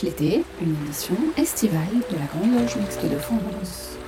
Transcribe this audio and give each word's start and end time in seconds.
l'été, 0.00 0.42
une 0.62 0.74
édition 0.84 1.16
estivale 1.36 2.00
de 2.10 2.16
la 2.16 2.24
Grande 2.24 2.58
Loge 2.58 2.76
Mixte 2.76 3.04
de 3.04 3.18
France. 3.18 3.98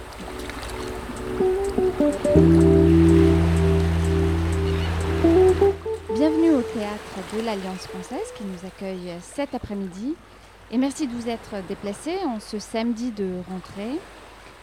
Bienvenue 6.14 6.52
au 6.52 6.62
théâtre 6.62 7.18
de 7.34 7.44
l'Alliance 7.44 7.86
française 7.86 8.32
qui 8.34 8.44
nous 8.44 8.66
accueille 8.66 9.12
cet 9.20 9.54
après-midi. 9.54 10.14
Et 10.70 10.78
merci 10.78 11.06
de 11.06 11.12
vous 11.12 11.28
être 11.28 11.62
déplacés 11.68 12.16
en 12.24 12.40
ce 12.40 12.58
samedi 12.58 13.10
de 13.10 13.28
rentrée. 13.50 14.00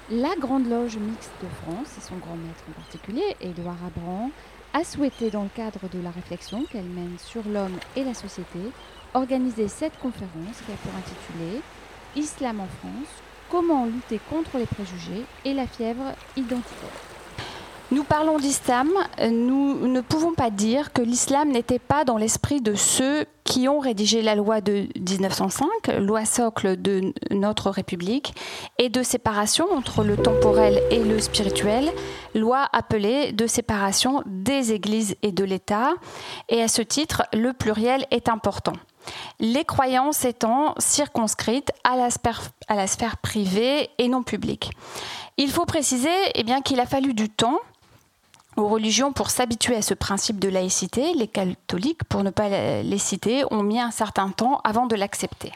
La 0.09 0.35
Grande 0.39 0.67
Loge 0.67 0.97
Mixte 0.97 1.31
de 1.43 1.47
France 1.63 1.97
et 1.97 2.01
son 2.01 2.15
grand 2.15 2.35
maître 2.35 2.63
en 2.69 2.81
particulier, 2.81 3.35
Édouard 3.39 3.77
Abran, 3.85 4.31
a 4.73 4.83
souhaité, 4.83 5.29
dans 5.29 5.43
le 5.43 5.49
cadre 5.49 5.81
de 5.93 6.01
la 6.01 6.09
réflexion 6.09 6.65
qu'elle 6.71 6.85
mène 6.85 7.17
sur 7.19 7.43
l'homme 7.47 7.77
et 7.95 8.03
la 8.03 8.13
société, 8.13 8.59
organiser 9.13 9.67
cette 9.67 9.97
conférence 9.99 10.57
qui 10.65 10.71
a 10.71 10.75
pour 10.75 10.93
intitulé 10.95 11.61
Islam 12.15 12.59
en 12.59 12.67
France, 12.79 13.09
comment 13.49 13.85
lutter 13.85 14.19
contre 14.29 14.57
les 14.57 14.65
préjugés 14.65 15.25
et 15.45 15.53
la 15.53 15.67
fièvre 15.67 16.13
identitaire. 16.35 17.11
Nous 17.91 18.05
parlons 18.05 18.37
d'islam, 18.37 18.89
nous 19.21 19.85
ne 19.85 19.99
pouvons 19.99 20.33
pas 20.33 20.49
dire 20.49 20.93
que 20.93 21.01
l'islam 21.01 21.49
n'était 21.49 21.77
pas 21.77 22.05
dans 22.05 22.15
l'esprit 22.15 22.61
de 22.61 22.73
ceux 22.73 23.25
qui 23.43 23.67
ont 23.67 23.79
rédigé 23.79 24.21
la 24.21 24.35
loi 24.35 24.61
de 24.61 24.87
1905, 24.97 25.67
loi 25.99 26.23
socle 26.23 26.81
de 26.81 27.13
notre 27.31 27.69
République, 27.69 28.33
et 28.77 28.87
de 28.87 29.03
séparation 29.03 29.65
entre 29.73 30.05
le 30.05 30.15
temporel 30.15 30.81
et 30.89 31.03
le 31.03 31.19
spirituel, 31.19 31.91
loi 32.33 32.65
appelée 32.71 33.33
de 33.33 33.45
séparation 33.45 34.23
des 34.25 34.71
églises 34.71 35.17
et 35.21 35.33
de 35.33 35.43
l'État, 35.43 35.91
et 36.47 36.61
à 36.61 36.69
ce 36.69 36.81
titre, 36.81 37.23
le 37.33 37.51
pluriel 37.51 38.05
est 38.09 38.29
important. 38.29 38.73
Les 39.39 39.65
croyances 39.65 40.25
étant 40.25 40.75
circonscrites 40.77 41.71
à 41.83 41.95
la 41.95 42.09
sphère, 42.11 43.17
privée 43.17 43.89
et 43.97 44.07
non 44.07 44.23
publique. 44.23 44.71
Il 45.37 45.49
faut 45.49 45.65
préciser 45.65 46.09
eh 46.35 46.43
qu'il 46.63 46.79
a 46.79 46.85
fallu 46.85 47.13
du 47.13 47.29
temps 47.29 47.59
aux 48.57 48.67
religions 48.67 49.13
pour 49.13 49.29
s'habituer 49.29 49.75
à 49.75 49.81
ce 49.81 49.93
principe 49.93 50.39
de 50.39 50.49
laïcité. 50.49 51.13
Les 51.15 51.27
catholiques, 51.27 52.03
pour 52.03 52.23
ne 52.23 52.29
pas 52.29 52.49
les 52.83 52.97
citer, 52.97 53.43
ont 53.51 53.63
mis 53.63 53.79
un 53.79 53.91
certain 53.91 54.29
temps 54.29 54.59
avant 54.63 54.85
de 54.85 54.95
l'accepter. 54.95 55.51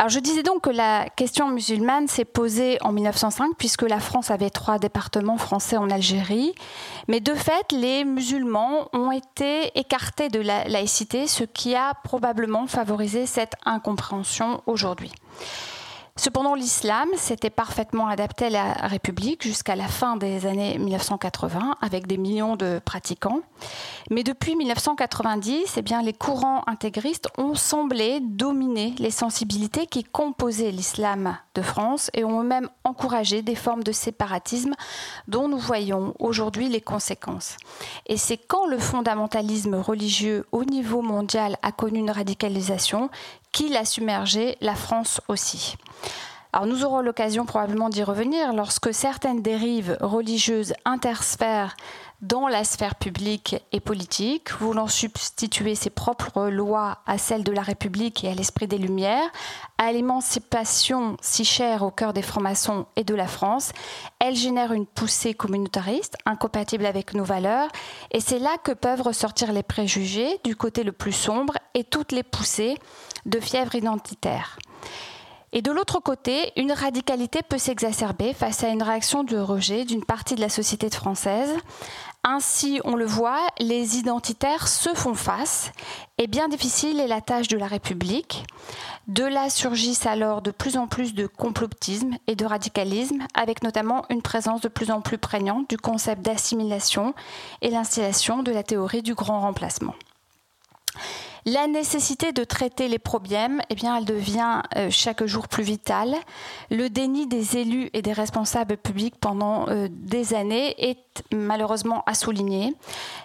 Alors 0.00 0.10
je 0.10 0.20
disais 0.20 0.44
donc 0.44 0.62
que 0.62 0.70
la 0.70 1.08
question 1.08 1.48
musulmane 1.48 2.06
s'est 2.06 2.24
posée 2.24 2.78
en 2.82 2.92
1905 2.92 3.56
puisque 3.58 3.82
la 3.82 3.98
France 3.98 4.30
avait 4.30 4.48
trois 4.48 4.78
départements 4.78 5.38
français 5.38 5.76
en 5.76 5.90
Algérie. 5.90 6.54
Mais 7.08 7.18
de 7.18 7.34
fait, 7.34 7.72
les 7.72 8.04
musulmans 8.04 8.88
ont 8.92 9.10
été 9.10 9.76
écartés 9.76 10.28
de 10.28 10.38
la 10.38 10.62
laïcité, 10.68 11.26
ce 11.26 11.42
qui 11.42 11.74
a 11.74 11.94
probablement 12.04 12.68
favorisé 12.68 13.26
cette 13.26 13.54
incompréhension 13.64 14.62
aujourd'hui. 14.66 15.10
Cependant, 16.18 16.56
l'islam 16.56 17.08
s'était 17.14 17.48
parfaitement 17.48 18.08
adapté 18.08 18.46
à 18.46 18.50
la 18.50 18.72
République 18.72 19.44
jusqu'à 19.44 19.76
la 19.76 19.86
fin 19.86 20.16
des 20.16 20.46
années 20.46 20.76
1980, 20.76 21.76
avec 21.80 22.08
des 22.08 22.16
millions 22.16 22.56
de 22.56 22.80
pratiquants. 22.84 23.42
Mais 24.10 24.24
depuis 24.24 24.56
1990, 24.56 25.74
eh 25.76 25.82
bien, 25.82 26.02
les 26.02 26.12
courants 26.12 26.64
intégristes 26.66 27.28
ont 27.38 27.54
semblé 27.54 28.18
dominer 28.20 28.96
les 28.98 29.12
sensibilités 29.12 29.86
qui 29.86 30.02
composaient 30.02 30.72
l'islam 30.72 31.38
de 31.54 31.62
France 31.62 32.10
et 32.14 32.24
ont 32.24 32.40
eux-mêmes 32.40 32.68
encouragé 32.82 33.42
des 33.42 33.54
formes 33.54 33.84
de 33.84 33.92
séparatisme 33.92 34.74
dont 35.28 35.46
nous 35.46 35.58
voyons 35.58 36.14
aujourd'hui 36.18 36.68
les 36.68 36.80
conséquences. 36.80 37.56
Et 38.06 38.16
c'est 38.16 38.38
quand 38.38 38.66
le 38.66 38.78
fondamentalisme 38.78 39.76
religieux 39.76 40.46
au 40.50 40.64
niveau 40.64 41.00
mondial 41.00 41.58
a 41.62 41.70
connu 41.70 42.00
une 42.00 42.10
radicalisation 42.10 43.08
qu'il 43.52 43.76
a 43.76 43.84
submergé 43.84 44.56
la 44.60 44.74
France 44.74 45.20
aussi. 45.28 45.76
Alors 46.52 46.66
nous 46.66 46.84
aurons 46.84 47.00
l'occasion 47.00 47.44
probablement 47.44 47.90
d'y 47.90 48.02
revenir 48.02 48.54
lorsque 48.54 48.94
certaines 48.94 49.42
dérives 49.42 49.98
religieuses 50.00 50.72
intersphèrent 50.84 51.76
dans 52.20 52.48
la 52.48 52.64
sphère 52.64 52.96
publique 52.96 53.56
et 53.70 53.78
politique, 53.78 54.52
voulant 54.54 54.88
substituer 54.88 55.76
ses 55.76 55.90
propres 55.90 56.48
lois 56.48 56.98
à 57.06 57.16
celles 57.16 57.44
de 57.44 57.52
la 57.52 57.62
République 57.62 58.24
et 58.24 58.28
à 58.28 58.34
l'esprit 58.34 58.66
des 58.66 58.78
Lumières, 58.78 59.30
à 59.78 59.92
l'émancipation 59.92 61.16
si 61.20 61.44
chère 61.44 61.82
au 61.82 61.92
cœur 61.92 62.12
des 62.12 62.22
francs-maçons 62.22 62.86
et 62.96 63.04
de 63.04 63.14
la 63.14 63.28
France, 63.28 63.72
elle 64.18 64.34
génère 64.34 64.72
une 64.72 64.86
poussée 64.86 65.32
communautariste 65.32 66.16
incompatible 66.26 66.86
avec 66.86 67.14
nos 67.14 67.24
valeurs, 67.24 67.68
et 68.10 68.20
c'est 68.20 68.40
là 68.40 68.56
que 68.64 68.72
peuvent 68.72 69.02
ressortir 69.02 69.52
les 69.52 69.62
préjugés 69.62 70.40
du 70.42 70.56
côté 70.56 70.82
le 70.82 70.92
plus 70.92 71.12
sombre 71.12 71.54
et 71.74 71.84
toutes 71.84 72.10
les 72.10 72.24
poussées 72.24 72.76
de 73.26 73.38
fièvre 73.38 73.76
identitaire. 73.76 74.58
Et 75.52 75.62
de 75.62 75.72
l'autre 75.72 75.98
côté, 76.00 76.52
une 76.56 76.72
radicalité 76.72 77.40
peut 77.42 77.56
s'exacerber 77.56 78.34
face 78.34 78.64
à 78.64 78.68
une 78.68 78.82
réaction 78.82 79.24
de 79.24 79.38
rejet 79.38 79.86
d'une 79.86 80.04
partie 80.04 80.34
de 80.34 80.42
la 80.42 80.50
société 80.50 80.90
française. 80.90 81.50
Ainsi, 82.24 82.80
on 82.84 82.96
le 82.96 83.06
voit, 83.06 83.46
les 83.58 83.96
identitaires 83.96 84.68
se 84.68 84.92
font 84.94 85.14
face 85.14 85.72
et 86.18 86.26
bien 86.26 86.48
difficile 86.48 87.00
est 87.00 87.06
la 87.06 87.20
tâche 87.20 87.48
de 87.48 87.56
la 87.56 87.66
République. 87.66 88.44
De 89.06 89.24
là 89.24 89.48
surgissent 89.48 90.04
alors 90.04 90.42
de 90.42 90.50
plus 90.50 90.76
en 90.76 90.86
plus 90.86 91.14
de 91.14 91.26
complotisme 91.26 92.16
et 92.26 92.34
de 92.34 92.44
radicalisme, 92.44 93.24
avec 93.34 93.62
notamment 93.62 94.04
une 94.10 94.20
présence 94.20 94.60
de 94.60 94.68
plus 94.68 94.90
en 94.90 95.00
plus 95.00 95.16
prégnante 95.16 95.70
du 95.70 95.78
concept 95.78 96.22
d'assimilation 96.22 97.14
et 97.62 97.70
l'installation 97.70 98.42
de 98.42 98.52
la 98.52 98.62
théorie 98.62 99.02
du 99.02 99.14
grand 99.14 99.40
remplacement. 99.40 99.94
La 101.50 101.66
nécessité 101.66 102.32
de 102.32 102.44
traiter 102.44 102.88
les 102.88 102.98
problèmes, 102.98 103.62
eh 103.70 103.76
elle 103.82 104.04
devient 104.04 104.60
euh, 104.76 104.88
chaque 104.90 105.24
jour 105.24 105.48
plus 105.48 105.62
vitale. 105.62 106.14
Le 106.70 106.90
déni 106.90 107.26
des 107.26 107.56
élus 107.56 107.88
et 107.94 108.02
des 108.02 108.12
responsables 108.12 108.76
publics 108.76 109.14
pendant 109.18 109.66
euh, 109.68 109.88
des 109.90 110.34
années 110.34 110.74
est 110.78 111.24
malheureusement 111.32 112.02
à 112.04 112.12
souligner. 112.12 112.74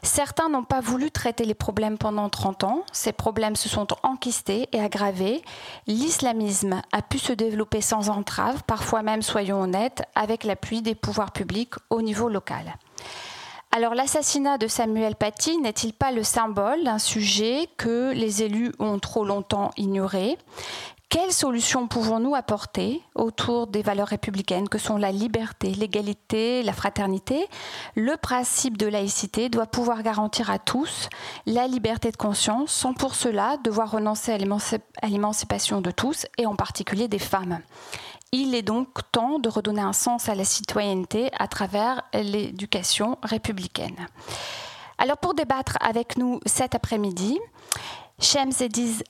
Certains 0.03 0.47
n'ont 0.47 0.63
pas 0.63 0.79
voulu 0.79 1.11
traiter 1.11 1.44
les 1.44 1.53
problèmes 1.53 1.97
pendant 1.97 2.29
30 2.29 2.63
ans. 2.63 2.85
Ces 2.94 3.11
problèmes 3.11 3.57
se 3.57 3.67
sont 3.67 3.88
enquistés 4.03 4.69
et 4.72 4.79
aggravés. 4.79 5.41
L'islamisme 5.88 6.81
a 6.94 7.01
pu 7.01 7.19
se 7.19 7.34
développer 7.34 7.81
sans 7.81 8.07
entrave, 8.07 8.63
parfois 8.66 9.03
même, 9.03 9.22
soyons 9.22 9.59
honnêtes, 9.59 10.03
avec 10.16 10.45
l'appui 10.45 10.81
des 10.81 10.95
pouvoirs 10.95 11.34
publics 11.34 11.73
au 11.90 12.01
niveau 12.01 12.29
local. 12.29 12.73
Alors 13.75 13.95
l'assassinat 13.95 14.59
de 14.59 14.67
Samuel 14.67 15.16
Paty 15.16 15.57
n'est-il 15.57 15.94
pas 15.94 16.11
le 16.11 16.22
symbole 16.22 16.84
d'un 16.84 17.00
sujet 17.00 17.67
que 17.75 18.13
les 18.13 18.44
élus 18.44 18.72
ont 18.78 19.00
trop 19.00 19.25
longtemps 19.25 19.72
ignoré? 19.78 20.38
Quelles 21.09 21.31
solutions 21.31 21.88
pouvons-nous 21.88 22.35
apporter 22.35 23.01
autour 23.16 23.66
des 23.66 23.81
valeurs 23.81 24.07
républicaines 24.07 24.69
que 24.69 24.78
sont 24.78 24.97
la 24.97 25.11
liberté, 25.11 25.72
l'égalité, 25.72 26.61
la 26.61 26.73
fraternité? 26.73 27.47
Le 27.95 28.16
principe 28.16 28.78
de 28.78 28.85
laïcité 28.85 29.50
doit 29.50 29.66
pouvoir 29.66 30.03
garantir 30.03 30.51
à 30.51 30.59
tous 30.59 31.09
la 31.47 31.67
liberté 31.67 32.11
de 32.11 32.17
conscience 32.17 32.72
sans 32.72 32.94
pour 32.94 33.16
cela 33.16 33.57
devoir 33.63 33.90
renoncer 33.90 34.34
à 34.34 35.07
l'émancipation 35.07 35.81
de 35.81 35.90
tous 35.90 36.28
et 36.38 36.45
en 36.45 36.55
particulier 36.55 37.07
des 37.07 37.19
femmes. 37.19 37.59
Il 38.36 38.56
est 38.56 38.64
donc 38.64 38.88
temps 39.12 39.38
de 39.38 39.48
redonner 39.48 39.84
un 39.84 39.94
sens 39.94 40.28
à 40.28 40.34
la 40.34 40.44
citoyenneté 40.44 41.30
à 41.38 41.48
travers 41.48 42.02
l'éducation 42.16 43.20
républicaine. 43.22 44.08
Alors 44.97 45.20
pour 45.20 45.35
débattre 45.35 45.78
avec 45.82 46.18
nous 46.18 46.40
cet 46.47 46.74
après-midi, 46.74 47.38
Shems 48.20 48.53
Ediz, 48.59 49.03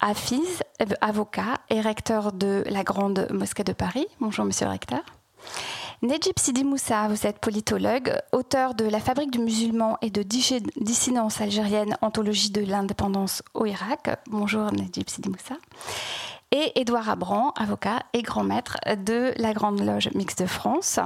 Hafiz, 0.00 0.62
avocat 1.02 1.58
et 1.68 1.82
recteur 1.82 2.32
de 2.32 2.64
la 2.66 2.82
Grande 2.82 3.28
Mosquée 3.30 3.62
de 3.62 3.74
Paris. 3.74 4.06
Bonjour 4.20 4.46
monsieur 4.46 4.64
le 4.64 4.72
recteur. 4.72 5.02
Nejib 6.00 6.38
Sidi 6.38 6.64
Moussa, 6.64 7.08
vous 7.08 7.26
êtes 7.26 7.40
politologue, 7.40 8.16
auteur 8.32 8.74
de 8.74 8.86
La 8.86 9.00
fabrique 9.00 9.30
du 9.30 9.38
musulman 9.38 9.98
et 10.00 10.08
de 10.08 10.22
dissidence 10.22 11.42
algérienne, 11.42 11.98
anthologie 12.00 12.50
de 12.50 12.62
l'indépendance 12.62 13.42
au 13.52 13.66
Irak. 13.66 14.18
Bonjour 14.30 14.72
Nejib 14.72 15.10
Sidi 15.10 15.28
Moussa 15.28 15.56
et 16.52 16.80
Édouard 16.80 17.08
Abran, 17.08 17.52
avocat 17.56 18.02
et 18.12 18.22
grand 18.22 18.44
maître 18.44 18.76
de 19.04 19.32
la 19.36 19.52
Grande 19.52 19.80
Loge 19.80 20.10
Mixte 20.14 20.42
de 20.42 20.46
France. 20.46 21.00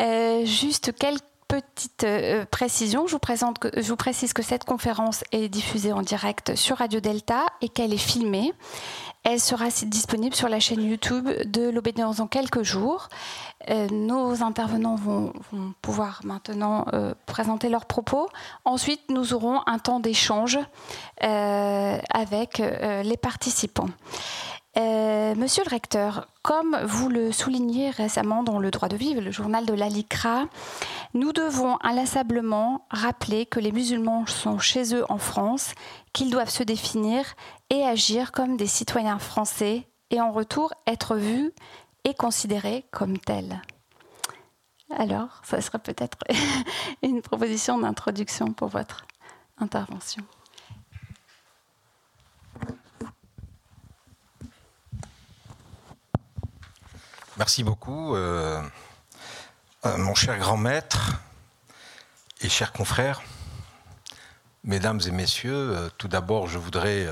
Euh, 0.00 0.44
juste 0.44 0.92
quelques 0.98 1.22
petites 1.48 2.04
euh, 2.04 2.44
précisions. 2.44 3.06
Je 3.06 3.12
vous, 3.12 3.18
présente 3.18 3.58
que, 3.58 3.68
je 3.76 3.88
vous 3.88 3.96
précise 3.96 4.32
que 4.32 4.42
cette 4.42 4.64
conférence 4.64 5.24
est 5.32 5.48
diffusée 5.48 5.92
en 5.92 6.02
direct 6.02 6.54
sur 6.54 6.78
Radio 6.78 7.00
Delta 7.00 7.46
et 7.60 7.68
qu'elle 7.68 7.92
est 7.92 7.98
filmée. 7.98 8.52
Elle 9.24 9.40
sera 9.40 9.66
disponible 9.68 10.36
sur 10.36 10.48
la 10.48 10.60
chaîne 10.60 10.82
YouTube 10.82 11.28
de 11.46 11.68
l'Obédience 11.68 12.18
dans 12.18 12.28
quelques 12.28 12.62
jours. 12.62 13.08
Euh, 13.70 13.88
nos 13.90 14.44
intervenants 14.44 14.94
vont, 14.94 15.32
pouvoir 15.82 16.20
maintenant 16.22 16.86
présenter 17.26 17.68
leurs 17.68 17.86
propos. 17.86 18.28
Ensuite, 18.64 19.00
nous 19.08 19.34
aurons 19.34 19.62
un 19.66 19.80
temps 19.80 19.98
d'échange 19.98 20.58
avec 21.20 22.58
les 22.58 23.16
participants. 23.16 23.88
Euh, 24.78 25.34
monsieur 25.34 25.64
le 25.64 25.70
recteur, 25.70 26.28
comme 26.42 26.76
vous 26.84 27.08
le 27.08 27.32
soulignez 27.32 27.88
récemment 27.90 28.42
dans 28.42 28.58
Le 28.58 28.70
droit 28.70 28.88
de 28.88 28.96
vivre, 28.96 29.22
le 29.22 29.30
journal 29.30 29.64
de 29.64 29.72
l'ALICRA, 29.72 30.48
nous 31.14 31.32
devons 31.32 31.78
inlassablement 31.82 32.86
rappeler 32.90 33.46
que 33.46 33.58
les 33.58 33.72
musulmans 33.72 34.26
sont 34.26 34.58
chez 34.58 34.94
eux 34.94 35.04
en 35.08 35.16
France, 35.16 35.74
qu'ils 36.12 36.30
doivent 36.30 36.50
se 36.50 36.62
définir 36.62 37.24
et 37.70 37.84
agir 37.84 38.32
comme 38.32 38.58
des 38.58 38.66
citoyens 38.66 39.18
français 39.18 39.88
et 40.10 40.20
en 40.20 40.30
retour 40.30 40.74
être 40.86 41.16
vus 41.16 41.52
et 42.04 42.12
considérés 42.12 42.84
comme 42.90 43.18
tels. 43.18 43.62
Alors, 44.90 45.40
ça 45.42 45.60
serait 45.62 45.78
peut-être 45.78 46.18
une 47.02 47.22
proposition 47.22 47.78
d'introduction 47.78 48.52
pour 48.52 48.68
votre 48.68 49.06
intervention. 49.58 50.22
Merci 57.38 57.64
beaucoup, 57.64 58.16
euh, 58.16 58.62
euh, 59.84 59.96
mon 59.98 60.14
cher 60.14 60.38
grand 60.38 60.56
maître 60.56 61.16
et 62.40 62.48
chers 62.48 62.72
confrères. 62.72 63.20
Mesdames 64.64 65.02
et 65.06 65.10
messieurs, 65.10 65.52
euh, 65.52 65.90
tout 65.98 66.08
d'abord, 66.08 66.48
je 66.48 66.56
voudrais 66.56 67.06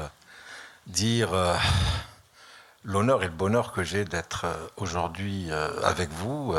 dire 0.87 1.29
l'honneur 2.85 3.23
et 3.23 3.27
le 3.27 3.33
bonheur 3.33 3.73
que 3.73 3.83
j'ai 3.83 4.07
d'être 4.07 4.47
aujourd'hui 4.79 5.51
avec 5.83 6.09
vous. 6.11 6.55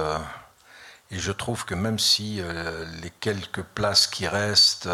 Et 1.09 1.17
je 1.17 1.31
trouve 1.31 1.65
que 1.65 1.73
même 1.73 1.97
si 1.97 2.41
les 3.01 3.09
quelques 3.09 3.63
places 3.63 4.05
qui 4.05 4.27
restent 4.27 4.89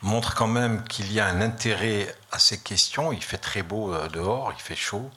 montrent 0.00 0.34
quand 0.34 0.46
même 0.46 0.82
qu'il 0.84 1.12
y 1.12 1.20
a 1.20 1.26
un 1.26 1.42
intérêt 1.42 2.14
à 2.30 2.38
ces 2.38 2.58
questions, 2.58 3.12
il 3.12 3.22
fait 3.22 3.38
très 3.38 3.62
beau 3.62 3.94
dehors, 4.08 4.50
il 4.56 4.60
fait 4.60 4.76
chaud. 4.76 5.10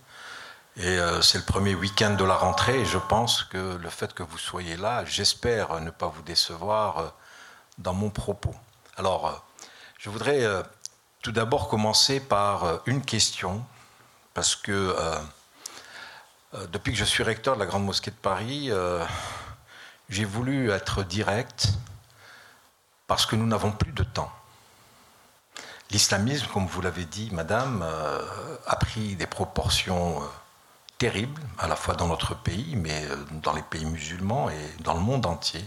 Et 0.78 1.00
euh, 1.00 1.22
c'est 1.22 1.38
le 1.38 1.46
premier 1.46 1.74
week-end 1.74 2.16
de 2.16 2.26
la 2.26 2.36
rentrée 2.36 2.82
et 2.82 2.86
je 2.86 2.98
pense 2.98 3.44
que 3.44 3.78
le 3.78 3.90
fait 3.90 4.14
que 4.14 4.24
vous 4.24 4.38
soyez 4.38 4.76
là, 4.76 5.06
j'espère 5.06 5.80
ne 5.80 5.90
pas 5.90 6.08
vous 6.08 6.22
décevoir 6.22 6.98
euh, 6.98 7.08
dans 7.78 7.94
mon 7.94 8.10
propos. 8.10 8.54
Alors, 8.98 9.28
euh, 9.28 9.32
je 9.98 10.10
voudrais 10.10 10.46
tout 11.22 11.32
d'abord 11.32 11.70
commencer 11.70 12.20
par 12.20 12.82
une 12.86 13.02
question, 13.02 13.66
parce 14.36 14.56
que 14.56 14.96
depuis 16.72 16.94
que 16.94 17.00
je 17.00 17.04
suis 17.04 17.24
recteur 17.24 17.56
de 17.56 17.62
la 17.62 17.66
Grande 17.66 17.86
Mosquée 17.86 18.12
de 18.12 18.16
Paris, 18.16 18.70
j'ai 20.10 20.26
voulu 20.26 20.70
être 20.70 21.02
direct 21.02 21.70
parce 23.08 23.26
que 23.26 23.36
nous 23.36 23.48
n'avons 23.48 23.72
plus 23.72 23.94
de 23.94 24.04
temps. 24.04 24.32
L'islamisme, 25.90 26.46
comme 26.54 26.68
vous 26.68 26.82
l'avez 26.82 27.06
dit, 27.06 27.30
Madame, 27.32 27.84
a 28.68 28.76
pris 28.76 29.16
des 29.16 29.26
proportions 29.26 30.22
terrible, 30.98 31.42
à 31.58 31.68
la 31.68 31.76
fois 31.76 31.96
dans 31.96 32.08
notre 32.08 32.36
pays, 32.36 32.76
mais 32.76 33.06
euh, 33.06 33.16
dans 33.44 33.54
les 33.54 33.62
pays 33.62 33.86
musulmans 33.86 34.50
et 34.50 34.84
dans 34.84 34.94
le 34.94 35.02
monde 35.02 35.26
entier. 35.26 35.64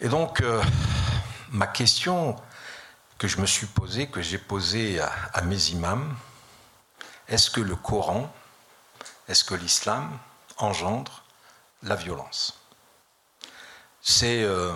Et 0.00 0.08
donc, 0.08 0.40
euh, 0.40 0.62
ma 1.50 1.66
question 1.66 2.36
que 3.18 3.28
je 3.28 3.40
me 3.40 3.46
suis 3.46 3.66
posée, 3.66 4.08
que 4.08 4.20
j'ai 4.20 4.38
posée 4.38 5.00
à, 5.00 5.42
mes 5.42 5.70
imams, 5.70 6.16
est-ce 7.28 7.50
que 7.50 7.60
le 7.60 7.76
Coran, 7.76 8.32
est-ce 9.28 9.44
que 9.44 9.54
l'islam 9.54 10.18
engendre 10.58 11.22
la 11.84 11.94
violence? 11.94 12.58
C'est 14.00 14.42
euh, 14.42 14.74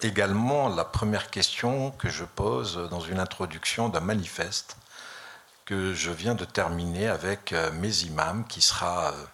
également 0.00 0.68
la 0.68 0.84
première 0.84 1.28
question 1.28 1.90
que 1.90 2.08
je 2.08 2.24
pose 2.24 2.88
dans 2.88 3.00
une 3.00 3.18
introduction 3.18 3.88
d'un 3.88 4.00
manifeste 4.00 4.76
que 5.64 5.94
je 5.94 6.10
viens 6.10 6.34
de 6.34 6.44
terminer 6.44 7.08
avec 7.08 7.52
euh, 7.52 7.70
mes 7.72 8.02
imams, 8.04 8.44
qui 8.46 8.60
sera 8.60 9.12
euh, 9.12 9.24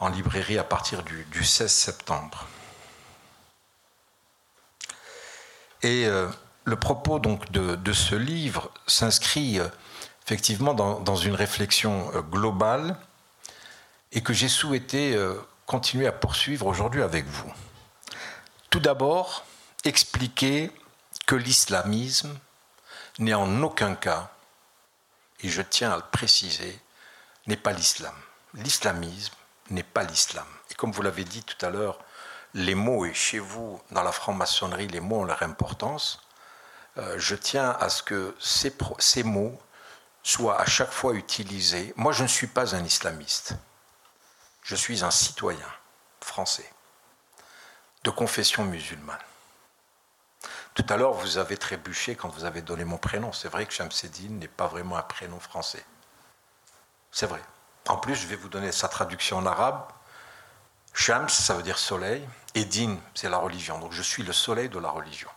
en 0.00 0.08
librairie 0.08 0.58
à 0.58 0.64
partir 0.64 1.02
du, 1.02 1.44
16 1.44 1.70
septembre. 1.70 2.46
Et 5.82 6.06
euh, 6.06 6.28
le 6.64 6.76
propos 6.76 7.18
donc 7.18 7.50
de, 7.50 7.92
ce 7.92 8.14
livre 8.14 8.70
s'inscrit 8.86 9.58
effectivement 10.24 10.74
dans, 10.74 11.16
une 11.16 11.34
réflexion 11.34 12.10
globale 12.30 12.96
et 14.12 14.20
que 14.20 14.32
j'ai 14.32 14.48
souhaité 14.48 15.18
continuer 15.66 16.06
à 16.06 16.12
poursuivre 16.12 16.66
aujourd'hui 16.66 17.02
avec 17.02 17.24
vous. 17.26 17.50
Tout 18.70 18.80
d'abord, 18.80 19.46
expliquer 19.84 20.70
que 21.26 21.34
l'islamisme 21.34 22.38
n'est 23.18 23.34
en 23.34 23.62
aucun 23.62 23.94
cas 23.94 24.30
et 25.40 25.48
je 25.48 25.62
tiens 25.62 25.92
à 25.92 25.96
le 25.96 26.02
préciser, 26.10 26.80
n'est 27.46 27.56
pas 27.56 27.72
l'islam. 27.72 28.14
L'islamisme 28.54 29.34
n'est 29.70 29.82
pas 29.82 30.02
l'islam. 30.02 30.46
Et 30.70 30.74
comme 30.74 30.92
vous 30.92 31.02
l'avez 31.02 31.24
dit 31.24 31.42
tout 31.42 31.64
à 31.64 31.70
l'heure, 31.70 31.98
les 32.54 32.74
mots, 32.74 33.04
et 33.04 33.14
chez 33.14 33.38
vous, 33.38 33.80
dans 33.90 34.02
la 34.02 34.12
franc-maçonnerie, 34.12 34.88
les 34.88 35.00
mots 35.00 35.20
ont 35.20 35.24
leur 35.24 35.42
importance, 35.42 36.20
euh, 36.96 37.18
je 37.18 37.34
tiens 37.34 37.70
à 37.80 37.88
ce 37.88 38.02
que 38.02 38.34
ces, 38.40 38.74
ces 38.98 39.22
mots 39.22 39.58
soient 40.22 40.60
à 40.60 40.66
chaque 40.66 40.90
fois 40.90 41.14
utilisés. 41.14 41.92
Moi, 41.96 42.12
je 42.12 42.22
ne 42.22 42.28
suis 42.28 42.46
pas 42.46 42.74
un 42.74 42.84
islamiste. 42.84 43.54
Je 44.62 44.74
suis 44.74 45.04
un 45.04 45.10
citoyen 45.10 45.68
français 46.20 46.70
de 48.04 48.10
confession 48.10 48.64
musulmane. 48.64 49.18
Tout 50.78 50.94
à 50.94 50.96
l'heure, 50.96 51.12
vous 51.12 51.38
avez 51.38 51.56
trébuché 51.56 52.14
quand 52.14 52.28
vous 52.28 52.44
avez 52.44 52.62
donné 52.62 52.84
mon 52.84 52.98
prénom. 52.98 53.32
C'est 53.32 53.48
vrai 53.48 53.66
que 53.66 53.72
Shamseddin 53.72 54.28
n'est 54.34 54.46
pas 54.46 54.68
vraiment 54.68 54.96
un 54.96 55.02
prénom 55.02 55.40
français. 55.40 55.84
C'est 57.10 57.26
vrai. 57.26 57.42
En 57.88 57.96
plus, 57.96 58.14
je 58.14 58.28
vais 58.28 58.36
vous 58.36 58.48
donner 58.48 58.70
sa 58.70 58.86
traduction 58.86 59.38
en 59.38 59.46
arabe. 59.46 59.84
Shams, 60.94 61.28
ça 61.28 61.54
veut 61.54 61.64
dire 61.64 61.78
soleil, 61.78 62.26
et 62.54 62.64
Din, 62.64 62.96
c'est 63.16 63.28
la 63.28 63.38
religion. 63.38 63.80
Donc 63.80 63.90
je 63.92 64.02
suis 64.02 64.22
le 64.22 64.32
soleil 64.32 64.68
de 64.68 64.78
la 64.78 64.90
religion. 64.90 65.30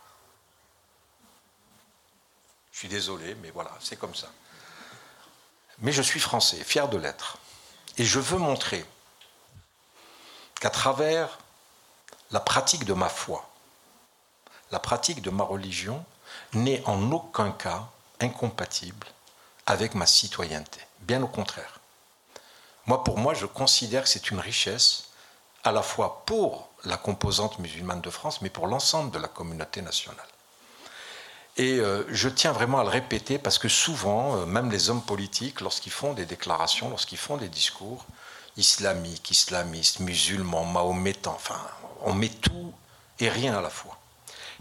Je 2.71 2.77
suis 2.77 2.87
désolé, 2.87 3.33
mais 3.41 3.49
voilà, 3.49 3.71
c'est 3.79 3.97
comme 3.97 4.13
ça. 4.13 4.27
Mais 5.79 5.91
je 5.91 6.03
suis 6.03 6.19
français, 6.19 6.63
fier 6.63 6.87
de 6.87 6.97
l'être. 6.97 7.39
Et 7.97 8.05
je 8.05 8.19
veux 8.19 8.37
montrer 8.37 8.85
qu'à 10.59 10.69
travers 10.69 11.39
la 12.29 12.39
pratique 12.39 12.85
de 12.85 12.93
ma 12.93 13.09
foi, 13.09 13.50
la 14.71 14.79
pratique 14.79 15.21
de 15.21 15.29
ma 15.29 15.43
religion 15.43 16.03
n'est 16.53 16.83
en 16.85 17.11
aucun 17.11 17.51
cas 17.51 17.87
incompatible 18.19 19.07
avec 19.65 19.95
ma 19.95 20.05
citoyenneté. 20.05 20.79
Bien 21.01 21.21
au 21.23 21.27
contraire. 21.27 21.79
Moi, 22.85 23.03
pour 23.03 23.17
moi, 23.17 23.33
je 23.33 23.45
considère 23.45 24.03
que 24.03 24.09
c'est 24.09 24.31
une 24.31 24.39
richesse 24.39 25.05
à 25.63 25.71
la 25.71 25.81
fois 25.81 26.23
pour 26.25 26.69
la 26.85 26.97
composante 26.97 27.59
musulmane 27.59 28.01
de 28.01 28.09
France, 28.09 28.41
mais 28.41 28.49
pour 28.49 28.67
l'ensemble 28.67 29.11
de 29.11 29.19
la 29.19 29.27
communauté 29.27 29.81
nationale. 29.81 30.25
Et 31.57 31.79
euh, 31.79 32.03
je 32.09 32.29
tiens 32.29 32.53
vraiment 32.53 32.79
à 32.79 32.83
le 32.83 32.89
répéter 32.89 33.37
parce 33.37 33.59
que 33.59 33.67
souvent, 33.67 34.37
euh, 34.37 34.45
même 34.45 34.71
les 34.71 34.89
hommes 34.89 35.03
politiques, 35.03 35.61
lorsqu'ils 35.61 35.91
font 35.91 36.13
des 36.13 36.25
déclarations, 36.25 36.89
lorsqu'ils 36.89 37.17
font 37.17 37.37
des 37.37 37.49
discours 37.49 38.05
islamiques, 38.57 39.31
islamistes, 39.31 39.99
musulmans, 39.99 40.65
mahométans, 40.65 41.33
enfin, 41.35 41.59
on 42.01 42.13
met 42.13 42.29
tout 42.29 42.73
et 43.19 43.29
rien 43.29 43.55
à 43.57 43.61
la 43.61 43.69
fois. 43.69 44.00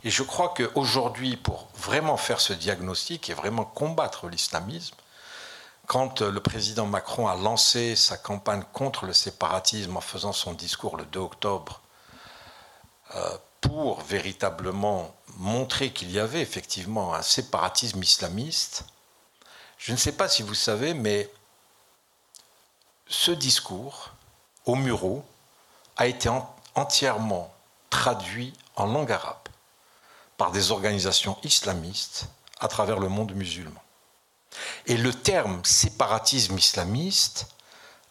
Et 0.03 0.11
je 0.11 0.23
crois 0.23 0.55
qu'aujourd'hui, 0.57 1.37
pour 1.37 1.69
vraiment 1.77 2.17
faire 2.17 2.41
ce 2.41 2.53
diagnostic 2.53 3.29
et 3.29 3.35
vraiment 3.35 3.65
combattre 3.65 4.29
l'islamisme, 4.29 4.97
quand 5.87 6.23
le 6.23 6.41
président 6.41 6.87
Macron 6.87 7.29
a 7.29 7.35
lancé 7.35 7.97
sa 7.97 8.17
campagne 8.17 8.63
contre 8.73 9.05
le 9.05 9.13
séparatisme 9.13 9.97
en 9.97 10.01
faisant 10.01 10.33
son 10.33 10.53
discours 10.53 10.97
le 10.97 11.05
2 11.05 11.21
octobre, 11.21 11.81
euh, 13.15 13.37
pour 13.61 14.01
véritablement 14.01 15.15
montrer 15.37 15.93
qu'il 15.93 16.11
y 16.11 16.19
avait 16.19 16.41
effectivement 16.41 17.15
un 17.15 17.23
séparatisme 17.23 18.03
islamiste, 18.03 18.85
je 19.77 19.93
ne 19.93 19.97
sais 19.97 20.13
pas 20.13 20.29
si 20.29 20.43
vous 20.43 20.55
savez, 20.55 20.95
mais 20.95 21.31
ce 23.07 23.33
discours 23.33 24.11
au 24.65 24.77
Murau 24.77 25.25
a 25.97 26.07
été 26.07 26.31
entièrement 26.75 27.53
traduit 27.91 28.55
en 28.77 28.87
langue 28.87 29.13
arabe 29.13 29.50
par 30.41 30.53
des 30.53 30.71
organisations 30.71 31.37
islamistes 31.45 32.25
à 32.61 32.69
travers 32.69 32.99
le 32.99 33.11
monde 33.11 33.35
musulman. 33.35 33.83
Et 34.87 34.97
le 34.97 35.13
terme 35.13 35.63
séparatisme 35.67 36.57
islamiste 36.57 37.47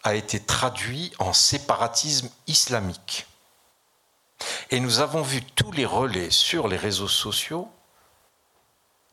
a 0.03 0.13
été 0.13 0.39
traduit 0.39 1.11
en 1.17 1.33
séparatisme 1.33 2.29
islamique. 2.45 3.25
Et 4.69 4.79
nous 4.79 4.99
avons 4.99 5.23
vu 5.23 5.41
tous 5.41 5.71
les 5.71 5.87
relais 5.87 6.29
sur 6.29 6.67
les 6.67 6.77
réseaux 6.77 7.07
sociaux 7.07 7.67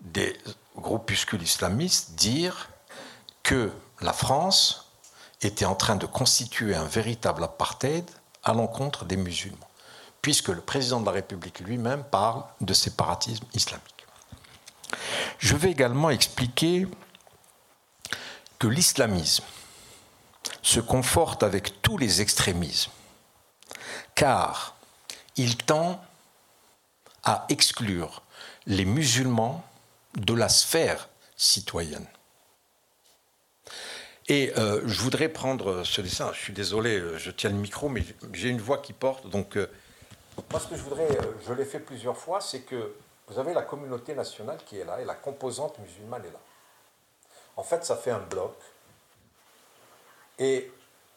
des 0.02 0.38
groupuscules 0.76 1.42
islamistes 1.42 2.16
dire 2.16 2.68
que 3.42 3.72
la 4.02 4.12
France 4.12 4.92
était 5.40 5.64
en 5.64 5.74
train 5.74 5.96
de 5.96 6.04
constituer 6.04 6.74
un 6.74 6.84
véritable 6.84 7.44
apartheid 7.44 8.04
à 8.44 8.52
l'encontre 8.52 9.06
des 9.06 9.16
musulmans 9.16 9.70
puisque 10.26 10.48
le 10.48 10.60
président 10.60 10.98
de 10.98 11.06
la 11.06 11.12
République 11.12 11.60
lui-même 11.60 12.02
parle 12.02 12.42
de 12.60 12.74
séparatisme 12.74 13.44
islamique. 13.54 14.06
Je 15.38 15.54
vais 15.54 15.70
également 15.70 16.10
expliquer 16.10 16.88
que 18.58 18.66
l'islamisme 18.66 19.44
se 20.62 20.80
conforte 20.80 21.44
avec 21.44 21.80
tous 21.80 21.96
les 21.96 22.22
extrémismes, 22.22 22.90
car 24.16 24.74
il 25.36 25.56
tend 25.56 26.04
à 27.22 27.46
exclure 27.48 28.22
les 28.66 28.84
musulmans 28.84 29.64
de 30.16 30.34
la 30.34 30.48
sphère 30.48 31.08
citoyenne. 31.36 32.08
Et 34.26 34.52
euh, 34.58 34.82
je 34.88 35.00
voudrais 35.02 35.28
prendre 35.28 35.84
ce 35.84 36.00
dessin. 36.00 36.32
Je 36.32 36.40
suis 36.40 36.52
désolé, 36.52 36.98
euh, 36.98 37.16
je 37.16 37.30
tiens 37.30 37.50
le 37.50 37.56
micro, 37.58 37.88
mais 37.88 38.02
j'ai 38.32 38.48
une 38.48 38.60
voix 38.60 38.78
qui 38.78 38.92
porte. 38.92 39.30
Donc, 39.30 39.56
euh, 39.56 39.70
moi, 40.50 40.60
ce 40.60 40.68
que 40.68 40.76
je 40.76 40.82
voudrais, 40.82 41.08
je 41.46 41.52
l'ai 41.52 41.64
fait 41.64 41.80
plusieurs 41.80 42.16
fois, 42.16 42.40
c'est 42.40 42.60
que 42.60 42.94
vous 43.28 43.38
avez 43.38 43.54
la 43.54 43.62
communauté 43.62 44.14
nationale 44.14 44.58
qui 44.66 44.78
est 44.78 44.84
là 44.84 45.00
et 45.00 45.04
la 45.04 45.14
composante 45.14 45.78
musulmane 45.78 46.24
est 46.24 46.32
là. 46.32 46.40
En 47.56 47.62
fait, 47.62 47.84
ça 47.84 47.96
fait 47.96 48.10
un 48.10 48.20
bloc. 48.20 48.54
Et 50.38 50.70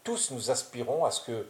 tous 0.03 0.31
nous 0.31 0.49
aspirons 0.49 1.05
à 1.05 1.11
ce 1.11 1.21
que 1.21 1.47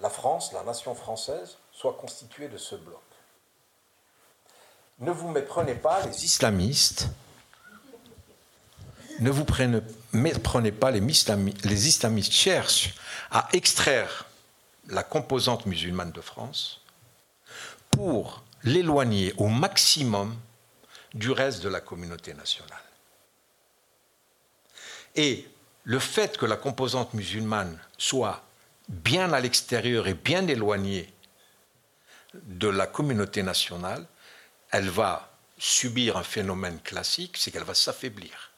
la 0.00 0.10
France, 0.10 0.52
la 0.52 0.62
nation 0.62 0.94
française, 0.94 1.56
soit 1.72 1.94
constituée 1.94 2.48
de 2.48 2.56
ce 2.56 2.76
bloc. 2.76 3.02
Ne 5.00 5.10
vous 5.10 5.28
méprenez 5.28 5.74
pas 5.74 6.04
les 6.06 6.24
islamistes 6.24 7.08
ne 9.20 9.30
vous 9.30 9.44
prenez, 9.44 9.80
prenez 10.42 10.72
pas 10.72 10.90
les 10.90 11.88
islamistes 11.88 12.32
cherchent 12.32 12.94
à 13.30 13.48
extraire 13.52 14.27
la 14.88 15.02
composante 15.02 15.66
musulmane 15.66 16.12
de 16.12 16.20
France 16.20 16.80
pour 17.90 18.42
l'éloigner 18.64 19.32
au 19.36 19.48
maximum 19.48 20.36
du 21.14 21.30
reste 21.30 21.62
de 21.62 21.68
la 21.68 21.80
communauté 21.80 22.34
nationale. 22.34 22.82
Et 25.14 25.48
le 25.84 25.98
fait 25.98 26.36
que 26.36 26.46
la 26.46 26.56
composante 26.56 27.14
musulmane 27.14 27.78
soit 27.96 28.44
bien 28.88 29.32
à 29.32 29.40
l'extérieur 29.40 30.06
et 30.06 30.14
bien 30.14 30.46
éloignée 30.46 31.12
de 32.34 32.68
la 32.68 32.86
communauté 32.86 33.42
nationale, 33.42 34.06
elle 34.70 34.90
va 34.90 35.30
subir 35.58 36.16
un 36.16 36.22
phénomène 36.22 36.80
classique, 36.80 37.36
c'est 37.36 37.50
qu'elle 37.50 37.64
va 37.64 37.74
s'affaiblir 37.74 38.48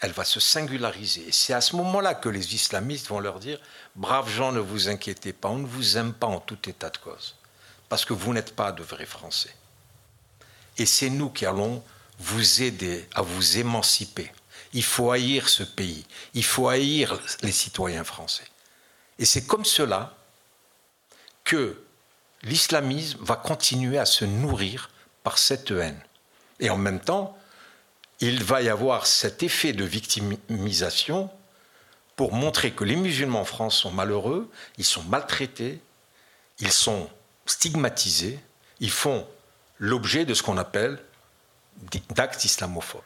elle 0.00 0.12
va 0.12 0.24
se 0.24 0.40
singulariser. 0.40 1.28
Et 1.28 1.32
c'est 1.32 1.54
à 1.54 1.60
ce 1.60 1.76
moment-là 1.76 2.14
que 2.14 2.28
les 2.28 2.54
islamistes 2.54 3.08
vont 3.08 3.20
leur 3.20 3.40
dire 3.40 3.58
Braves 3.96 4.28
gens, 4.28 4.52
ne 4.52 4.60
vous 4.60 4.88
inquiétez 4.88 5.32
pas, 5.32 5.48
on 5.48 5.58
ne 5.58 5.66
vous 5.66 5.96
aime 5.96 6.12
pas 6.12 6.26
en 6.26 6.38
tout 6.38 6.68
état 6.68 6.90
de 6.90 6.98
cause, 6.98 7.34
parce 7.88 8.04
que 8.04 8.12
vous 8.12 8.34
n'êtes 8.34 8.54
pas 8.54 8.70
de 8.70 8.82
vrais 8.82 9.06
Français. 9.06 9.54
Et 10.76 10.84
c'est 10.84 11.08
nous 11.08 11.30
qui 11.30 11.46
allons 11.46 11.82
vous 12.18 12.62
aider 12.62 13.08
à 13.14 13.22
vous 13.22 13.58
émanciper. 13.58 14.30
Il 14.74 14.84
faut 14.84 15.10
haïr 15.10 15.48
ce 15.48 15.62
pays, 15.62 16.06
il 16.34 16.44
faut 16.44 16.68
haïr 16.68 17.18
les 17.40 17.52
citoyens 17.52 18.04
français. 18.04 18.46
Et 19.18 19.24
c'est 19.24 19.46
comme 19.46 19.64
cela 19.64 20.14
que 21.44 21.82
l'islamisme 22.42 23.18
va 23.22 23.36
continuer 23.36 23.98
à 23.98 24.04
se 24.04 24.26
nourrir 24.26 24.90
par 25.22 25.38
cette 25.38 25.70
haine. 25.70 26.00
Et 26.60 26.68
en 26.68 26.76
même 26.76 27.00
temps, 27.00 27.38
il 28.20 28.42
va 28.44 28.60
y 28.60 28.68
avoir 28.68 29.06
cet 29.06 29.42
effet 29.42 29.72
de 29.72 29.84
victimisation 29.84 31.30
pour 32.16 32.32
montrer 32.32 32.72
que 32.72 32.84
les 32.84 32.96
musulmans 32.96 33.42
en 33.42 33.44
France 33.44 33.76
sont 33.76 33.90
malheureux, 33.90 34.50
ils 34.78 34.84
sont 34.84 35.02
maltraités, 35.04 35.80
ils 36.58 36.72
sont 36.72 37.08
stigmatisés, 37.44 38.40
ils 38.80 38.90
font 38.90 39.26
l'objet 39.78 40.24
de 40.24 40.32
ce 40.32 40.42
qu'on 40.42 40.56
appelle 40.56 40.98
d'actes 42.14 42.44
islamophobes, 42.44 43.02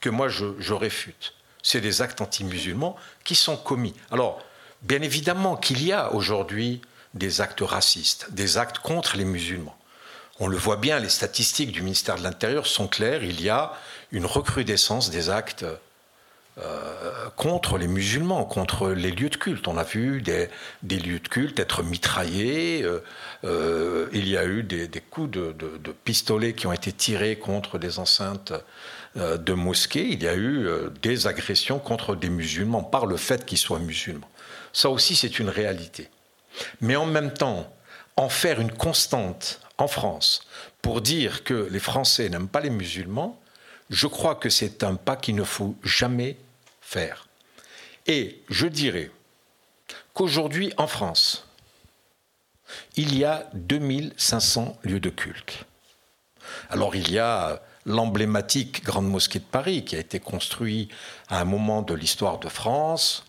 que 0.00 0.10
moi 0.10 0.28
je, 0.28 0.72
réfute. 0.72 1.34
C'est 1.62 1.80
des 1.80 2.02
actes 2.02 2.20
anti-musulmans 2.20 2.96
qui 3.22 3.36
sont 3.36 3.56
commis. 3.56 3.94
Alors, 4.10 4.42
bien 4.82 5.00
évidemment 5.00 5.56
qu'il 5.56 5.84
y 5.84 5.92
a 5.92 6.12
aujourd'hui 6.12 6.82
des 7.14 7.40
actes 7.40 7.60
racistes, 7.60 8.32
des 8.32 8.58
actes 8.58 8.80
contre 8.80 9.16
les 9.16 9.24
musulmans. 9.24 9.76
On 10.40 10.48
le 10.48 10.56
voit 10.56 10.76
bien, 10.76 10.98
les 10.98 11.08
statistiques 11.08 11.70
du 11.70 11.82
ministère 11.82 12.16
de 12.16 12.24
l'Intérieur 12.24 12.66
sont 12.66 12.88
claires, 12.88 13.22
il 13.22 13.40
y 13.40 13.48
a 13.48 13.74
une 14.10 14.26
recrudescence 14.26 15.10
des 15.10 15.30
actes 15.30 15.64
euh, 16.58 17.30
contre 17.34 17.78
les 17.78 17.86
musulmans, 17.86 18.44
contre 18.44 18.90
les 18.90 19.10
lieux 19.10 19.30
de 19.30 19.36
culte. 19.36 19.68
On 19.68 19.78
a 19.78 19.84
vu 19.84 20.20
des, 20.20 20.50
lieux 20.82 21.18
de 21.18 21.28
culte 21.28 21.58
être 21.58 21.82
mitraillés, 21.82 22.82
euh, 22.82 23.02
euh, 23.44 24.08
il 24.12 24.28
y 24.28 24.36
a 24.36 24.44
eu 24.44 24.62
des, 24.62 24.88
coups 25.00 25.30
de, 25.30 25.52
de, 25.52 25.92
pistolets 26.04 26.52
qui 26.52 26.66
ont 26.66 26.72
été 26.74 26.92
tirés 26.92 27.36
contre 27.36 27.78
des 27.78 27.98
enceintes 27.98 28.52
de 29.16 29.52
mosquées, 29.52 30.06
il 30.08 30.22
y 30.22 30.28
a 30.28 30.34
eu 30.34 30.66
des 31.02 31.26
agressions 31.26 31.78
contre 31.78 32.14
des 32.14 32.30
musulmans 32.30 32.82
par 32.82 33.06
le 33.06 33.16
fait 33.16 33.44
qu'ils 33.46 33.58
soient 33.58 33.78
musulmans. 33.78 34.28
Ça 34.74 34.90
aussi, 34.90 35.16
c'est 35.16 35.38
une 35.38 35.50
réalité. 35.50 36.08
Mais 36.80 36.96
en 36.96 37.06
même 37.06 37.32
temps, 37.32 37.74
en 38.16 38.28
faire 38.28 38.60
une 38.60 38.72
constante 38.72 39.60
en 39.78 39.88
France 39.88 40.46
pour 40.82 41.00
dire 41.00 41.44
que 41.44 41.68
les 41.70 41.78
Français 41.78 42.28
n'aiment 42.28 42.48
pas 42.48 42.60
les 42.60 42.70
musulmans, 42.70 43.41
je 43.90 44.06
crois 44.06 44.34
que 44.34 44.48
c'est 44.48 44.82
un 44.82 44.94
pas 44.94 45.16
qu'il 45.16 45.34
ne 45.34 45.44
faut 45.44 45.76
jamais 45.82 46.36
faire. 46.80 47.28
Et 48.06 48.42
je 48.48 48.66
dirais 48.66 49.10
qu'aujourd'hui, 50.14 50.72
en 50.76 50.86
France, 50.86 51.46
il 52.96 53.16
y 53.16 53.24
a 53.24 53.48
2500 53.54 54.78
lieux 54.82 55.00
de 55.00 55.10
culte. 55.10 55.64
Alors 56.70 56.96
il 56.96 57.10
y 57.10 57.18
a 57.18 57.62
l'emblématique 57.86 58.84
Grande 58.84 59.08
Mosquée 59.08 59.38
de 59.38 59.44
Paris 59.44 59.84
qui 59.84 59.96
a 59.96 59.98
été 59.98 60.20
construite 60.20 60.90
à 61.28 61.40
un 61.40 61.44
moment 61.44 61.82
de 61.82 61.94
l'histoire 61.94 62.38
de 62.38 62.48
France. 62.48 63.24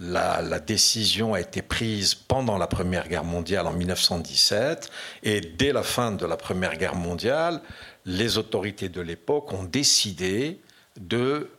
La, 0.00 0.42
la, 0.42 0.58
décision 0.58 1.34
a 1.34 1.40
été 1.40 1.62
prise 1.62 2.14
pendant 2.14 2.58
la 2.58 2.66
Première 2.66 3.06
Guerre 3.06 3.22
mondiale 3.22 3.68
en 3.68 3.72
1917 3.72 4.90
et 5.22 5.40
dès 5.40 5.72
la 5.72 5.84
fin 5.84 6.10
de 6.10 6.26
la 6.26 6.36
Première 6.36 6.76
Guerre 6.76 6.96
mondiale, 6.96 7.60
les 8.04 8.38
autorités 8.38 8.88
de 8.88 9.00
l'époque 9.00 9.52
ont 9.52 9.64
décidé 9.64 10.60
de 10.98 11.50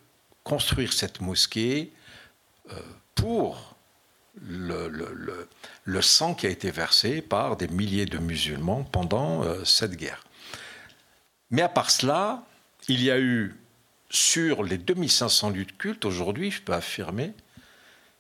construire 0.44 0.94
cette 0.94 1.22
mosquée 1.22 1.92
euh, 2.72 2.80
pour 3.16 3.76
le, 4.42 6.02
sang 6.02 6.36
qui 6.36 6.46
a 6.46 6.50
été 6.50 6.70
versé 6.72 7.22
par 7.22 7.58
des 7.58 7.68
milliers 7.68 8.06
de 8.06 8.18
musulmans 8.18 8.84
pendant 8.84 9.44
euh, 9.44 9.64
cette 9.64 9.96
guerre. 9.96 10.24
Mais 11.52 11.62
à 11.62 11.70
part 11.70 11.90
cela, 11.90 12.44
il 12.88 13.04
y 13.04 13.10
a 13.10 13.20
eu, 13.20 13.56
sur 14.10 14.64
les 14.64 14.78
2500 14.78 15.52
lieux 15.52 15.66
de 15.66 15.72
culte, 15.72 16.06
aujourd'hui, 16.06 16.52
je 16.52 16.62
peux 16.62 16.74
affirmer 16.74 17.34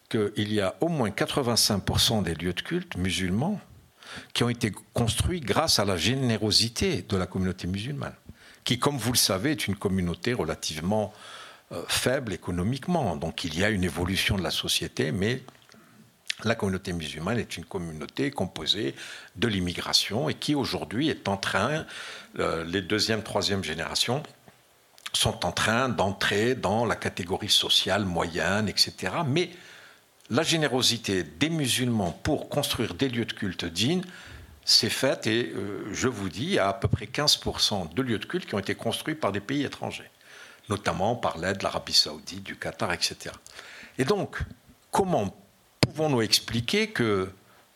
qu'il 0.10 0.53
y 0.53 0.62
a 0.62 0.75
au 0.82 0.88
moins 0.88 1.10
85% 1.10 2.24
des 2.24 2.36
lieux 2.36 2.53
de 2.53 2.62
culte 2.62 2.96
musulmans 2.98 3.60
qui 4.34 4.44
ont 4.44 4.50
été 4.50 4.72
construits 4.94 5.40
grâce 5.40 5.80
à 5.80 5.86
la 5.86 5.98
générosité 5.98 7.04
de 7.04 7.18
la 7.18 7.26
communauté 7.26 7.68
musulmane, 7.68 8.16
qui, 8.64 8.80
comme 8.80 8.98
vous 8.98 9.12
le 9.12 9.18
savez, 9.18 9.52
est 9.52 9.68
une 9.68 9.76
communauté 9.76 10.34
relativement 10.34 11.14
euh, 11.72 11.82
faible 11.88 12.34
économiquement. 12.34 13.16
Donc 13.16 13.44
il 13.44 13.58
y 13.58 13.64
a 13.64 13.70
une 13.70 13.84
évolution 13.84 14.38
de 14.38 14.44
la 14.44 14.52
société, 14.52 15.12
mais 15.12 15.42
la 16.44 16.56
communauté 16.56 16.94
musulmane 16.94 17.40
est 17.40 17.58
une 17.58 17.66
communauté 17.66 18.30
composée 18.30 18.94
de 19.36 19.48
l'immigration 19.48 20.30
et 20.30 20.34
qui 20.34 20.54
aujourd'hui 20.54 21.10
est 21.10 21.28
en 21.28 21.38
train, 21.38 21.86
euh, 22.40 22.64
les 22.66 22.82
deuxième, 22.82 23.24
troisième 23.24 23.64
générations, 23.64 24.22
sont 25.14 25.46
en 25.46 25.52
train 25.52 25.88
d'entrer 25.90 26.56
dans 26.56 26.86
la 26.86 26.96
catégorie 26.96 27.50
sociale 27.50 28.06
moyenne, 28.06 28.68
etc. 28.68 29.14
Mais 29.26 29.50
la 30.29 30.44
générosité 30.44 31.24
des 31.24 31.50
musulmans 31.50 32.12
pour 32.12 32.50
construire 32.50 32.94
des 32.96 33.10
lieux 33.10 33.25
de 33.25 33.34
culte 33.34 33.65
dignes 33.65 34.03
s'est 34.63 34.89
faite 34.89 35.27
et 35.27 35.51
euh, 35.55 35.88
je 35.91 36.08
vous 36.08 36.29
dis, 36.29 36.44
il 36.44 36.53
y 36.53 36.60
a 36.60 36.70
à 36.70 36.74
peu 36.74 36.88
près 36.88 37.05
15% 37.05 37.94
de 37.94 38.01
lieux 38.01 38.17
de 38.17 38.25
culte 38.25 38.48
qui 38.48 38.55
ont 38.55 38.60
été 38.60 38.74
construits 38.74 39.13
par 39.13 39.32
des 39.32 39.39
pays 39.39 39.63
étrangers, 39.63 40.10
notamment 40.70 41.15
par 41.15 41.38
l'aide 41.38 41.60
de 41.60 41.63
l'Arabie 41.63 41.94
saoudite, 41.94 42.44
du 42.44 42.55
Qatar, 42.55 42.91
etc. 42.91 43.36
Et 44.00 44.05
donc, 44.05 44.39
comment 44.89 45.36
pouvons-nous 45.82 46.24
expliquer 46.24 46.88
que 46.88 47.29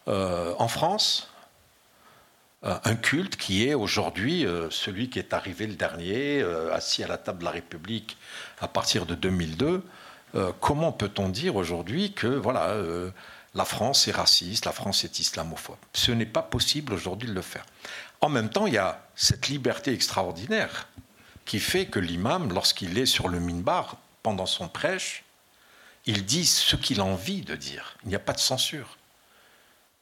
euh, 0.07 0.53
en 0.57 0.67
France, 0.67 1.31
euh, 2.63 2.75
un 2.83 2.95
culte 2.95 3.35
qui 3.35 3.67
est 3.67 3.75
aujourd'hui 3.75 4.47
celui 4.71 5.11
qui 5.11 5.19
est 5.19 5.33
arrivé 5.33 5.67
le 5.67 5.75
dernier, 5.75 6.41
assis 6.73 7.03
à 7.03 7.07
la 7.07 7.19
table 7.19 7.39
de 7.39 7.45
la 7.45 7.51
République 7.51 8.17
à 8.59 8.67
partir 8.67 9.05
de 9.05 9.13
2002, 9.13 9.83
euh, 10.35 10.51
comment 10.59 10.91
peut-on 10.91 11.29
dire 11.29 11.55
aujourd'hui 11.55 12.13
que 12.13 12.27
voilà, 12.27 12.69
euh, 12.69 13.11
la 13.55 13.65
France 13.65 14.07
est 14.07 14.11
raciste, 14.11 14.65
la 14.65 14.71
France 14.71 15.03
est 15.03 15.19
islamophobe? 15.19 15.77
Ce 15.93 16.11
n'est 16.11 16.25
pas 16.25 16.41
possible 16.41 16.93
aujourd'hui 16.93 17.29
de 17.29 17.33
le 17.33 17.41
faire. 17.41 17.65
En 18.21 18.29
même 18.29 18.49
temps, 18.49 18.67
il 18.67 18.73
y 18.73 18.77
a 18.77 19.07
cette 19.15 19.47
liberté 19.47 19.93
extraordinaire 19.93 20.87
qui 21.45 21.59
fait 21.59 21.87
que 21.87 21.99
l'imam, 21.99 22.53
lorsqu'il 22.53 22.97
est 22.97 23.05
sur 23.05 23.27
le 23.27 23.39
minbar, 23.39 23.97
pendant 24.21 24.45
son 24.45 24.67
prêche, 24.67 25.23
il 26.05 26.25
dit 26.25 26.45
ce 26.45 26.75
qu'il 26.75 26.99
a 26.99 27.05
envie 27.05 27.41
de 27.41 27.55
dire. 27.55 27.97
Il 28.03 28.09
n'y 28.09 28.15
a 28.15 28.19
pas 28.19 28.33
de 28.33 28.39
censure. 28.39 28.97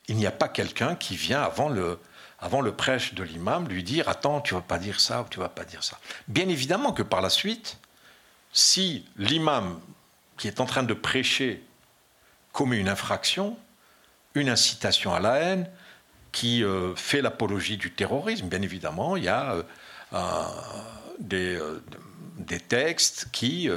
Il 0.07 0.15
n'y 0.17 0.25
a 0.25 0.31
pas 0.31 0.49
quelqu'un 0.49 0.95
qui 0.95 1.15
vient 1.15 1.41
avant 1.41 1.69
le, 1.69 1.99
avant 2.39 2.61
le 2.61 2.73
prêche 2.73 3.13
de 3.13 3.23
l'imam 3.23 3.67
lui 3.67 3.83
dire 3.83 4.09
Attends, 4.09 4.41
tu 4.41 4.53
vas 4.53 4.61
pas 4.61 4.77
dire 4.77 4.99
ça 4.99 5.21
ou 5.21 5.25
tu 5.29 5.39
vas 5.39 5.49
pas 5.49 5.65
dire 5.65 5.83
ça. 5.83 5.99
Bien 6.27 6.47
évidemment 6.49 6.93
que 6.93 7.03
par 7.03 7.21
la 7.21 7.29
suite, 7.29 7.77
si 8.53 9.05
l'imam 9.17 9.79
qui 10.37 10.47
est 10.47 10.59
en 10.59 10.65
train 10.65 10.83
de 10.83 10.93
prêcher 10.93 11.63
commet 12.51 12.77
une 12.77 12.89
infraction, 12.89 13.57
une 14.35 14.49
incitation 14.49 15.13
à 15.13 15.19
la 15.19 15.35
haine, 15.37 15.69
qui 16.31 16.63
euh, 16.63 16.95
fait 16.95 17.21
l'apologie 17.21 17.77
du 17.77 17.91
terrorisme. 17.91 18.47
Bien 18.47 18.61
évidemment, 18.61 19.15
il 19.15 19.23
y 19.23 19.29
a 19.29 19.63
euh, 20.13 20.43
des, 21.19 21.59
des, 22.37 22.59
textes 22.59 23.27
qui 23.31 23.69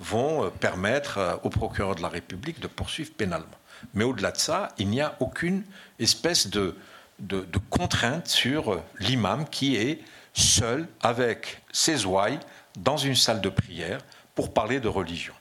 vont 0.00 0.50
permettre 0.50 1.40
au 1.42 1.50
procureur 1.50 1.94
de 1.94 2.02
la 2.02 2.08
République 2.08 2.60
de 2.60 2.66
poursuivre 2.66 3.12
pénalement. 3.12 3.46
Mais 3.94 4.04
au-delà 4.04 4.32
de 4.32 4.38
ça, 4.38 4.68
il 4.78 4.88
n'y 4.88 5.00
a 5.00 5.16
aucune 5.20 5.62
espèce 5.98 6.48
de, 6.48 6.76
de, 7.18 7.40
de 7.40 7.58
contrainte 7.70 8.26
sur 8.26 8.82
l'imam 8.98 9.48
qui 9.48 9.76
est 9.76 10.00
seul 10.34 10.88
avec 11.00 11.62
ses 11.72 12.04
ouailles 12.04 12.38
dans 12.76 12.96
une 12.96 13.16
salle 13.16 13.40
de 13.40 13.48
prière 13.48 14.00
pour 14.34 14.52
parler 14.52 14.80
de 14.80 14.88
religion. 14.88 15.34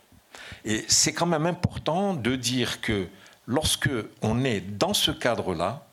Et 0.68 0.84
c'est 0.90 1.14
quand 1.14 1.26
même 1.26 1.46
important 1.46 2.14
de 2.14 2.36
dire 2.36 2.82
que 2.82 3.08
lorsque 3.46 3.90
on 4.22 4.44
est 4.44 4.60
dans 4.60 4.94
ce 4.94 5.12
cadre-là, 5.12 5.88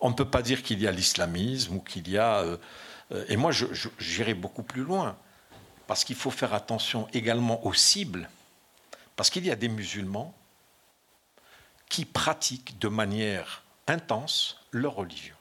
on 0.00 0.10
ne 0.10 0.14
peut 0.14 0.28
pas 0.28 0.42
dire 0.42 0.64
qu'il 0.64 0.82
y 0.82 0.88
a 0.88 0.90
l'islamisme 0.90 1.76
ou 1.76 1.78
qu'il 1.78 2.10
y 2.10 2.18
a... 2.18 2.40
Euh, 2.40 2.56
et 3.28 3.36
moi, 3.36 3.52
j'irai 4.00 4.34
beaucoup 4.34 4.64
plus 4.64 4.82
loin, 4.82 5.16
parce 5.86 6.02
qu'il 6.02 6.16
faut 6.16 6.32
faire 6.32 6.52
attention 6.52 7.06
également 7.12 7.64
aux 7.64 7.74
cibles, 7.74 8.28
parce 9.14 9.30
qu'il 9.30 9.46
y 9.46 9.52
a 9.52 9.56
des 9.56 9.68
musulmans 9.68 10.34
qui 11.88 12.04
pratiquent 12.04 12.76
de 12.80 12.88
manière 12.88 13.62
intense 13.86 14.58
leur 14.72 14.96
religion. 14.96 15.36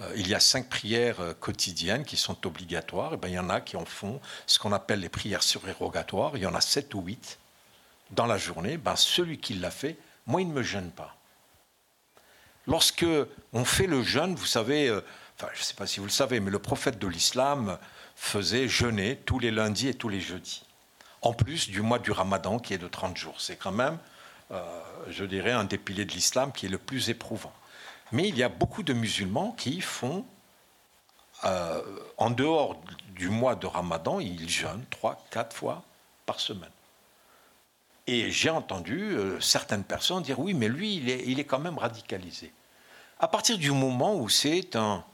Euh, 0.00 0.12
il 0.16 0.28
y 0.28 0.34
a 0.34 0.40
cinq 0.40 0.68
prières 0.68 1.20
euh, 1.20 1.34
quotidiennes 1.34 2.04
qui 2.04 2.16
sont 2.16 2.46
obligatoires. 2.46 3.14
Et 3.14 3.16
ben, 3.16 3.28
il 3.28 3.34
y 3.34 3.38
en 3.38 3.50
a 3.50 3.60
qui 3.60 3.76
en 3.76 3.84
font 3.84 4.20
ce 4.46 4.58
qu'on 4.58 4.72
appelle 4.72 5.00
les 5.00 5.08
prières 5.08 5.42
surérogatoires. 5.42 6.36
Il 6.36 6.42
y 6.42 6.46
en 6.46 6.54
a 6.54 6.60
sept 6.60 6.94
ou 6.94 7.02
huit 7.02 7.38
dans 8.10 8.26
la 8.26 8.38
journée. 8.38 8.76
Ben, 8.76 8.96
celui 8.96 9.38
qui 9.38 9.54
l'a 9.54 9.70
fait, 9.70 9.96
moi, 10.26 10.40
il 10.40 10.48
ne 10.48 10.54
me 10.54 10.62
gêne 10.62 10.90
pas. 10.90 11.16
Lorsque 12.66 13.06
on 13.52 13.64
fait 13.64 13.86
le 13.86 14.02
jeûne, 14.02 14.34
vous 14.34 14.46
savez, 14.46 14.88
euh, 14.88 15.00
je 15.40 15.60
ne 15.60 15.64
sais 15.64 15.74
pas 15.74 15.86
si 15.86 15.98
vous 15.98 16.06
le 16.06 16.12
savez, 16.12 16.40
mais 16.40 16.50
le 16.50 16.58
prophète 16.58 16.98
de 16.98 17.06
l'islam 17.06 17.78
faisait 18.14 18.68
jeûner 18.68 19.16
tous 19.24 19.38
les 19.38 19.50
lundis 19.50 19.88
et 19.88 19.94
tous 19.94 20.08
les 20.08 20.20
jeudis. 20.20 20.62
En 21.22 21.32
plus 21.32 21.68
du 21.68 21.80
mois 21.82 21.98
du 21.98 22.12
ramadan 22.12 22.58
qui 22.58 22.74
est 22.74 22.78
de 22.78 22.88
30 22.88 23.16
jours. 23.16 23.40
C'est 23.40 23.56
quand 23.56 23.72
même, 23.72 23.98
je 25.08 25.24
dirais, 25.24 25.52
un 25.52 25.64
des 25.64 25.78
piliers 25.78 26.04
de 26.04 26.12
l'islam 26.12 26.52
qui 26.52 26.66
est 26.66 26.70
le 26.70 26.78
plus 26.78 27.08
éprouvant. 27.08 27.52
Mais 28.12 28.28
il 28.28 28.36
y 28.36 28.42
a 28.42 28.48
beaucoup 28.48 28.82
de 28.82 28.92
musulmans 28.92 29.52
qui 29.52 29.80
font, 29.80 30.24
euh, 31.44 31.82
en 32.16 32.30
dehors 32.30 32.80
du 33.14 33.28
mois 33.28 33.54
de 33.54 33.66
Ramadan, 33.66 34.20
ils 34.20 34.48
jeûnent 34.48 34.84
trois, 34.90 35.24
quatre 35.30 35.54
fois 35.54 35.82
par 36.26 36.40
semaine. 36.40 36.70
Et 38.06 38.30
j'ai 38.30 38.50
entendu 38.50 39.00
euh, 39.00 39.40
certaines 39.40 39.84
personnes 39.84 40.22
dire 40.22 40.40
oui, 40.40 40.54
mais 40.54 40.68
lui, 40.68 40.96
il 40.96 41.10
est, 41.10 41.24
il 41.26 41.38
est, 41.38 41.44
quand 41.44 41.60
même 41.60 41.78
radicalisé. 41.78 42.52
À 43.18 43.28
partir 43.28 43.58
du 43.58 43.70
moment 43.70 44.16
où 44.16 44.28
c'est 44.28 44.74
un, 44.74 45.04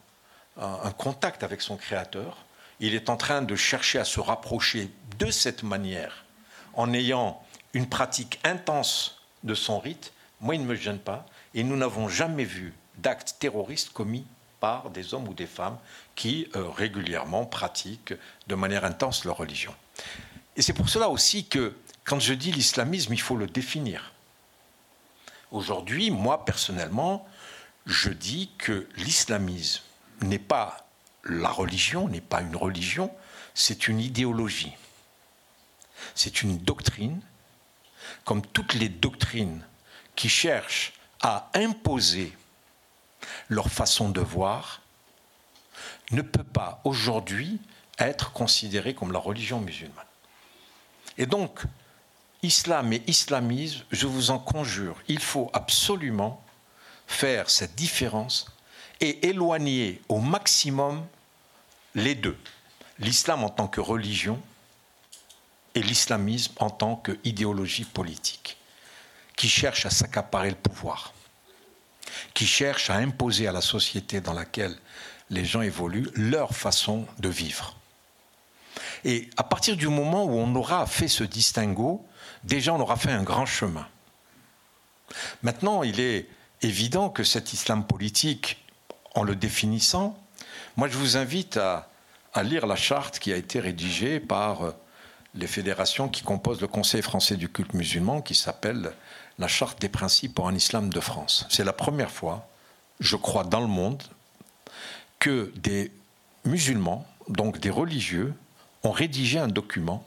un, 0.56 0.90
contact 0.92 1.42
avec 1.42 1.60
son 1.60 1.76
créateur, 1.76 2.38
il 2.80 2.94
est 2.94 3.10
en 3.10 3.16
train 3.16 3.42
de 3.42 3.56
chercher 3.56 3.98
à 3.98 4.04
se 4.04 4.20
rapprocher 4.20 4.90
de 5.18 5.30
cette 5.30 5.62
manière, 5.62 6.24
en 6.74 6.92
ayant 6.92 7.42
une 7.74 7.88
pratique 7.88 8.38
intense 8.44 9.20
de 9.44 9.54
son 9.54 9.78
rite, 9.78 10.12
moi, 10.40 10.54
il 10.54 10.62
ne 10.62 10.66
me 10.66 10.74
gêne 10.74 10.98
pas. 10.98 11.26
Et 11.54 11.62
nous 11.62 11.76
n'avons 11.76 12.08
jamais 12.08 12.44
vu 12.44 12.74
d'actes 12.98 13.36
terroristes 13.38 13.92
commis 13.92 14.26
par 14.60 14.90
des 14.90 15.14
hommes 15.14 15.28
ou 15.28 15.34
des 15.34 15.46
femmes 15.46 15.78
qui 16.14 16.48
euh, 16.56 16.68
régulièrement 16.68 17.44
pratiquent 17.44 18.14
de 18.46 18.54
manière 18.54 18.84
intense 18.84 19.24
leur 19.24 19.36
religion. 19.36 19.74
Et 20.56 20.62
c'est 20.62 20.72
pour 20.72 20.88
cela 20.88 21.08
aussi 21.08 21.46
que 21.46 21.76
quand 22.04 22.20
je 22.20 22.34
dis 22.34 22.52
l'islamisme, 22.52 23.12
il 23.12 23.20
faut 23.20 23.36
le 23.36 23.46
définir. 23.46 24.12
Aujourd'hui, 25.50 26.10
moi 26.10 26.44
personnellement, 26.44 27.28
je 27.84 28.10
dis 28.10 28.50
que 28.58 28.88
l'islamisme 28.96 29.82
n'est 30.22 30.38
pas 30.38 30.88
la 31.24 31.50
religion, 31.50 32.08
n'est 32.08 32.20
pas 32.20 32.40
une 32.40 32.56
religion, 32.56 33.10
c'est 33.54 33.88
une 33.88 34.00
idéologie. 34.00 34.74
C'est 36.14 36.42
une 36.42 36.58
doctrine, 36.58 37.20
comme 38.24 38.42
toutes 38.42 38.74
les 38.74 38.88
doctrines 38.88 39.64
qui 40.14 40.28
cherchent 40.28 40.92
à 41.20 41.50
imposer 41.54 42.32
leur 43.48 43.70
façon 43.70 44.08
de 44.08 44.20
voir, 44.20 44.80
ne 46.10 46.22
peut 46.22 46.44
pas 46.44 46.80
aujourd'hui 46.84 47.60
être 47.98 48.32
considérée 48.32 48.94
comme 48.94 49.12
la 49.12 49.18
religion 49.18 49.60
musulmane. 49.60 50.04
Et 51.18 51.26
donc, 51.26 51.62
islam 52.42 52.92
et 52.92 53.02
islamisme, 53.06 53.84
je 53.90 54.06
vous 54.06 54.30
en 54.30 54.38
conjure, 54.38 54.96
il 55.08 55.20
faut 55.20 55.50
absolument 55.52 56.42
faire 57.06 57.50
cette 57.50 57.74
différence 57.74 58.46
et 59.00 59.28
éloigner 59.28 60.00
au 60.08 60.20
maximum 60.20 61.06
les 61.94 62.14
deux. 62.14 62.38
L'islam 62.98 63.44
en 63.44 63.48
tant 63.48 63.68
que 63.68 63.80
religion 63.80 64.40
et 65.74 65.82
l'islamisme 65.82 66.54
en 66.58 66.70
tant 66.70 66.96
qu'idéologie 66.96 67.84
politique, 67.84 68.56
qui 69.36 69.48
cherche 69.48 69.84
à 69.84 69.90
s'accaparer 69.90 70.50
le 70.50 70.56
pouvoir 70.56 71.12
qui 72.34 72.46
cherchent 72.46 72.90
à 72.90 72.96
imposer 72.96 73.46
à 73.46 73.52
la 73.52 73.60
société 73.60 74.20
dans 74.20 74.32
laquelle 74.32 74.76
les 75.30 75.44
gens 75.44 75.62
évoluent 75.62 76.10
leur 76.14 76.54
façon 76.54 77.06
de 77.18 77.28
vivre. 77.28 77.76
Et 79.04 79.30
à 79.36 79.42
partir 79.42 79.76
du 79.76 79.88
moment 79.88 80.24
où 80.24 80.32
on 80.32 80.54
aura 80.54 80.86
fait 80.86 81.08
ce 81.08 81.24
distinguo, 81.24 82.04
déjà 82.44 82.74
on 82.74 82.80
aura 82.80 82.96
fait 82.96 83.12
un 83.12 83.22
grand 83.22 83.46
chemin. 83.46 83.86
Maintenant, 85.42 85.82
il 85.82 86.00
est 86.00 86.28
évident 86.62 87.10
que 87.10 87.24
cet 87.24 87.52
islam 87.52 87.86
politique, 87.86 88.64
en 89.14 89.22
le 89.22 89.36
définissant, 89.36 90.18
moi 90.76 90.88
je 90.88 90.96
vous 90.96 91.16
invite 91.16 91.56
à, 91.56 91.88
à 92.34 92.42
lire 92.42 92.66
la 92.66 92.76
charte 92.76 93.18
qui 93.18 93.32
a 93.32 93.36
été 93.36 93.60
rédigée 93.60 94.20
par 94.20 94.74
les 95.34 95.46
fédérations 95.46 96.08
qui 96.08 96.22
composent 96.22 96.60
le 96.60 96.66
Conseil 96.66 97.02
français 97.02 97.36
du 97.36 97.48
culte 97.48 97.74
musulman, 97.74 98.22
qui 98.22 98.34
s'appelle 98.34 98.92
la 99.38 99.48
charte 99.48 99.80
des 99.80 99.88
principes 99.88 100.34
pour 100.34 100.48
un 100.48 100.54
islam 100.54 100.90
de 100.90 101.00
France. 101.00 101.46
C'est 101.50 101.64
la 101.64 101.72
première 101.72 102.10
fois, 102.10 102.48
je 103.00 103.16
crois, 103.16 103.44
dans 103.44 103.60
le 103.60 103.66
monde, 103.66 104.02
que 105.18 105.52
des 105.56 105.92
musulmans, 106.44 107.06
donc 107.28 107.58
des 107.58 107.70
religieux, 107.70 108.34
ont 108.82 108.92
rédigé 108.92 109.38
un 109.38 109.48
document 109.48 110.04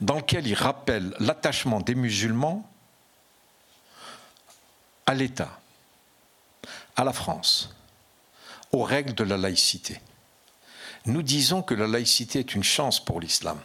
dans 0.00 0.16
lequel 0.16 0.46
ils 0.46 0.54
rappellent 0.54 1.14
l'attachement 1.18 1.80
des 1.80 1.94
musulmans 1.94 2.68
à 5.06 5.14
l'État, 5.14 5.58
à 6.96 7.04
la 7.04 7.12
France, 7.12 7.74
aux 8.72 8.82
règles 8.82 9.14
de 9.14 9.24
la 9.24 9.36
laïcité. 9.36 10.00
Nous 11.06 11.22
disons 11.22 11.62
que 11.62 11.74
la 11.74 11.86
laïcité 11.86 12.38
est 12.38 12.54
une 12.54 12.64
chance 12.64 13.04
pour 13.04 13.20
l'islam. 13.20 13.60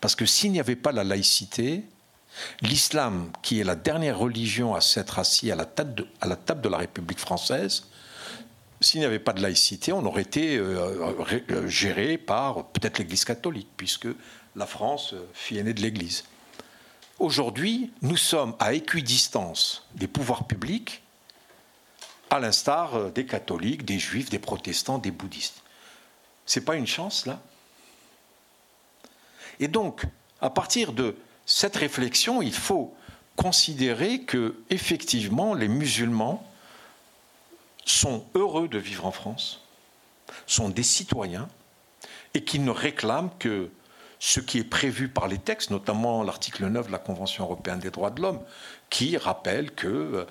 Parce 0.00 0.14
que 0.14 0.26
s'il 0.26 0.52
n'y 0.52 0.60
avait 0.60 0.76
pas 0.76 0.92
la 0.92 1.04
laïcité, 1.04 1.84
L'islam, 2.62 3.30
qui 3.42 3.60
est 3.60 3.64
la 3.64 3.74
dernière 3.74 4.18
religion 4.18 4.74
à 4.74 4.80
s'être 4.80 5.18
assis 5.18 5.50
à 5.50 5.56
la, 5.56 5.64
table 5.64 5.94
de, 6.60 6.68
la 6.68 6.78
République 6.78 7.18
française, 7.18 7.86
s'il 8.80 9.00
n'y 9.00 9.06
avait 9.06 9.18
pas 9.18 9.32
de 9.32 9.42
laïcité, 9.42 9.92
on 9.92 10.04
aurait 10.06 10.22
été 10.22 10.56
euh, 10.56 11.14
euh, 11.50 11.66
géré 11.68 12.16
par 12.16 12.66
peut-être 12.68 12.98
l'Église 12.98 13.24
catholique, 13.24 13.68
puisque 13.76 14.08
la 14.56 14.66
France, 14.66 15.12
euh, 15.12 15.26
fille 15.34 15.58
aînée 15.58 15.74
de 15.74 15.82
l'Église. 15.82 16.24
Aujourd'hui, 17.18 17.92
nous 18.00 18.16
sommes 18.16 18.54
à 18.58 18.72
équidistance 18.72 19.86
des 19.94 20.08
pouvoirs 20.08 20.46
publics, 20.46 21.02
à 22.30 22.40
l'instar 22.40 23.10
des 23.10 23.26
catholiques, 23.26 23.84
des 23.84 23.98
juifs, 23.98 24.30
des 24.30 24.38
protestants, 24.38 24.98
des 24.98 25.10
bouddhistes. 25.10 25.62
C'est 26.46 26.64
pas 26.64 26.76
une 26.76 26.86
chance, 26.86 27.26
là? 27.26 27.40
Et 29.58 29.68
donc, 29.68 30.06
à 30.40 30.48
partir 30.48 30.92
de 30.92 31.14
cette 31.52 31.74
réflexion, 31.74 32.42
il 32.42 32.54
faut 32.54 32.94
considérer 33.34 34.20
que 34.20 34.54
effectivement 34.70 35.52
les 35.52 35.66
musulmans 35.66 36.46
sont 37.84 38.24
heureux 38.36 38.68
de 38.68 38.78
vivre 38.78 39.04
en 39.04 39.10
France, 39.10 39.60
sont 40.46 40.68
des 40.68 40.84
citoyens 40.84 41.48
et 42.34 42.44
qu'ils 42.44 42.64
ne 42.64 42.70
réclament 42.70 43.30
que 43.40 43.68
ce 44.20 44.38
qui 44.38 44.58
est 44.58 44.64
prévu 44.64 45.08
par 45.08 45.26
les 45.26 45.38
textes, 45.38 45.70
notamment 45.70 46.22
l'article 46.22 46.66
9 46.66 46.86
de 46.86 46.92
la 46.92 46.98
Convention 46.98 47.42
européenne 47.42 47.80
des 47.80 47.90
droits 47.90 48.10
de 48.10 48.22
l'homme, 48.22 48.40
qui 48.88 49.16
rappelle 49.16 49.72
que 49.72 50.26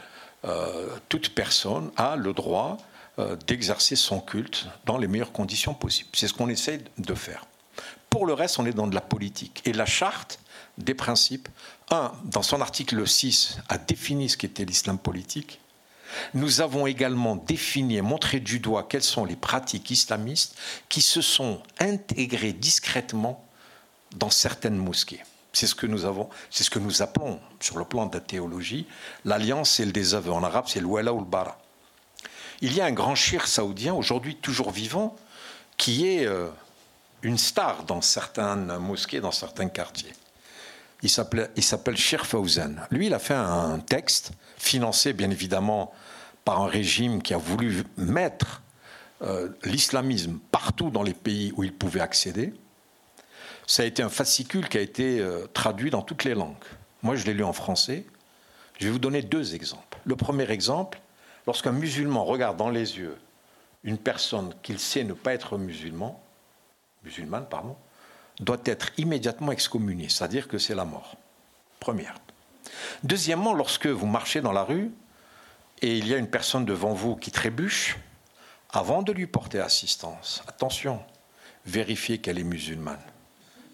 euh, 0.46 0.88
toute 1.10 1.36
personne 1.36 1.92
a 1.98 2.16
le 2.16 2.32
droit 2.32 2.78
euh, 3.18 3.36
d'exercer 3.46 3.98
son 3.98 4.22
culte 4.22 4.68
dans 4.86 4.98
les 4.98 5.10
meilleures 5.10 5.34
conditions 5.34 5.74
possibles. 5.74 6.12
C'est 6.14 6.30
ce 6.30 6.34
qu'on 6.34 6.48
essaie 6.48 6.80
de 6.98 7.14
faire. 7.14 7.46
Pour 8.10 8.26
le 8.26 8.34
reste, 8.34 8.58
on 8.58 8.66
est 8.66 8.72
dans 8.72 8.88
de 8.88 8.96
la 8.96 9.02
politique. 9.02 9.62
Et 9.66 9.74
la 9.74 9.86
charte 9.86 10.40
des 10.80 10.94
principes. 10.94 11.50
Un, 11.92 12.12
dans 12.26 12.42
son 12.42 12.62
article 12.62 13.08
6, 13.08 13.58
a 13.70 13.78
défini 13.78 14.30
ce 14.30 14.38
qu'était 14.38 14.66
l'islam 14.66 14.98
politique. 14.98 15.60
Nous 16.34 16.62
avons 16.62 16.88
également 16.88 17.36
défini 17.36 17.98
et 17.98 18.02
montré 18.02 18.40
du 18.40 18.60
doigt 18.60 18.88
quelles 18.90 19.04
sont 19.04 19.26
les 19.26 19.36
pratiques 19.36 19.92
islamistes 19.92 20.58
qui 20.90 21.02
se 21.02 21.22
sont 21.22 21.62
intégrées 21.80 22.54
discrètement 22.54 23.46
dans 24.16 24.30
certaines 24.30 24.78
mosquées. 24.78 25.22
C'est 25.54 25.68
ce 25.68 25.76
que 25.76 25.88
nous 25.88 26.06
avons, 26.06 26.30
c'est 26.50 26.64
ce 26.64 26.70
que 26.70 26.80
nous 26.80 27.02
appelons, 27.02 27.40
sur 27.60 27.78
le 27.78 27.86
plan 27.86 28.06
de 28.06 28.14
la 28.14 28.22
théologie, 28.22 28.88
l'alliance 29.26 29.80
et 29.80 29.86
le 29.86 29.92
désaveu. 29.92 30.32
En 30.32 30.44
arabe, 30.44 30.66
c'est 30.68 30.80
l'ouala 30.80 31.14
ou 31.14 31.20
le 31.20 31.26
bara. 31.26 31.60
Il 32.62 32.74
y 32.74 32.82
a 32.82 32.86
un 32.86 32.92
grand 32.92 33.16
shir 33.16 33.48
saoudien, 33.48 33.94
aujourd'hui 33.94 34.36
toujours 34.36 34.72
vivant, 34.72 35.16
qui 35.78 36.08
est 36.08 36.26
euh, 36.26 36.50
une 37.24 37.38
star 37.38 37.84
dans 37.84 38.02
certaines 38.02 38.78
mosquées, 38.78 39.22
dans 39.22 39.32
certains 39.32 39.70
quartiers. 39.70 40.14
Il 41.02 41.10
s'appelle 41.10 41.98
Shir 41.98 42.26
Fawzan. 42.26 42.76
Lui, 42.92 43.08
il 43.08 43.14
a 43.14 43.20
fait 43.20 43.34
un 43.34 43.80
texte 43.80 44.32
financé, 44.58 45.14
bien 45.14 45.32
évidemment, 45.32 45.94
par 46.44 46.62
un 46.62 46.68
régime 46.68 47.22
qui 47.22 47.34
a 47.34 47.38
voulu 47.38 47.84
mettre 47.98 48.62
euh, 49.22 49.50
l'islamisme 49.64 50.40
partout 50.52 50.90
dans 50.90 51.04
les 51.04 51.14
pays 51.14 51.54
où 51.56 51.64
il 51.64 51.74
pouvait 51.74 52.02
accéder. 52.02 52.54
Ça 53.68 53.84
a 53.84 53.86
été 53.86 54.02
un 54.02 54.10
fascicule 54.10 54.68
qui 54.68 54.78
a 54.78 54.82
été 54.82 55.20
euh, 55.20 55.46
traduit 55.54 55.90
dans 55.90 56.02
toutes 56.02 56.24
les 56.24 56.34
langues. 56.34 56.56
Moi, 57.04 57.16
je 57.16 57.26
l'ai 57.26 57.34
lu 57.34 57.44
en 57.44 57.54
français. 57.54 58.06
Je 58.78 58.86
vais 58.86 58.92
vous 58.92 59.00
donner 59.00 59.22
deux 59.22 59.56
exemples. 59.56 60.00
Le 60.06 60.16
premier 60.16 60.50
exemple, 60.52 61.00
lorsqu'un 61.48 61.72
musulman 61.72 62.26
regarde 62.26 62.58
dans 62.58 62.70
les 62.70 62.98
yeux 62.98 63.18
une 63.84 63.98
personne 63.98 64.54
qu'il 64.64 64.80
sait 64.80 65.04
ne 65.04 65.14
pas 65.14 65.34
être 65.34 65.58
musulman, 65.58 66.22
musulmane, 67.04 67.46
pardon, 67.50 67.76
doit 68.40 68.62
être 68.66 68.92
immédiatement 68.98 69.52
excommunié, 69.52 70.10
c'est-à-dire 70.10 70.48
que 70.48 70.58
c'est 70.58 70.76
la 70.76 70.86
mort. 70.86 71.16
Première. 71.80 72.16
Deuxièmement, 73.04 73.54
lorsque 73.54 73.88
vous 73.88 74.08
marchez 74.08 74.42
dans 74.42 74.52
la 74.52 74.64
rue 74.64 74.92
et 75.82 75.98
il 75.98 76.08
y 76.08 76.14
a 76.14 76.18
une 76.18 76.30
personne 76.30 76.66
devant 76.66 76.94
vous 76.94 77.16
qui 77.16 77.32
trébuche, 77.32 77.98
avant 78.72 79.02
de 79.02 79.12
lui 79.12 79.28
porter 79.28 79.60
assistance, 79.60 80.44
attention, 80.48 81.02
vérifiez 81.66 82.20
qu'elle 82.20 82.40
est 82.40 82.44
musulmane. 82.44 83.02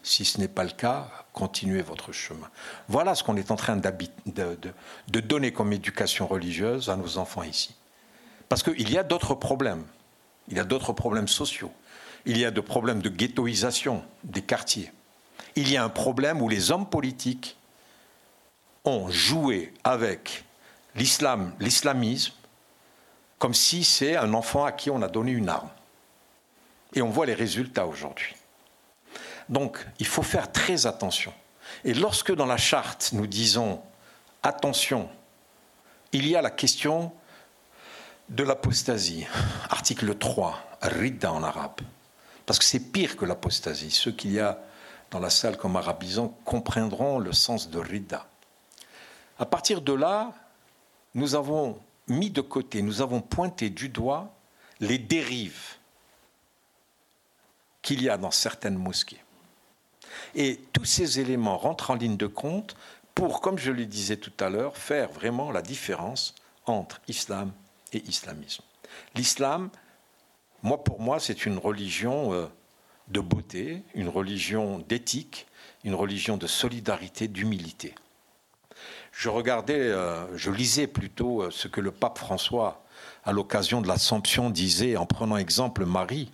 Si 0.03 0.23
ce 0.23 0.39
n'est 0.39 0.47
pas 0.47 0.63
le 0.63 0.69
cas, 0.69 1.09
continuez 1.33 1.81
votre 1.81 2.11
chemin. 2.11 2.47
Voilà 2.87 3.15
ce 3.15 3.23
qu'on 3.23 3.35
est 3.37 3.49
en 3.49 3.55
train 3.55 3.75
de, 3.75 3.91
de, 5.07 5.19
donner 5.19 5.51
comme 5.51 5.73
éducation 5.73 6.27
religieuse 6.27 6.89
à 6.89 6.95
nos 6.95 7.17
enfants 7.17 7.43
ici. 7.43 7.75
Parce 8.47 8.61
qu'il 8.61 8.91
y 8.91 8.97
a 8.99 9.03
d'autres 9.03 9.33
problèmes. 9.33 9.83
Il 10.47 10.57
y 10.57 10.59
a 10.59 10.63
d'autres 10.63 10.93
problèmes 10.93 11.27
sociaux. 11.27 11.71
Il 12.25 12.37
y 12.37 12.45
a 12.45 12.51
des 12.51 12.61
problèmes 12.61 13.01
de 13.01 13.09
ghettoisation 13.09 14.03
des 14.23 14.41
quartiers. 14.41 14.91
Il 15.55 15.71
y 15.71 15.77
a 15.77 15.83
un 15.83 15.89
problème 15.89 16.41
où 16.41 16.49
les 16.49 16.71
hommes 16.71 16.89
politiques 16.89 17.57
ont 18.83 19.09
joué 19.09 19.73
avec 19.83 20.43
l'islam, 20.95 21.53
l'islamisme, 21.59 22.33
comme 23.37 23.53
si 23.53 23.83
c'est 23.83 24.15
un 24.15 24.33
enfant 24.33 24.65
à 24.65 24.71
qui 24.71 24.89
on 24.89 25.01
a 25.01 25.07
donné 25.07 25.31
une 25.31 25.49
arme. 25.49 25.69
Et 26.93 27.01
on 27.01 27.09
voit 27.09 27.25
les 27.25 27.33
résultats 27.33 27.85
aujourd'hui. 27.85 28.35
Donc, 29.49 29.85
il 29.99 30.07
faut 30.07 30.23
faire 30.23 30.51
très 30.51 30.85
attention. 30.85 31.33
Et 31.83 31.93
lorsque 31.93 32.33
dans 32.33 32.45
la 32.45 32.57
charte, 32.57 33.09
nous 33.13 33.27
disons 33.27 33.81
attention, 34.41 35.09
il 36.11 36.27
y 36.27 36.35
a 36.35 36.41
la 36.41 36.51
question 36.51 37.11
de 38.29 38.43
l'apostasie, 38.43 39.27
article 39.69 40.15
3, 40.15 40.59
Rida 40.81 41.31
en 41.31 41.43
arabe. 41.43 41.81
Parce 42.45 42.59
que 42.59 42.65
c'est 42.65 42.91
pire 42.91 43.17
que 43.17 43.25
l'apostasie. 43.25 43.91
Ceux 43.91 44.11
qu'il 44.11 44.31
y 44.31 44.39
a 44.39 44.59
dans 45.11 45.19
la 45.19 45.29
salle 45.29 45.57
comme 45.57 45.75
arabisants 45.75 46.37
comprendront 46.45 47.19
le 47.19 47.33
sens 47.33 47.69
de 47.69 47.79
Rida. 47.79 48.27
À 49.39 49.45
partir 49.45 49.81
de 49.81 49.93
là, 49.93 50.33
nous 51.13 51.35
avons 51.35 51.79
mis 52.07 52.29
de 52.29 52.41
côté, 52.41 52.81
nous 52.81 53.01
avons 53.01 53.21
pointé 53.21 53.69
du 53.69 53.89
doigt 53.89 54.33
les 54.79 54.97
dérives 54.97 55.75
qu'il 57.81 58.01
y 58.01 58.09
a 58.09 58.17
dans 58.17 58.31
certaines 58.31 58.77
mosquées. 58.77 59.21
Et 60.33 60.59
tous 60.73 60.85
ces 60.85 61.19
éléments 61.19 61.57
rentrent 61.57 61.91
en 61.91 61.95
ligne 61.95 62.17
de 62.17 62.27
compte 62.27 62.75
pour, 63.13 63.41
comme 63.41 63.57
je 63.57 63.71
le 63.71 63.85
disais 63.85 64.17
tout 64.17 64.33
à 64.39 64.49
l'heure, 64.49 64.77
faire 64.77 65.11
vraiment 65.11 65.51
la 65.51 65.61
différence 65.61 66.35
entre 66.65 66.99
islam 67.07 67.51
et 67.93 68.03
islamisme. 68.07 68.63
L'islam, 69.15 69.69
moi, 70.65 70.83
pour 70.83 70.99
moi, 70.99 71.19
c'est 71.19 71.45
une 71.45 71.59
religion 71.59 72.33
euh, 72.33 72.47
de 73.07 73.19
beauté, 73.19 73.83
une 73.93 74.09
religion 74.09 74.79
d'éthique, 74.79 75.45
une 75.83 75.93
religion 75.93 76.37
de 76.37 76.47
solidarité, 76.47 77.27
d'humilité. 77.27 77.93
Je 79.11 79.29
regardais, 79.29 79.79
euh, 79.79 80.35
je 80.35 80.49
lisais 80.49 80.87
plutôt 80.87 81.43
euh, 81.43 81.51
ce 81.51 81.67
que 81.67 81.81
le 81.81 81.91
pape 81.91 82.17
François, 82.17 82.83
à 83.23 83.31
l'occasion 83.31 83.79
de 83.79 83.87
l'Assomption, 83.87 84.49
disait 84.49 84.97
en 84.97 85.05
prenant 85.05 85.37
exemple 85.37 85.85
Marie. 85.85 86.31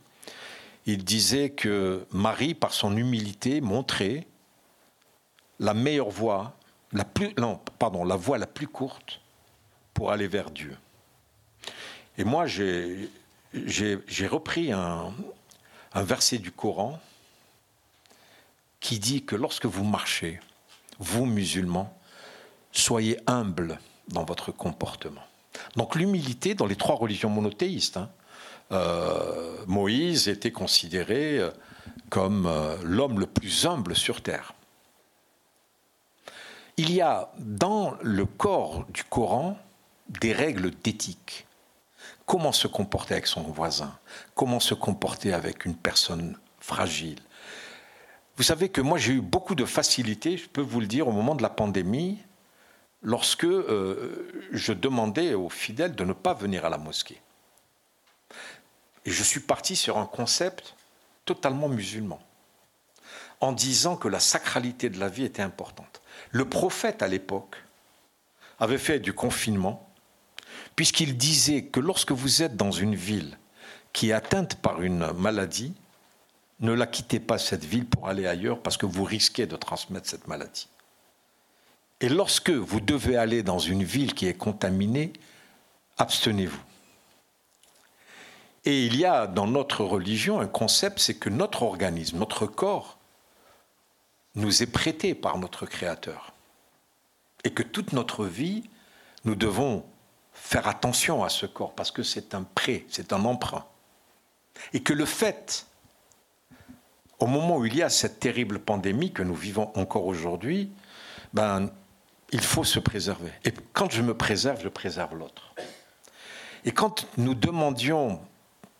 Il 0.86 1.04
disait 1.04 1.50
que 1.50 2.06
Marie, 2.12 2.54
par 2.54 2.74
son 2.74 2.96
humilité, 2.96 3.60
montrait 3.60 4.26
la 5.60 5.74
meilleure 5.74 6.10
voie, 6.10 6.56
la 6.94 7.04
plus, 7.04 7.34
non, 7.38 7.60
pardon, 7.80 8.06
la 8.06 8.15
voie 8.15 8.38
la 8.38 8.48
plus 8.48 8.67
courte 8.70 9.20
pour 9.94 10.10
aller 10.10 10.30
vers 10.30 10.52
Dieu. 10.52 10.78
Et 12.17 12.24
moi, 12.24 12.46
j'ai 12.46 13.10
j'ai 13.54 14.28
repris 14.28 14.72
un, 14.72 15.14
verset 15.96 16.38
du 16.38 16.52
Coran 16.52 17.00
qui 18.80 19.00
dit 19.00 19.24
que 19.24 19.36
lorsque 19.36 19.66
vous 19.66 19.84
marchez, 19.84 20.40
vous 21.00 21.26
musulmans, 21.26 21.96
soyez 22.72 23.20
humbles 23.28 23.80
dans 24.08 24.24
votre 24.24 24.52
comportement. 24.52 25.22
Donc 25.76 25.96
l'humilité 25.96 26.56
dans 26.56 26.66
les 26.66 26.76
trois 26.76 26.96
religions 26.96 27.30
monothéistes. 27.30 27.98
Hein, 27.98 28.10
euh, 28.72 29.66
Moïse 29.68 30.30
était 30.30 30.52
considéré 30.52 31.40
euh, 31.40 31.52
comme 32.10 32.46
euh, 32.48 32.78
l'homme 32.84 33.20
le 33.20 33.28
plus 33.28 33.66
humble 33.66 33.96
sur 33.96 34.22
terre. 34.22 34.54
Il 36.78 36.92
y 36.92 37.02
a 37.02 37.32
dans 37.38 37.96
le 38.02 38.26
corps 38.26 38.86
du 38.90 39.04
Coran 39.04 39.58
des 40.22 40.32
règles 40.32 40.72
d'éthique 40.84 41.46
comment 42.32 42.54
se 42.54 42.70
comporter 42.70 43.15
avec 43.15 43.28
son 43.28 43.41
voisin, 43.41 43.94
comment 44.36 44.62
se 44.62 44.74
comporter 44.74 45.34
avec 45.34 45.65
une 45.65 45.76
personne 45.76 46.38
fragile? 46.62 47.20
Vous 48.38 48.44
savez 48.44 48.70
que 48.70 48.80
moi 48.80 48.98
j'ai 48.98 49.12
eu 49.12 49.20
beaucoup 49.20 49.54
de 49.54 49.65
facilité, 49.65 50.38
je 50.38 50.48
peux 50.48 50.62
vous 50.62 50.80
le 50.80 50.88
dire, 50.88 51.10
au 51.10 51.12
moment 51.12 51.36
de 51.36 51.41
la 51.41 51.50
pandémie, 51.50 52.20
lorsque 53.02 53.44
euh, 53.44 54.48
je 54.54 54.72
demandais 54.72 55.34
aux 55.34 55.50
fidèles 55.50 55.94
de 55.94 56.06
ne 56.06 56.13
pas 56.13 56.34
venir 56.34 56.63
à 56.63 56.70
la 56.70 56.78
mosquée. 56.78 57.22
Et 59.04 59.12
je 59.12 59.24
suis 59.24 59.41
parti 59.41 59.76
sur 59.76 59.98
un 59.98 60.06
concept 60.06 60.78
totalement 61.26 61.67
musulman, 61.67 62.22
en 63.41 63.52
disant 63.52 63.98
que 63.98 64.08
la 64.08 64.22
sacralité 64.22 64.89
de 64.89 65.02
la 65.02 65.10
vie 65.10 65.26
était 65.26 65.41
importante. 65.41 66.02
Le 66.30 66.46
prophète 66.46 67.02
à 67.02 67.10
l'époque 67.10 67.58
avait 68.58 68.78
fait 68.78 69.00
du 69.00 69.12
confinement 69.12 69.90
puisqu'il 70.75 71.17
disait 71.17 71.63
que 71.63 71.79
lorsque 71.79 72.12
vous 72.12 72.41
êtes 72.43 72.55
dans 72.55 72.71
une 72.71 72.95
ville 72.95 73.38
qui 73.93 74.10
est 74.10 74.13
atteinte 74.13 74.55
par 74.55 74.81
une 74.81 75.12
maladie, 75.13 75.73
ne 76.60 76.73
la 76.73 76.88
quittez 76.88 77.19
pas 77.19 77.38
cette 77.38 77.65
ville 77.65 77.86
pour 77.86 78.07
aller 78.07 78.27
ailleurs 78.27 78.62
parce 78.62 78.77
que 78.77 78.86
vous 78.86 79.03
risquez 79.03 79.47
de 79.47 79.55
transmettre 79.55 80.10
cette 80.10 80.27
maladie. 80.27 80.67
Et 81.99 82.10
lorsque 82.10 82.49
vous 82.49 82.79
devez 82.79 83.15
aller 83.15 83.43
dans 83.43 83.60
une 83.60 83.84
ville 83.84 84.13
qui 84.13 84.27
est 84.27 84.34
contaminée, 84.34 85.13
abstenez-vous. 85.97 86.62
Et 88.65 88.86
il 88.86 88.95
y 88.95 89.05
a 89.05 89.27
dans 89.27 89.47
notre 89.47 89.84
religion 89.84 90.39
un 90.39 90.47
concept, 90.47 90.99
c'est 90.99 91.15
que 91.15 91.29
notre 91.29 91.63
organisme, 91.63 92.19
notre 92.19 92.45
corps, 92.45 92.97
nous 94.36 94.63
est 94.63 94.71
prêté 94.71 95.15
par 95.15 95.38
notre 95.38 95.65
Créateur. 95.65 96.34
Et 97.43 97.51
que 97.51 97.63
toute 97.63 97.91
notre 97.91 98.25
vie, 98.25 98.63
nous 99.25 99.36
devons 99.36 99.84
faire 100.41 100.67
attention 100.67 101.23
à 101.23 101.30
ce 101.30 101.45
corps 101.45 101.73
parce 101.73 101.91
que 101.91 102.01
c'est 102.01 102.34
un 102.34 102.43
prêt, 102.43 102.86
c'est 102.89 103.13
un 103.13 103.23
emprunt. 103.25 103.65
Et 104.73 104.82
que 104.82 104.91
le 104.91 105.06
fait, 105.06 105.67
au 107.19 107.27
moment 107.27 107.58
où 107.58 107.65
il 107.65 107.75
y 107.75 107.84
a 107.84 107.89
cette 107.89 108.19
terrible 108.19 108.60
pandémie 108.60 109.13
que 109.13 109.21
nous 109.21 109.36
vivons 109.36 109.71
encore 109.75 110.08
aujourd'hui, 110.08 110.71
ben, 111.32 111.69
il 112.32 112.41
faut 112.41 112.63
se 112.63 112.80
préserver. 112.80 113.32
Et 113.45 113.54
quand 113.71 113.91
je 113.91 114.01
me 114.01 114.17
préserve, 114.17 114.62
je 114.62 114.67
préserve 114.67 115.15
l'autre. 115.15 115.54
Et 116.65 116.71
quand 116.71 117.08
nous 117.17 117.36
demandions 117.36 118.19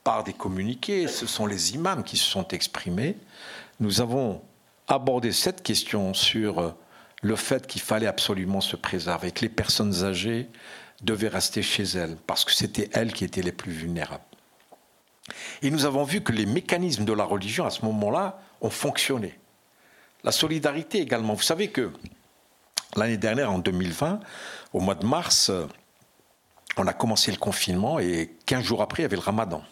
par 0.04 0.24
des 0.24 0.34
communiqués, 0.34 1.08
ce 1.08 1.28
sont 1.28 1.45
les 1.45 1.76
imams 1.76 2.04
qui 2.04 2.17
se 2.17 2.26
sont 2.26 2.47
exprimés, 2.50 3.17
nous 3.80 4.02
avons 4.02 4.41
abordé 4.88 5.32
cette 5.32 5.62
question 5.62 6.13
sur 6.13 6.76
le 7.21 7.36
fait 7.36 7.67
qu'il 7.67 7.82
fallait 7.82 8.08
absolument 8.08 8.62
se 8.62 8.76
préserver, 8.76 9.32
que 9.32 9.41
les 9.41 9.50
personnes 9.50 10.04
âgées 10.04 10.50
devaient 11.02 11.28
rester 11.28 11.62
chez 11.62 11.84
elles, 11.84 12.18
parce 12.28 12.46
que 12.46 12.52
c'était 12.52 12.90
elles 12.94 13.14
qui 13.14 13.24
étaient 13.24 13.42
les 13.42 13.52
plus 13.52 13.72
vulnérables. 13.72 14.24
Et 15.62 15.72
nous 15.72 15.86
avons 15.86 16.04
vu 16.04 16.22
que 16.22 16.32
les 16.32 16.46
mécanismes 16.46 17.06
de 17.06 17.14
la 17.14 17.24
religion, 17.24 17.66
à 17.66 17.70
ce 17.70 17.86
moment-là, 17.86 18.40
ont 18.62 18.70
fonctionné. 18.70 19.40
La 20.24 20.32
solidarité 20.32 21.00
également. 21.00 21.34
Vous 21.34 21.42
savez 21.42 21.70
que 21.70 21.92
l'année 22.96 23.18
dernière, 23.18 23.52
en 23.52 23.60
2020, 23.60 24.20
au 24.74 24.80
mois 24.80 24.96
de 24.96 25.06
mars, 25.06 25.52
on 26.78 26.88
a 26.88 26.94
commencé 26.94 27.32
le 27.32 27.38
confinement 27.38 28.00
et 28.00 28.36
15 28.46 28.64
jours 28.64 28.82
après, 28.82 29.02
il 29.02 29.04
y 29.04 29.06
avait 29.06 29.16
le 29.16 29.22
ramadan. 29.22 29.64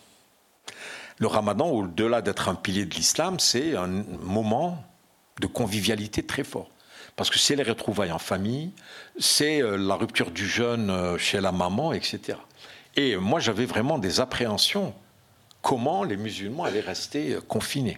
Le 1.19 1.27
ramadan, 1.27 1.67
au-delà 1.67 2.21
d'être 2.21 2.49
un 2.49 2.55
pilier 2.55 2.85
de 2.85 2.95
l'islam, 2.95 3.39
c'est 3.39 3.75
un 3.75 3.87
moment 3.87 4.83
de 5.39 5.47
convivialité 5.47 6.25
très 6.25 6.43
fort. 6.43 6.69
Parce 7.15 7.29
que 7.29 7.37
c'est 7.37 7.55
les 7.55 7.63
retrouvailles 7.63 8.11
en 8.11 8.19
famille, 8.19 8.71
c'est 9.19 9.61
euh, 9.61 9.77
la 9.77 9.95
rupture 9.95 10.31
du 10.31 10.47
jeûne 10.47 10.89
euh, 10.89 11.17
chez 11.17 11.41
la 11.41 11.51
maman, 11.51 11.93
etc. 11.93 12.37
Et 12.95 13.17
moi, 13.17 13.39
j'avais 13.39 13.65
vraiment 13.65 13.99
des 13.99 14.19
appréhensions. 14.19 14.93
Comment 15.61 16.03
les 16.03 16.17
musulmans 16.17 16.63
allaient 16.63 16.79
rester 16.79 17.33
euh, 17.33 17.41
confinés 17.41 17.97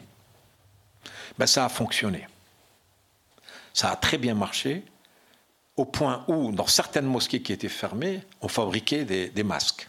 ben, 1.38 1.46
Ça 1.46 1.64
a 1.64 1.70
fonctionné. 1.70 2.28
Ça 3.74 3.92
a 3.92 3.96
très 3.96 4.18
bien 4.18 4.34
marché, 4.34 4.84
au 5.78 5.86
point 5.86 6.26
où, 6.28 6.52
dans 6.52 6.68
certaines 6.68 7.06
mosquées 7.06 7.42
qui 7.42 7.54
étaient 7.54 7.70
fermées, 7.70 8.22
on 8.42 8.50
fabriquait 8.50 9.06
des, 9.06 9.44
masques. 9.44 9.88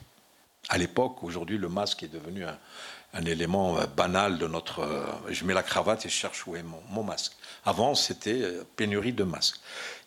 À 0.68 0.78
l'époque, 0.78 1.24
aujourd'hui, 1.24 1.58
le 1.58 1.68
masque 1.68 2.04
est 2.04 2.08
devenu 2.08 2.44
un, 2.44 3.24
élément 3.26 3.76
banal 3.96 4.38
de 4.38 4.46
notre. 4.46 4.88
Je 5.28 5.44
mets 5.44 5.52
la 5.52 5.64
cravate 5.64 6.06
et 6.06 6.08
je 6.08 6.14
cherche 6.14 6.46
où 6.46 6.54
est 6.54 6.62
mon, 6.62 7.02
masque. 7.02 7.32
Avant, 7.64 7.96
c'était 7.96 8.40
pénurie 8.76 9.12
de 9.12 9.24
masques. 9.24 9.58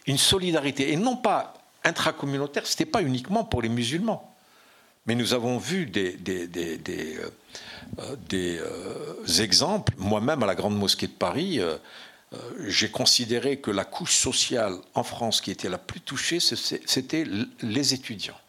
Une 0.07 0.17
solidarité, 0.17 0.91
et 0.91 0.95
non 0.97 1.17
pas 1.17 1.53
intracommunautaire, 1.83 2.65
ce 2.65 2.73
n'était 2.73 2.85
pas 2.85 3.01
uniquement 3.01 3.43
pour 3.43 3.61
les 3.61 3.69
musulmans. 3.69 4.35
Mais 5.05 5.15
nous 5.15 5.33
avons 5.33 5.57
vu 5.57 5.85
des, 5.85 6.13
des, 6.13 6.47
des, 6.47 6.79
des 8.27 8.61
exemples. 9.39 9.93
Moi-même, 9.97 10.41
à 10.41 10.45
la 10.47 10.55
Grande 10.55 10.77
Mosquée 10.77 11.07
de 11.07 11.11
Paris, 11.13 11.59
euh, 11.59 11.77
j'ai 12.67 12.89
considéré 12.89 13.57
que 13.57 13.71
la 13.71 13.85
couche 13.85 14.15
sociale 14.15 14.75
en 14.93 15.03
France 15.03 15.41
qui 15.41 15.51
était 15.51 15.69
la 15.69 15.77
plus 15.77 16.01
touchée, 16.01 16.39
c'était 16.39 17.23
les 17.61 17.93
étudiants. 17.93 18.39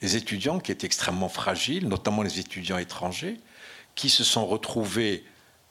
Les 0.00 0.16
étudiants 0.16 0.58
qui 0.58 0.72
étaient 0.72 0.86
extrêmement 0.86 1.28
fragiles, 1.28 1.88
notamment 1.88 2.22
les 2.22 2.38
étudiants 2.38 2.78
étrangers, 2.78 3.38
qui 3.94 4.08
se 4.08 4.24
sont 4.24 4.46
retrouvés 4.46 5.24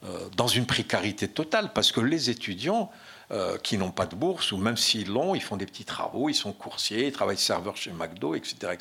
euh, 0.04 0.30
dans 0.36 0.48
une 0.48 0.66
précarité 0.66 1.28
totale, 1.28 1.72
parce 1.74 1.92
que 1.92 2.02
les 2.02 2.30
étudiants 2.30 2.92
euh, 3.32 3.58
qui 3.58 3.78
n'ont 3.78 3.91
pas 3.91 4.06
de 4.06 4.15
bourse, 4.15 4.52
ou 4.52 4.58
même 4.58 4.76
s'ils 4.76 5.08
l'ont, 5.08 5.36
ils 5.36 5.41
font 5.41 5.56
des 5.56 5.65
petits 5.65 5.86
travaux, 5.86 6.28
ils 6.28 6.36
sont 6.36 6.52
coursiers, 6.52 7.08
ils 7.08 7.13
travaillent 7.13 7.38
serveur 7.38 7.78
chez 7.78 7.91
McDo, 7.91 8.36
etc., 8.36 8.76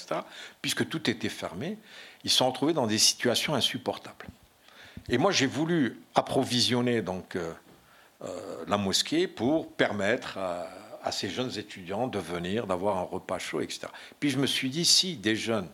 puisque 0.60 0.88
tout 0.88 1.08
était 1.08 1.28
fermé, 1.28 1.78
ils 2.24 2.30
se 2.30 2.38
sont 2.38 2.48
retrouvés 2.50 2.72
dans 2.72 2.88
des 2.88 2.98
situations 2.98 3.54
insupportables. 3.54 4.26
Et 5.08 5.18
moi, 5.18 5.30
j'ai 5.30 5.46
voulu 5.46 6.00
approvisionner 6.16 7.00
donc 7.00 7.36
euh, 7.36 7.52
la 8.66 8.76
mosquée 8.76 9.28
pour 9.28 9.70
permettre 9.70 10.36
à, 10.36 11.12
ces 11.12 11.30
jeunes 11.30 11.56
étudiants 11.56 12.08
de 12.08 12.18
venir, 12.18 12.66
d'avoir 12.66 12.98
un 12.98 13.02
repas 13.02 13.38
chaud, 13.38 13.60
etc. 13.60 13.86
Puis 14.18 14.30
je 14.30 14.38
me 14.38 14.48
suis 14.48 14.68
dit, 14.68 14.84
si 14.84 15.16
des 15.16 15.36
jeunes 15.36 15.68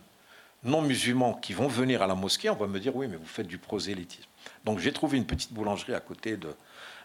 non 0.63 0.83
musulmans 0.83 1.33
qui 1.33 1.53
vont 1.53 1.67
venir 1.67 2.03
à 2.03 2.07
la 2.07 2.15
mosquée, 2.15 2.51
on 2.51 2.55
va 2.55 2.67
me 2.67 2.79
dire, 2.79 2.95
oui, 2.95 3.07
mais 3.07 3.17
vous 3.17 3.25
faites 3.25 3.47
du 3.47 3.57
prosélytisme. 3.57 4.29
Donc 4.65 4.77
j'ai 4.77 4.93
trouvé 4.93 5.17
une 5.17 5.25
petite 5.25 5.51
boulangerie 5.51 5.95
à 5.95 5.99
côté 5.99 6.37
de, 6.37 6.55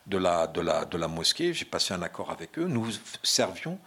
de, 0.06 0.18
la, 0.18 0.46
de, 0.46 0.60
la, 0.60 0.84
de 0.84 0.98
la 0.98 1.08
mosquée, 1.08 1.52
j'ai 1.52 1.64
passé 1.64 1.94
un 1.94 2.02
accord 2.02 2.30
avec 2.30 2.58
eux, 2.58 2.66
nous 2.66 2.90
servions 3.22 3.78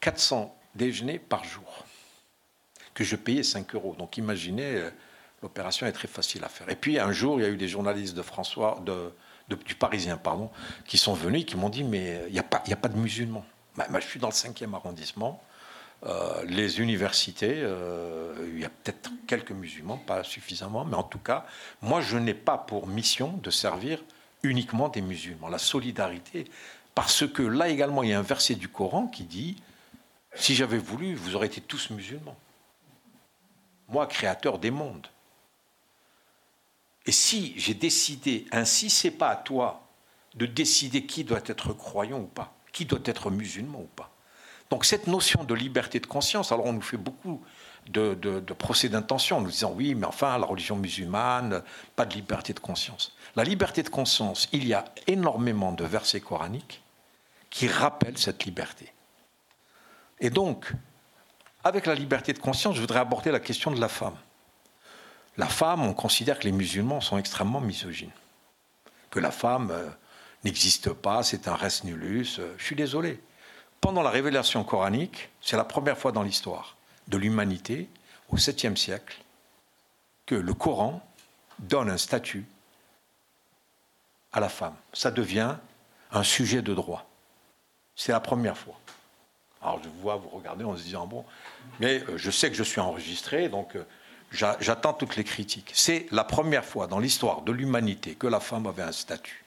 400 0.00 0.54
déjeuners 0.74 1.18
par 1.18 1.44
jour, 1.44 1.84
que 2.94 3.04
je 3.04 3.16
payais 3.16 3.42
5 3.42 3.74
euros. 3.74 3.94
Donc 3.98 4.16
imaginez, 4.16 4.76
euh, 4.76 4.90
l'opération 5.42 5.86
est 5.86 5.92
très 5.92 6.08
facile 6.08 6.44
à 6.44 6.48
faire. 6.48 6.68
Et 6.68 6.76
puis 6.76 6.98
un 6.98 7.12
jour, 7.12 7.40
il 7.40 7.42
y 7.42 7.46
a 7.46 7.50
eu 7.50 7.56
des 7.56 7.68
journalistes 7.68 8.14
de 8.14 8.22
François, 8.22 8.82
de, 8.84 9.12
du 9.48 9.74
Parisien, 9.74 10.16
pardon, 10.16 10.50
qui 10.86 10.98
sont 10.98 11.14
venus 11.14 11.42
et 11.42 11.44
qui 11.44 11.56
m'ont 11.56 11.70
dit 11.70 11.84
mais 11.84 12.22
il 12.28 12.32
n'y 12.32 12.38
a, 12.38 12.44
pas, 12.44 12.62
a 12.70 12.76
pas 12.76 12.88
de 12.88 12.98
musulmans. 12.98 13.44
Bah, 13.76 13.86
je 13.94 14.06
suis 14.06 14.20
dans 14.20 14.28
le 14.28 14.34
5e 14.34 14.74
arrondissement. 14.74 15.42
Euh, 16.04 16.42
les 16.46 16.80
universités, 16.80 17.54
euh, 17.58 18.34
il 18.52 18.60
y 18.60 18.64
a 18.64 18.68
peut-être 18.68 19.10
quelques 19.28 19.52
musulmans, 19.52 19.98
pas 19.98 20.24
suffisamment, 20.24 20.84
mais 20.84 20.96
en 20.96 21.04
tout 21.04 21.20
cas, 21.20 21.46
moi, 21.80 22.00
je 22.00 22.18
n'ai 22.18 22.34
pas 22.34 22.58
pour 22.58 22.88
mission 22.88 23.38
de 23.40 23.50
servir 23.50 24.02
uniquement 24.42 24.88
des 24.88 25.02
musulmans. 25.02 25.48
La 25.48 25.58
solidarité, 25.58 26.50
parce 26.94 27.26
que 27.26 27.42
là 27.42 27.68
également, 27.68 28.02
il 28.02 28.10
y 28.10 28.12
a 28.12 28.18
un 28.18 28.22
verset 28.22 28.54
du 28.54 28.68
Coran 28.68 29.06
qui 29.06 29.24
dit 29.24 29.56
si 30.34 30.54
j'avais 30.54 30.78
voulu, 30.78 31.14
vous 31.14 31.36
auriez 31.36 31.50
été 31.50 31.60
tous 31.60 31.90
musulmans. 31.90 32.36
Moi, 33.88 34.06
créateur 34.06 34.58
des 34.58 34.70
mondes. 34.70 35.06
Et 37.04 37.12
si 37.12 37.54
j'ai 37.56 37.74
décidé 37.74 38.46
ainsi, 38.52 38.88
c'est 38.88 39.10
pas 39.10 39.28
à 39.28 39.36
toi 39.36 39.86
de 40.34 40.46
décider 40.46 41.04
qui 41.04 41.24
doit 41.24 41.42
être 41.46 41.72
croyant 41.72 42.20
ou 42.20 42.26
pas, 42.26 42.54
qui 42.72 42.86
doit 42.86 43.00
être 43.04 43.30
musulman 43.30 43.80
ou 43.80 43.90
pas. 43.96 44.10
Donc 44.70 44.86
cette 44.86 45.06
notion 45.06 45.44
de 45.44 45.54
liberté 45.54 46.00
de 46.00 46.06
conscience, 46.06 46.52
alors 46.52 46.64
on 46.64 46.72
nous 46.72 46.80
fait 46.80 46.96
beaucoup 46.96 47.42
de, 47.88 48.40
procès 48.54 48.88
d'intention 48.88 49.38
en 49.38 49.40
nous 49.42 49.50
disant 49.50 49.74
oui, 49.76 49.94
mais 49.94 50.06
enfin 50.06 50.38
la 50.38 50.46
religion 50.46 50.76
musulmane, 50.76 51.62
pas 51.96 52.06
de 52.06 52.14
liberté 52.14 52.54
de 52.54 52.60
conscience. 52.60 53.14
La 53.34 53.44
liberté 53.44 53.82
de 53.82 53.88
conscience, 53.88 54.48
il 54.52 54.66
y 54.66 54.74
a 54.74 54.84
énormément 55.06 55.72
de 55.72 55.84
versets 55.84 56.20
coraniques 56.20 56.82
qui 57.48 57.66
rappellent 57.66 58.18
cette 58.18 58.44
liberté. 58.44 58.92
Et 60.20 60.30
donc, 60.30 60.72
avec 61.64 61.86
la 61.86 61.94
liberté 61.94 62.32
de 62.32 62.38
conscience, 62.38 62.76
je 62.76 62.80
voudrais 62.80 63.00
aborder 63.00 63.30
la 63.30 63.40
question 63.40 63.70
de 63.70 63.80
la 63.80 63.88
femme. 63.88 64.16
La 65.36 65.46
femme, 65.46 65.82
on 65.82 65.94
considère 65.94 66.38
que 66.38 66.44
les 66.44 66.52
musulmans 66.52 67.00
sont 67.00 67.16
extrêmement 67.16 67.60
misogynes. 67.60 68.12
Que 69.10 69.18
la 69.18 69.30
femme 69.30 69.70
euh, 69.70 69.88
n'existe 70.44 70.92
pas, 70.92 71.22
c'est 71.22 71.48
un 71.48 71.54
res 71.54 71.84
nullus. 71.84 72.38
Euh, 72.38 72.54
je 72.58 72.64
suis 72.64 72.76
désolé. 72.76 73.20
Pendant 73.80 74.02
la 74.02 74.10
révélation 74.10 74.62
coranique, 74.62 75.30
c'est 75.40 75.56
la 75.56 75.64
première 75.64 75.96
fois 75.98 76.12
dans 76.12 76.22
l'histoire 76.22 76.76
de 77.08 77.16
l'humanité, 77.16 77.88
au 78.28 78.36
7e 78.36 78.76
siècle, 78.76 79.22
que 80.26 80.34
le 80.34 80.54
Coran 80.54 81.04
donne 81.58 81.90
un 81.90 81.98
statut 81.98 82.44
à 84.32 84.40
la 84.40 84.48
femme. 84.48 84.74
Ça 84.92 85.10
devient 85.10 85.56
un 86.10 86.22
sujet 86.22 86.62
de 86.62 86.74
droit. 86.74 87.06
C'est 87.96 88.12
la 88.12 88.20
première 88.20 88.56
fois. 88.56 88.78
Alors 89.62 89.80
je 89.82 89.88
vois 90.00 90.16
vous 90.16 90.28
regarder 90.28 90.64
en 90.64 90.76
se 90.76 90.82
disant 90.82 91.06
bon, 91.06 91.24
mais 91.78 92.02
euh, 92.08 92.16
je 92.16 92.30
sais 92.30 92.50
que 92.50 92.56
je 92.56 92.62
suis 92.62 92.80
enregistré, 92.80 93.48
donc 93.48 93.76
J'attends 94.32 94.94
toutes 94.94 95.16
les 95.16 95.24
critiques. 95.24 95.70
C'est 95.74 96.06
la 96.10 96.24
première 96.24 96.64
fois 96.64 96.86
dans 96.86 96.98
l'histoire 96.98 97.42
de 97.42 97.52
l'humanité 97.52 98.14
que 98.14 98.26
la 98.26 98.40
femme 98.40 98.66
avait 98.66 98.82
un 98.82 98.92
statut. 98.92 99.44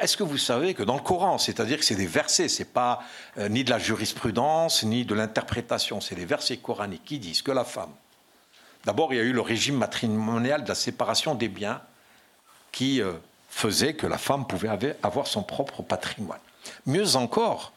Est-ce 0.00 0.16
que 0.16 0.24
vous 0.24 0.36
savez 0.36 0.74
que 0.74 0.82
dans 0.82 0.96
le 0.96 1.00
Coran, 1.00 1.38
c'est-à-dire 1.38 1.78
que 1.78 1.84
c'est 1.84 1.94
des 1.94 2.06
versets, 2.06 2.48
c'est 2.48 2.72
pas 2.72 3.02
euh, 3.38 3.48
ni 3.48 3.62
de 3.62 3.70
la 3.70 3.78
jurisprudence 3.78 4.82
ni 4.82 5.04
de 5.04 5.14
l'interprétation, 5.14 6.00
c'est 6.00 6.16
des 6.16 6.24
versets 6.24 6.56
coraniques 6.56 7.04
qui 7.04 7.18
disent 7.18 7.40
que 7.40 7.52
la 7.52 7.64
femme. 7.64 7.92
D'abord, 8.84 9.14
il 9.14 9.16
y 9.16 9.20
a 9.20 9.22
eu 9.22 9.32
le 9.32 9.40
régime 9.40 9.76
matrimonial 9.76 10.64
de 10.64 10.68
la 10.68 10.74
séparation 10.74 11.34
des 11.34 11.48
biens 11.48 11.80
qui 12.72 13.00
euh, 13.00 13.12
faisait 13.56 13.94
que 13.94 14.06
la 14.06 14.18
femme 14.18 14.46
pouvait 14.46 14.68
avoir 15.02 15.26
son 15.26 15.42
propre 15.42 15.82
patrimoine. 15.82 16.40
Mieux 16.84 17.16
encore, 17.16 17.72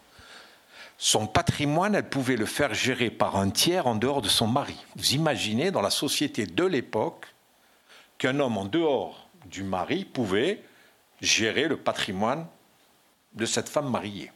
son 0.98 1.26
patrimoine, 1.26 1.96
elle 1.96 2.10
pouvait 2.10 2.36
le 2.36 2.46
faire 2.46 2.74
gérer 2.74 3.10
par 3.10 3.38
un 3.38 3.50
tiers 3.50 3.88
en 3.88 3.96
dehors 3.96 4.22
de 4.22 4.28
son 4.28 4.46
mari. 4.46 4.76
Vous 4.98 5.12
imaginez 5.12 5.72
dans 5.72 5.82
la 5.82 5.90
société 5.90 6.46
de 6.46 6.66
l'époque 6.66 7.28
qu'un 8.18 8.42
homme 8.42 8.58
en 8.58 8.66
dehors 8.66 9.30
du 9.46 9.64
mari 9.64 10.04
pouvait 10.04 10.62
gérer 11.22 11.70
le 11.70 11.78
patrimoine 11.78 12.46
de 13.32 13.46
cette 13.46 13.70
femme 13.70 13.90
mariée. 13.90 14.34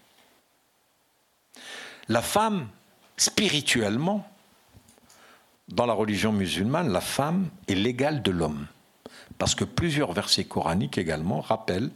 La 2.07 2.21
femme, 2.21 2.69
spirituellement, 3.17 4.25
dans 5.67 5.85
la 5.85 5.93
religion 5.93 6.31
musulmane, 6.31 6.89
la 6.89 7.01
femme 7.01 7.49
est 7.67 7.75
l'égale 7.75 8.21
de 8.21 8.31
l'homme. 8.31 8.65
Parce 9.37 9.55
que 9.55 9.63
plusieurs 9.63 10.13
versets 10.13 10.45
coraniques 10.45 10.97
également 10.97 11.41
rappellent 11.41 11.91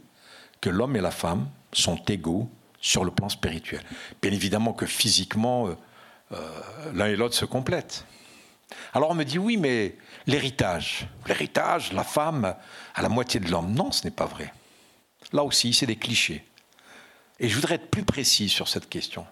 que 0.60 0.70
l'homme 0.70 0.96
et 0.96 1.00
la 1.00 1.10
femme 1.10 1.48
sont 1.72 2.02
égaux 2.08 2.50
sur 2.80 3.04
le 3.04 3.10
plan 3.10 3.28
spirituel. 3.28 3.82
Bien 4.22 4.32
évidemment 4.32 4.72
que 4.72 4.86
physiquement, 4.86 5.68
euh, 5.68 5.76
euh, 6.32 6.92
l'un 6.94 7.06
et 7.06 7.16
l'autre 7.16 7.34
se 7.34 7.44
complètent. 7.44 8.04
Alors 8.92 9.10
on 9.10 9.14
me 9.14 9.24
dit 9.24 9.38
oui, 9.38 9.56
mais 9.56 9.96
l'héritage, 10.26 11.08
l'héritage, 11.26 11.92
la 11.92 12.04
femme 12.04 12.54
à 12.94 13.02
la 13.02 13.08
moitié 13.08 13.40
de 13.40 13.50
l'homme. 13.50 13.72
Non, 13.72 13.90
ce 13.92 14.04
n'est 14.04 14.10
pas 14.10 14.26
vrai. 14.26 14.52
Là 15.32 15.42
aussi, 15.42 15.72
c'est 15.72 15.86
des 15.86 15.96
clichés. 15.96 16.44
Et 17.40 17.48
je 17.48 17.54
voudrais 17.54 17.76
être 17.76 17.90
plus 17.90 18.04
précis 18.04 18.48
sur 18.48 18.68
cette 18.68 18.88
question. 18.88 19.26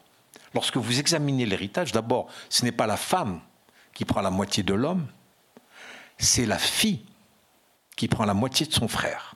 Lorsque 0.55 0.77
vous 0.77 0.99
examinez 0.99 1.45
l'héritage, 1.45 1.93
d'abord, 1.93 2.29
ce 2.49 2.65
n'est 2.65 2.73
pas 2.73 2.87
la 2.87 2.97
femme 2.97 3.41
qui 3.95 4.05
prend 4.05 4.21
la 4.21 4.31
moitié 4.31 4.63
de 4.63 4.75
l'homme, 4.75 5.07
c'est 6.19 6.47
la 6.47 6.59
fille 6.59 7.05
qui 7.97 8.09
prend 8.09 8.25
la 8.25 8.35
moitié 8.35 8.67
de 8.67 8.73
son 8.73 8.89
frère. 8.89 9.35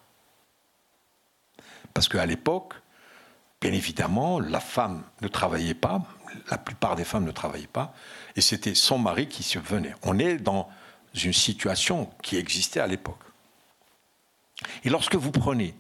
Parce 1.93 2.09
qu'à 2.09 2.27
l'époque, 2.27 2.75
Bien 3.61 3.73
évidemment, 3.73 4.41
la 4.41 4.61
femme 4.61 5.05
ne 5.21 5.29
travaillait 5.29 5.75
pas, 5.75 6.03
la 6.51 6.57
plupart 6.57 6.97
des 6.97 7.05
femmes 7.05 7.25
ne 7.25 7.31
travaillaient 7.31 7.67
pas, 7.67 7.95
et 8.35 8.41
c'était 8.41 8.75
son 8.75 8.99
mari 8.99 9.29
qui 9.29 9.43
subvenait. 9.43 9.95
On 10.03 10.19
est 10.19 10.37
dans 10.37 10.71
une 11.15 11.35
situation 11.35 12.11
qui 12.23 12.37
existait 12.37 12.81
à 12.81 12.87
l'époque. 12.87 13.21
Et 14.85 14.89
lorsque 14.89 15.17
vous 15.17 15.31
prenez 15.31 15.75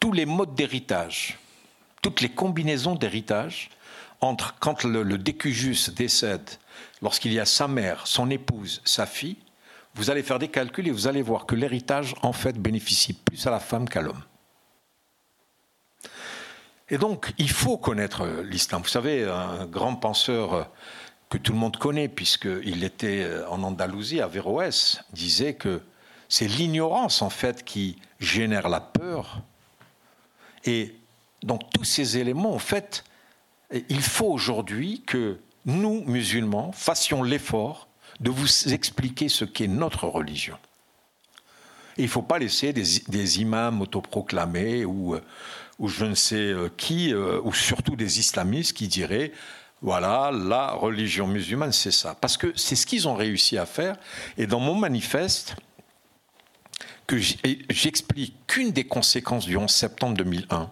tous 0.00 0.12
les 0.12 0.24
modes 0.24 0.54
d'héritage, 0.54 1.38
toutes 2.00 2.22
les 2.22 2.30
combinaisons 2.30 2.94
d'héritage, 2.94 3.68
entre 4.22 4.54
quand 4.58 4.84
le, 4.84 5.02
le 5.02 5.18
décujus 5.18 5.90
décède, 5.90 6.50
lorsqu'il 7.02 7.34
y 7.34 7.40
a 7.40 7.44
sa 7.44 7.68
mère, 7.68 8.06
son 8.06 8.30
épouse, 8.30 8.80
sa 8.84 9.04
fille, 9.04 9.36
vous 9.94 10.10
allez 10.10 10.22
faire 10.22 10.38
des 10.38 10.48
calculs 10.48 10.86
et 10.86 10.90
vous 10.90 11.06
allez 11.06 11.22
voir 11.22 11.46
que 11.46 11.54
l'héritage, 11.54 12.14
en 12.22 12.32
fait, 12.32 12.58
bénéficie 12.58 13.12
plus 13.14 13.46
à 13.46 13.50
la 13.50 13.60
femme 13.60 13.88
qu'à 13.88 14.00
l'homme. 14.00 14.22
Et 16.90 16.98
donc, 16.98 17.34
il 17.38 17.50
faut 17.50 17.76
connaître 17.76 18.26
l'islam. 18.44 18.82
Vous 18.82 18.88
savez, 18.88 19.24
un 19.24 19.66
grand 19.66 19.94
penseur 19.96 20.70
que 21.28 21.36
tout 21.36 21.52
le 21.52 21.58
monde 21.58 21.76
connaît, 21.76 22.08
puisqu'il 22.08 22.84
était 22.84 23.28
en 23.50 23.62
Andalousie, 23.62 24.20
à 24.20 24.26
Véroès, 24.26 25.04
disait 25.12 25.54
que 25.54 25.82
c'est 26.28 26.46
l'ignorance, 26.46 27.20
en 27.20 27.30
fait, 27.30 27.64
qui 27.64 27.98
génère 28.20 28.68
la 28.68 28.80
peur. 28.80 29.42
Et 30.64 30.94
donc, 31.42 31.60
tous 31.70 31.84
ces 31.84 32.18
éléments, 32.18 32.54
en 32.54 32.58
fait, 32.58 33.04
il 33.88 34.02
faut 34.02 34.28
aujourd'hui 34.28 35.02
que 35.06 35.40
nous, 35.66 36.02
musulmans, 36.06 36.72
fassions 36.72 37.22
l'effort 37.22 37.87
de 38.20 38.30
vous 38.30 38.48
expliquer 38.72 39.28
ce 39.28 39.44
qu'est 39.44 39.68
notre 39.68 40.06
religion. 40.06 40.56
il 41.96 42.04
ne 42.04 42.08
faut 42.08 42.22
pas 42.22 42.38
laisser 42.38 42.72
des, 42.72 43.40
imams 43.40 43.80
autoproclamés 43.80 44.84
ou, 44.84 45.14
euh, 45.14 45.20
ou, 45.78 45.88
je 45.88 46.04
ne 46.04 46.14
sais 46.14 46.36
euh, 46.36 46.68
qui, 46.76 47.12
euh, 47.12 47.40
ou 47.42 47.52
surtout 47.52 47.96
des 47.96 48.18
islamistes 48.18 48.72
qui 48.72 48.88
diraient 48.88 49.32
voilà, 49.80 50.32
la 50.32 50.72
religion 50.72 51.28
musulmane, 51.28 51.70
c'est 51.70 51.92
ça. 51.92 52.16
Parce 52.20 52.36
que 52.36 52.52
c'est 52.56 52.74
ce 52.74 52.84
qu'ils 52.84 53.06
ont 53.06 53.14
réussi 53.14 53.58
à 53.58 53.66
faire. 53.66 53.96
Et 54.36 54.48
dans 54.48 54.58
mon 54.58 54.74
manifeste, 54.74 55.54
que 57.06 57.16
j'explique 57.16 58.34
qu'une 58.46 58.72
des 58.72 58.84
conséquences 58.84 59.46
du 59.46 59.56
11 59.56 59.70
septembre 59.70 60.16
2001, 60.16 60.70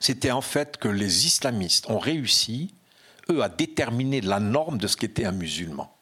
c'était 0.00 0.32
en 0.32 0.40
fait 0.40 0.76
que 0.76 0.88
les 0.88 1.26
islamistes 1.26 1.88
ont 1.88 1.98
réussi 1.98 2.74
eux, 3.30 3.42
à 3.42 3.48
déterminer 3.48 4.20
la 4.20 4.40
norme 4.40 4.78
de 4.78 4.86
ce 4.86 4.96
qu'était 4.96 5.24
un 5.24 5.32
musulman. 5.32 5.94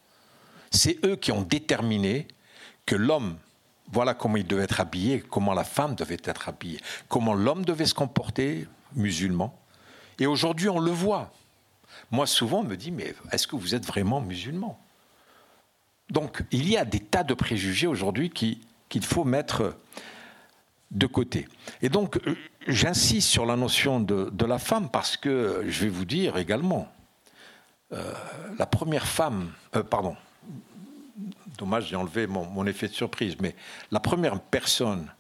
C'est 0.71 1.05
eux 1.05 1.17
qui 1.17 1.33
ont 1.33 1.43
déterminé 1.43 2.29
que 2.87 2.95
l'homme, 2.97 3.37
voilà 3.93 4.15
comment 4.15 4.37
il 4.37 4.47
devait 4.47 4.65
être 4.65 4.81
habillé, 4.81 5.21
comment 5.21 5.53
la 5.53 5.65
femme 5.65 5.95
devait 5.95 6.19
être 6.25 6.49
habillée, 6.49 6.81
comment 7.09 7.35
l'homme 7.35 7.65
devait 7.65 7.87
se 7.87 7.95
comporter, 7.95 8.67
musulman. 8.95 9.57
Et 10.19 10.27
aujourd'hui, 10.27 10.69
on 10.69 10.79
le 10.79 10.91
voit. 10.91 11.33
Moi, 12.11 12.27
souvent, 12.27 12.61
on 12.61 12.65
me 12.65 12.77
dit, 12.77 12.91
mais 12.91 13.15
est-ce 13.33 13.47
que 13.47 13.57
vous 13.57 13.75
êtes 13.75 13.87
vraiment 13.87 14.21
musulman? 14.21 14.79
Donc, 16.11 16.45
il 16.51 16.69
y 16.69 16.77
a 16.77 16.85
des 16.85 17.01
tas 17.01 17.23
de 17.23 17.35
préjugés 17.35 17.87
aujourd'hui 17.87 18.31
qu'il 18.31 19.05
faut 19.05 19.25
mettre 19.25 19.77
de 20.91 21.07
côté. 21.07 21.49
Et 21.83 21.89
donc, 21.89 22.19
euh, 22.27 22.37
j'insiste 22.67 23.29
sur 23.29 23.47
la 23.47 23.57
notion 23.57 24.01
de, 24.01 24.45
la 24.45 24.59
femme 24.59 24.89
parce 24.91 25.17
que 25.17 25.65
je 25.69 25.85
vais 25.85 25.89
vous 25.89 26.05
dire 26.05 26.37
également, 26.37 26.89
la 27.91 28.67
première 28.67 29.07
femme, 29.07 29.53
euh, 29.75 29.83
pardon, 29.83 30.17
dommage, 31.59 31.89
j'ai 31.89 31.97
enlevé 31.97 32.27
mon, 32.27 32.67
effet 32.67 32.89
de 32.89 32.93
surprise, 32.93 33.37
mais 33.41 33.57
la 33.91 34.01
première 34.01 34.41
personne 34.41 35.13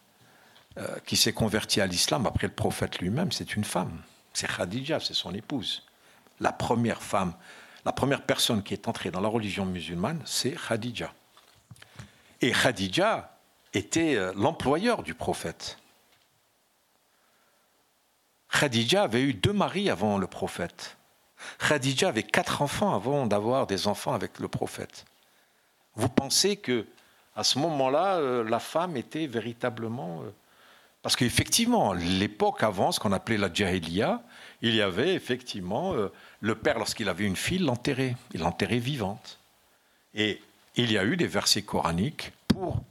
euh, 0.78 0.87
qui 1.06 1.16
s'est 1.16 1.33
convertie 1.33 1.80
à 1.80 1.87
l'islam 1.87 2.26
après 2.26 2.46
le 2.46 2.52
prophète 2.52 2.98
lui-même, 3.00 3.33
c'est 3.33 3.56
une 3.56 3.64
femme. 3.64 4.02
C'est 4.33 4.46
Khadija, 4.46 5.00
c'est 5.00 5.14
son 5.14 5.35
épouse. 5.35 5.85
La 6.38 6.52
première 6.52 7.02
femme, 7.02 7.35
la 7.85 7.92
première 7.92 8.22
personne 8.22 8.62
qui 8.62 8.72
est 8.72 8.88
entrée 8.88 9.11
dans 9.11 9.20
la 9.20 9.28
religion 9.28 9.66
musulmane, 9.66 10.22
c'est 10.24 10.54
Khadija. 10.54 11.12
Et 12.40 12.52
Khadija 12.52 13.37
était 13.74 14.16
l'employeur 14.35 15.02
du 15.02 15.14
prophète. 15.14 15.78
Khadija 18.50 19.02
avait 19.02 19.22
eu 19.22 19.35
deux 19.35 19.52
maris 19.52 19.90
avant 19.90 20.18
le 20.18 20.26
prophète. 20.26 20.96
Khadija 21.59 22.09
avait 22.09 22.22
quatre 22.22 22.62
enfants 22.62 22.94
avant 22.94 23.26
d'avoir 23.26 23.66
des 23.66 23.87
enfants 23.87 24.12
avec 24.12 24.38
le 24.38 24.48
prophète. 24.48 25.05
Vous 25.96 26.09
pensez 26.09 26.57
que 26.57 26.87
à 27.37 27.44
ce 27.44 27.59
moment-là, 27.59 28.16
euh, 28.16 28.48
la 28.48 28.59
femme 28.59 28.96
était 28.96 29.26
véritablement 29.26 30.22
euh, 30.22 30.31
parce 31.03 31.16
qu'effectivement, 31.16 31.92
l'époque 31.94 32.62
avant, 32.62 32.92
ce 32.92 33.00
qu'on 33.00 33.12
appelait 33.12 33.38
la 33.38 33.53
jahiliya, 33.53 34.22
il 34.61 34.74
y 34.74 34.83
avait 34.83 35.14
effectivement 35.14 35.94
euh, 35.94 36.12
le 36.40 36.55
père, 36.55 36.79
lorsqu'il 36.79 37.09
avait 37.09 37.24
une 37.24 37.37
fille, 37.37 37.59
l'enterrait. 37.59 38.16
Il 38.35 38.40
l'enterrait 38.40 38.79
vivante. 38.79 39.38
Et 40.14 40.42
il 40.76 40.92
y 40.92 40.98
a 40.98 41.05
eu 41.05 41.16
des 41.16 41.26
versets 41.26 41.62
coraniques 41.62 42.33
pour 42.48 42.83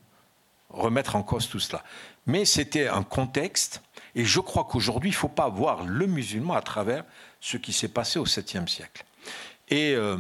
remettre 0.70 1.16
en 1.16 1.24
cause 1.24 1.48
tout 1.48 1.60
cela. 1.60 1.84
Mais 2.26 2.46
c'était 2.46 2.88
un 2.88 3.04
contexte, 3.04 3.82
et 4.16 4.26
je 4.26 4.40
crois 4.40 4.64
qu'aujourd'hui, 4.64 5.10
il 5.10 5.14
ne 5.14 5.18
faut 5.18 5.28
pas 5.28 5.50
voir 5.50 5.84
le 5.84 6.08
musulman 6.08 6.56
à 6.56 6.62
travers 6.62 7.04
ce 7.41 7.58
qui 7.58 7.73
s'est 7.73 7.89
passé 7.89 8.19
au 8.19 8.25
7e 8.25 8.67
siècle. 8.67 9.04
Et 9.69 9.93
euh, 9.95 10.17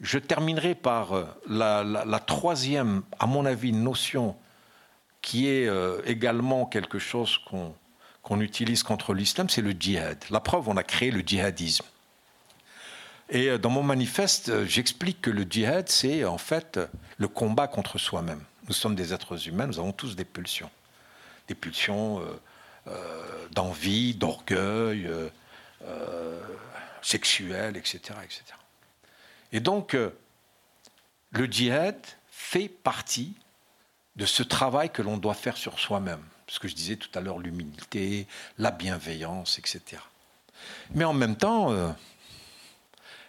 je 0.00 0.18
terminerai 0.18 0.74
par 0.74 1.12
euh, 1.12 1.24
la, 1.48 2.20
troisième, 2.20 3.02
à 3.18 3.26
mon 3.26 3.44
avis, 3.44 3.72
notion 3.72 4.36
qui 5.20 5.48
est 5.48 5.66
euh, 5.66 6.00
également 6.06 6.64
quelque 6.66 6.98
chose 6.98 7.38
qu'on 7.38 8.40
utilise 8.40 8.82
contre 8.82 9.14
l'islam, 9.14 9.48
c'est 9.48 9.62
le 9.62 9.72
djihad. 9.72 10.24
La 10.30 10.40
preuve, 10.40 10.68
on 10.68 10.76
a 10.76 10.82
créé 10.82 11.10
le 11.10 11.20
djihadisme. 11.20 11.84
Et 13.30 13.58
dans 13.58 13.68
mon 13.68 13.82
manifeste, 13.82 14.64
j'explique 14.64 15.20
que 15.20 15.28
le 15.28 15.42
djihad, 15.42 15.90
c'est 15.90 16.24
en 16.24 16.38
fait 16.38 16.80
le 17.18 17.28
combat 17.28 17.68
contre 17.68 17.98
soi-même. 17.98 18.40
Nous 18.68 18.72
sommes 18.72 18.94
des 18.94 19.12
êtres 19.12 19.48
humains, 19.48 19.66
nous 19.66 19.78
avons 19.78 19.92
tous 19.92 20.16
des 20.16 20.24
pulsions. 20.24 20.70
Des 21.46 21.54
pulsions 21.54 22.22
d'envie, 23.50 24.14
d'orgueil, 24.14 25.10
sexuelle, 27.02 27.76
etc., 27.76 28.00
etc. 28.22 28.42
Et 29.52 29.60
donc, 29.60 29.94
euh, 29.94 30.10
le 31.30 31.46
djihad 31.46 31.98
fait 32.30 32.68
partie 32.68 33.34
de 34.16 34.26
ce 34.26 34.42
travail 34.42 34.90
que 34.90 35.02
l'on 35.02 35.16
doit 35.16 35.34
faire 35.34 35.56
sur 35.56 35.78
soi-même. 35.78 36.22
Ce 36.48 36.58
que 36.58 36.68
je 36.68 36.74
disais 36.74 36.96
tout 36.96 37.10
à 37.16 37.20
l'heure, 37.20 37.38
l'humilité, 37.38 38.26
la 38.58 38.70
bienveillance, 38.70 39.58
etc. 39.58 40.02
Mais 40.94 41.04
en 41.04 41.12
même 41.12 41.36
temps, 41.36 41.72
euh, 41.72 41.90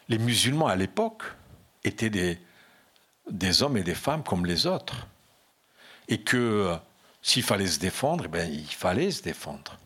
les 0.08 0.18
musulmans 0.18 0.68
à 0.68 0.76
l'époque 0.76 1.24
étaient 1.84 2.10
des, 2.10 2.40
des 3.30 3.62
hommes 3.62 3.78
et 3.78 3.84
des 3.84 3.96
femmes 3.96 4.24
comme 4.24 4.46
les 4.46 4.66
autres. 4.66 5.08
Et 6.08 6.22
que 6.22 6.76
s'il 7.22 7.44
fallait 7.44 7.68
se 7.68 7.80
défendre, 7.80 8.26
eh 8.26 8.30
bien, 8.30 8.46
il 8.46 8.66
fallait 8.66 9.12
se 9.12 9.22
défendre 9.22 9.78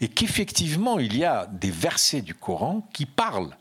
et 0.00 0.08
qu'effectivement 0.08 0.98
il 0.98 1.16
y 1.16 1.24
a 1.24 1.46
des 1.46 1.70
versets 1.70 2.22
du 2.22 2.34
Coran 2.34 2.88
qui 2.92 3.06
parlent 3.06 3.56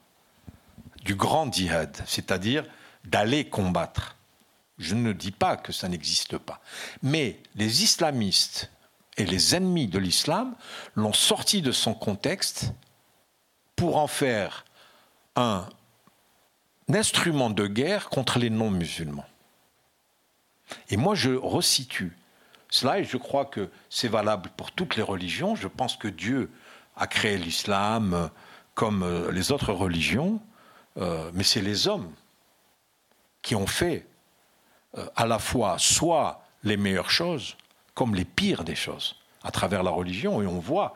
du 1.04 1.16
grand 1.16 1.52
djihad, 1.52 2.02
c'est-à-dire 2.06 2.66
d'aller 3.06 3.48
combattre. 3.50 4.16
Je 4.78 4.96
ne 4.96 5.12
dis 5.14 5.32
pas 5.32 5.58
que 5.58 5.72
ça 5.72 5.90
n'existe 5.90 6.38
pas. 6.38 6.62
Mais 7.02 7.40
les 7.56 7.84
islamistes 7.84 8.72
et 9.18 9.26
les 9.26 9.56
ennemis 9.56 9.88
de 9.88 10.00
l'islam 10.00 10.56
l'ont 10.96 11.14
sorti 11.14 11.62
de 11.62 11.72
son 11.72 11.94
contexte 11.94 12.72
pour 13.76 13.98
en 13.98 14.08
faire 14.08 14.66
un 15.36 15.68
instrument 16.88 17.50
de 17.50 17.68
guerre 17.68 18.10
contre 18.10 18.40
les 18.40 18.50
non-musulmans. 18.50 19.26
Et 20.90 20.98
moi, 20.98 21.16
je 21.16 21.32
resitue 21.32 22.16
cela, 22.70 23.00
et 23.00 23.04
je 23.04 23.18
crois 23.18 23.46
que 23.46 23.70
c'est 23.90 24.08
valable 24.08 24.50
pour 24.56 24.72
toutes 24.72 24.96
les 24.96 25.04
religions. 25.04 25.56
Je 25.56 25.68
pense 25.68 25.98
que 25.98 26.08
Dieu 26.08 26.52
a 26.96 27.08
créé 27.08 27.38
l'islam 27.38 28.14
euh, 28.14 28.28
comme 28.76 29.04
euh, 29.04 29.32
les 29.32 29.52
autres 29.52 29.74
religions, 29.74 30.40
euh, 30.98 31.32
mais 31.34 31.44
c'est 31.44 31.62
les 31.62 31.88
hommes 31.88 32.12
qui 33.42 33.56
ont 33.56 33.68
fait 33.68 34.06
à 35.16 35.28
la 35.28 35.38
fois 35.38 35.78
soit 35.78 36.44
les 36.64 36.76
meilleures 36.76 37.12
choses, 37.12 37.56
comme 37.94 38.16
les 38.16 38.26
pires 38.26 38.64
des 38.64 38.76
choses, 38.76 39.16
à 39.44 39.52
travers 39.52 39.84
la 39.84 39.92
religion. 39.92 40.42
Et 40.42 40.48
on 40.48 40.60
voit 40.60 40.96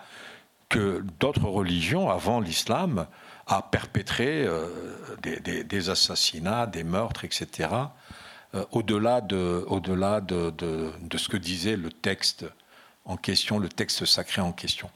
que 0.68 1.06
d'autres 1.20 1.48
religions, 1.48 2.10
avant 2.10 2.40
l'islam, 2.40 3.06
a 3.46 3.62
perpétré 3.62 4.48
des, 5.22 5.90
assassinats, 5.90 6.66
des 6.66 6.84
meurtres, 6.84 7.24
etc. 7.24 7.70
Euh, 8.56 8.66
au-delà 8.72 9.22
de, 9.22 9.66
au 9.68 9.80
-delà 9.80 10.22
de, 10.22 10.52
de, 10.52 11.18
ce 11.18 11.28
que 11.28 11.38
disait 11.38 11.76
le 11.76 11.90
texte 11.90 12.46
en 13.06 13.18
question, 13.18 13.58
le 13.58 13.68
texte 13.68 14.06
sacré 14.06 14.42
en 14.42 14.52
question. 14.52 14.90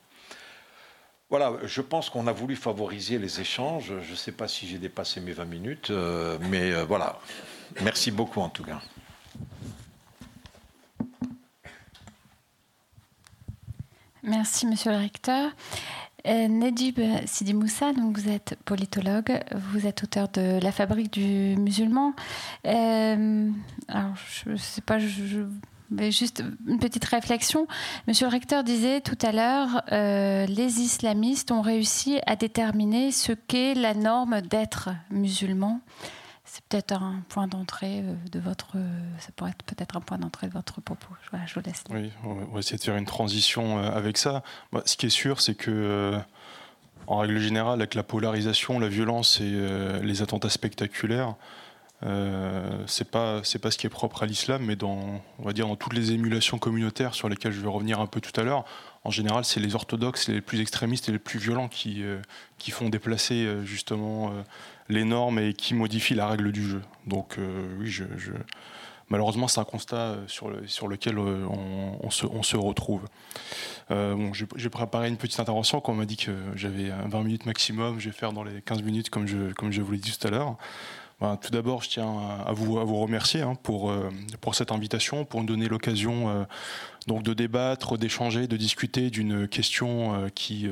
Voilà, 1.30 1.54
je 1.64 1.82
pense 1.82 2.10
qu'on 2.10 2.28
a 2.28 2.32
voulu 2.32 2.56
favoriser 2.56 3.18
les 3.18 3.42
échanges. 3.42 3.94
Je 4.02 4.12
ne 4.12 4.16
sais 4.16 4.32
pas 4.32 4.48
si 4.48 4.68
j'ai 4.68 4.78
dépassé 4.78 5.20
mes 5.20 5.34
20 5.34 5.46
minutes, 5.46 5.90
euh, 5.90 6.38
mais 6.50 6.72
euh, 6.72 6.86
voilà. 6.86 7.20
Merci 7.82 8.12
beaucoup 8.12 8.40
en 8.42 8.50
tout 8.50 8.64
cas. 8.64 8.80
Merci, 14.24 14.68
monsieur 14.68 14.92
le 14.92 14.98
recteur. 14.98 15.52
Euh, 16.28 16.48
Nedjib 16.50 17.00
Sidi 17.26 17.54
Moussa, 17.54 17.94
donc 17.94 18.18
vous 18.18 18.30
êtes 18.30 18.58
politologue, 18.66 19.40
vous 19.72 19.88
êtes 19.88 20.04
auteur 20.04 20.28
de 20.28 20.60
La 20.62 20.74
fabrique 20.74 21.12
du 21.14 21.56
musulman. 21.58 22.14
Euh, 22.66 23.50
alors, 23.88 24.14
je 24.44 24.50
ne 24.50 24.58
sais 24.58 24.82
pas, 24.82 25.00
je, 25.00 25.46
vais 25.90 26.12
juste 26.12 26.44
une 26.68 26.80
petite 26.80 27.06
réflexion. 27.06 27.66
Monsieur 28.08 28.28
le 28.28 28.32
recteur 28.34 28.66
disait 28.66 29.00
tout 29.00 29.18
à 29.22 29.32
l'heure, 29.32 29.84
euh, 29.94 30.46
les 30.48 30.82
islamistes 30.82 31.52
ont 31.52 31.62
réussi 31.62 32.20
à 32.26 32.36
déterminer 32.36 33.12
ce 33.12 33.32
qu'est 33.32 33.74
la 33.74 33.94
norme 33.94 34.42
d'être 34.42 34.90
musulman. 35.10 35.80
C'est 36.58 36.64
peut-être 36.66 36.94
un 36.94 37.24
point 37.30 37.48
d'entrée 37.48 38.00
euh, 38.00 38.16
de 38.32 38.40
votre. 38.40 38.78
Ça 39.20 39.30
pourrait 39.36 39.52
être 39.52 39.64
peut-être 39.64 39.96
un 39.96 40.02
point 40.02 40.18
d'entrée 40.18 40.48
de 40.48 40.54
votre 40.54 40.82
propos. 40.82 41.14
je 41.46 41.54
vous 41.54 41.62
laisse. 41.66 41.84
Oui, 41.92 42.12
on 42.24 42.34
va 42.34 42.60
essayer 42.60 42.78
de 42.78 42.84
faire 42.84 42.98
une 42.98 43.06
transition 43.06 43.78
avec 43.80 44.18
ça. 44.18 44.44
ce 44.86 44.98
qui 44.98 45.06
est 45.06 45.10
sûr, 45.10 45.40
c'est 45.40 45.56
que, 45.56 46.20
en 47.06 47.18
règle 47.20 47.40
générale, 47.40 47.80
avec 47.80 47.94
la 47.96 48.04
polarisation, 48.04 48.80
la 48.80 48.90
violence 48.90 49.40
et 49.40 50.02
les 50.02 50.22
attentats 50.22 50.50
spectaculaires, 50.50 51.36
euh, 52.04 52.84
c'est 52.86 53.10
pas 53.10 53.42
c'est 53.44 53.58
pas 53.58 53.72
ce 53.72 53.78
qui 53.78 53.88
est 53.88 53.90
propre 53.92 54.22
à 54.22 54.26
l'islam, 54.28 54.64
mais 54.64 54.76
dans 54.76 55.22
on 55.40 55.44
va 55.44 55.52
dire 55.54 55.68
dans 55.68 55.76
toutes 55.76 55.94
les 55.94 56.12
émulations 56.12 56.60
communautaires 56.60 57.16
sur 57.16 57.28
lesquelles 57.28 57.54
je 57.54 57.60
vais 57.60 57.70
revenir 57.70 58.00
un 58.00 58.06
peu 58.06 58.22
tout 58.22 58.40
à 58.40 58.44
l'heure. 58.44 58.66
En 59.04 59.10
général, 59.10 59.46
c'est 59.46 59.60
les 59.60 59.74
orthodoxes, 59.74 60.28
les 60.28 60.42
plus 60.42 60.62
extrémistes 60.62 61.10
et 61.10 61.12
les 61.12 61.20
plus 61.20 61.40
violents 61.40 61.68
qui 61.68 62.04
euh, 62.04 62.20
qui 62.60 62.70
font 62.70 62.90
déplacer 62.90 63.46
euh, 63.46 63.64
justement 63.66 64.32
les 64.90 65.04
normes 65.04 65.40
et 65.40 65.54
qui 65.54 65.74
modifient 65.74 66.16
la 66.16 66.28
règle 66.28 66.52
du 66.52 66.68
jeu. 66.68 66.82
Donc 67.06 67.38
oui, 67.80 67.88
je, 67.88 68.04
malheureusement, 69.10 69.48
c'est 69.48 69.60
un 69.60 69.66
constat 69.66 70.18
sur, 70.28 70.50
le, 70.50 70.68
sur 70.68 70.88
lequel 70.88 71.18
on, 71.20 72.10
se, 72.10 72.26
on, 72.26 72.44
se, 72.44 72.58
retrouve. 72.58 73.02
bon, 73.90 74.32
j'ai 74.34 74.70
préparé 74.70 75.08
une 75.08 75.18
petite 75.18 75.40
intervention. 75.40 75.82
Quand 75.82 75.94
on 75.94 75.96
m'a 75.96 76.06
dit 76.06 76.18
que 76.18 76.32
j'avais 76.56 76.90
20 76.90 77.24
minutes 77.24 77.46
maximum, 77.46 78.00
je 78.00 78.10
vais 78.10 78.16
faire 78.16 78.34
dans 78.34 78.44
les 78.44 78.62
15 78.62 78.82
minutes 78.84 79.10
comme 79.10 79.28
je, 79.28 79.52
comme 79.54 79.72
je 79.72 79.82
vous 79.82 79.92
l'ai 79.92 80.00
dit 80.00 80.18
tout 80.18 80.28
à 80.28 80.32
l'heure. 80.32 80.58
Ben, 81.20 81.36
tout 81.36 81.50
d'abord, 81.50 81.82
je 81.82 81.90
tiens 81.90 82.16
à 82.46 82.54
vous, 82.54 82.78
à 82.78 82.84
vous 82.84 82.98
remercier 82.98 83.42
hein, 83.42 83.56
pour, 83.64 83.90
euh, 83.90 84.12
pour 84.40 84.54
cette 84.54 84.72
invitation, 84.72 85.26
pour 85.26 85.40
nous 85.40 85.48
donner 85.48 85.68
l'occasion 85.68 86.30
euh, 86.30 86.44
donc 87.08 87.24
de 87.24 87.34
débattre, 87.34 87.98
d'échanger, 87.98 88.46
de 88.46 88.56
discuter 88.56 89.10
d'une 89.10 89.48
question 89.48 90.14
euh, 90.14 90.30
qui, 90.30 90.70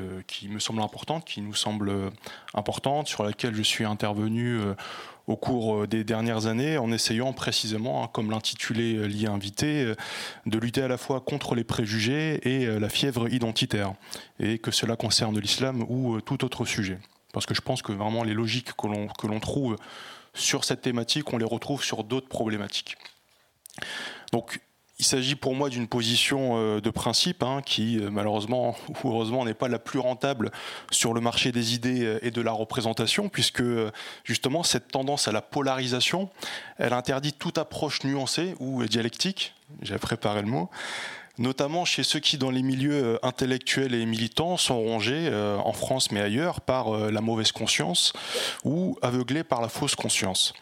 me 0.48 0.60
semble 0.60 0.82
importante, 0.82 1.24
qui 1.24 1.40
nous 1.40 1.54
semble 1.54 2.12
importante, 2.54 3.08
sur 3.08 3.24
laquelle 3.24 3.56
je 3.56 3.62
suis 3.62 3.84
intervenu 3.84 4.60
au 5.26 5.34
cours 5.34 5.88
des 5.88 6.04
dernières 6.04 6.46
années 6.46 6.78
en 6.78 6.92
essayant 6.92 7.32
précisément, 7.32 8.04
hein, 8.04 8.08
comme 8.12 8.30
l'intitulé 8.30 9.08
lié 9.08 9.26
invité, 9.26 9.94
de 10.44 10.58
lutter 10.58 10.82
à 10.82 10.88
la 10.88 10.98
fois 10.98 11.20
contre 11.20 11.56
les 11.56 11.64
préjugés 11.64 12.38
et 12.48 12.66
la 12.78 12.88
fièvre 12.88 13.28
identitaire, 13.32 13.94
et 14.38 14.58
que 14.58 14.70
cela 14.70 14.94
concerne 14.94 15.40
l'islam 15.40 15.84
ou 15.88 16.20
tout 16.20 16.44
autre 16.44 16.64
sujet. 16.64 17.00
Parce 17.32 17.46
que 17.46 17.54
je 17.54 17.60
pense 17.60 17.82
que 17.82 17.92
vraiment 17.92 18.22
les 18.22 18.34
logiques 18.34 18.70
que 18.76 19.26
l'on 19.26 19.40
trouve 19.40 19.76
sur 20.36 20.64
cette 20.64 20.82
thématique, 20.82 21.32
on 21.32 21.38
les 21.38 21.44
retrouve 21.44 21.82
sur 21.82 22.04
d'autres 22.04 22.28
problématiques. 22.28 22.96
Donc, 24.32 24.60
il 24.98 25.04
s'agit 25.04 25.34
pour 25.34 25.54
moi 25.54 25.68
d'une 25.68 25.88
position 25.88 26.56
euh, 26.56 26.80
de 26.80 26.90
principe 26.90 27.42
hein, 27.42 27.60
qui, 27.64 27.98
euh, 27.98 28.10
malheureusement 28.10 28.76
ou 29.04 29.10
heureusement, 29.10 29.44
n'est 29.44 29.54
pas 29.54 29.68
la 29.68 29.78
plus 29.78 29.98
rentable 29.98 30.50
sur 30.90 31.12
le 31.12 31.20
marché 31.20 31.52
des 31.52 31.74
idées 31.74 32.02
euh, 32.02 32.18
et 32.22 32.30
de 32.30 32.40
la 32.40 32.52
représentation, 32.52 33.28
puisque 33.28 33.62
justement 34.24 34.62
cette 34.62 34.88
tendance 34.88 35.28
à 35.28 35.32
la 35.32 35.42
polarisation, 35.42 36.30
elle 36.78 36.94
interdit 36.94 37.32
toute 37.32 37.58
approche 37.58 38.04
nuancée 38.04 38.54
ou 38.58 38.84
dialectique, 38.84 39.54
j'ai 39.82 39.98
préparé 39.98 40.40
le 40.40 40.48
mot, 40.48 40.70
notamment 41.38 41.84
chez 41.84 42.02
ceux 42.02 42.20
qui, 42.20 42.38
dans 42.38 42.50
les 42.50 42.62
milieux 42.62 43.04
euh, 43.04 43.18
intellectuels 43.22 43.94
et 43.94 44.06
militants, 44.06 44.56
sont 44.56 44.78
rongés, 44.78 45.28
euh, 45.30 45.56
en 45.58 45.72
France 45.72 46.10
mais 46.10 46.20
ailleurs, 46.20 46.60
par 46.60 46.94
euh, 46.94 47.10
la 47.10 47.20
mauvaise 47.20 47.52
conscience 47.52 48.12
ou 48.64 48.98
aveuglés 49.02 49.44
par 49.44 49.60
la 49.60 49.68
fausse 49.68 49.94
conscience. 49.94 50.54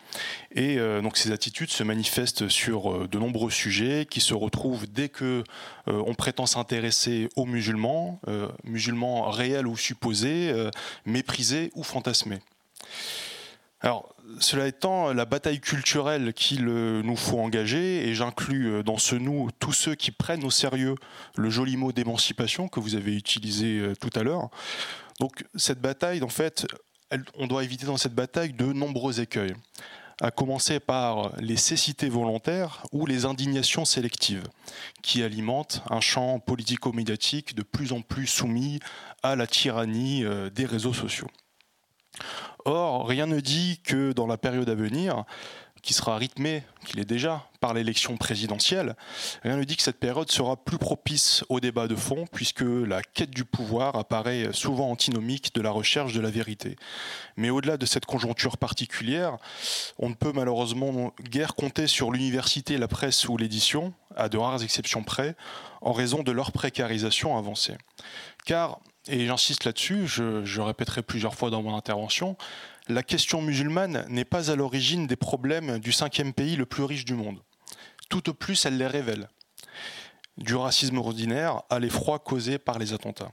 Et 0.54 0.76
donc 1.02 1.16
ces 1.16 1.32
attitudes 1.32 1.70
se 1.70 1.82
manifestent 1.82 2.48
sur 2.48 3.08
de 3.08 3.18
nombreux 3.18 3.50
sujets 3.50 4.06
qui 4.08 4.20
se 4.20 4.32
retrouvent 4.32 4.86
dès 4.86 5.08
que 5.08 5.42
on 5.88 6.14
prétend 6.14 6.46
s'intéresser 6.46 7.28
aux 7.34 7.46
musulmans, 7.46 8.20
musulmans 8.62 9.28
réels 9.30 9.66
ou 9.66 9.76
supposés, 9.76 10.54
méprisés 11.04 11.72
ou 11.74 11.82
fantasmés. 11.82 12.38
Alors, 13.80 14.13
cela 14.40 14.66
étant, 14.66 15.12
la 15.12 15.24
bataille 15.24 15.60
culturelle 15.60 16.32
qu'il 16.32 16.64
nous 16.64 17.16
faut 17.16 17.38
engager, 17.40 18.08
et 18.08 18.14
j'inclus 18.14 18.66
euh, 18.66 18.82
dans 18.82 18.98
ce 18.98 19.14
nous 19.14 19.50
tous 19.58 19.72
ceux 19.72 19.94
qui 19.94 20.10
prennent 20.10 20.44
au 20.44 20.50
sérieux 20.50 20.94
le 21.36 21.50
joli 21.50 21.76
mot 21.76 21.92
d'émancipation 21.92 22.68
que 22.68 22.80
vous 22.80 22.94
avez 22.94 23.14
utilisé 23.14 23.78
euh, 23.78 23.94
tout 23.94 24.10
à 24.14 24.22
l'heure. 24.22 24.48
Donc 25.20 25.44
cette 25.54 25.80
bataille, 25.80 26.22
en 26.22 26.28
fait, 26.28 26.66
on 27.36 27.46
doit 27.46 27.64
éviter 27.64 27.86
dans 27.86 27.96
cette 27.96 28.14
bataille 28.14 28.52
de 28.52 28.72
nombreux 28.72 29.20
écueils, 29.20 29.54
à 30.20 30.30
commencer 30.30 30.80
par 30.80 31.32
les 31.38 31.56
cécités 31.56 32.08
volontaires 32.08 32.84
ou 32.92 33.06
les 33.06 33.24
indignations 33.24 33.84
sélectives, 33.84 34.44
qui 35.02 35.22
alimentent 35.22 35.82
un 35.90 36.00
champ 36.00 36.38
politico-médiatique 36.38 37.54
de 37.54 37.62
plus 37.62 37.92
en 37.92 38.00
plus 38.00 38.26
soumis 38.26 38.80
à 39.22 39.36
la 39.36 39.46
tyrannie 39.46 40.24
euh, 40.24 40.50
des 40.50 40.66
réseaux 40.66 40.94
sociaux. 40.94 41.28
Or, 42.64 43.06
rien 43.06 43.26
ne 43.26 43.40
dit 43.40 43.80
que 43.84 44.12
dans 44.12 44.26
la 44.26 44.38
période 44.38 44.68
à 44.68 44.74
venir, 44.74 45.24
qui 45.84 45.92
sera 45.92 46.16
rythmée, 46.16 46.62
qu'il 46.86 46.98
est 46.98 47.04
déjà, 47.04 47.46
par 47.60 47.74
l'élection 47.74 48.16
présidentielle, 48.16 48.96
rien 49.42 49.56
ne 49.58 49.64
dit 49.64 49.76
que 49.76 49.82
cette 49.82 50.00
période 50.00 50.30
sera 50.30 50.56
plus 50.56 50.78
propice 50.78 51.44
au 51.50 51.60
débat 51.60 51.88
de 51.88 51.94
fond, 51.94 52.24
puisque 52.32 52.62
la 52.62 53.02
quête 53.02 53.30
du 53.30 53.44
pouvoir 53.44 53.94
apparaît 53.96 54.48
souvent 54.52 54.90
antinomique 54.90 55.54
de 55.54 55.60
la 55.60 55.70
recherche 55.70 56.14
de 56.14 56.22
la 56.22 56.30
vérité. 56.30 56.76
Mais 57.36 57.50
au-delà 57.50 57.76
de 57.76 57.84
cette 57.84 58.06
conjoncture 58.06 58.56
particulière, 58.56 59.36
on 59.98 60.08
ne 60.08 60.14
peut 60.14 60.32
malheureusement 60.34 61.12
guère 61.22 61.54
compter 61.54 61.86
sur 61.86 62.10
l'université, 62.10 62.78
la 62.78 62.88
presse 62.88 63.28
ou 63.28 63.36
l'édition, 63.36 63.92
à 64.16 64.30
de 64.30 64.38
rares 64.38 64.62
exceptions 64.62 65.02
près, 65.02 65.36
en 65.82 65.92
raison 65.92 66.22
de 66.22 66.32
leur 66.32 66.50
précarisation 66.50 67.36
avancée. 67.36 67.76
Car 68.46 68.80
et 69.08 69.26
j'insiste 69.26 69.64
là-dessus, 69.64 70.06
je, 70.06 70.60
répéterai 70.60 71.02
plusieurs 71.02 71.34
fois 71.34 71.50
dans 71.50 71.62
mon 71.62 71.76
intervention, 71.76 72.36
la 72.88 73.02
question 73.02 73.42
musulmane 73.42 74.06
n'est 74.08 74.24
pas 74.24 74.50
à 74.50 74.56
l'origine 74.56 75.06
des 75.06 75.16
problèmes 75.16 75.78
du 75.78 75.92
cinquième 75.92 76.32
pays 76.32 76.56
le 76.56 76.66
plus 76.66 76.84
riche 76.84 77.04
du 77.04 77.14
monde. 77.14 77.40
Tout 78.08 78.30
au 78.30 78.34
plus, 78.34 78.64
elle 78.64 78.78
les 78.78 78.86
révèle. 78.86 79.28
Du 80.36 80.54
racisme 80.54 80.98
ordinaire 80.98 81.62
à 81.70 81.78
l'effroi 81.78 82.18
causé 82.18 82.58
par 82.58 82.78
les 82.78 82.92
attentats. 82.92 83.32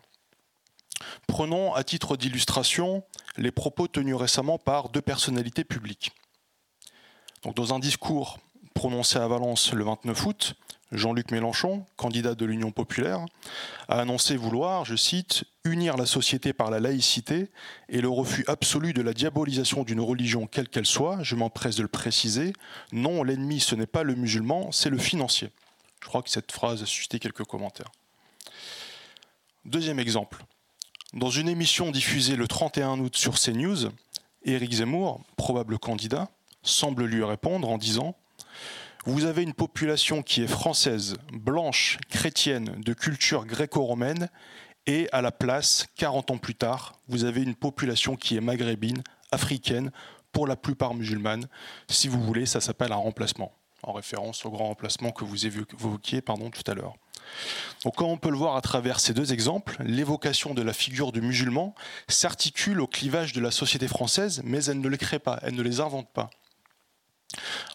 Prenons 1.28 1.74
à 1.74 1.84
titre 1.84 2.16
d'illustration 2.16 3.04
les 3.38 3.52
propos 3.52 3.88
tenus 3.88 4.16
récemment 4.16 4.58
par 4.58 4.90
deux 4.90 5.02
personnalités 5.02 5.64
publiques. 5.64 6.12
Donc, 7.44 7.56
dans 7.56 7.74
un 7.74 7.80
discours 7.80 8.40
prononcé 8.74 9.18
à 9.18 9.28
Valence 9.28 9.74
le 9.74 9.84
29 9.84 10.26
août, 10.26 10.56
Jean-Luc 10.92 11.32
Mélenchon, 11.32 11.86
candidat 11.96 12.36
de 12.36 12.46
l'Union 12.46 12.72
populaire, 12.72 13.26
a 13.88 14.00
annoncé 14.00 14.36
vouloir, 14.36 14.84
je 14.86 14.96
cite, 14.96 15.46
unir 15.64 15.96
la 15.96 16.06
société 16.06 16.54
par 16.54 16.70
la 16.70 16.80
laïcité 16.80 17.50
et 17.88 18.02
le 18.02 18.10
refus 18.10 18.44
absolu 18.48 18.94
de 18.94 19.02
la 19.02 19.14
diabolisation 19.14 19.84
d'une 19.84 20.02
religion 20.02 20.48
quelle 20.48 20.68
qu'elle 20.68 20.86
soit, 20.86 21.24
je 21.24 21.36
m'empresse 21.36 21.76
de 21.76 21.84
le 21.84 21.88
préciser, 21.88 22.54
non, 22.92 23.24
l'ennemi 23.24 23.60
ce 23.60 23.76
n'est 23.76 23.86
pas 23.86 24.04
le 24.04 24.16
musulman, 24.16 24.72
c'est 24.72 24.90
le 24.90 24.98
financier. 24.98 25.50
Je 26.02 26.08
crois 26.08 26.24
que 26.24 26.30
cette 26.30 26.52
phrase 26.52 26.84
a 26.84 26.86
suscité 26.86 27.20
quelques 27.20 27.44
commentaires. 27.46 27.92
Deuxième 29.66 30.00
exemple. 30.00 30.44
Dans 31.14 31.30
une 31.30 31.48
émission 31.48 31.92
diffusée 31.92 32.36
le 32.36 32.48
31 32.48 33.00
août 33.00 33.16
sur 33.16 33.40
CNews, 33.40 33.90
Éric 34.44 34.74
Zemmour, 34.74 35.22
probable 35.36 35.78
candidat, 35.78 36.30
semble 36.64 37.06
lui 37.06 37.24
répondre 37.24 37.70
en 37.70 37.78
disant 37.78 38.16
vous 39.06 39.26
avez 39.26 39.44
une 39.44 39.54
population 39.54 40.22
qui 40.22 40.44
est 40.44 40.48
française, 40.48 41.16
blanche, 41.34 41.98
chrétienne, 42.10 42.76
de 42.78 42.94
culture 42.94 43.46
gréco-romaine, 43.46 44.30
et 44.88 45.08
à 45.12 45.22
la 45.22 45.32
place, 45.32 45.88
40 45.96 46.32
ans 46.32 46.38
plus 46.38 46.56
tard, 46.56 46.94
vous 47.08 47.24
avez 47.24 47.42
une 47.42 47.56
population 47.56 48.16
qui 48.16 48.36
est 48.36 48.42
maghrébine, 48.42 49.04
africaine, 49.32 49.92
pour 50.32 50.48
la 50.48 50.56
plupart 50.56 50.94
musulmane. 50.94 51.48
Si 51.90 52.08
vous 52.08 52.22
voulez, 52.22 52.46
ça 52.46 52.62
s'appelle 52.62 52.92
un 52.92 52.96
remplacement, 52.96 53.54
en 53.84 53.94
référence 53.94 54.46
au 54.46 54.50
grand 54.50 54.68
remplacement 54.68 55.12
que 55.12 55.26
vous 55.26 55.46
évoquiez 55.46 56.22
pardon, 56.22 56.50
tout 56.50 56.70
à 56.70 56.74
l'heure. 56.74 56.96
Donc, 57.84 57.96
comme 57.96 58.08
on 58.08 58.18
peut 58.18 58.30
le 58.30 58.38
voir 58.38 58.56
à 58.56 58.62
travers 58.62 59.00
ces 59.00 59.14
deux 59.14 59.34
exemples, 59.34 59.78
l'évocation 59.84 60.54
de 60.54 60.62
la 60.62 60.74
figure 60.74 61.12
du 61.12 61.22
musulman 61.22 61.76
s'articule 62.08 62.82
au 62.82 62.88
clivage 62.88 63.34
de 63.34 63.42
la 63.42 63.52
société 63.52 63.88
française, 63.88 64.42
mais 64.44 64.66
elle 64.66 64.80
ne 64.80 64.90
les 64.90 64.98
crée 64.98 65.20
pas, 65.20 65.40
elle 65.44 65.56
ne 65.56 65.62
les 65.62 65.80
invente 65.80 66.10
pas. 66.12 66.30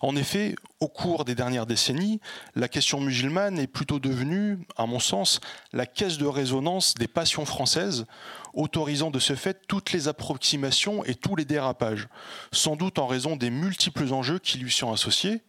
En 0.01 0.17
effet, 0.17 0.55
au 0.81 0.89
cours 0.89 1.25
des 1.25 1.35
dernières 1.35 1.67
décennies, 1.67 2.21
la 2.55 2.69
question 2.69 3.01
musulmane 3.01 3.59
est 3.59 3.67
plutôt 3.67 3.99
devenue, 3.99 4.59
à 4.77 4.87
mon 4.87 5.01
sens, 5.01 5.41
la 5.73 5.87
caisse 5.87 6.19
de 6.19 6.27
résonance 6.27 6.95
des 6.95 7.09
passions 7.09 7.47
françaises, 7.47 8.07
autorisant 8.55 9.11
de 9.11 9.19
ce 9.19 9.35
fait 9.35 9.67
toutes 9.67 9.93
les 9.93 10.09
approximations 10.09 11.05
et 11.05 11.15
tous 11.15 11.37
les 11.37 11.45
dérapages, 11.45 12.09
sans 12.53 12.77
doute 12.77 12.99
en 12.99 13.07
raison 13.07 13.37
des 13.37 13.51
multiples 13.51 14.13
enjeux 14.13 14.39
qui 14.39 14.59
lui 14.59 14.73
sont 14.73 14.93
associés, 14.93 15.43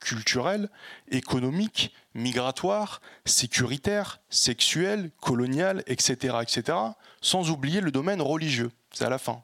culturels, 0.00 0.68
économiques, 1.10 1.94
migratoires, 2.14 3.00
sécuritaires, 3.24 4.20
sexuels, 4.30 5.10
coloniales, 5.20 5.82
etc., 5.86 6.36
etc., 6.42 6.78
sans 7.20 7.50
oublier 7.50 7.80
le 7.80 7.92
domaine 7.92 8.20
religieux. 8.20 8.70
C'est 8.92 9.04
à 9.04 9.10
la 9.10 9.18
fin 9.18 9.42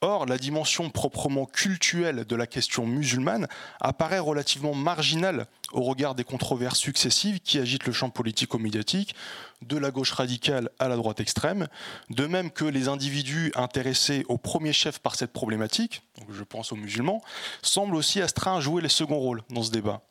Or, 0.00 0.26
la 0.26 0.38
dimension 0.38 0.90
proprement 0.90 1.46
cultuelle 1.46 2.24
de 2.24 2.36
la 2.36 2.46
question 2.46 2.86
musulmane 2.86 3.46
apparaît 3.80 4.18
relativement 4.18 4.74
marginale 4.74 5.46
au 5.72 5.82
regard 5.82 6.14
des 6.14 6.24
controverses 6.24 6.78
successives 6.78 7.40
qui 7.40 7.58
agitent 7.58 7.86
le 7.86 7.92
champ 7.92 8.10
politico-médiatique, 8.10 9.14
de 9.62 9.76
la 9.76 9.90
gauche 9.90 10.10
radicale 10.10 10.70
à 10.78 10.88
la 10.88 10.96
droite 10.96 11.20
extrême, 11.20 11.68
de 12.10 12.26
même 12.26 12.50
que 12.50 12.64
les 12.64 12.88
individus 12.88 13.52
intéressés 13.54 14.24
au 14.28 14.38
premier 14.38 14.72
chef 14.72 14.98
par 14.98 15.14
cette 15.14 15.32
problématique, 15.32 16.02
je 16.30 16.42
pense 16.42 16.72
aux 16.72 16.76
musulmans, 16.76 17.22
semblent 17.62 17.96
aussi 17.96 18.20
astreints 18.20 18.56
à 18.56 18.60
jouer 18.60 18.82
les 18.82 18.88
seconds 18.88 19.18
rôles 19.18 19.42
dans 19.50 19.62
ce 19.62 19.70
débat. 19.70 20.02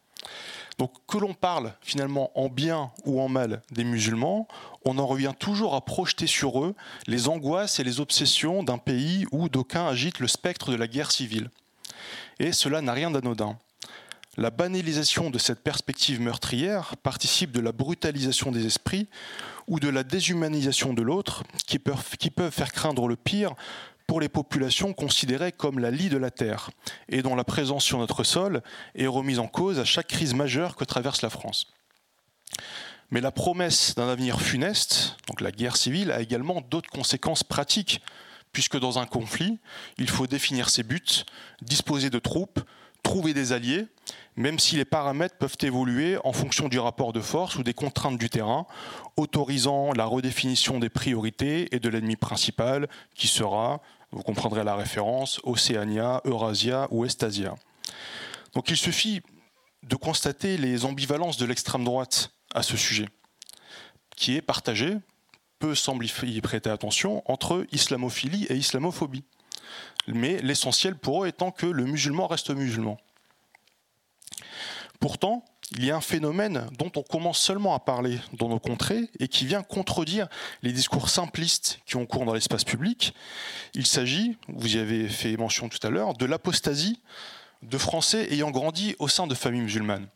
Donc 0.82 0.94
que 1.06 1.20
l'on 1.20 1.36
parle 1.36 1.76
finalement 1.84 2.32
en 2.34 2.50
bien 2.50 2.90
ou 3.06 3.22
en 3.22 3.30
mal 3.30 3.62
des 3.70 3.84
musulmans, 3.84 4.48
on 4.84 4.98
en 4.98 5.06
revient 5.06 5.34
toujours 5.38 5.76
à 5.76 5.86
projeter 5.86 6.26
sur 6.26 6.64
eux 6.64 6.74
les 7.06 7.28
angoisses 7.28 7.80
et 7.80 7.84
les 7.84 8.00
obsessions 8.00 8.64
d'un 8.64 8.80
pays 8.80 9.28
où 9.32 9.48
d'aucuns 9.48 9.86
agitent 9.86 10.18
le 10.18 10.28
spectre 10.28 10.72
de 10.72 10.76
la 10.76 10.88
guerre 10.88 11.12
civile. 11.12 11.52
Et 12.40 12.52
cela 12.52 12.82
n'a 12.82 12.94
rien 12.94 13.12
d'anodin. 13.12 13.60
La 14.38 14.50
banalisation 14.50 15.30
de 15.30 15.38
cette 15.38 15.62
perspective 15.62 16.20
meurtrière 16.20 16.98
participe 17.04 17.52
de 17.52 17.60
la 17.60 17.74
brutalisation 17.74 18.52
des 18.52 18.66
esprits 18.66 19.08
ou 19.68 19.80
de 19.80 19.90
la 19.90 20.02
déshumanisation 20.02 20.96
de 20.96 21.04
l'autre 21.04 21.44
qui 21.68 21.78
peuvent, 21.78 22.50
faire 22.50 22.72
craindre 22.72 23.08
le 23.08 23.18
pire 23.18 23.54
pour 24.12 24.20
les 24.20 24.28
populations 24.28 24.92
considérées 24.92 25.54
comme 25.54 25.80
la 25.80 25.90
lie 25.90 26.10
de 26.10 26.18
la 26.18 26.32
Terre 26.32 26.70
et 27.08 27.22
dont 27.22 27.34
la 27.34 27.46
présence 27.46 27.86
sur 27.86 27.98
notre 27.98 28.26
sol 28.26 28.62
est 28.94 29.08
remise 29.08 29.40
en 29.40 29.48
cause 29.48 29.80
à 29.80 29.86
chaque 29.86 30.10
crise 30.10 30.34
majeure 30.34 30.76
que 30.76 30.84
traverse 30.84 31.22
la 31.22 31.30
France. 31.30 31.72
Mais 33.10 33.22
la 33.22 33.32
promesse 33.32 33.96
d'un 33.96 34.10
avenir 34.10 34.42
funeste, 34.42 35.16
donc 35.28 35.40
la 35.40 35.54
guerre 35.54 35.78
civile, 35.78 36.12
a 36.12 36.20
également 36.20 36.60
d'autres 36.60 36.90
conséquences 36.90 37.46
pratiques, 37.46 38.02
puisque 38.52 38.78
dans 38.78 39.00
un 39.00 39.06
conflit, 39.06 39.60
il 39.98 40.10
faut 40.10 40.28
définir 40.28 40.70
ses 40.70 40.84
buts, 40.84 41.24
disposer 41.62 42.10
de 42.10 42.20
troupes, 42.20 42.60
trouver 43.04 43.34
des 43.34 43.54
alliés, 43.54 43.88
même 44.36 44.60
si 44.60 44.76
les 44.76 44.84
paramètres 44.84 45.38
peuvent 45.38 45.58
évoluer 45.62 46.18
en 46.26 46.34
fonction 46.34 46.68
du 46.68 46.80
rapport 46.80 47.14
de 47.14 47.22
force 47.22 47.56
ou 47.56 47.64
des 47.64 47.74
contraintes 47.74 48.18
du 48.18 48.30
terrain, 48.30 48.66
autorisant 49.16 49.94
la 49.94 50.04
redéfinition 50.04 50.80
des 50.80 50.90
priorités 50.90 51.74
et 51.74 51.80
de 51.80 51.88
l'ennemi 51.88 52.18
principal, 52.18 52.90
qui 53.16 53.30
sera 53.30 53.82
vous 54.12 54.24
comprendrez 54.24 54.64
la 54.64 54.76
référence, 54.76 55.40
Océania, 55.44 56.22
Eurasia 56.26 56.88
ou 56.92 57.06
Estasia. 57.06 57.56
Donc 58.54 58.70
il 58.70 58.78
suffit 58.78 59.22
de 59.84 59.96
constater 59.96 60.58
les 60.58 60.86
ambivalences 60.86 61.38
de 61.38 61.46
l'extrême 61.46 61.84
droite 61.84 62.32
à 62.54 62.64
ce 62.64 62.78
sujet, 62.78 63.08
qui 64.16 64.36
est 64.36 64.42
partagée, 64.42 64.98
peu 65.60 65.76
semble 65.76 66.06
y 66.06 66.42
prêter 66.42 66.70
attention, 66.70 67.24
entre 67.32 67.66
islamophilie 67.72 68.46
et 68.50 68.56
islamophobie. 68.56 69.24
Mais 70.08 70.40
l'essentiel 70.42 70.96
pour 70.96 71.24
eux 71.24 71.28
étant 71.28 71.52
que 71.52 71.66
le 71.66 71.86
musulman 71.86 72.28
reste 72.28 72.50
musulman. 72.50 72.98
Pourtant, 75.00 75.46
il 75.72 75.86
y 75.86 75.92
a 75.92 75.96
un 75.96 76.02
phénomène 76.02 76.68
dont 76.78 76.92
on 76.96 77.02
commence 77.02 77.40
seulement 77.40 77.74
à 77.74 77.80
parler 77.80 78.20
dans 78.34 78.50
nos 78.50 78.60
contrées 78.60 79.10
et 79.20 79.28
qui 79.28 79.46
vient 79.46 79.64
contredire 79.64 80.28
les 80.64 80.74
discours 80.74 81.10
simplistes 81.10 81.80
qui 81.86 81.96
ont 81.96 82.06
cours 82.06 82.26
dans 82.26 82.34
l'espace 82.34 82.64
public. 82.64 83.14
Il 83.74 83.86
s'agit, 83.86 84.38
vous 84.50 84.76
y 84.76 84.80
avez 84.80 85.08
fait 85.08 85.36
mention 85.38 85.70
tout 85.70 85.86
à 85.86 85.90
l'heure, 85.90 86.14
de 86.14 86.26
l'apostasie 86.26 87.00
de 87.64 87.78
Français 87.78 88.28
ayant 88.32 88.52
grandi 88.52 88.96
au 89.00 89.08
sein 89.08 89.28
de 89.28 89.36
familles 89.36 89.62
musulmanes. 89.62 90.08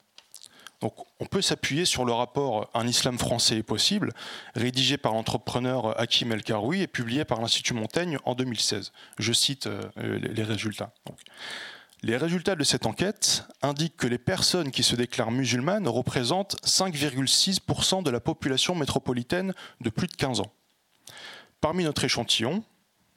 Donc, 0.82 0.94
on 1.20 1.26
peut 1.26 1.42
s'appuyer 1.42 1.86
sur 1.86 2.04
le 2.04 2.12
rapport 2.12 2.70
Un 2.74 2.86
islam 2.86 3.18
français 3.18 3.58
est 3.58 3.64
possible, 3.64 4.12
rédigé 4.56 4.98
par 4.98 5.14
l'entrepreneur 5.14 6.00
Hakim 6.00 6.34
El 6.34 6.44
Karoui 6.44 6.82
et 6.82 6.88
publié 6.88 7.24
par 7.24 7.40
l'Institut 7.40 7.74
Montaigne 7.74 8.18
en 8.26 8.36
2016. 8.36 8.92
Je 9.18 9.34
cite 9.34 9.68
euh, 9.68 10.20
les 10.20 10.44
résultats. 10.44 10.92
Les 12.04 12.18
résultats 12.18 12.56
de 12.56 12.64
cette 12.64 12.86
enquête 12.86 13.44
indiquent 13.62 13.98
que 13.98 14.08
les 14.08 14.18
personnes 14.18 14.72
qui 14.72 14.84
se 14.84 14.96
déclarent 14.96 15.32
musulmanes 15.32 15.88
représentent 15.88 16.56
5,6% 16.64 18.04
de 18.04 18.12
la 18.12 18.20
population 18.20 18.76
métropolitaine 18.76 19.54
de 19.82 19.90
plus 19.90 20.08
de 20.08 20.16
15 20.16 20.42
ans. 20.42 20.54
Parmi 21.62 21.84
notre 21.84 22.04
échantillon, 22.04 22.64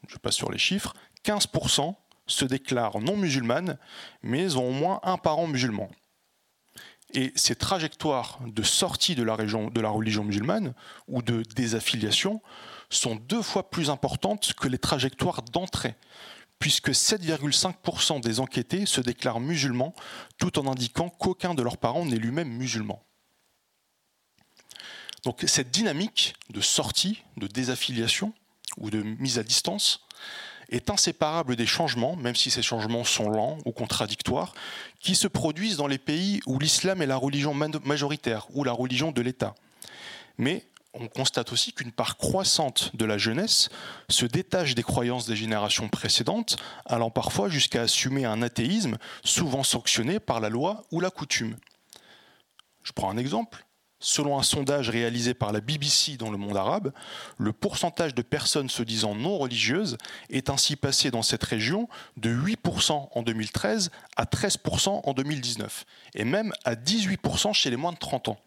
je 0.08 0.16
passe 0.16 0.36
sur 0.36 0.50
les 0.50 0.58
chiffres, 0.58 0.94
15% 1.24 1.94
se 2.26 2.44
déclarent 2.44 3.00
non 3.00 3.16
musulmanes, 3.16 3.78
mais 4.22 4.56
ont 4.56 4.68
au 4.68 4.72
moins 4.72 5.00
un 5.02 5.18
parent 5.18 5.46
musulman. 5.46 5.90
Et 7.14 7.32
ces 7.36 7.56
trajectoires 7.56 8.38
de 8.46 8.62
sortie 8.62 9.14
de 9.14 9.22
la, 9.22 9.36
de 9.36 9.80
la 9.80 9.88
religion 9.88 10.24
musulmane 10.24 10.74
ou 11.08 11.22
de 11.22 11.42
désaffiliation 11.56 12.42
sont 12.90 13.16
deux 13.16 13.42
fois 13.42 13.70
plus 13.70 13.90
importantes 13.90 14.52
que 14.54 14.68
les 14.68 14.78
trajectoires 14.78 15.42
d'entrée, 15.42 15.96
puisque 16.59 16.90
7,5% 16.90 18.20
des 18.20 18.40
enquêtés 18.40 18.86
se 18.86 19.00
déclarent 19.00 19.40
musulmans 19.40 19.94
tout 20.38 20.59
en 20.59 20.66
indiquant 20.66 21.09
qu'aucun 21.09 21.54
de 21.54 21.62
leurs 21.62 21.78
parents 21.78 22.04
n'est 22.04 22.16
lui-même 22.16 22.48
musulman. 22.48 23.02
Donc 25.24 25.44
cette 25.46 25.70
dynamique 25.70 26.34
de 26.50 26.61
sortie, 26.61 27.22
de 27.36 27.46
désaffiliation 27.46 28.32
ou 28.76 28.90
de 28.90 29.02
mise 29.02 29.38
à 29.38 29.42
distance 29.42 30.00
est 30.70 30.90
inséparable 30.90 31.56
des 31.56 31.66
changements, 31.66 32.14
même 32.16 32.36
si 32.36 32.50
ces 32.50 32.62
changements 32.62 33.04
sont 33.04 33.30
lents 33.30 33.59
ou 33.64 33.72
contradictoires, 33.72 34.54
qui 35.00 35.14
se 35.14 35.26
produisent 35.26 35.76
dans 35.76 35.86
les 35.86 35.98
pays 35.98 36.40
où 36.46 36.59
l'islam 36.59 37.00
est 37.00 37.06
la 37.06 37.16
religion 37.16 37.54
majoritaire 37.54 38.46
ou 38.50 38.64
la 38.64 38.72
religion 38.72 39.11
de 39.11 39.22
l'État. 39.22 39.54
Mais 40.36 40.64
on 40.95 41.09
constate 41.09 41.53
aussi 41.53 41.72
qu'une 41.72 41.93
part 41.93 42.16
croissante 42.16 42.95
de 42.97 43.05
la 43.05 43.18
jeunesse 43.18 43.68
se 44.09 44.26
détache 44.26 44.74
des 44.74 44.82
croyances 44.82 45.26
des 45.26 45.36
générations 45.36 45.89
précédentes, 45.89 46.57
allant 46.86 47.11
parfois 47.11 47.49
jusqu'à 47.49 47.82
assumer 47.82 48.24
un 48.24 48.43
athéisme 48.43 48.97
souvent 49.22 49.62
sanctionné 49.62 50.18
par 50.18 50.41
la 50.41 50.49
loi 50.49 50.84
ou 50.91 51.01
la 51.01 51.11
coutume. 51.11 51.57
Je 52.82 52.93
prends 52.93 53.11
un 53.11 53.18
exemple. 53.18 53.64
Selon 54.01 54.39
un 54.39 54.45
sondage 54.45 54.91
réalisé 54.91 55.34
par 55.34 55.51
la 55.51 55.61
BBC 55.61 56.16
dans 56.16 56.30
le 56.30 56.39
monde 56.39 56.57
arabe, 56.57 56.93
le 57.36 57.53
pourcentage 57.53 58.14
de 58.14 58.22
personnes 58.22 58.70
se 58.70 58.84
disant 58.84 59.16
non 59.16 59.36
religieuses 59.36 59.99
est 60.30 60.51
ainsi 60.51 60.76
passé 60.76 61.11
dans 61.11 61.22
cette 61.22 61.43
région 61.43 61.89
de 62.16 62.30
8% 62.30 63.09
en 63.12 63.22
2013 63.22 63.91
à 64.16 64.24
13% 64.24 65.01
en 65.05 65.12
2019, 65.14 65.84
et 66.14 66.24
même 66.24 66.53
à 66.64 66.76
18% 66.76 67.53
chez 67.53 67.70
les 67.70 67.76
moins 67.76 67.93
de 67.93 67.99
30 67.99 68.28
ans. 68.28 68.39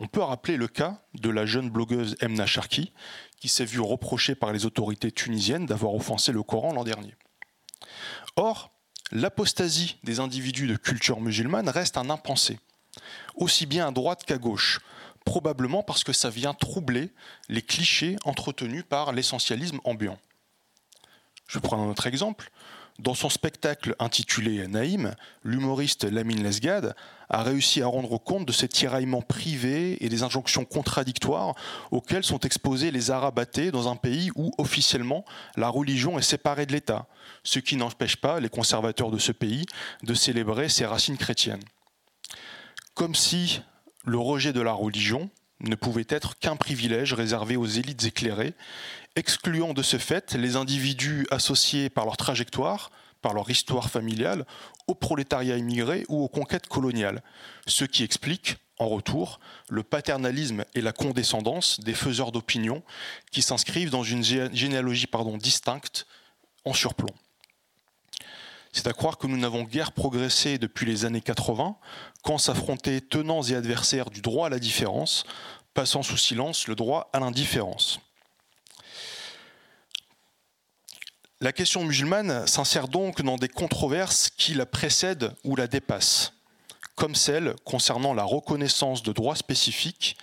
On 0.00 0.06
peut 0.06 0.22
rappeler 0.22 0.56
le 0.56 0.66
cas 0.66 1.02
de 1.12 1.28
la 1.28 1.44
jeune 1.44 1.68
blogueuse 1.68 2.16
Emna 2.20 2.46
Sharki, 2.46 2.92
qui 3.38 3.48
s'est 3.48 3.66
vue 3.66 3.80
reprocher 3.80 4.34
par 4.34 4.50
les 4.52 4.64
autorités 4.64 5.12
tunisiennes 5.12 5.66
d'avoir 5.66 5.94
offensé 5.94 6.32
le 6.32 6.42
Coran 6.42 6.72
l'an 6.72 6.84
dernier. 6.84 7.14
Or, 8.36 8.72
l'apostasie 9.12 9.98
des 10.02 10.18
individus 10.18 10.66
de 10.66 10.76
culture 10.76 11.20
musulmane 11.20 11.68
reste 11.68 11.98
un 11.98 12.08
impensé, 12.08 12.58
aussi 13.34 13.66
bien 13.66 13.88
à 13.88 13.90
droite 13.90 14.24
qu'à 14.24 14.38
gauche, 14.38 14.80
probablement 15.26 15.82
parce 15.82 16.02
que 16.02 16.14
ça 16.14 16.30
vient 16.30 16.54
troubler 16.54 17.10
les 17.50 17.62
clichés 17.62 18.16
entretenus 18.24 18.84
par 18.88 19.12
l'essentialisme 19.12 19.80
ambiant. 19.84 20.18
Je 21.46 21.58
prends 21.58 21.82
un 21.82 21.90
autre 21.90 22.06
exemple. 22.06 22.50
Dans 22.98 23.14
son 23.14 23.30
spectacle 23.30 23.94
intitulé 23.98 24.66
Naïm, 24.66 25.14
l'humoriste 25.42 26.04
Lamine 26.04 26.42
Lesgade 26.42 26.94
a 27.30 27.42
réussi 27.42 27.80
à 27.80 27.86
rendre 27.86 28.18
compte 28.18 28.44
de 28.44 28.52
ces 28.52 28.68
tiraillements 28.68 29.22
privés 29.22 29.96
et 30.04 30.08
des 30.08 30.22
injonctions 30.22 30.64
contradictoires 30.64 31.54
auxquelles 31.90 32.24
sont 32.24 32.40
exposés 32.40 32.90
les 32.90 33.10
Arabes 33.10 33.38
athées 33.38 33.70
dans 33.70 33.88
un 33.88 33.96
pays 33.96 34.30
où 34.34 34.50
officiellement 34.58 35.24
la 35.56 35.68
religion 35.68 36.18
est 36.18 36.22
séparée 36.22 36.66
de 36.66 36.72
l'État, 36.72 37.06
ce 37.44 37.58
qui 37.58 37.76
n'empêche 37.76 38.16
pas 38.16 38.40
les 38.40 38.48
conservateurs 38.48 39.10
de 39.10 39.18
ce 39.18 39.32
pays 39.32 39.64
de 40.02 40.14
célébrer 40.14 40.68
ses 40.68 40.86
racines 40.86 41.18
chrétiennes. 41.18 41.64
Comme 42.94 43.14
si 43.14 43.62
le 44.04 44.18
rejet 44.18 44.52
de 44.52 44.60
la 44.60 44.72
religion 44.72 45.30
ne 45.60 45.74
pouvait 45.74 46.06
être 46.08 46.38
qu'un 46.38 46.56
privilège 46.56 47.12
réservé 47.12 47.56
aux 47.56 47.66
élites 47.66 48.04
éclairées 48.04 48.54
excluant 49.16 49.74
de 49.74 49.82
ce 49.82 49.98
fait 49.98 50.34
les 50.34 50.56
individus 50.56 51.26
associés 51.30 51.90
par 51.90 52.04
leur 52.04 52.16
trajectoire, 52.16 52.90
par 53.22 53.34
leur 53.34 53.50
histoire 53.50 53.90
familiale, 53.90 54.46
au 54.86 54.94
prolétariat 54.94 55.56
immigré 55.56 56.04
ou 56.08 56.22
aux 56.22 56.28
conquêtes 56.28 56.68
coloniales, 56.68 57.22
ce 57.66 57.84
qui 57.84 58.02
explique, 58.02 58.56
en 58.78 58.88
retour, 58.88 59.40
le 59.68 59.82
paternalisme 59.82 60.64
et 60.74 60.80
la 60.80 60.92
condescendance 60.92 61.80
des 61.80 61.92
faiseurs 61.92 62.32
d'opinion 62.32 62.82
qui 63.30 63.42
s'inscrivent 63.42 63.90
dans 63.90 64.04
une 64.04 64.22
généalogie 64.22 65.06
distincte 65.38 66.06
en 66.64 66.72
surplomb. 66.72 67.14
C'est 68.72 68.86
à 68.86 68.92
croire 68.92 69.18
que 69.18 69.26
nous 69.26 69.36
n'avons 69.36 69.64
guère 69.64 69.92
progressé 69.92 70.58
depuis 70.58 70.86
les 70.86 71.04
années 71.04 71.20
80 71.20 71.76
quand 72.22 72.38
s'affrontaient 72.38 73.00
tenants 73.00 73.42
et 73.42 73.54
adversaires 73.54 74.10
du 74.10 74.20
droit 74.20 74.46
à 74.46 74.50
la 74.50 74.58
différence, 74.58 75.24
passant 75.74 76.02
sous 76.02 76.16
silence 76.16 76.68
le 76.68 76.74
droit 76.74 77.10
à 77.12 77.20
l'indifférence. 77.20 78.00
La 81.40 81.52
question 81.52 81.84
musulmane 81.84 82.46
s'insère 82.46 82.86
donc 82.86 83.22
dans 83.22 83.38
des 83.38 83.48
controverses 83.48 84.28
qui 84.28 84.52
la 84.52 84.66
précèdent 84.66 85.34
ou 85.42 85.56
la 85.56 85.66
dépassent, 85.66 86.34
comme 86.96 87.14
celle 87.14 87.56
concernant 87.64 88.12
la 88.12 88.24
reconnaissance 88.24 89.02
de 89.02 89.12
droits 89.12 89.36
spécifiques 89.36 90.18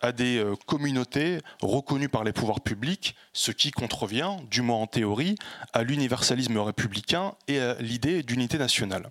à 0.00 0.12
des 0.12 0.38
euh, 0.38 0.54
communautés 0.66 1.38
reconnues 1.60 2.08
par 2.08 2.24
les 2.24 2.32
pouvoirs 2.32 2.60
publics, 2.60 3.14
ce 3.32 3.50
qui 3.50 3.70
contrevient, 3.70 4.36
du 4.50 4.62
moins 4.62 4.78
en 4.78 4.86
théorie, 4.86 5.36
à 5.72 5.82
l'universalisme 5.82 6.58
républicain 6.58 7.34
et 7.48 7.60
à 7.60 7.74
l'idée 7.80 8.22
d'unité 8.22 8.58
nationale. 8.58 9.10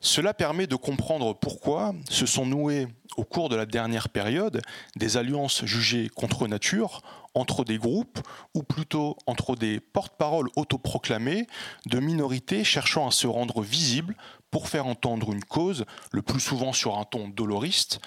Cela 0.00 0.34
permet 0.34 0.66
de 0.66 0.74
comprendre 0.74 1.32
pourquoi 1.32 1.94
se 2.10 2.26
sont 2.26 2.44
nouées 2.44 2.88
au 3.16 3.24
cours 3.24 3.48
de 3.48 3.54
la 3.54 3.66
dernière 3.66 4.08
période 4.08 4.60
des 4.96 5.16
alliances 5.16 5.64
jugées 5.64 6.08
contre 6.08 6.48
nature 6.48 7.02
entre 7.34 7.64
des 7.64 7.78
groupes, 7.78 8.18
ou 8.52 8.62
plutôt 8.64 9.16
entre 9.26 9.54
des 9.54 9.78
porte-paroles 9.80 10.50
autoproclamés 10.56 11.46
de 11.86 12.00
minorités 12.00 12.64
cherchant 12.64 13.06
à 13.06 13.10
se 13.10 13.26
rendre 13.26 13.62
visibles 13.62 14.16
pour 14.50 14.68
faire 14.68 14.86
entendre 14.86 15.32
une 15.32 15.44
cause, 15.44 15.84
le 16.10 16.20
plus 16.20 16.40
souvent 16.40 16.72
sur 16.72 16.98
un 16.98 17.04
ton 17.04 17.28
doloriste, 17.28 18.00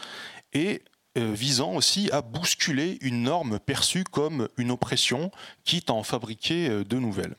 et 0.54 0.84
visant 1.22 1.74
aussi 1.74 2.10
à 2.12 2.22
bousculer 2.22 2.98
une 3.02 3.24
norme 3.24 3.60
perçue 3.60 4.04
comme 4.04 4.50
une 4.58 4.72
oppression, 4.72 5.32
quitte 5.64 5.90
à 5.90 5.94
en 5.94 6.04
fabriquer 6.04 6.70
euh, 6.70 6.84
de 6.84 6.98
nouvelles. 6.98 7.36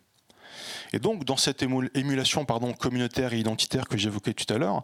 Et 0.92 0.98
donc, 0.98 1.24
dans 1.24 1.36
cette 1.36 1.62
émulation 1.62 2.44
pardon, 2.44 2.72
communautaire 2.72 3.32
et 3.32 3.38
identitaire 3.38 3.86
que 3.86 3.98
j'évoquais 3.98 4.34
tout 4.34 4.52
à 4.52 4.58
l'heure, 4.58 4.82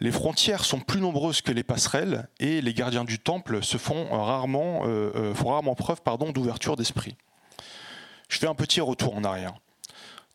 les 0.00 0.12
frontières 0.12 0.64
sont 0.64 0.80
plus 0.80 1.00
nombreuses 1.00 1.40
que 1.40 1.50
les 1.50 1.64
passerelles 1.64 2.28
et 2.38 2.60
les 2.60 2.74
gardiens 2.74 3.04
du 3.04 3.18
temple 3.18 3.64
se 3.64 3.78
font 3.78 4.08
rarement, 4.10 4.82
euh, 4.84 5.34
font 5.34 5.48
rarement 5.48 5.74
preuve 5.74 6.00
d'ouverture 6.32 6.76
d'esprit. 6.76 7.16
Je 8.28 8.38
fais 8.38 8.46
un 8.46 8.54
petit 8.54 8.80
retour 8.80 9.16
en 9.16 9.24
arrière. 9.24 9.54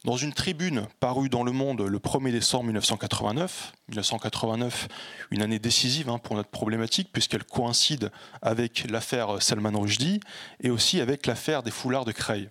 Dans 0.05 0.17
une 0.17 0.33
tribune 0.33 0.85
parue 0.99 1.29
dans 1.29 1.43
Le 1.43 1.53
Monde 1.53 1.79
le 1.79 1.97
1er 1.97 2.33
décembre 2.33 2.65
1989, 2.65 3.71
1989, 3.87 4.89
une 5.31 5.41
année 5.41 5.59
décisive 5.59 6.09
hein, 6.09 6.17
pour 6.17 6.35
notre 6.35 6.49
problématique 6.49 7.09
puisqu'elle 7.13 7.45
coïncide 7.45 8.11
avec 8.41 8.83
l'affaire 8.89 9.41
Salman 9.41 9.79
Rushdie 9.79 10.19
et 10.59 10.69
aussi 10.71 10.99
avec 10.99 11.25
l'affaire 11.25 11.63
des 11.63 11.71
foulards 11.71 12.03
de 12.03 12.11
Creil. 12.11 12.49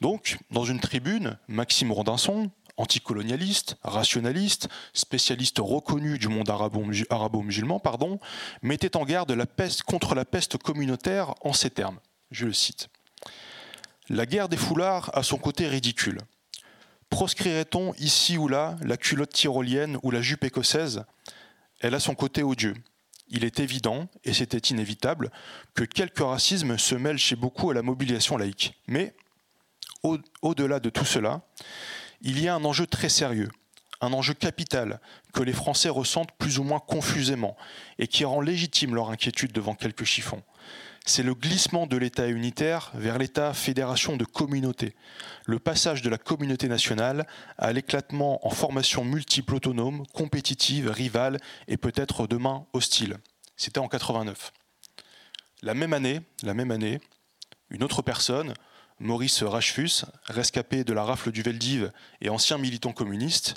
Donc, 0.00 0.38
dans 0.50 0.64
une 0.64 0.80
tribune, 0.80 1.38
Maxime 1.46 1.92
Rondinson, 1.92 2.50
anticolonialiste, 2.76 3.76
rationaliste, 3.84 4.68
spécialiste 4.92 5.58
reconnu 5.60 6.18
du 6.18 6.26
monde 6.26 6.50
arabo-musulman, 6.50 7.78
pardon, 7.78 8.18
mettait 8.62 8.96
en 8.96 9.04
garde 9.04 9.30
la 9.30 9.46
peste 9.46 9.84
contre 9.84 10.16
la 10.16 10.24
peste 10.24 10.56
communautaire 10.56 11.32
en 11.42 11.52
ces 11.52 11.70
termes. 11.70 12.00
Je 12.32 12.44
le 12.44 12.52
cite. 12.52 12.88
La 14.08 14.26
guerre 14.26 14.48
des 14.48 14.56
foulards 14.56 15.10
a 15.14 15.22
son 15.22 15.38
côté 15.38 15.68
ridicule. 15.68 16.18
Proscrirait-on 17.10 17.94
ici 17.94 18.36
ou 18.36 18.48
là 18.48 18.76
la 18.82 18.96
culotte 18.96 19.32
tyrolienne 19.32 19.98
ou 20.02 20.10
la 20.10 20.20
jupe 20.20 20.44
écossaise? 20.44 21.04
Elle 21.80 21.94
a 21.94 22.00
son 22.00 22.14
côté 22.14 22.42
odieux. 22.42 22.74
Il 23.28 23.44
est 23.44 23.60
évident, 23.60 24.08
et 24.24 24.32
c'était 24.32 24.58
inévitable, 24.58 25.30
que 25.74 25.84
quelques 25.84 26.20
racismes 26.20 26.78
se 26.78 26.94
mêlent 26.94 27.18
chez 27.18 27.36
beaucoup 27.36 27.70
à 27.70 27.74
la 27.74 27.82
mobilisation 27.82 28.36
laïque. 28.36 28.74
Mais, 28.86 29.14
au-delà 30.42 30.78
de 30.78 30.90
tout 30.90 31.04
cela, 31.04 31.42
il 32.22 32.40
y 32.40 32.48
a 32.48 32.54
un 32.54 32.64
enjeu 32.64 32.86
très 32.86 33.08
sérieux, 33.08 33.50
un 34.00 34.12
enjeu 34.12 34.34
capital 34.34 35.00
que 35.32 35.42
les 35.42 35.52
Français 35.52 35.88
ressentent 35.88 36.32
plus 36.38 36.58
ou 36.58 36.62
moins 36.62 36.78
confusément 36.78 37.56
et 37.98 38.06
qui 38.06 38.24
rend 38.24 38.40
légitime 38.40 38.94
leur 38.94 39.10
inquiétude 39.10 39.52
devant 39.52 39.74
quelques 39.74 40.04
chiffons 40.04 40.42
c'est 41.06 41.22
le 41.22 41.34
glissement 41.34 41.86
de 41.86 41.96
l'État 41.96 42.26
unitaire 42.26 42.90
vers 42.94 43.16
l'État 43.16 43.54
fédération 43.54 44.16
de 44.16 44.24
communautés, 44.24 44.94
le 45.46 45.60
passage 45.60 46.02
de 46.02 46.10
la 46.10 46.18
communauté 46.18 46.68
nationale 46.68 47.26
à 47.58 47.72
l'éclatement 47.72 48.44
en 48.46 48.50
formations 48.50 49.04
multiples 49.04 49.54
autonomes, 49.54 50.04
compétitives, 50.12 50.90
rivales 50.90 51.38
et 51.68 51.76
peut-être 51.76 52.26
demain 52.26 52.66
hostiles. 52.72 53.18
C'était 53.56 53.78
en 53.78 53.88
89. 53.88 54.52
La 55.62 55.74
même 55.74 55.92
année, 55.92 56.20
la 56.42 56.54
même 56.54 56.72
année, 56.72 57.00
une 57.70 57.84
autre 57.84 58.02
personne, 58.02 58.52
Maurice 58.98 59.44
Rachfus, 59.44 60.04
rescapé 60.24 60.82
de 60.82 60.92
la 60.92 61.04
rafle 61.04 61.30
du 61.30 61.42
Veldiv 61.42 61.92
et 62.20 62.30
ancien 62.30 62.58
militant 62.58 62.92
communiste, 62.92 63.54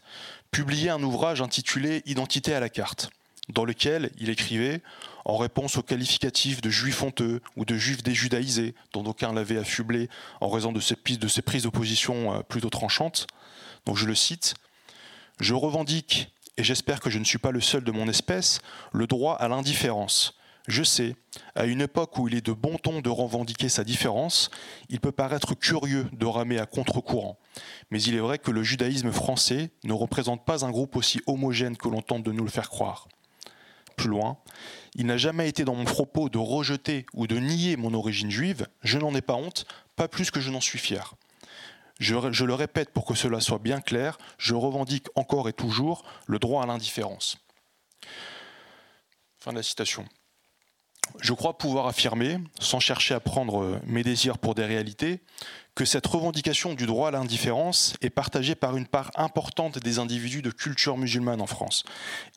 publiait 0.52 0.90
un 0.90 1.02
ouvrage 1.02 1.42
intitulé 1.42 2.04
Identité 2.06 2.54
à 2.54 2.60
la 2.60 2.70
carte 2.70 3.10
dans 3.50 3.66
lequel 3.66 4.12
il 4.20 4.30
écrivait, 4.30 4.82
en 5.26 5.38
réponse 5.38 5.78
aux 5.78 5.84
qualificatifs 5.84 6.62
de 6.62 6.70
juifs 6.70 7.04
honteux 7.04 7.42
ou 7.56 7.66
de 7.66 7.76
juifs 7.76 8.04
déjudaïsés, 8.04 8.76
dont 8.94 9.04
aucun 9.04 9.34
l'avait 9.34 9.58
affublé 9.58 10.10
en 10.42 10.50
raison 10.50 10.72
de 10.72 10.80
ses, 10.80 10.96
de 10.96 11.28
ses 11.28 11.42
prises 11.42 11.64
d'opposition 11.64 12.34
euh, 12.34 12.40
plutôt 12.42 12.70
tranchantes. 12.70 13.28
Donc 13.86 13.98
je 13.98 14.06
le 14.06 14.16
cite 14.16 14.56
Je 15.40 15.54
revendique, 15.54 16.34
et 16.58 16.64
j'espère 16.64 17.00
que 17.00 17.10
je 17.10 17.20
ne 17.20 17.24
suis 17.24 17.38
pas 17.38 17.52
le 17.52 17.62
seul 17.62 17.84
de 17.84 17.92
mon 17.92 18.08
espèce, 18.08 18.60
le 18.92 19.08
droit 19.08 19.36
à 19.36 19.48
l'indifférence. 19.48 20.36
Je 20.68 20.84
sais, 20.84 21.16
à 21.56 21.66
une 21.66 21.82
époque 21.82 22.20
où 22.20 22.28
il 22.28 22.36
est 22.36 22.46
de 22.46 22.52
bon 22.52 22.78
ton 22.78 23.02
de 23.02 23.10
revendiquer 23.10 23.70
sa 23.70 23.84
différence, 23.84 24.52
il 24.90 25.00
peut 25.00 25.12
paraître 25.12 25.56
curieux 25.56 26.08
de 26.14 26.26
ramer 26.28 26.60
à 26.60 26.68
contre-courant. 26.68 27.40
Mais 27.90 28.00
il 28.04 28.14
est 28.14 28.20
vrai 28.20 28.38
que 28.38 28.52
le 28.52 28.62
judaïsme 28.62 29.12
français 29.12 29.72
ne 29.84 29.94
représente 29.94 30.46
pas 30.46 30.66
un 30.66 30.70
groupe 30.70 30.96
aussi 30.96 31.22
homogène 31.26 31.76
que 31.76 31.88
l'on 31.88 32.04
tente 32.04 32.22
de 32.22 32.32
nous 32.32 32.44
le 32.44 32.52
faire 32.52 32.70
croire 32.70 33.08
plus 34.00 34.10
loin, 34.10 34.38
il 34.96 35.06
n'a 35.08 35.18
jamais 35.18 35.50
été 35.50 35.66
dans 35.66 35.76
mon 35.76 35.84
propos 35.84 36.30
de 36.30 36.38
rejeter 36.38 37.06
ou 37.14 37.28
de 37.28 37.38
nier 37.38 37.76
mon 37.76 37.94
origine 37.94 38.32
juive, 38.32 38.66
je 38.82 38.98
n'en 38.98 39.14
ai 39.14 39.22
pas 39.22 39.34
honte, 39.34 39.66
pas 39.98 40.08
plus 40.08 40.32
que 40.32 40.40
je 40.40 40.52
n'en 40.52 40.62
suis 40.62 40.80
fier. 40.80 41.16
Je, 42.00 42.16
je, 42.32 42.46
le 42.46 42.54
répète 42.54 42.92
pour 42.92 43.06
que 43.06 43.14
cela 43.14 43.42
soit 43.42 43.60
bien 43.60 43.82
clair, 43.82 44.18
je 44.38 44.56
revendique 44.56 45.08
encore 45.16 45.50
et 45.50 45.54
toujours 45.54 46.06
le 46.28 46.40
droit 46.40 46.64
à 46.64 46.66
l'indifférence. 46.66 47.40
Fin 49.38 49.52
de 49.52 49.58
la 49.58 49.64
citation. 49.64 50.06
Je 51.20 51.34
crois 51.34 51.58
pouvoir 51.58 51.88
affirmer, 51.88 52.38
sans 52.62 52.80
chercher 52.80 53.16
à 53.16 53.20
prendre 53.20 53.82
mes 53.86 54.04
désirs 54.04 54.38
pour 54.38 54.56
des 54.56 54.66
réalités, 54.66 55.20
que 55.80 55.86
cette 55.86 56.08
revendication 56.08 56.74
du 56.74 56.86
droit 56.86 57.08
à 57.08 57.12
l'indifférence 57.12 57.94
est 58.02 58.10
partagée 58.10 58.54
par 58.54 58.76
une 58.76 58.86
part 58.86 59.12
importante 59.16 59.80
des 59.80 59.98
individus 59.98 60.42
de 60.42 60.52
culture 60.52 60.98
musulmane 60.98 61.40
en 61.40 61.48
France, 61.48 61.86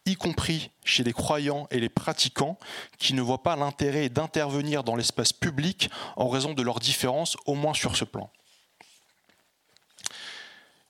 y 0.06 0.14
compris 0.14 0.70
chez 0.84 1.02
les 1.02 1.12
croyants 1.12 1.66
et 1.72 1.80
les 1.80 1.88
pratiquants 1.88 2.56
qui 3.00 3.14
ne 3.14 3.20
voient 3.20 3.42
pas 3.42 3.56
l'intérêt 3.56 4.10
d'intervenir 4.10 4.84
dans 4.84 4.94
l'espace 4.94 5.32
public 5.32 5.90
en 6.14 6.28
raison 6.28 6.54
de 6.54 6.62
leurs 6.62 6.78
différences, 6.78 7.36
au 7.44 7.56
moins 7.56 7.74
sur 7.74 7.96
ce 7.96 8.04
plan. 8.04 8.30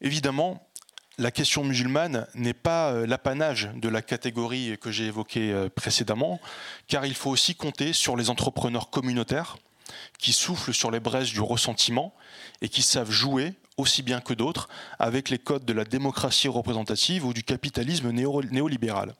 Évidemment, 0.03 0.69
la 1.17 1.31
question 1.31 1.65
musulmane 1.65 2.27
n'est 2.35 2.53
pas 2.53 2.93
euh, 2.93 3.07
l'apanage 3.07 3.71
de 3.77 3.89
la 3.89 4.03
catégorie 4.03 4.77
que 4.79 4.91
j'ai 4.91 5.07
évoquée 5.07 5.53
euh, 5.53 5.71
précédemment, 5.71 6.39
car 6.87 7.07
il 7.07 7.15
faut 7.15 7.31
aussi 7.31 7.55
compter 7.55 7.95
sur 7.95 8.15
les 8.15 8.29
entrepreneurs 8.29 8.91
communautaires 8.91 9.57
qui 10.19 10.33
soufflent 10.33 10.75
sur 10.75 10.91
les 10.91 11.01
braises 11.01 11.31
du 11.31 11.41
ressentiment 11.41 12.15
et 12.61 12.69
qui 12.69 12.83
savent 12.83 13.11
jouer, 13.11 13.55
aussi 13.77 14.03
bien 14.03 14.21
que 14.21 14.35
d'autres, 14.35 14.69
avec 14.99 15.31
les 15.31 15.39
codes 15.39 15.65
de 15.65 15.73
la 15.73 15.85
démocratie 15.85 16.49
représentative 16.49 17.25
ou 17.25 17.33
du 17.33 17.43
capitalisme 17.43 18.11
néolibéral. 18.11 19.15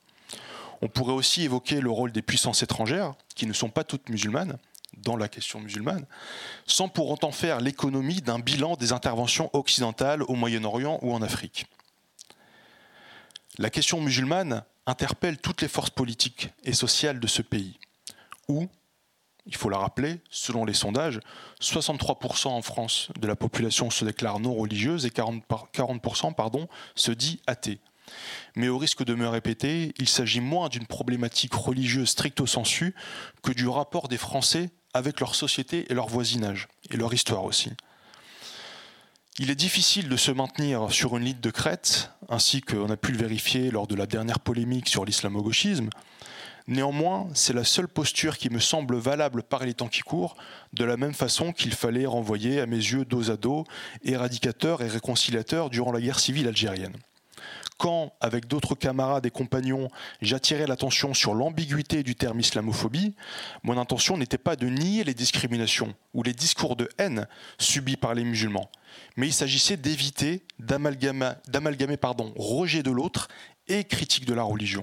On 0.83 0.89
pourrait 0.89 1.13
aussi 1.13 1.43
évoquer 1.43 1.81
le 1.81 1.91
rôle 1.91 2.13
des 2.13 2.23
puissances 2.23 2.63
étrangères, 2.63 3.15
qui 3.35 3.47
ne 3.47 3.53
sont 3.53 3.71
pas 3.71 3.85
toutes 3.85 4.09
musulmanes, 4.09 4.59
dans 4.99 5.17
la 5.17 5.29
question 5.29 5.61
musulmane, 5.61 6.07
sans 6.67 6.89
pour 6.89 7.11
autant 7.11 7.33
faire 7.33 7.61
l'économie 7.61 8.21
d'un 8.21 8.39
bilan 8.39 8.77
des 8.77 8.93
interventions 8.93 9.49
occidentales 9.53 10.23
au 10.25 10.35
Moyen-Orient 10.35 10.99
ou 11.03 11.15
en 11.15 11.23
Afrique. 11.23 11.67
La 13.59 13.71
question 13.71 14.01
musulmane 14.01 14.65
interpelle 14.87 15.39
toutes 15.39 15.63
les 15.63 15.69
forces 15.69 15.91
politiques 15.91 16.51
et 16.65 16.73
sociales 16.73 17.21
de 17.21 17.27
ce 17.27 17.43
pays, 17.43 17.79
où, 18.49 18.67
il 19.47 19.57
faut 19.57 19.69
la 19.69 19.79
rappeler, 19.79 20.21
selon 20.31 20.65
les 20.65 20.75
sondages, 20.75 21.21
63% 21.61 22.49
en 22.49 22.63
France 22.63 23.09
de 23.21 23.27
la 23.27 23.37
population 23.37 23.91
se 23.91 24.05
déclare 24.05 24.41
non 24.41 24.55
religieuse 24.55 25.05
et 25.07 25.11
40%, 25.11 26.35
pardon, 26.35 26.69
se 26.95 27.13
dit 27.13 27.41
athée. 27.47 27.81
Mais 28.57 28.69
au 28.69 28.79
risque 28.79 29.05
de 29.05 29.15
me 29.15 29.29
répéter, 29.29 29.95
il 29.99 30.09
s'agit 30.09 30.41
moins 30.41 30.69
d'une 30.69 30.87
problématique 30.87 31.55
religieuse 31.55 32.11
stricto 32.11 32.47
sensu 32.47 32.95
que 33.43 33.53
du 33.53 33.69
rapport 33.69 34.09
des 34.09 34.19
Français 34.19 34.71
avec 34.95 35.21
leur 35.21 35.35
société 35.35 35.87
et 35.91 35.95
leur 35.95 36.09
voisinage, 36.09 36.69
et 36.91 36.97
leur 36.97 37.15
histoire 37.15 37.45
aussi. 37.45 37.71
Il 39.39 39.51
est 39.51 39.57
difficile 39.57 40.11
de 40.11 40.17
se 40.17 40.31
maintenir 40.31 40.93
sur 40.93 41.17
une 41.17 41.25
ligne 41.25 41.41
de 41.41 41.51
crête, 41.51 42.11
ainsi 42.29 42.61
qu'on 42.61 42.91
a 42.91 42.99
pu 42.99 43.13
le 43.13 43.19
vérifier 43.19 43.71
lors 43.71 43.87
de 43.87 43.95
la 43.95 44.07
dernière 44.07 44.41
polémique 44.41 44.89
sur 44.89 45.07
l'islamo-gauchisme, 45.07 45.89
Néanmoins, 46.69 47.29
c'est 47.35 47.53
la 47.53 47.65
seule 47.65 47.89
posture 47.89 48.39
qui 48.39 48.51
me 48.51 48.61
semble 48.61 48.97
valable 48.97 49.43
par 49.43 49.65
les 49.65 49.75
temps 49.75 49.89
qui 49.89 50.03
courent, 50.03 50.37
de 50.73 50.85
la 50.85 50.97
même 50.97 51.15
façon 51.15 51.53
qu'il 51.53 51.75
fallait 51.75 52.07
renvoyer 52.07 52.61
à 52.61 52.67
mes 52.67 52.77
yeux 52.77 53.05
dos 53.05 53.31
à 53.31 53.37
dos, 53.37 53.65
éradicateur 54.05 54.83
et 54.83 54.89
réconciliateur 54.89 55.71
durant 55.71 55.93
la 55.93 56.01
guerre 56.01 56.21
civile 56.21 56.49
algérienne. 56.49 56.97
Quand, 57.79 58.13
avec 58.21 58.47
d'autres 58.47 58.77
camarades 58.77 59.27
et 59.27 59.31
compagnons, 59.31 59.89
j'attirais 60.21 60.69
l'attention 60.69 61.15
sur 61.15 61.35
l'ambiguïté 61.35 62.05
du 62.05 62.15
terme 62.15 62.39
islamophobie, 62.39 63.17
mon 63.65 63.77
intention 63.77 64.17
n'était 64.17 64.39
pas 64.39 64.55
de 64.55 64.69
nier 64.69 65.03
les 65.03 65.15
discriminations 65.15 65.93
ou 66.15 66.23
les 66.23 66.33
discours 66.33 66.77
de 66.77 66.89
haine 66.99 67.27
subis 67.59 67.97
par 67.97 68.15
les 68.15 68.23
musulmans, 68.23 68.71
mais 69.17 69.27
il 69.27 69.33
s'agissait 69.33 69.77
d'éviter 69.77 70.45
d'amalgamer, 70.61 71.33
rejet 72.37 72.85
de 72.85 72.93
l'autre 72.93 73.27
et 73.67 73.83
critique 73.83 74.27
de 74.27 74.35
la 74.35 74.45
religion. 74.45 74.83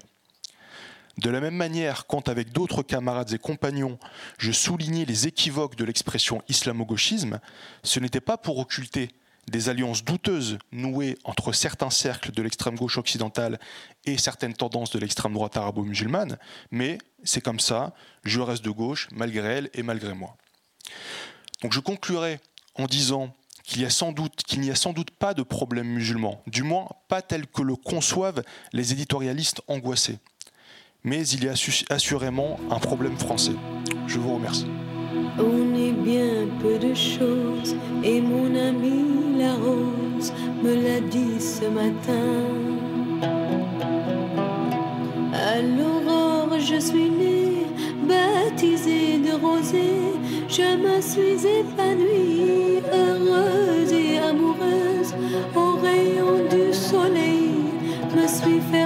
De 1.20 1.30
la 1.30 1.42
même 1.42 1.56
manière, 1.56 2.08
quand 2.08 2.30
avec 2.30 2.54
d'autres 2.54 2.82
camarades 2.82 3.34
et 3.34 3.38
compagnons, 3.38 4.00
je 4.38 4.54
soulignais 4.54 5.04
les 5.04 5.28
équivoques 5.28 5.76
de 5.76 5.84
l'expression 5.84 6.42
islamo-gauchisme, 6.48 7.42
ce 7.84 8.00
n'était 8.00 8.22
pas 8.22 8.38
pour 8.38 8.58
occulter 8.58 9.10
des 9.50 9.68
alliances 9.68 10.06
douteuses 10.06 10.60
nouées 10.72 11.18
entre 11.26 11.52
certains 11.52 11.90
cercles 11.90 12.32
de 12.32 12.42
l'extrême 12.42 12.76
gauche 12.76 12.98
occidentale 12.98 13.60
et 14.06 14.18
certaines 14.18 14.54
tendances 14.54 14.92
de 14.92 15.00
l'extrême 15.00 15.34
droite 15.34 15.58
arabo-musulmane, 15.58 16.38
mais 16.72 17.00
c'est 17.26 17.42
comme 17.42 17.60
ça, 17.60 17.94
je 18.24 18.40
reste 18.40 18.64
de 18.64 18.70
gauche 18.70 19.10
malgré 19.12 19.48
elle 19.50 19.70
et 19.74 19.84
malgré 19.84 20.14
moi. 20.14 20.38
Donc 21.62 21.74
je 21.74 21.82
conclurai 21.82 22.40
en 22.76 22.86
disant 22.86 23.36
qu'il 23.66 23.80
n'y 23.80 23.86
a 23.86 23.90
sans 23.90 24.14
doute 24.14 24.42
qu'il 24.48 24.62
n'y 24.62 24.72
a 24.72 24.76
sans 24.76 24.94
doute 24.94 25.12
pas 25.12 25.34
de 25.34 25.44
problème 25.44 25.88
musulman, 25.88 26.42
du 26.48 26.64
moins 26.64 26.88
pas 27.10 27.22
tel 27.22 27.46
que 27.46 27.62
le 27.62 27.76
conçoivent 27.76 28.42
les 28.72 28.94
éditorialistes 28.94 29.62
angoissés 29.68 30.20
mais 31.04 31.28
il 31.28 31.44
y 31.44 31.48
a 31.48 31.54
assurément 31.90 32.60
un 32.70 32.80
problème 32.80 33.18
français. 33.18 33.56
Je 34.08 34.20
vous 34.20 34.36
remercie. 34.36 34.68
On 35.38 35.76
est 35.76 35.94
bien 35.94 36.48
peu 36.62 36.78
de 36.78 36.94
choses 36.94 37.76
et 38.04 38.20
mon 38.20 38.54
ami 38.56 39.38
la 39.38 39.54
rose 39.54 40.34
me 40.62 40.76
l'a 40.76 41.00
dit 41.00 41.40
ce 41.40 41.66
matin. 41.66 42.30
À 45.34 45.62
l'aurore, 45.62 46.60
je 46.60 46.80
suis 46.80 47.10
née, 47.10 47.66
baptisée 48.08 49.20
de 49.20 49.34
rosée, 49.42 50.14
je 50.50 50.76
me 50.76 51.00
suis 51.02 51.48
épanouie, 51.48 52.82
heureuse 52.92 53.94
et 53.94 54.18
amoureuse, 54.18 55.14
au 55.56 55.78
rayon 55.78 56.46
du 56.50 56.74
soleil, 56.74 57.54
me 58.16 58.28
suis 58.28 58.60
me 58.60 58.79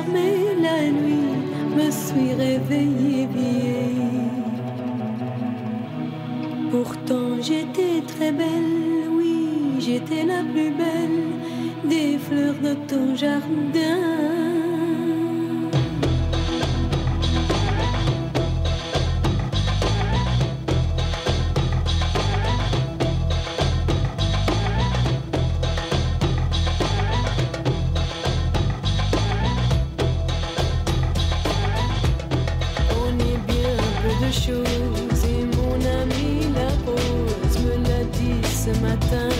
suis 2.13 2.33
réveillée 2.33 3.27
vieille. 3.27 4.29
Pourtant 6.71 7.41
j'étais 7.41 8.01
très 8.07 8.31
belle, 8.31 9.09
oui, 9.11 9.79
j'étais 9.79 10.23
la 10.25 10.43
plus 10.43 10.71
belle 10.71 11.89
des 11.89 12.17
fleurs 12.17 12.59
de 12.63 12.73
ton 12.87 13.15
jardin. 13.15 14.62
matin. 38.95 39.32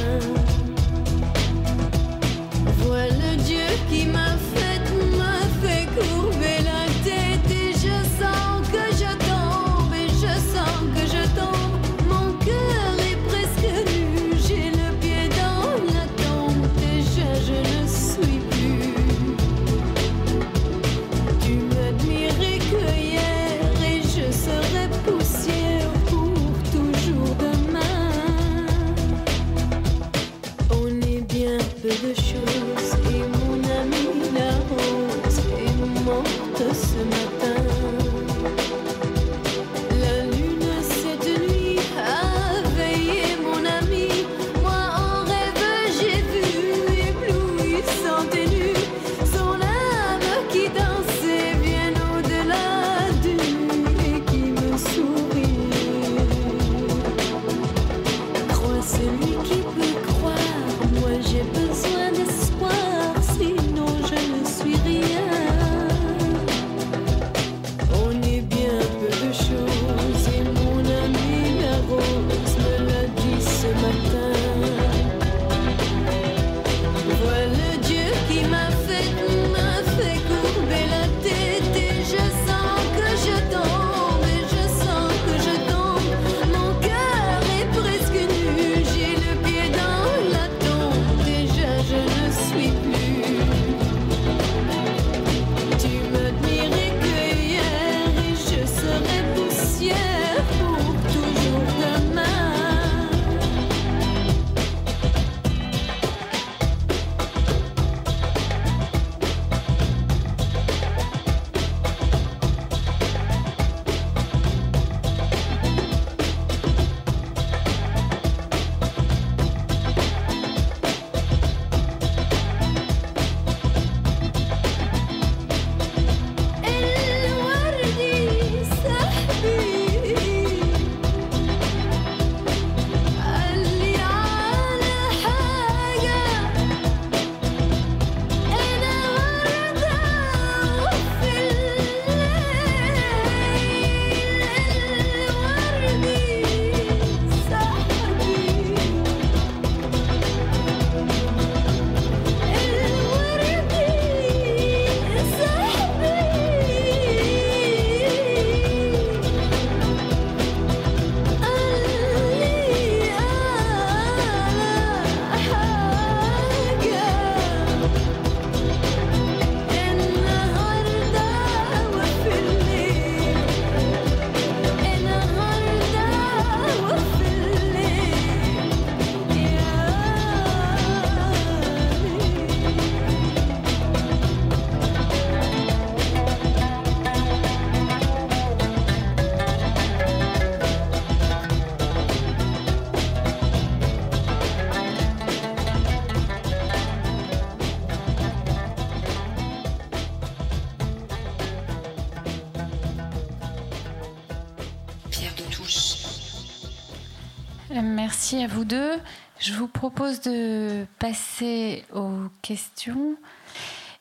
À 208.44 208.48
vous 208.48 208.66
deux. 208.66 209.00
Je 209.40 209.54
vous 209.54 209.68
propose 209.68 210.20
de 210.22 210.86
passer 211.00 211.86
aux 211.94 212.28
questions 212.42 213.16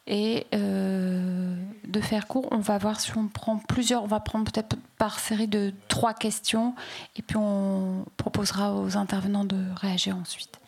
et 0.09 0.47
euh, 0.53 1.55
de 1.87 2.01
faire 2.01 2.27
court. 2.27 2.49
On 2.51 2.59
va 2.59 2.77
voir 2.79 2.99
si 3.01 3.17
on 3.17 3.29
prend 3.29 3.59
plusieurs. 3.59 4.03
On 4.03 4.09
va 4.09 4.19
prendre 4.19 4.51
peut-être 4.51 4.77
par 4.99 5.21
série 5.21 5.47
de 5.47 5.73
trois 5.87 6.13
questions 6.13 6.75
et 7.17 7.23
puis 7.23 7.37
on 7.37 8.05
proposera 8.17 8.75
aux 8.75 8.97
intervenants 8.97 9.45
de 9.45 9.59
réagir 9.77 10.17
ensuite. 10.17 10.59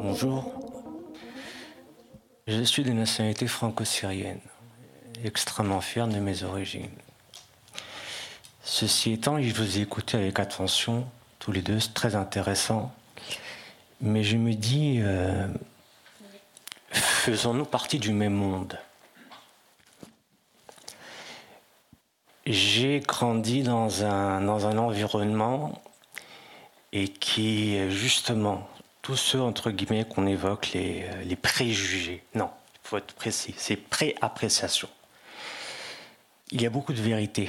Bonjour. 0.00 0.52
Je 2.46 2.62
suis 2.62 2.84
de 2.84 2.92
nationalité 2.92 3.46
franco-syrienne, 3.48 4.40
extrêmement 5.24 5.80
fier 5.80 6.06
de 6.06 6.18
mes 6.18 6.44
origines. 6.44 6.88
Ceci 8.70 9.12
étant, 9.12 9.40
je 9.40 9.54
vous 9.54 9.78
ai 9.78 9.80
écouté 9.80 10.18
avec 10.18 10.38
attention, 10.38 11.08
tous 11.38 11.52
les 11.52 11.62
deux, 11.62 11.80
c'est 11.80 11.94
très 11.94 12.14
intéressant. 12.14 12.94
Mais 14.02 14.22
je 14.22 14.36
me 14.36 14.52
dis, 14.52 14.98
euh, 15.00 15.48
faisons-nous 16.90 17.64
partie 17.64 17.98
du 17.98 18.12
même 18.12 18.34
monde 18.34 18.78
J'ai 22.44 23.00
grandi 23.00 23.62
dans 23.62 24.04
un, 24.04 24.46
environnement 24.46 25.82
et 26.92 27.08
qui, 27.08 27.90
justement, 27.90 28.68
tous 29.00 29.16
ceux, 29.16 29.40
entre 29.40 29.70
guillemets, 29.70 30.04
qu'on 30.04 30.26
évoque, 30.26 30.72
les, 30.74 31.06
les 31.24 31.36
préjugés. 31.36 32.22
Non, 32.34 32.50
il 32.74 32.88
faut 32.88 32.98
être 32.98 33.14
précis, 33.14 33.54
c'est 33.56 33.76
pré-appréciation. 33.76 34.90
Il 36.50 36.60
y 36.60 36.66
a 36.66 36.70
beaucoup 36.70 36.92
de 36.92 37.00
vérité. 37.00 37.48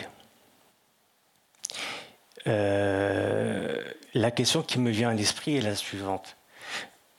Euh, 2.50 3.78
la 4.14 4.32
question 4.32 4.62
qui 4.62 4.80
me 4.80 4.90
vient 4.90 5.10
à 5.10 5.14
l'esprit 5.14 5.58
est 5.58 5.62
la 5.62 5.76
suivante. 5.76 6.36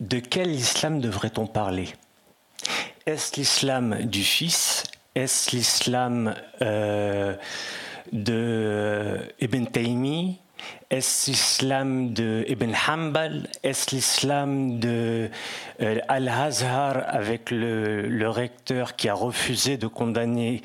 De 0.01 0.19
quel 0.19 0.51
islam 0.51 1.01
devrait-on 1.01 1.47
parler? 1.47 1.89
Est-ce 3.07 3.37
l'islam 3.37 4.05
du 4.05 4.23
Fils? 4.23 4.85
Est-ce 5.15 5.55
l'islam 5.55 6.35
euh, 6.63 7.37
de 8.13 9.19
Ibn 9.41 9.65
Taymi? 9.67 10.39
Est-ce 10.91 11.31
l'islam 11.31 12.13
de 12.13 12.45
Ibn 12.49 12.73
Hanbal? 12.89 13.49
Est-ce 13.63 13.95
l'islam 13.95 14.79
de 14.79 15.31
euh, 15.81 15.99
Al-Azhar 16.09 17.05
avec 17.07 17.51
le, 17.51 18.29
recteur 18.29 18.97
qui 18.97 19.09
a 19.09 19.15
refusé 19.15 19.77
de 19.77 19.87
condamner 19.87 20.63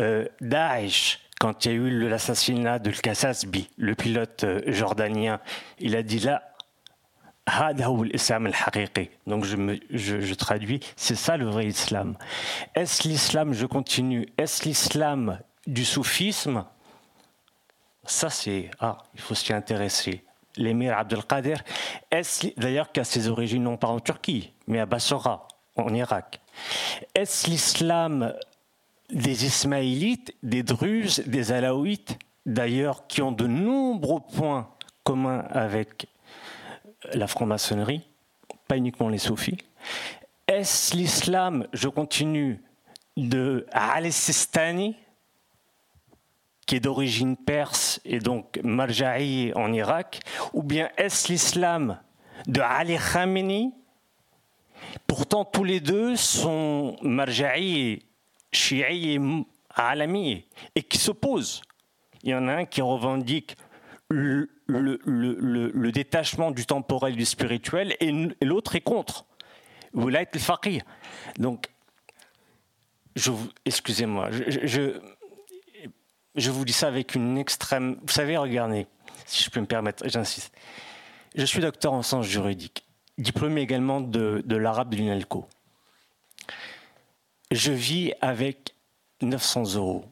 euh, 0.00 0.26
Daesh? 0.40 1.25
Quand 1.40 1.64
il 1.64 1.68
y 1.70 1.74
a 1.74 1.76
eu 1.76 2.08
l'assassinat 2.08 2.78
de 2.78 2.90
Kassasbi, 2.90 3.68
le 3.76 3.94
pilote 3.94 4.44
euh, 4.44 4.60
jordanien 4.66 5.40
Il 5.78 5.96
a 5.96 6.02
dit 6.02 6.18
là, 6.18 6.42
donc 9.26 9.44
je, 9.44 9.56
me, 9.56 9.78
je, 9.90 10.20
je 10.20 10.34
traduis, 10.34 10.80
c'est 10.96 11.14
ça 11.14 11.36
le 11.36 11.46
vrai 11.46 11.66
islam. 11.66 12.16
Est-ce 12.74 13.06
l'islam, 13.06 13.52
je 13.52 13.66
continue, 13.66 14.26
est-ce 14.36 14.64
l'islam 14.64 15.38
du 15.66 15.84
soufisme? 15.84 16.64
Ça, 18.04 18.30
c'est. 18.30 18.70
Ah, 18.80 18.98
il 19.14 19.20
faut 19.20 19.34
s'y 19.34 19.52
intéresser. 19.52 20.24
L'émir 20.56 20.96
Abdelkader, 20.98 21.56
est-ce 22.10 22.48
d'ailleurs 22.56 22.90
qu'à 22.90 23.04
ses 23.04 23.28
origines 23.28 23.62
non 23.62 23.76
pas 23.76 23.88
en 23.88 24.00
Turquie, 24.00 24.54
mais 24.66 24.80
à 24.80 24.86
Bassora, 24.86 25.46
en 25.76 25.92
Irak 25.94 26.40
Est-ce 27.14 27.48
l'islam 27.48 28.32
des 29.10 29.44
Ismaélites, 29.44 30.34
des 30.42 30.62
Druzes, 30.62 31.22
des 31.26 31.52
Alaouites, 31.52 32.18
d'ailleurs, 32.44 33.06
qui 33.06 33.22
ont 33.22 33.32
de 33.32 33.46
nombreux 33.46 34.20
points 34.20 34.68
communs 35.04 35.44
avec 35.50 36.06
la 37.12 37.26
franc-maçonnerie, 37.26 38.02
pas 38.66 38.76
uniquement 38.76 39.08
les 39.08 39.18
soufis. 39.18 39.58
Est-ce 40.48 40.96
l'islam, 40.96 41.66
je 41.72 41.88
continue, 41.88 42.60
de 43.16 43.66
Al-Sistani, 43.72 44.94
qui 46.66 46.76
est 46.76 46.80
d'origine 46.80 47.36
perse 47.36 48.00
et 48.04 48.18
donc 48.18 48.60
marja'i 48.62 49.52
en 49.54 49.72
Irak, 49.72 50.20
ou 50.52 50.62
bien 50.62 50.90
est-ce 50.96 51.32
l'islam 51.32 51.98
de 52.46 52.60
Ali 52.60 52.96
Khamenei? 52.96 53.70
Pourtant, 55.06 55.44
tous 55.44 55.64
les 55.64 55.80
deux 55.80 56.16
sont 56.16 56.96
marja'i, 57.02 58.02
chi'i 58.56 59.14
et 59.14 59.20
alami, 59.70 60.44
et 60.74 60.82
qui 60.82 60.98
s'opposent. 60.98 61.62
Il 62.22 62.30
y 62.30 62.34
en 62.34 62.48
a 62.48 62.54
un 62.54 62.64
qui 62.64 62.80
revendique 62.82 63.56
le, 64.08 64.48
détachement 65.90 66.50
du 66.50 66.66
temporel 66.66 67.14
et 67.14 67.16
du 67.16 67.24
spirituel, 67.24 67.96
et, 68.00 68.12
l'autre 68.42 68.74
est 68.76 68.80
contre. 68.80 69.26
Vous 69.92 70.08
l'êtes 70.08 70.34
le 70.34 70.40
faqih. 70.40 70.82
Donc, 71.38 71.68
excusez-moi, 73.64 74.30
je 74.30 75.00
je 76.36 76.50
vous 76.50 76.64
dis 76.64 76.72
ça 76.72 76.88
avec 76.88 77.14
une 77.14 77.38
extrême. 77.38 77.96
Vous 78.02 78.12
savez, 78.12 78.36
regardez, 78.36 78.86
si 79.24 79.42
je 79.42 79.50
peux 79.50 79.60
me 79.60 79.66
permettre, 79.66 80.06
j'insiste. 80.06 80.54
Je 81.34 81.44
suis 81.44 81.60
docteur 81.60 81.92
en 81.92 82.02
sciences 82.02 82.26
juridiques, 82.26 82.84
diplômé 83.18 83.62
également 83.62 84.00
de, 84.00 84.42
l'arabe 84.48 84.90
de 84.90 84.96
l'UNELCO. 84.96 85.46
Je 87.50 87.72
vis 87.72 88.12
avec 88.20 88.74
900 89.22 89.74
euros. 89.74 90.04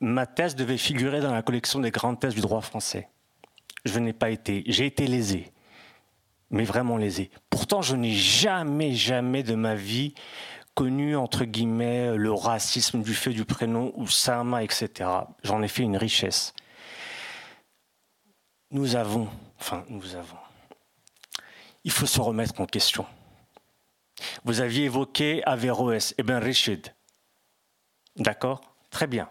Ma 0.00 0.26
thèse 0.26 0.56
devait 0.56 0.78
figurer 0.78 1.20
dans 1.20 1.32
la 1.32 1.42
collection 1.42 1.80
des 1.80 1.90
grandes 1.90 2.20
thèses 2.20 2.34
du 2.34 2.40
droit 2.40 2.60
français. 2.60 3.08
Je 3.84 3.98
n'ai 3.98 4.12
pas 4.12 4.30
été. 4.30 4.64
J'ai 4.66 4.86
été 4.86 5.06
lésé, 5.06 5.52
mais 6.50 6.64
vraiment 6.64 6.96
lésé. 6.96 7.30
Pourtant, 7.50 7.82
je 7.82 7.96
n'ai 7.96 8.12
jamais, 8.12 8.94
jamais 8.94 9.42
de 9.42 9.54
ma 9.54 9.74
vie 9.74 10.14
connu, 10.74 11.16
entre 11.16 11.44
guillemets, 11.44 12.16
le 12.16 12.32
racisme 12.32 13.02
du 13.02 13.14
fait 13.14 13.30
du 13.30 13.44
prénom, 13.44 13.92
Oussama, 13.96 14.62
etc. 14.62 15.08
J'en 15.42 15.62
ai 15.62 15.68
fait 15.68 15.82
une 15.82 15.96
richesse. 15.96 16.52
Nous 18.70 18.96
avons, 18.96 19.28
enfin, 19.58 19.84
nous 19.88 20.14
avons. 20.16 20.36
Il 21.84 21.92
faut 21.92 22.06
se 22.06 22.20
remettre 22.20 22.60
en 22.60 22.66
question. 22.66 23.06
Vous 24.44 24.60
aviez 24.60 24.84
évoqué 24.84 25.42
Averroès, 25.44 26.14
Ibn 26.18 26.34
Rishid. 26.34 26.94
D'accord? 28.16 28.60
Très 28.90 29.06
bien. 29.06 29.28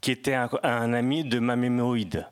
Qui 0.00 0.10
était 0.10 0.34
un, 0.34 0.92
ami 0.92 1.24
de 1.24 1.38
Mamémoïde 1.38 2.28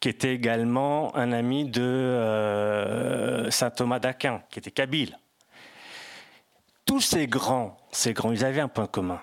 qui 0.00 0.08
était 0.08 0.34
également 0.34 1.14
un 1.14 1.30
ami 1.32 1.68
de 1.68 1.82
euh, 1.82 3.50
saint 3.50 3.70
Thomas 3.70 3.98
d'Aquin, 3.98 4.42
qui 4.50 4.60
était 4.60 4.70
kabyle 4.70 5.18
tous 6.88 7.02
ces 7.02 7.26
grands, 7.26 7.76
ces 7.92 8.14
grands, 8.14 8.32
ils 8.32 8.46
avaient 8.46 8.62
un 8.62 8.68
point 8.68 8.86
commun. 8.86 9.20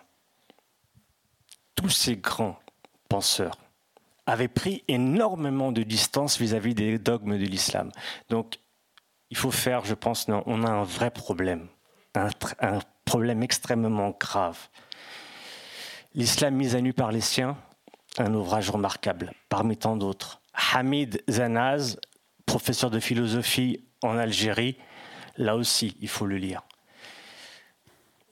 Tous 1.74 1.90
ces 1.90 2.16
grands 2.16 2.60
penseurs 3.10 3.58
avaient 4.28 4.48
pris 4.48 4.84
énormément 4.88 5.72
de 5.72 5.82
distance 5.82 6.38
vis-à-vis 6.38 6.76
des 6.76 7.00
dogmes 7.00 7.40
de 7.40 7.44
l'islam. 7.44 7.92
Donc, 8.30 8.60
il 9.36 9.38
faut 9.38 9.52
faire, 9.52 9.84
je 9.84 9.94
pense, 9.94 10.28
on 10.30 10.64
a 10.64 10.72
un 10.72 10.84
vrai 10.84 11.12
problème, 11.12 11.68
un, 12.16 12.30
un 12.62 12.80
problème 13.04 13.44
extrêmement 13.44 14.16
grave. 14.18 14.58
L'islam 16.14 16.56
mis 16.56 16.74
à 16.76 16.80
nu 16.80 16.94
par 16.94 17.12
les 17.12 17.22
siens, 17.22 17.58
un 18.18 18.34
ouvrage 18.34 18.70
remarquable, 18.70 19.34
parmi 19.50 19.76
tant 19.76 19.98
d'autres. 19.98 20.42
Hamid 20.74 21.22
Zanaz, 21.30 22.00
professeur 22.46 22.90
de 22.90 23.02
philosophie 23.02 23.84
en 24.02 24.18
Algérie, 24.18 24.78
là 25.36 25.58
aussi, 25.58 25.98
il 26.00 26.08
faut 26.08 26.26
le 26.26 26.38
lire 26.38 26.64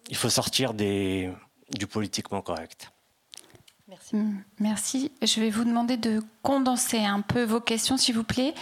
il 0.10 0.16
faut 0.16 0.30
sortir 0.30 0.74
des, 0.74 1.32
du 1.76 1.88
politiquement 1.88 2.42
correct. 2.42 2.92
Merci. 3.88 4.18
Merci. 4.60 5.12
Je 5.22 5.40
vais 5.40 5.50
vous 5.50 5.66
demander 5.66 5.98
de 5.98 6.22
condenser 6.42 7.00
un 7.00 7.22
peu 7.22 7.44
vos 7.44 7.60
questions, 7.60 7.98
s'il 7.98 8.16
vous 8.16 8.24
plaît, 8.24 8.54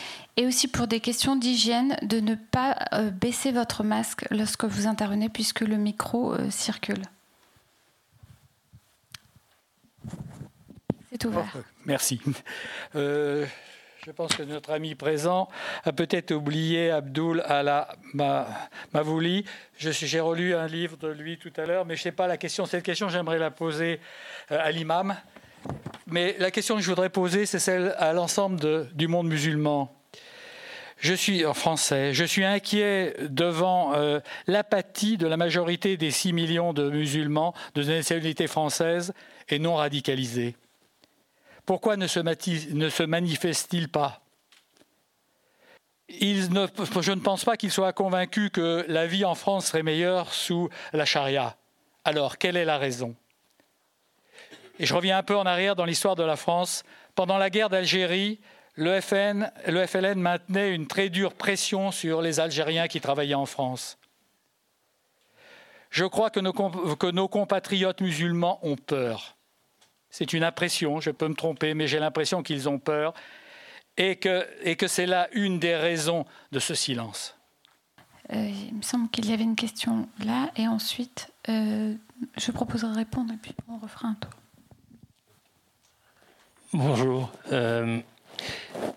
et 0.42 0.48
aussi 0.48 0.68
pour 0.68 0.88
des 0.88 1.00
questions 1.00 1.36
d'hygiène, 1.36 1.98
de 2.02 2.20
ne 2.20 2.34
pas 2.34 2.76
euh, 2.94 3.12
baisser 3.12 3.52
votre 3.52 3.84
masque 3.84 4.26
lorsque 4.32 4.64
vous 4.64 4.88
intervenez, 4.88 5.30
puisque 5.30 5.60
le 5.60 5.78
micro 5.78 6.34
euh, 6.34 6.50
circule. 6.50 7.04
C'est 11.12 11.26
ouvert. 11.26 11.46
Merci. 11.86 12.20
Euh, 12.96 13.46
je 14.06 14.12
pense 14.12 14.36
que 14.36 14.44
notre 14.44 14.72
ami 14.72 14.96
présent 14.96 15.48
a 15.86 15.94
peut-être 15.94 16.32
oublié 16.32 16.90
Abdul 16.90 17.42
Ala 17.46 17.96
Mavouli. 18.94 19.46
J'ai 19.78 20.20
relu 20.20 20.56
un 20.56 20.68
livre 20.68 20.98
de 20.98 21.08
lui 21.08 21.38
tout 21.38 21.54
à 21.56 21.66
l'heure, 21.66 21.86
mais 21.86 21.96
je 21.96 22.02
ne 22.02 22.04
sais 22.06 22.12
pas 22.12 22.28
la 22.28 22.38
question. 22.38 22.66
Cette 22.66 22.84
question, 22.84 23.08
j'aimerais 23.08 23.38
la 23.38 23.52
poser 23.52 24.02
à 24.50 24.72
l'imam. 24.72 25.16
Mais 26.08 26.36
la 26.40 26.52
question 26.52 26.76
que 26.76 26.82
je 26.82 26.90
voudrais 26.90 27.12
poser, 27.12 27.46
c'est 27.46 27.60
celle 27.60 27.96
à 27.98 28.12
l'ensemble 28.12 28.90
du 28.94 29.08
monde 29.08 29.28
musulman. 29.28 30.01
Je 31.02 31.16
suis 31.16 31.48
en 31.48 31.56
français, 31.56 32.14
je 32.14 32.24
suis 32.24 32.46
inquiet 32.46 33.16
devant 33.22 33.96
euh, 33.96 34.20
l'apathie 34.46 35.18
de 35.18 35.26
la 35.26 35.36
majorité 35.36 35.98
des 35.98 36.12
6 36.12 36.32
millions 36.32 36.74
de 36.74 36.92
musulmans 36.92 37.56
de 37.74 37.82
nationalité 37.82 38.46
française 38.46 39.12
et 39.50 39.58
non 39.58 39.76
radicalisés. 39.76 40.56
pourquoi 41.66 41.98
ne 41.98 42.06
se, 42.06 42.20
manifeste-t-il 43.04 43.90
pas? 43.90 44.22
Je 46.08 47.12
ne 47.12 47.20
pense 47.20 47.46
pas 47.46 47.58
qu'il 47.58 47.72
soit 47.72 47.94
convaincu 47.94 48.52
que 48.52 48.86
la 48.88 49.08
vie 49.08 49.26
en 49.26 49.34
France 49.34 49.68
serait 49.68 49.82
meilleure 49.82 50.32
sous 50.32 50.70
la 50.94 51.06
charia. 51.06 51.58
Alors, 52.06 52.38
quelle 52.38 52.58
est 52.58 52.66
la 52.66 52.78
raison? 52.78 53.16
Et 54.78 54.86
je 54.86 54.94
reviens 54.94 55.18
un 55.18 55.24
peu 55.24 55.36
en 55.36 55.48
arrière 55.48 55.76
dans 55.76 55.86
l'histoire 55.86 56.16
de 56.16 56.24
la 56.24 56.36
France. 56.36 56.84
Pendant 57.16 57.40
la 57.40 57.50
guerre 57.50 57.70
d'Algérie, 57.70 58.40
le, 58.82 59.72
le 59.72 59.86
FLN 59.86 60.20
maintenait 60.20 60.74
une 60.74 60.88
très 60.88 61.10
dure 61.10 61.34
pression 61.34 61.92
sur 61.92 62.22
les 62.22 62.40
Algériens 62.40 62.88
qui 62.88 63.00
travaillaient 63.00 63.36
en 63.36 63.46
France. 63.46 64.00
Je 65.92 66.06
crois 66.06 66.30
que 66.30 66.40
nos, 66.40 66.54
que 66.54 67.12
nos 67.12 67.28
compatriotes 67.28 68.02
musulmans 68.02 68.60
ont 68.64 68.78
peur. 68.78 69.36
C'est 70.10 70.34
une 70.34 70.44
impression, 70.44 71.00
je 71.00 71.12
peux 71.12 71.28
me 71.28 71.36
tromper, 71.36 71.74
mais 71.74 71.88
j'ai 71.88 72.00
l'impression 72.00 72.42
qu'ils 72.44 72.68
ont 72.68 72.80
peur 72.80 73.14
et 73.98 74.16
que, 74.16 74.48
et 74.64 74.76
que 74.76 74.88
c'est 74.88 75.06
là 75.06 75.28
une 75.34 75.60
des 75.60 75.76
raisons 75.76 76.26
de 76.52 76.60
ce 76.60 76.74
silence. 76.74 77.38
Euh, 78.34 78.50
il 78.70 78.76
me 78.76 78.82
semble 78.82 79.10
qu'il 79.10 79.30
y 79.30 79.34
avait 79.34 79.44
une 79.44 79.56
question 79.56 80.08
là, 80.24 80.50
et 80.56 80.68
ensuite, 80.68 81.32
euh, 81.50 81.94
je 82.38 82.52
proposerai 82.52 82.92
de 82.92 82.98
répondre, 82.98 83.34
et 83.34 83.38
puis 83.38 83.54
on 83.68 83.78
refera 83.78 84.08
un 84.08 84.16
tour. 84.16 84.32
Bonjour. 86.74 87.32
Euh, 87.52 88.00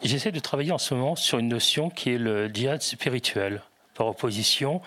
j'essaie 0.02 0.32
de 0.32 0.40
travailler 0.40 0.72
en 0.72 0.78
ce 0.78 0.94
moment 0.94 1.16
sur 1.16 1.38
une 1.38 1.48
notion 1.48 1.90
qui 1.90 2.10
est 2.10 2.18
le 2.18 2.48
djihad 2.48 2.82
spirituel, 2.82 3.62
par 3.94 4.06
opposition 4.06 4.80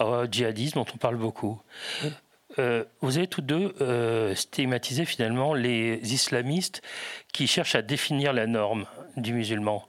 au 0.00 0.24
djihadisme 0.30 0.78
dont 0.78 0.86
on 0.92 0.98
parle 0.98 1.16
beaucoup. 1.16 1.60
Euh, 2.58 2.84
vous 3.00 3.18
avez 3.18 3.26
tous 3.26 3.42
deux 3.42 3.74
euh, 3.80 4.34
stigmatisé 4.34 5.04
finalement 5.04 5.54
les 5.54 6.00
islamistes 6.12 6.82
qui 7.32 7.46
cherchent 7.46 7.74
à 7.74 7.82
définir 7.82 8.32
la 8.32 8.46
norme 8.46 8.86
du 9.16 9.32
musulman. 9.32 9.86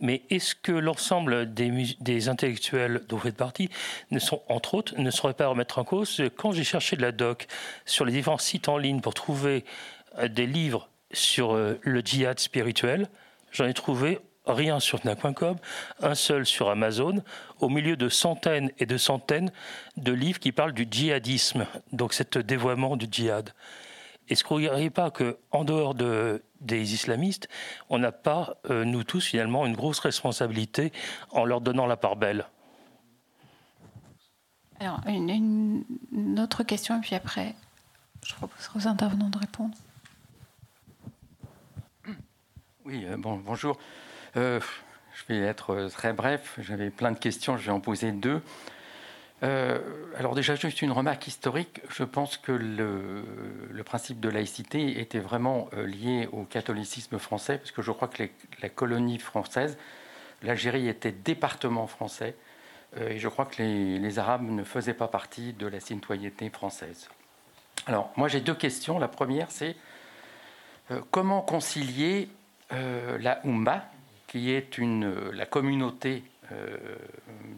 Mais 0.00 0.22
est-ce 0.28 0.54
que 0.54 0.72
l'ensemble 0.72 1.54
des, 1.54 1.94
des, 2.00 2.28
intellectuels 2.28 3.02
dont 3.08 3.16
vous 3.16 3.22
faites 3.22 3.36
partie 3.36 3.70
ne 4.10 4.18
sont, 4.18 4.42
entre 4.48 4.74
autres, 4.74 4.98
ne 4.98 5.10
sauraient 5.10 5.34
pas 5.34 5.46
remettre 5.46 5.78
en 5.78 5.84
cause 5.84 6.20
Quand 6.36 6.52
j'ai 6.52 6.64
cherché 6.64 6.96
de 6.96 7.02
la 7.02 7.12
doc 7.12 7.46
sur 7.86 8.04
les 8.04 8.12
différents 8.12 8.38
sites 8.38 8.68
en 8.68 8.76
ligne 8.76 9.00
pour 9.00 9.14
trouver 9.14 9.64
euh, 10.18 10.28
des 10.28 10.46
livres 10.46 10.88
sur 11.12 11.54
le 11.54 12.00
djihad 12.00 12.40
spirituel, 12.40 13.06
j'en 13.52 13.66
ai 13.66 13.74
trouvé 13.74 14.18
rien 14.46 14.80
sur 14.80 14.98
Fnac.com, 15.00 15.56
un 16.00 16.14
seul 16.14 16.46
sur 16.46 16.68
Amazon, 16.68 17.22
au 17.60 17.68
milieu 17.68 17.96
de 17.96 18.08
centaines 18.08 18.72
et 18.78 18.86
de 18.86 18.96
centaines 18.96 19.52
de 19.96 20.12
livres 20.12 20.40
qui 20.40 20.52
parlent 20.52 20.72
du 20.72 20.86
djihadisme, 20.90 21.66
donc 21.92 22.12
cet 22.12 22.38
dévoiement 22.38 22.96
du 22.96 23.06
djihad. 23.10 23.52
Est-ce 24.28 24.44
qu'on 24.44 24.58
ne 24.58 24.88
pas 24.88 25.10
qu'en 25.10 25.64
dehors 25.64 25.94
de, 25.94 26.42
des 26.60 26.94
islamistes, 26.94 27.48
on 27.90 27.98
n'a 27.98 28.12
pas, 28.12 28.56
euh, 28.70 28.84
nous 28.84 29.04
tous, 29.04 29.26
finalement, 29.26 29.66
une 29.66 29.74
grosse 29.74 29.98
responsabilité 29.98 30.92
en 31.30 31.44
leur 31.44 31.60
donnant 31.60 31.86
la 31.86 31.96
part 31.96 32.16
belle 32.16 32.46
Alors, 34.80 35.00
une, 35.06 35.84
autre 36.38 36.62
question, 36.62 36.96
et 36.98 37.00
puis 37.00 37.14
après, 37.14 37.54
je 38.24 38.34
propose 38.34 38.70
aux 38.76 38.88
intervenants 38.88 39.28
de 39.28 39.38
répondre. 39.38 39.74
Oui, 42.84 43.04
euh, 43.06 43.16
bon, 43.16 43.36
bonjour. 43.36 43.78
Euh, 44.36 44.58
je 45.14 45.32
vais 45.32 45.40
être 45.40 45.88
très 45.92 46.12
bref. 46.12 46.58
J'avais 46.58 46.90
plein 46.90 47.12
de 47.12 47.18
questions, 47.18 47.56
je 47.56 47.66
vais 47.66 47.70
en 47.70 47.78
poser 47.78 48.10
deux. 48.10 48.42
Euh, 49.44 49.78
alors 50.16 50.34
déjà, 50.34 50.56
juste 50.56 50.82
une 50.82 50.90
remarque 50.90 51.28
historique. 51.28 51.80
Je 51.88 52.02
pense 52.02 52.38
que 52.38 52.50
le, 52.50 53.84
principe 53.84 54.18
de 54.18 54.28
laïcité 54.28 55.00
était 55.00 55.20
vraiment 55.20 55.68
euh, 55.74 55.86
lié 55.86 56.28
au 56.32 56.42
catholicisme 56.42 57.18
français, 57.18 57.58
parce 57.58 57.70
que 57.70 57.82
je 57.82 57.92
crois 57.92 58.08
que 58.08 58.24
la 58.60 58.68
colonie 58.68 59.18
française, 59.18 59.78
l'Algérie 60.42 60.88
était 60.88 61.12
département 61.12 61.86
français, 61.86 62.34
et 63.00 63.18
je 63.18 63.28
crois 63.28 63.46
que 63.46 63.62
les, 63.62 64.18
Arabes 64.18 64.42
ne 64.42 64.64
faisaient 64.64 64.92
pas 64.92 65.08
partie 65.08 65.52
de 65.52 65.66
la 65.66 65.80
citoyenneté 65.80 66.50
française. 66.50 67.08
Alors 67.86 68.12
moi 68.16 68.28
j'ai 68.28 68.40
deux 68.40 68.54
questions. 68.54 68.98
La 68.98 69.08
première 69.08 69.50
c'est 69.50 69.76
comment 71.10 71.40
concilier 71.40 72.28
la 72.72 73.40
Oumba, 73.44 73.84
qui 74.32 74.50
est 74.50 74.78
euh, 74.78 75.30
la 75.34 75.44
communauté 75.44 76.24
euh, 76.52 76.96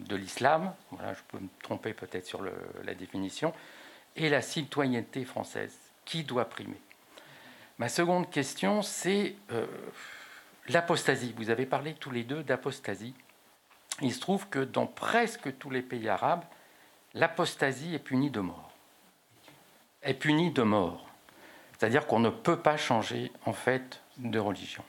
de 0.08 0.16
l'islam, 0.16 0.74
je 0.92 1.20
peux 1.28 1.38
me 1.38 1.48
tromper 1.62 1.94
peut-être 1.94 2.26
sur 2.26 2.42
la 2.42 2.94
définition, 2.94 3.54
et 4.16 4.28
la 4.28 4.42
citoyenneté 4.42 5.24
française. 5.24 5.78
Qui 6.04 6.24
doit 6.24 6.46
primer 6.46 6.80
Ma 7.78 7.88
seconde 7.88 8.28
question, 8.28 8.82
c'est 8.82 9.36
euh, 9.52 9.66
l'apostasie. 10.68 11.32
Vous 11.36 11.48
avez 11.48 11.64
parlé 11.64 11.94
tous 11.94 12.10
les 12.10 12.24
deux 12.24 12.42
d'apostasie. 12.42 13.14
Il 14.02 14.12
se 14.12 14.18
trouve 14.18 14.48
que 14.48 14.58
dans 14.58 14.86
presque 14.86 15.56
tous 15.58 15.70
les 15.70 15.82
pays 15.82 16.08
arabes, 16.08 16.44
l'apostasie 17.14 17.94
est 17.94 18.00
punie 18.00 18.30
de 18.30 18.40
mort. 18.40 18.72
Est 20.02 20.14
punie 20.14 20.50
de 20.50 20.62
mort. 20.62 21.06
C'est-à-dire 21.78 22.08
qu'on 22.08 22.20
ne 22.20 22.30
peut 22.30 22.58
pas 22.58 22.76
changer 22.76 23.30
en 23.46 23.52
fait 23.52 24.02
de 24.18 24.40
religion. 24.40 24.84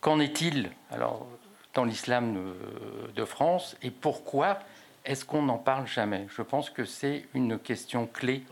Qu'en 0.00 0.18
est-il 0.18 0.70
alors 0.90 1.26
dans 1.74 1.84
l'islam 1.84 2.54
de 3.14 3.24
France 3.24 3.76
et 3.82 3.90
pourquoi 3.90 4.58
est-ce 5.04 5.24
qu'on 5.24 5.42
n'en 5.42 5.58
parle 5.58 5.86
jamais? 5.86 6.26
Je 6.34 6.42
pense 6.42 6.70
que 6.70 6.84
c'est 6.84 7.26
une 7.34 7.58
question 7.58 8.06
clé 8.06 8.44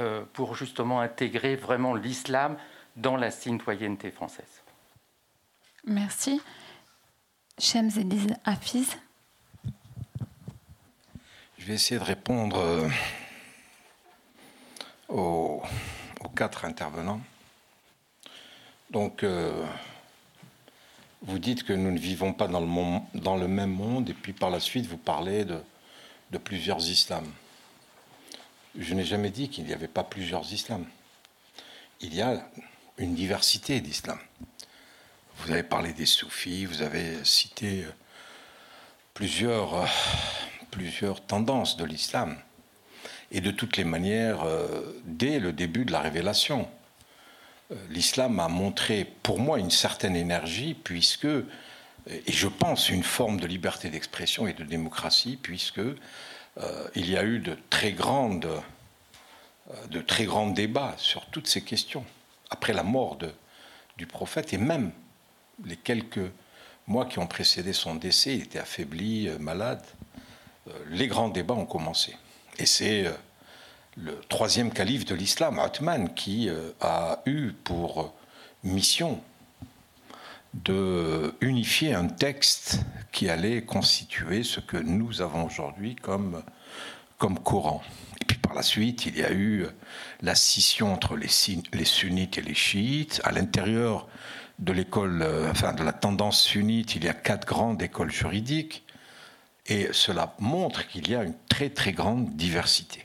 euh, 0.00 0.24
pour 0.32 0.56
justement 0.56 1.00
intégrer 1.00 1.54
vraiment 1.54 1.94
l'islam 1.94 2.56
dans 2.96 3.16
la 3.16 3.30
citoyenneté 3.30 4.10
française. 4.10 4.62
Merci. 5.84 6.40
Hafiz. 8.44 8.96
Je 11.58 11.66
vais 11.66 11.74
essayer 11.74 12.00
de 12.00 12.04
répondre 12.04 12.58
euh, 12.58 12.88
aux, 15.08 15.62
quatre 16.34 16.64
intervenants. 16.64 17.20
Donc, 18.90 19.22
euh, 19.22 19.64
vous 21.24 21.38
dites 21.38 21.62
que 21.62 21.72
nous 21.72 21.90
ne 21.90 21.98
vivons 21.98 22.32
pas 22.32 22.48
dans 22.48 22.60
le, 22.60 23.20
dans 23.20 23.36
le 23.36 23.48
même 23.48 23.72
monde, 23.72 24.10
et 24.10 24.14
puis 24.14 24.32
par 24.32 24.50
la 24.50 24.60
suite, 24.60 24.86
vous 24.86 24.96
parlez 24.96 25.44
de, 25.44 25.60
de 26.30 26.38
plusieurs 26.38 26.80
islams. 26.80 27.30
Je 28.76 28.94
n'ai 28.94 29.04
jamais 29.04 29.30
dit 29.30 29.48
qu'il 29.48 29.64
n'y 29.64 29.72
avait 29.72 29.88
pas 29.88 30.02
plusieurs 30.02 30.52
islams. 30.52 30.86
Il 32.00 32.14
y 32.14 32.22
a 32.22 32.42
une 32.98 33.14
diversité 33.14 33.80
d'islam. 33.80 34.18
Vous 35.38 35.50
avez 35.52 35.62
parlé 35.62 35.92
des 35.92 36.06
soufis, 36.06 36.66
vous 36.66 36.82
avez 36.82 37.24
cité 37.24 37.84
euh, 37.84 37.92
plusieurs, 39.14 39.74
euh, 39.74 39.86
plusieurs 40.70 41.24
tendances 41.24 41.76
de 41.76 41.84
l'islam. 41.84 42.36
Et 43.30 43.40
de 43.40 43.50
toutes 43.50 43.76
les 43.76 43.84
manières, 43.84 44.42
euh, 44.42 45.00
dès 45.04 45.38
le 45.38 45.52
début 45.52 45.84
de 45.84 45.92
la 45.92 46.00
révélation, 46.00 46.68
l'islam 47.90 48.40
a 48.40 48.48
montré 48.48 49.04
pour 49.22 49.38
moi 49.38 49.58
une 49.58 49.70
certaine 49.70 50.16
énergie, 50.16 50.74
puisque, 50.74 51.24
euh, 51.24 51.46
et 52.06 52.32
je 52.32 52.48
pense 52.48 52.88
une 52.88 53.02
forme 53.02 53.40
de 53.40 53.46
liberté 53.46 53.90
d'expression 53.90 54.46
et 54.46 54.52
de 54.52 54.64
démocratie, 54.64 55.38
puisque 55.40 55.78
euh, 55.78 55.96
il 56.94 57.10
y 57.10 57.16
a 57.16 57.24
eu 57.24 57.38
de 57.38 57.56
très 57.70 57.92
grandes, 57.92 58.48
de 59.90 60.00
très 60.00 60.24
grands 60.24 60.50
débats 60.50 60.94
sur 60.98 61.26
toutes 61.26 61.46
ces 61.46 61.62
questions 61.62 62.04
après 62.50 62.72
la 62.72 62.82
mort 62.82 63.16
de, 63.16 63.32
du 63.96 64.06
prophète 64.06 64.52
et 64.52 64.58
même 64.58 64.92
les 65.64 65.76
quelques 65.76 66.30
mois 66.86 67.06
qui 67.06 67.18
ont 67.18 67.26
précédé 67.26 67.72
son 67.72 67.94
décès, 67.94 68.34
il 68.34 68.42
était 68.42 68.58
affaibli, 68.58 69.30
malade. 69.38 69.84
Les 70.90 71.06
grands 71.06 71.28
débats 71.28 71.54
ont 71.54 71.64
commencé. 71.64 72.16
Et 72.58 72.66
c'est 72.66 73.06
le 73.96 74.18
troisième 74.28 74.72
calife 74.72 75.04
de 75.04 75.14
l'islam, 75.14 75.58
Othman, 75.58 76.14
qui 76.14 76.48
euh, 76.48 76.70
a 76.80 77.20
eu 77.26 77.52
pour 77.52 78.14
mission 78.64 79.20
de 80.54 81.34
unifier 81.40 81.94
un 81.94 82.06
texte 82.06 82.80
qui 83.10 83.28
allait 83.28 83.62
constituer 83.62 84.42
ce 84.42 84.60
que 84.60 84.76
nous 84.76 85.22
avons 85.22 85.44
aujourd'hui 85.44 85.96
comme, 85.96 86.42
comme 87.18 87.38
Coran. 87.38 87.82
Et 88.20 88.24
puis 88.24 88.38
par 88.38 88.54
la 88.54 88.62
suite, 88.62 89.06
il 89.06 89.16
y 89.16 89.24
a 89.24 89.32
eu 89.32 89.66
la 90.20 90.34
scission 90.34 90.92
entre 90.92 91.16
les, 91.16 91.28
les 91.72 91.84
sunnites 91.84 92.38
et 92.38 92.42
les 92.42 92.54
chiites. 92.54 93.20
À 93.24 93.32
l'intérieur 93.32 94.08
de 94.58 94.72
l'école, 94.72 95.22
euh, 95.22 95.50
enfin 95.50 95.72
de 95.72 95.82
la 95.82 95.92
tendance 95.92 96.40
sunnite, 96.40 96.94
il 96.96 97.04
y 97.04 97.08
a 97.08 97.14
quatre 97.14 97.46
grandes 97.46 97.82
écoles 97.82 98.12
juridiques. 98.12 98.84
Et 99.66 99.88
cela 99.92 100.34
montre 100.38 100.86
qu'il 100.88 101.08
y 101.08 101.14
a 101.14 101.22
une 101.22 101.36
très 101.48 101.70
très 101.70 101.92
grande 101.92 102.36
diversité. 102.36 103.04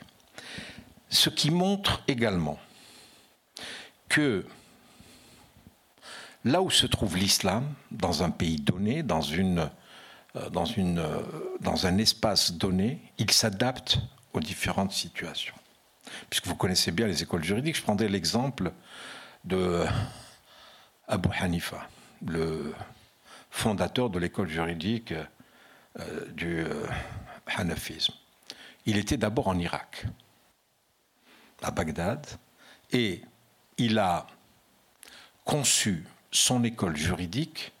Ce 1.10 1.30
qui 1.30 1.50
montre 1.50 2.02
également 2.06 2.58
que 4.08 4.44
là 6.44 6.62
où 6.62 6.70
se 6.70 6.86
trouve 6.86 7.16
l'islam, 7.16 7.74
dans 7.90 8.22
un 8.22 8.30
pays 8.30 8.56
donné, 8.56 9.02
dans, 9.02 9.22
une, 9.22 9.70
euh, 10.36 10.50
euh, 10.54 11.84
un 11.84 11.98
espace 11.98 12.52
donné, 12.52 13.00
il 13.18 13.30
s'adapte 13.30 13.98
aux 14.32 14.40
différentes 14.40 14.92
situations. 14.92 15.54
Puisque 16.30 16.46
vous 16.46 16.56
connaissez 16.56 16.90
bien 16.90 17.06
les 17.06 17.22
écoles 17.22 17.44
juridiques, 17.44 17.76
je 17.76 17.82
prendrai 17.82 18.08
l'exemple 18.08 18.72
de, 19.44 19.84
Abu 21.06 21.28
Hanifa, 21.40 21.88
le 22.26 22.74
fondateur 23.50 24.10
de 24.10 24.18
l'école 24.18 24.48
juridique 24.48 25.12
euh, 25.98 26.26
du 26.32 26.64
hanafisme. 27.46 28.14
Il 28.86 28.96
était 28.96 29.16
d'abord 29.16 29.48
en 29.48 29.58
Irak, 29.58 30.06
à 31.62 31.70
Bagdad, 31.70 32.26
et 32.92 33.22
il 33.76 33.98
a 33.98 34.26
conçu 35.44 36.04
son 36.30 36.64
école 36.64 36.96
juridique 36.96 37.72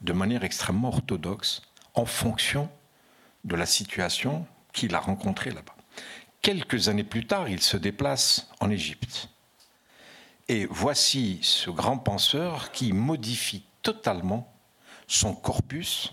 de 0.00 0.12
manière 0.12 0.44
extrêmement 0.44 0.88
orthodoxe 0.88 1.62
en 1.94 2.04
fonction 2.04 2.70
de 3.44 3.56
la 3.56 3.66
situation 3.66 4.46
qu'il 4.72 4.94
a 4.94 5.00
rencontrée 5.00 5.50
là-bas. 5.50 5.74
Quelques 6.42 6.88
années 6.88 7.04
plus 7.04 7.26
tard, 7.26 7.48
il 7.48 7.60
se 7.60 7.76
déplace 7.76 8.48
en 8.60 8.70
Égypte. 8.70 9.28
Et 10.48 10.66
voici 10.66 11.40
ce 11.42 11.70
grand 11.70 11.98
penseur 11.98 12.70
qui 12.70 12.92
modifie 12.92 13.64
totalement 13.82 14.52
son 15.08 15.34
corpus 15.34 16.12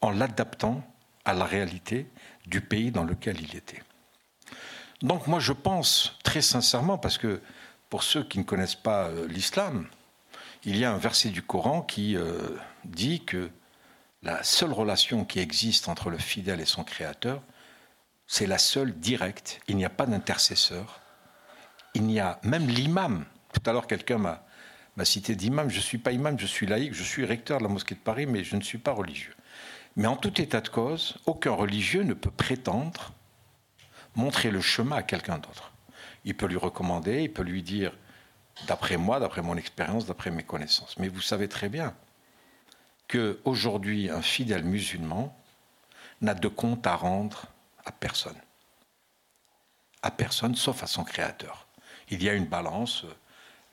en 0.00 0.10
l'adaptant 0.10 0.82
à 1.24 1.32
la 1.32 1.44
réalité 1.44 2.06
du 2.46 2.60
pays 2.60 2.90
dans 2.90 3.04
lequel 3.04 3.40
il 3.40 3.56
était. 3.56 3.82
Donc 5.02 5.26
moi 5.26 5.40
je 5.40 5.52
pense 5.52 6.16
très 6.24 6.42
sincèrement, 6.42 6.98
parce 6.98 7.18
que 7.18 7.40
pour 7.90 8.02
ceux 8.02 8.24
qui 8.24 8.38
ne 8.38 8.44
connaissent 8.44 8.74
pas 8.74 9.08
euh, 9.08 9.26
l'islam, 9.28 9.86
il 10.64 10.76
y 10.76 10.84
a 10.84 10.92
un 10.92 10.98
verset 10.98 11.28
du 11.28 11.42
Coran 11.42 11.82
qui 11.82 12.16
euh, 12.16 12.56
dit 12.84 13.24
que 13.24 13.50
la 14.22 14.42
seule 14.42 14.72
relation 14.72 15.24
qui 15.24 15.38
existe 15.38 15.88
entre 15.88 16.10
le 16.10 16.18
fidèle 16.18 16.60
et 16.60 16.64
son 16.64 16.82
créateur, 16.82 17.42
c'est 18.26 18.46
la 18.46 18.58
seule 18.58 18.92
directe. 18.98 19.60
Il 19.68 19.76
n'y 19.76 19.84
a 19.84 19.90
pas 19.90 20.06
d'intercesseur. 20.06 21.00
Il 21.94 22.02
n'y 22.02 22.18
a 22.18 22.40
même 22.42 22.66
l'imam. 22.66 23.24
Tout 23.52 23.70
à 23.70 23.72
l'heure, 23.72 23.86
quelqu'un 23.86 24.18
m'a, 24.18 24.42
cité 25.04 25.36
d'imam. 25.36 25.70
Je 25.70 25.76
ne 25.76 25.82
suis 25.82 25.98
pas 25.98 26.10
imam, 26.10 26.38
je 26.38 26.46
suis 26.46 26.66
laïque, 26.66 26.94
je 26.94 27.04
suis 27.04 27.24
recteur 27.24 27.58
de 27.58 27.62
la 27.62 27.68
mosquée 27.68 27.94
de 27.94 28.00
Paris, 28.00 28.26
mais 28.26 28.42
je 28.42 28.56
ne 28.56 28.62
suis 28.62 28.78
pas 28.78 28.92
religieux. 28.92 29.34
Mais 29.94 30.08
en 30.08 30.16
tout 30.16 30.40
état 30.40 30.60
de 30.60 30.68
cause, 30.68 31.16
aucun 31.26 31.52
religieux 31.52 32.02
ne 32.02 32.14
peut 32.14 32.30
prétendre 32.30 33.12
montrer 34.16 34.50
le 34.50 34.60
chemin 34.60 34.96
à 34.96 35.02
quelqu'un 35.02 35.38
d'autre. 35.38 35.72
Il 36.24 36.36
peut 36.36 36.46
lui 36.46 36.56
recommander, 36.56 37.22
il 37.22 37.32
peut 37.32 37.42
lui 37.42 37.62
dire, 37.62 37.92
d'après 38.66 38.96
moi, 38.96 39.20
d'après 39.20 39.42
mon 39.42 39.56
expérience, 39.56 40.06
d'après 40.06 40.30
mes 40.30 40.42
connaissances. 40.42 40.98
Mais 40.98 41.08
vous 41.08 41.20
savez 41.20 41.48
très 41.48 41.68
bien 41.68 41.94
qu'aujourd'hui, 43.08 44.10
un 44.10 44.22
fidèle 44.22 44.64
musulman 44.64 45.36
n'a 46.20 46.34
de 46.34 46.48
compte 46.48 46.86
à 46.86 46.96
rendre 46.96 47.44
à 47.84 47.92
personne. 47.92 48.36
À 50.02 50.10
personne, 50.10 50.56
sauf 50.56 50.82
à 50.82 50.86
son 50.86 51.04
créateur. 51.04 51.66
Il 52.08 52.22
y 52.22 52.28
a 52.28 52.32
une 52.32 52.46
balance, 52.46 53.04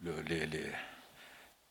les, 0.02 0.48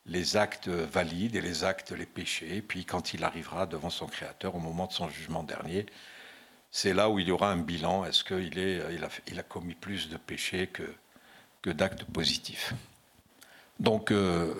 les, 0.06 0.36
actes 0.36 0.68
valides 0.68 1.36
et 1.36 1.40
les 1.40 1.64
actes, 1.64 1.92
les 1.92 2.06
péchés. 2.06 2.62
Puis 2.62 2.84
quand 2.84 3.14
il 3.14 3.24
arrivera 3.24 3.66
devant 3.66 3.90
son 3.90 4.06
créateur, 4.06 4.54
au 4.54 4.60
moment 4.60 4.86
de 4.86 4.92
son 4.92 5.08
jugement 5.08 5.42
dernier, 5.42 5.86
c'est 6.72 6.94
là 6.94 7.10
où 7.10 7.18
il 7.18 7.28
y 7.28 7.30
aura 7.30 7.52
un 7.52 7.58
bilan. 7.58 8.04
Est-ce 8.06 8.24
qu'il 8.24 8.58
il 8.58 9.38
a, 9.38 9.42
commis 9.42 9.74
plus 9.74 10.08
de 10.08 10.16
péchés 10.16 10.68
que, 11.62 11.70
d'actes 11.70 12.04
positifs? 12.04 12.74
Donc, 13.78 14.10
euh, 14.10 14.54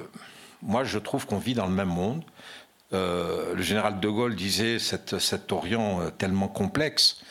moi, 0.61 0.85
je 0.85 0.99
trouve 0.99 1.27
qu'on 1.27 1.39
vit 1.39 1.55
dans 1.55 1.67
le 1.67 1.73
même 1.73 1.89
monde. 1.89 2.23
Euh, 2.93 3.55
le 3.55 3.63
général 3.63 3.99
de 3.99 4.09
Gaulle 4.09 4.37
disait 4.37 4.79
cet, 4.79 5.51
Orient 5.51 6.03
euh, 6.03 6.11
tellement 6.11 6.49
complexe, 6.49 7.23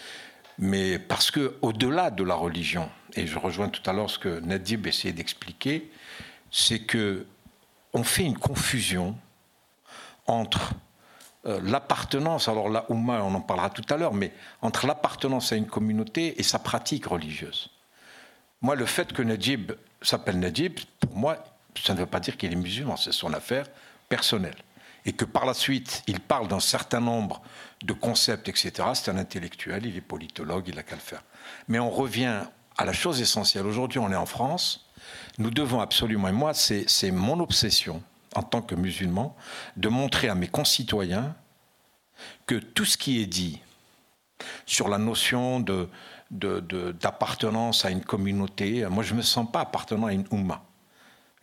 mais 0.57 0.97
parce 0.97 1.29
que 1.29 1.55
au-delà 1.61 2.09
de 2.09 2.23
la 2.23 2.34
religion, 2.34 2.89
et 3.13 3.27
je 3.27 3.38
rejoins 3.38 3.69
tout 3.69 3.88
à 3.88 3.93
l'heure 3.93 4.09
ce 4.09 4.17
que 4.17 4.39
Nadib 4.39 4.88
essayait 4.88 5.13
d'expliquer, 5.13 5.91
c'est 6.49 6.79
que 6.79 7.27
on 7.93 8.03
fait 8.03 8.23
une 8.23 8.38
confusion 8.38 9.15
entre 10.25 10.73
euh, 11.45 11.59
l'appartenance, 11.63 12.47
alors 12.47 12.69
la 12.69 12.89
Oumma, 12.91 13.23
on 13.23 13.33
en 13.33 13.41
parlera 13.41 13.69
tout 13.69 13.85
à 13.89 13.97
l'heure, 13.97 14.13
mais 14.13 14.31
entre 14.61 14.85
l'appartenance 14.85 15.51
à 15.51 15.55
une 15.55 15.67
communauté 15.67 16.39
et 16.39 16.43
sa 16.43 16.59
pratique 16.59 17.07
religieuse. 17.07 17.69
Moi, 18.61 18.75
le 18.75 18.85
fait 18.85 19.11
que 19.11 19.21
Najib 19.21 19.71
s'appelle 20.01 20.39
Najib, 20.39 20.79
pour 20.99 21.15
moi, 21.15 21.43
ça 21.81 21.93
ne 21.93 21.99
veut 21.99 22.05
pas 22.05 22.19
dire 22.19 22.37
qu'il 22.37 22.51
est 22.51 22.55
musulman, 22.55 22.95
c'est 22.95 23.11
son 23.11 23.33
affaire 23.33 23.65
personnelle 24.07 24.57
et 25.05 25.13
que 25.13 25.25
par 25.25 25.45
la 25.45 25.53
suite, 25.53 26.03
il 26.07 26.19
parle 26.19 26.47
d'un 26.47 26.59
certain 26.59 26.99
nombre 26.99 27.41
de 27.83 27.93
concepts, 27.93 28.47
etc., 28.49 28.89
c'est 28.93 29.09
un 29.09 29.17
intellectuel, 29.17 29.85
il 29.85 29.97
est 29.97 30.01
politologue, 30.01 30.65
il 30.67 30.75
n'a 30.75 30.83
qu'à 30.83 30.95
le 30.95 31.01
faire. 31.01 31.23
Mais 31.67 31.79
on 31.79 31.89
revient 31.89 32.43
à 32.77 32.85
la 32.85 32.93
chose 32.93 33.21
essentielle. 33.21 33.65
Aujourd'hui, 33.65 33.99
on 33.99 34.11
est 34.11 34.15
en 34.15 34.25
France. 34.25 34.87
Nous 35.39 35.49
devons 35.49 35.81
absolument, 35.81 36.27
et 36.27 36.33
moi, 36.33 36.53
c'est 36.53 37.11
mon 37.11 37.39
obsession 37.39 38.03
en 38.36 38.43
tant 38.43 38.61
que 38.61 38.75
musulman, 38.75 39.36
de 39.77 39.89
montrer 39.89 40.29
à 40.29 40.36
mes 40.36 40.47
concitoyens 40.47 41.36
que 42.45 42.55
tout 42.55 42.86
ce 42.86 42.97
qui 42.97 43.21
est 43.21 43.25
dit 43.25 43.59
sur 44.65 44.88
la 44.88 44.97
notion 44.97 45.59
d'appartenance 46.32 47.86
à 47.86 47.91
une 47.91 48.03
communauté, 48.03 48.86
moi 48.88 49.03
je 49.03 49.13
ne 49.13 49.17
me 49.17 49.23
sens 49.23 49.49
pas 49.51 49.61
appartenant 49.61 50.07
à 50.07 50.13
une 50.13 50.25
Oumma. 50.32 50.63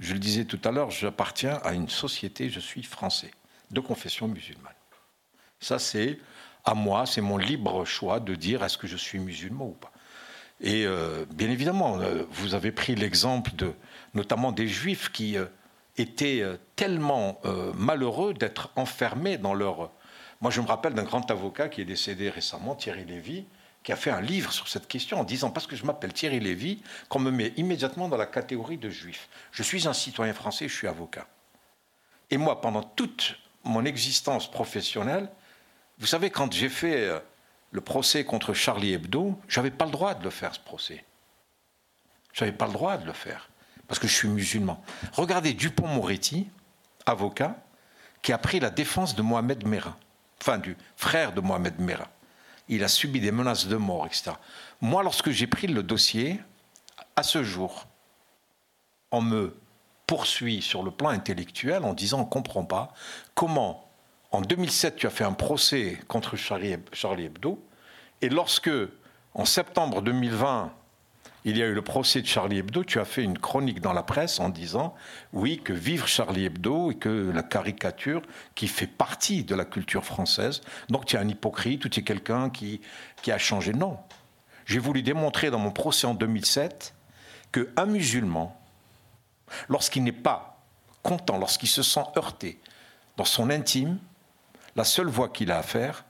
Je 0.00 0.12
le 0.12 0.18
disais 0.18 0.44
tout 0.44 0.60
à 0.64 0.70
l'heure, 0.70 0.90
j'appartiens 0.90 1.60
à 1.64 1.72
une 1.72 1.88
société, 1.88 2.48
je 2.48 2.60
suis 2.60 2.82
français 2.82 3.32
de 3.70 3.80
confession 3.80 4.28
musulmane. 4.28 4.72
Ça, 5.60 5.78
c'est 5.78 6.18
à 6.64 6.74
moi, 6.74 7.06
c'est 7.06 7.20
mon 7.20 7.36
libre 7.36 7.84
choix 7.84 8.20
de 8.20 8.34
dire 8.34 8.62
est-ce 8.62 8.78
que 8.78 8.86
je 8.86 8.96
suis 8.96 9.18
musulman 9.18 9.66
ou 9.66 9.72
pas. 9.72 9.92
Et 10.60 10.86
euh, 10.86 11.24
bien 11.32 11.50
évidemment, 11.50 12.00
euh, 12.00 12.24
vous 12.30 12.54
avez 12.54 12.72
pris 12.72 12.94
l'exemple 12.94 13.52
de, 13.54 13.72
notamment 14.14 14.52
des 14.52 14.68
juifs 14.68 15.10
qui 15.10 15.36
euh, 15.36 15.46
étaient 16.02 16.44
tellement 16.76 17.40
malheureux 17.74 18.34
d'être 18.34 18.70
enfermés 18.76 19.38
dans 19.38 19.54
leur. 19.54 19.90
Moi, 20.40 20.50
je 20.50 20.60
me 20.60 20.66
rappelle 20.66 20.94
d'un 20.94 21.02
grand 21.02 21.30
avocat 21.30 21.68
qui 21.68 21.80
est 21.80 21.84
décédé 21.84 22.30
récemment, 22.30 22.74
Thierry 22.74 23.04
Lévy, 23.04 23.46
qui 23.82 23.92
a 23.92 23.96
fait 23.96 24.10
un 24.10 24.20
livre 24.20 24.52
sur 24.52 24.68
cette 24.68 24.86
question 24.86 25.20
en 25.20 25.24
disant 25.24 25.50
parce 25.50 25.66
que 25.66 25.76
je 25.76 25.84
m'appelle 25.84 26.12
Thierry 26.12 26.40
Lévy, 26.40 26.82
qu'on 27.08 27.20
me 27.20 27.30
met 27.30 27.52
immédiatement 27.56 28.08
dans 28.08 28.16
la 28.16 28.26
catégorie 28.26 28.78
de 28.78 28.90
juif. 28.90 29.28
Je 29.50 29.62
suis 29.62 29.88
un 29.88 29.92
citoyen 29.92 30.34
français, 30.34 30.68
je 30.68 30.74
suis 30.74 30.86
avocat. 30.86 31.26
Et 32.30 32.36
moi, 32.36 32.60
pendant 32.60 32.82
toute 32.82 33.38
mon 33.64 33.84
existence 33.84 34.50
professionnelle, 34.50 35.28
vous 35.98 36.06
savez, 36.06 36.30
quand 36.30 36.52
j'ai 36.52 36.68
fait 36.68 37.06
euh, 37.06 37.18
le 37.70 37.80
procès 37.80 38.24
contre 38.24 38.54
Charlie 38.54 38.92
Hebdo, 38.92 39.38
je 39.48 39.58
n'avais 39.58 39.70
pas 39.70 39.84
le 39.84 39.90
droit 39.90 40.14
de 40.14 40.22
le 40.22 40.30
faire, 40.30 40.54
ce 40.54 40.60
procès. 40.60 41.04
Je 42.32 42.44
n'avais 42.44 42.56
pas 42.56 42.66
le 42.66 42.72
droit 42.72 42.98
de 42.98 43.06
le 43.06 43.12
faire, 43.12 43.48
parce 43.88 43.98
que 43.98 44.06
je 44.06 44.14
suis 44.14 44.28
musulman. 44.28 44.82
Regardez 45.14 45.54
Dupont-Moretti, 45.54 46.48
avocat, 47.06 47.56
qui 48.22 48.32
a 48.32 48.38
pris 48.38 48.60
la 48.60 48.70
défense 48.70 49.16
de 49.16 49.22
Mohamed 49.22 49.66
Merah, 49.66 49.96
enfin 50.40 50.58
du 50.58 50.76
frère 50.96 51.32
de 51.32 51.40
Mohamed 51.40 51.80
Merah. 51.80 52.10
Il 52.68 52.84
a 52.84 52.88
subi 52.88 53.20
des 53.20 53.32
menaces 53.32 53.66
de 53.66 53.76
mort, 53.76 54.06
etc. 54.06 54.32
Moi, 54.82 55.02
lorsque 55.02 55.30
j'ai 55.30 55.46
pris 55.46 55.66
le 55.66 55.82
dossier, 55.82 56.38
à 57.16 57.22
ce 57.22 57.42
jour, 57.42 57.86
on 59.10 59.22
me 59.22 59.56
poursuit 60.06 60.60
sur 60.60 60.82
le 60.82 60.90
plan 60.90 61.08
intellectuel 61.08 61.84
en 61.84 61.94
disant 61.94 62.20
on 62.20 62.24
ne 62.24 62.30
comprend 62.30 62.64
pas 62.64 62.92
comment, 63.34 63.90
en 64.32 64.42
2007, 64.42 64.96
tu 64.96 65.06
as 65.06 65.10
fait 65.10 65.24
un 65.24 65.32
procès 65.32 65.98
contre 66.08 66.36
Charlie 66.36 66.72
Hebdo, 67.24 67.64
et 68.20 68.28
lorsque, 68.28 68.70
en 69.32 69.44
septembre 69.46 70.02
2020, 70.02 70.72
il 71.44 71.56
y 71.56 71.62
a 71.62 71.66
eu 71.66 71.74
le 71.74 71.82
procès 71.82 72.20
de 72.20 72.26
Charlie 72.26 72.58
Hebdo, 72.58 72.84
tu 72.84 73.00
as 73.00 73.04
fait 73.04 73.22
une 73.22 73.38
chronique 73.38 73.80
dans 73.80 73.92
la 73.92 74.02
presse 74.02 74.40
en 74.40 74.48
disant, 74.48 74.94
oui, 75.32 75.60
que 75.62 75.72
vivre 75.72 76.06
Charlie 76.06 76.46
Hebdo 76.46 76.90
et 76.90 76.96
que 76.96 77.30
la 77.32 77.42
caricature 77.42 78.22
qui 78.54 78.68
fait 78.68 78.86
partie 78.86 79.44
de 79.44 79.54
la 79.54 79.64
culture 79.64 80.04
française, 80.04 80.62
donc 80.88 81.06
tu 81.06 81.16
es 81.16 81.18
un 81.18 81.28
hypocrite 81.28 81.84
ou 81.84 81.88
tu 81.88 82.00
es 82.00 82.02
quelqu'un 82.02 82.50
qui, 82.50 82.80
qui 83.22 83.32
a 83.32 83.38
changé. 83.38 83.72
Non. 83.72 83.98
J'ai 84.66 84.78
voulu 84.78 85.02
démontrer 85.02 85.50
dans 85.50 85.58
mon 85.58 85.70
procès 85.70 86.06
en 86.06 86.14
2007 86.14 86.94
qu'un 87.52 87.86
musulman 87.86 88.58
Lorsqu'il 89.68 90.04
n'est 90.04 90.12
pas 90.12 90.60
content, 91.02 91.38
lorsqu'il 91.38 91.68
se 91.68 91.82
sent 91.82 92.04
heurté 92.16 92.60
dans 93.16 93.24
son 93.24 93.50
intime, 93.50 93.98
la 94.76 94.84
seule 94.84 95.08
voie 95.08 95.28
qu'il 95.28 95.50
a 95.50 95.58
à 95.58 95.62
faire, 95.62 96.04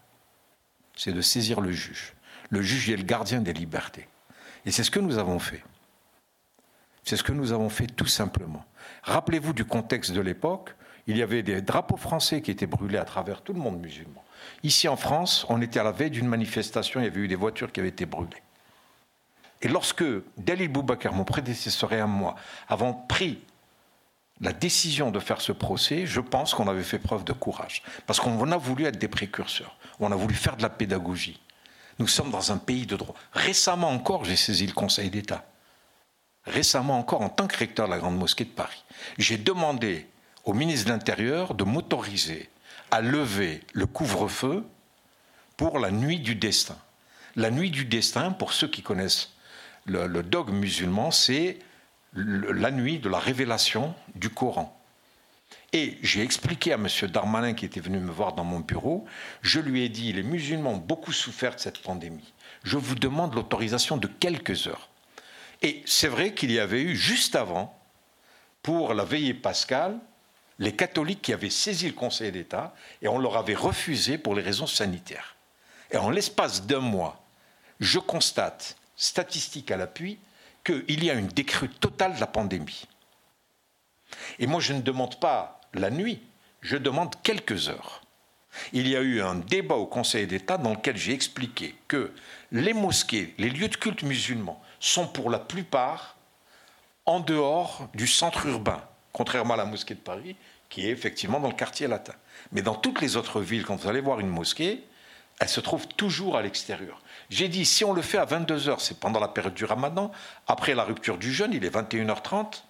c'est 0.97 1.13
de 1.13 1.21
saisir 1.21 1.61
le 1.61 1.73
juge. 1.73 2.15
Le 2.51 2.63
juge 2.63 2.91
est 2.91 2.97
le 2.97 3.03
gardien 3.03 3.41
des 3.41 3.53
libertés. 3.53 4.09
Et 4.69 4.71
c'est 4.71 4.85
ce 4.85 4.91
que 4.91 5.01
nous 5.01 5.17
avons 5.17 5.39
fait. 5.39 5.65
C'est 7.03 7.17
ce 7.17 7.23
que 7.23 7.33
nous 7.33 7.53
avons 7.53 7.71
fait 7.71 7.87
tout 7.87 8.05
simplement. 8.05 8.67
Rappelez-vous 9.03 9.55
du 9.55 9.65
contexte 9.65 10.13
de 10.13 10.21
l'époque, 10.21 10.75
il 11.07 11.17
y 11.17 11.23
avait 11.23 11.43
des 11.43 11.63
drapeaux 11.63 11.97
français 11.97 12.43
qui 12.43 12.51
étaient 12.51 12.67
brûlés 12.67 12.99
à 12.99 13.07
travers 13.07 13.41
tout 13.41 13.55
le 13.55 13.61
monde 13.61 13.81
musulman. 13.81 14.23
Ici 14.63 14.87
en 14.87 14.97
France, 14.97 15.47
on 15.49 15.63
était 15.63 15.81
à 15.81 15.85
la 15.85 15.93
veille 15.93 16.11
d'une 16.11 16.29
manifestation, 16.29 17.01
il 17.01 17.05
y 17.05 17.07
avait 17.07 17.21
eu 17.21 17.29
des 17.29 17.35
voitures 17.35 17.73
qui 17.73 17.81
avaient 17.81 17.89
été 17.89 18.05
brûlées. 18.05 18.43
Et 19.63 19.69
lorsque 19.69 20.05
Dalil 20.37 20.69
Boubacar, 20.69 21.15
mon 21.15 21.25
prédécesseur 21.25 21.91
et 21.95 22.05
moi, 22.05 22.35
avons 22.69 22.93
pris 22.93 23.41
la 24.43 24.53
décision 24.53 25.11
de 25.11 25.19
faire 25.19 25.41
ce 25.41 25.53
procès, 25.53 26.05
je 26.05 26.21
pense 26.21 26.53
qu'on 26.53 26.69
avait 26.69 26.83
fait 26.83 26.99
preuve 26.99 27.25
de 27.25 27.33
courage. 27.33 27.83
Parce 28.07 28.21
qu'on 28.21 28.53
a 28.53 28.59
voulu 28.59 28.85
être 28.85 28.99
des 28.99 29.09
précurseurs. 29.09 29.79
On 29.99 30.13
a 30.13 30.15
voulu 30.15 30.35
faire 30.35 30.59
de 30.59 30.63
la 30.63 30.69
pédagogie. 30.69 31.41
Nous 31.99 32.07
sommes 32.07 32.31
dans 32.31 32.53
un 32.53 32.59
pays 32.59 32.87
de 32.87 32.97
droit. 32.97 33.15
Récemment 33.33 33.91
encore, 33.91 34.25
j'ai 34.25 34.37
saisi 34.37 34.67
le 34.67 34.73
Conseil 34.73 35.11
d'État. 35.11 35.45
Récemment 36.45 36.99
encore, 36.99 37.23
en 37.23 37.29
tant 37.29 37.47
que 37.47 37.57
recteur 37.57 37.87
de 37.87 37.93
la 37.93 37.99
Grande 37.99 38.17
Mosquée 38.17 38.45
de 38.45 38.51
Paris, 38.51 38.85
j'ai 39.19 39.37
demandé 39.37 40.07
au 40.45 40.55
ministre 40.55 40.87
de 40.87 40.93
l'Intérieur 40.93 41.55
de 41.55 41.65
m'autoriser 41.65 42.49
à 42.91 43.01
lever 43.01 43.61
le 43.73 43.87
couvre-feu 43.87 44.65
pour 45.57 45.79
la 45.79 45.91
nuit 45.91 46.21
du 46.21 46.35
destin. 46.35 46.79
La 47.37 47.51
nuit 47.51 47.71
du 47.71 47.85
destin, 47.85 48.31
pour 48.31 48.53
ceux 48.53 48.69
qui 48.69 48.83
connaissent 48.83 49.33
le, 49.85 50.23
dogme 50.23 50.57
musulman, 50.57 51.11
c'est 51.11 51.59
la 52.15 52.71
nuit 52.71 52.99
de 52.99 53.09
la 53.09 53.19
révélation 53.19 53.95
du 54.15 54.31
Coran. 54.31 54.78
Et 55.73 55.99
j'ai 56.03 56.23
expliqué 56.23 56.73
à 56.73 56.77
M. 56.77 56.89
Darmanin, 57.09 57.53
qui 57.53 57.67
était 57.67 57.81
venu 57.81 57.99
me 57.99 58.11
voir 58.11 58.33
dans 58.33 58.45
mon 58.45 58.61
bureau, 58.61 59.05
je 59.43 59.61
lui 59.61 59.83
ai 59.83 59.89
dit, 59.89 60.13
les 60.13 60.23
musulmans 60.23 60.73
ont 60.73 60.79
beaucoup 60.79 61.13
souffert 61.13 61.55
de 61.55 61.61
cette 61.61 61.83
pandémie. 61.83 62.33
Je 62.63 62.79
vous 62.79 62.95
demande 62.95 63.35
l'autorisation 63.35 63.99
de 63.99 64.07
quelques 64.07 64.67
heures. 64.67 64.89
Et 65.61 65.83
c'est 65.85 66.09
vrai 66.09 66.33
qu'il 66.33 66.51
y 66.51 66.59
avait 66.59 66.83
eu 66.83 66.97
juste 66.97 67.37
avant, 67.37 67.79
pour 68.63 68.95
la 68.95 69.05
veillée 69.05 69.35
pascale, 69.35 69.99
les 70.59 70.75
catholiques 70.75 71.23
qui 71.23 71.33
avaient 71.33 71.51
saisi 71.51 71.87
le 71.87 71.93
Conseil 71.93 72.33
d'État 72.33 72.75
et 73.03 73.09
on 73.09 73.19
leur 73.19 73.37
avait 73.37 73.55
refusé 73.55 74.19
pour 74.19 74.35
les 74.35 74.43
raisons 74.43 74.67
sanitaires. 74.67 75.37
Et 75.91 75.97
en 75.97 76.11
l'espace 76.11 76.67
d'un 76.67 76.81
mois, 76.81 77.23
je 77.81 77.99
constate, 77.99 78.77
statistique 78.97 79.71
à 79.71 79.77
l'appui, 79.77 80.19
qu'il 80.65 81.05
y 81.05 81.11
a 81.11 81.15
une 81.15 81.29
décrue 81.29 81.69
totale 81.69 82.15
de 82.15 82.21
la 82.21 82.27
pandémie. 82.27 82.87
Et 84.39 84.47
moi, 84.47 84.61
je 84.61 84.73
ne 84.73 84.81
demande 84.81 85.21
pas 85.21 85.58
la 85.79 85.91
nuit, 85.91 86.21
je 86.61 86.77
demande 86.77 87.15
quelques 87.23 87.69
heures. 87.69 88.03
Il 88.73 88.89
y 88.89 88.97
a 88.97 89.01
eu 89.01 89.21
un 89.21 89.37
débat 89.37 89.77
au 89.77 89.87
Conseil 89.87 90.27
d'État 90.27 90.59
dans 90.59 90.73
lequel 90.75 90.97
j'ai 90.97 91.13
expliqué 91.13 91.75
que 91.87 92.13
les 92.51 92.73
mosquées, 92.73 93.35
les 93.39 93.51
lieux 93.51 93.69
de 93.69 93.77
culte 93.77 94.03
musulmans, 94.03 94.61
sont 94.81 95.07
pour 95.07 95.31
la 95.31 95.39
plupart 95.39 96.17
en 97.07 97.21
dehors 97.21 97.89
du 97.95 98.07
centre 98.07 98.47
urbain, 98.47 98.83
contrairement 99.13 99.55
à 99.55 99.59
la 99.59 99.65
mosquée 99.65 99.95
de 99.95 100.01
Paris, 100.01 100.37
qui 100.69 100.87
est 100.87 100.91
effectivement 100.91 101.41
dans 101.41 101.49
le 101.49 101.55
quartier 101.55 101.87
latin. 101.87 102.15
Mais 102.53 102.63
dans 102.63 102.75
toutes 102.75 103.01
les 103.01 103.17
autres 103.17 103.41
villes, 103.41 103.65
quand 103.65 103.77
vous 103.77 103.89
allez 103.89 104.01
voir 104.01 104.21
une 104.21 104.29
mosquée, 104.29 104.85
elle 105.41 105.49
se 105.49 105.61
trouve 105.61 105.87
toujours 105.89 106.37
à 106.37 106.43
l'extérieur. 106.43 107.01
J'ai 107.31 107.49
dit, 107.49 107.65
si 107.65 107.85
on 107.85 107.93
le 107.93 108.03
fait 108.03 108.19
à 108.19 108.27
22h, 108.27 108.81
c'est 108.81 108.99
pendant 108.99 109.21
la 109.21 109.29
période 109.29 109.55
du 109.55 109.65
ramadan, 109.65 110.11
après 110.47 110.75
la 110.75 110.85
rupture 110.85 111.17
du 111.17 111.33
jeûne, 111.33 111.53
il 111.53 111.65
est 111.65 111.75
21h30, 111.75 112.63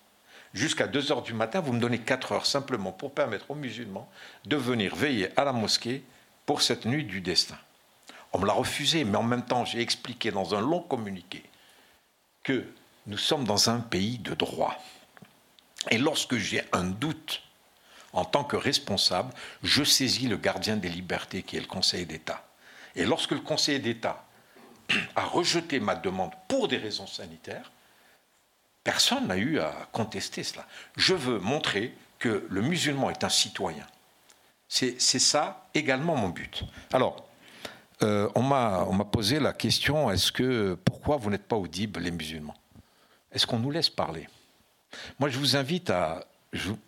jusqu'à 0.55 0.87
2h 0.87 1.23
du 1.23 1.35
matin, 1.35 1.61
vous 1.61 1.73
me 1.73 1.81
donnez 1.81 2.01
4 2.01 2.33
heures 2.33 2.47
simplement 2.47 2.93
pour 2.93 3.12
permettre 3.12 3.51
aux 3.51 3.55
musulmans 3.55 4.09
de 4.47 4.57
venir 4.57 4.95
veiller 4.95 5.29
à 5.39 5.45
la 5.45 5.53
mosquée 5.53 6.03
pour 6.47 6.62
cette 6.62 6.85
nuit 6.85 7.05
du 7.05 7.20
destin. 7.20 7.59
On 8.33 8.39
me 8.39 8.47
l'a 8.47 8.53
refusé, 8.53 9.05
mais 9.05 9.16
en 9.16 9.23
même 9.23 9.45
temps, 9.45 9.65
j'ai 9.65 9.81
expliqué 9.81 10.31
dans 10.31 10.55
un 10.55 10.61
long 10.61 10.81
communiqué 10.81 11.43
que 12.43 12.65
nous 13.07 13.19
sommes 13.19 13.45
dans 13.45 13.70
un 13.70 13.81
pays 13.81 14.19
de 14.19 14.35
droit. 14.35 14.77
Et 15.91 15.99
lorsque 15.99 16.37
j'ai 16.37 16.62
un 16.73 16.85
doute 16.85 17.43
en 18.12 18.25
tant 18.25 18.45
que 18.45 18.57
responsable, 18.57 19.33
je 19.62 19.85
saisis 19.85 20.29
le 20.29 20.37
gardien 20.37 20.77
des 20.77 20.89
libertés 20.89 21.43
qui 21.43 21.57
est 21.57 21.61
le 21.61 21.66
Conseil 21.66 22.07
d'État. 22.07 22.45
Et 22.97 23.05
lorsque 23.05 23.33
le 23.33 23.41
Conseil 23.41 23.81
d'État 23.81 24.25
a 25.16 25.25
rejeté 25.25 25.81
ma 25.81 25.95
demande 25.95 26.33
pour 26.49 26.69
des 26.69 26.79
raisons 26.79 27.07
sanitaires, 27.07 27.70
personne 28.89 29.27
n'a 29.27 29.36
eu 29.36 29.60
à 29.60 29.70
contester 29.93 30.43
cela. 30.43 30.66
Je 30.97 31.12
veux 31.12 31.39
montrer 31.40 31.94
que 32.19 32.47
le 32.48 32.62
musulman 32.62 33.10
est 33.10 33.23
un 33.23 33.28
citoyen. 33.28 33.86
C'est 34.66 34.98
ça 34.98 35.69
également 35.74 36.16
mon 36.16 36.31
but. 36.31 36.65
Alors, 36.94 37.28
euh, 38.02 38.31
on 38.35 38.43
m'a 38.43 39.05
posé 39.12 39.40
la 39.40 39.52
question 39.52 40.10
est-ce 40.10 40.32
que 40.32 40.73
pourquoi 40.86 41.19
vous 41.19 41.28
n'êtes 41.28 41.47
pas 41.47 41.56
audibles 41.56 42.01
les 42.01 42.10
musulmans? 42.10 42.55
Est-ce 43.31 43.47
qu'on 43.47 43.59
nous 43.59 43.70
laisse 43.70 43.90
parler? 43.90 44.27
Moi, 45.19 45.28
je 45.28 45.39
vous 45.39 45.55
invite 45.55 45.90
à 45.90 46.27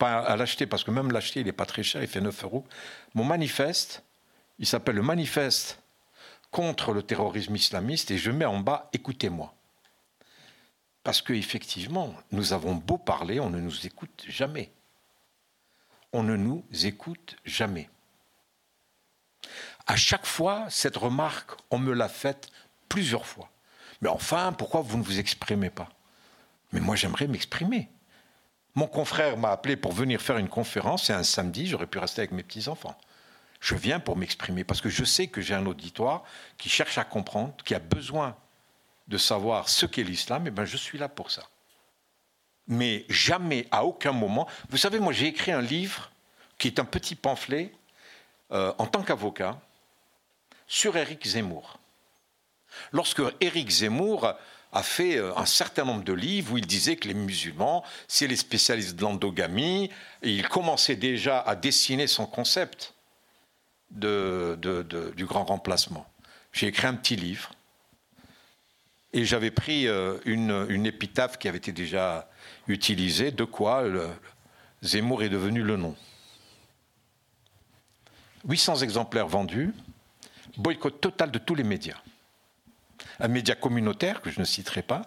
à 0.00 0.36
l'acheter 0.36 0.66
parce 0.66 0.84
que 0.84 0.90
même 0.90 1.12
l'acheter, 1.12 1.40
il 1.40 1.46
n'est 1.46 1.52
pas 1.52 1.66
très 1.66 1.82
cher, 1.82 2.02
il 2.02 2.08
fait 2.08 2.22
9 2.22 2.44
euros. 2.44 2.64
Mon 3.12 3.24
manifeste, 3.24 4.02
il 4.58 4.64
s'appelle 4.64 4.96
le 4.96 5.02
manifeste 5.02 5.78
contre 6.50 6.94
le 6.94 7.02
terrorisme 7.02 7.54
islamiste 7.54 8.10
et 8.10 8.16
je 8.16 8.30
mets 8.30 8.46
en 8.46 8.58
bas 8.58 8.88
écoutez-moi. 8.94 9.54
Parce 11.02 11.22
qu'effectivement, 11.22 12.14
nous 12.30 12.52
avons 12.52 12.74
beau 12.74 12.98
parler, 12.98 13.40
on 13.40 13.50
ne 13.50 13.60
nous 13.60 13.86
écoute 13.86 14.24
jamais. 14.28 14.72
On 16.12 16.22
ne 16.22 16.36
nous 16.36 16.64
écoute 16.84 17.36
jamais. 17.44 17.88
À 19.86 19.96
chaque 19.96 20.26
fois, 20.26 20.66
cette 20.68 20.96
remarque, 20.96 21.52
on 21.70 21.78
me 21.78 21.92
l'a 21.92 22.08
faite 22.08 22.50
plusieurs 22.88 23.26
fois. 23.26 23.50
Mais 24.02 24.08
enfin, 24.08 24.52
pourquoi 24.52 24.82
vous 24.82 24.98
ne 24.98 25.02
vous 25.02 25.18
exprimez 25.18 25.70
pas? 25.70 25.88
Mais 26.72 26.80
moi, 26.80 26.96
j'aimerais 26.96 27.26
m'exprimer. 27.26 27.88
Mon 28.74 28.86
confrère 28.86 29.36
m'a 29.36 29.50
appelé 29.50 29.76
pour 29.76 29.92
venir 29.92 30.20
faire 30.20 30.36
une 30.36 30.48
conférence, 30.48 31.04
c'est 31.06 31.12
un 31.12 31.24
samedi, 31.24 31.66
j'aurais 31.66 31.86
pu 31.86 31.98
rester 31.98 32.20
avec 32.20 32.32
mes 32.32 32.42
petits-enfants. 32.42 32.96
Je 33.60 33.74
viens 33.74 34.00
pour 34.00 34.16
m'exprimer 34.16 34.64
parce 34.64 34.80
que 34.80 34.88
je 34.88 35.04
sais 35.04 35.26
que 35.26 35.40
j'ai 35.40 35.54
un 35.54 35.66
auditoire 35.66 36.22
qui 36.56 36.68
cherche 36.68 36.96
à 36.96 37.04
comprendre, 37.04 37.54
qui 37.64 37.74
a 37.74 37.78
besoin 37.78 38.36
de 39.10 39.18
savoir 39.18 39.68
ce 39.68 39.84
qu'est 39.84 40.04
l'islam, 40.04 40.46
et 40.46 40.50
bien 40.50 40.64
je 40.64 40.76
suis 40.76 40.96
là 40.96 41.08
pour 41.08 41.30
ça. 41.30 41.42
Mais 42.68 43.04
jamais, 43.08 43.66
à 43.72 43.84
aucun 43.84 44.12
moment, 44.12 44.46
vous 44.70 44.76
savez, 44.76 45.00
moi 45.00 45.12
j'ai 45.12 45.26
écrit 45.26 45.50
un 45.50 45.60
livre 45.60 46.12
qui 46.56 46.68
est 46.68 46.78
un 46.78 46.84
petit 46.84 47.16
pamphlet 47.16 47.72
euh, 48.52 48.72
en 48.78 48.86
tant 48.86 49.02
qu'avocat 49.02 49.60
sur 50.68 50.96
Éric 50.96 51.26
Zemmour. 51.26 51.78
Lorsque 52.92 53.22
Éric 53.40 53.70
Zemmour 53.70 54.32
a 54.72 54.82
fait 54.84 55.16
euh, 55.16 55.36
un 55.36 55.46
certain 55.46 55.84
nombre 55.84 56.04
de 56.04 56.12
livres 56.12 56.52
où 56.52 56.58
il 56.58 56.66
disait 56.66 56.94
que 56.94 57.08
les 57.08 57.14
musulmans, 57.14 57.82
c'est 58.06 58.28
les 58.28 58.36
spécialistes 58.36 58.94
de 58.94 59.02
l'endogamie, 59.02 59.90
et 60.22 60.30
il 60.30 60.48
commençait 60.48 60.94
déjà 60.94 61.40
à 61.40 61.56
dessiner 61.56 62.06
son 62.06 62.26
concept 62.26 62.94
de, 63.90 64.56
du 65.16 65.26
grand 65.26 65.44
remplacement. 65.44 66.06
J'ai 66.52 66.68
écrit 66.68 66.86
un 66.86 66.94
petit 66.94 67.16
livre, 67.16 67.50
et 69.12 69.24
j'avais 69.24 69.50
pris 69.50 69.88
euh, 69.88 70.18
une, 70.24 70.66
une, 70.68 70.86
épitaphe 70.86 71.38
qui 71.38 71.48
avait 71.48 71.58
été 71.58 71.72
déjà 71.72 72.28
utilisée, 72.68 73.30
de 73.30 73.44
quoi 73.44 73.84
Zemmour 74.82 75.22
est 75.22 75.28
devenu 75.28 75.62
le 75.62 75.76
nom. 75.76 75.96
800 78.48 78.76
exemplaires 78.76 79.28
vendus, 79.28 79.74
boycott 80.56 81.00
total 81.00 81.30
de 81.30 81.38
tous 81.38 81.54
les 81.54 81.64
médias 81.64 82.00
un 83.20 83.28
média 83.28 83.54
communautaire, 83.54 84.20
que 84.20 84.30
je 84.30 84.40
ne 84.40 84.44
citerai 84.44 84.82
pas, 84.82 85.02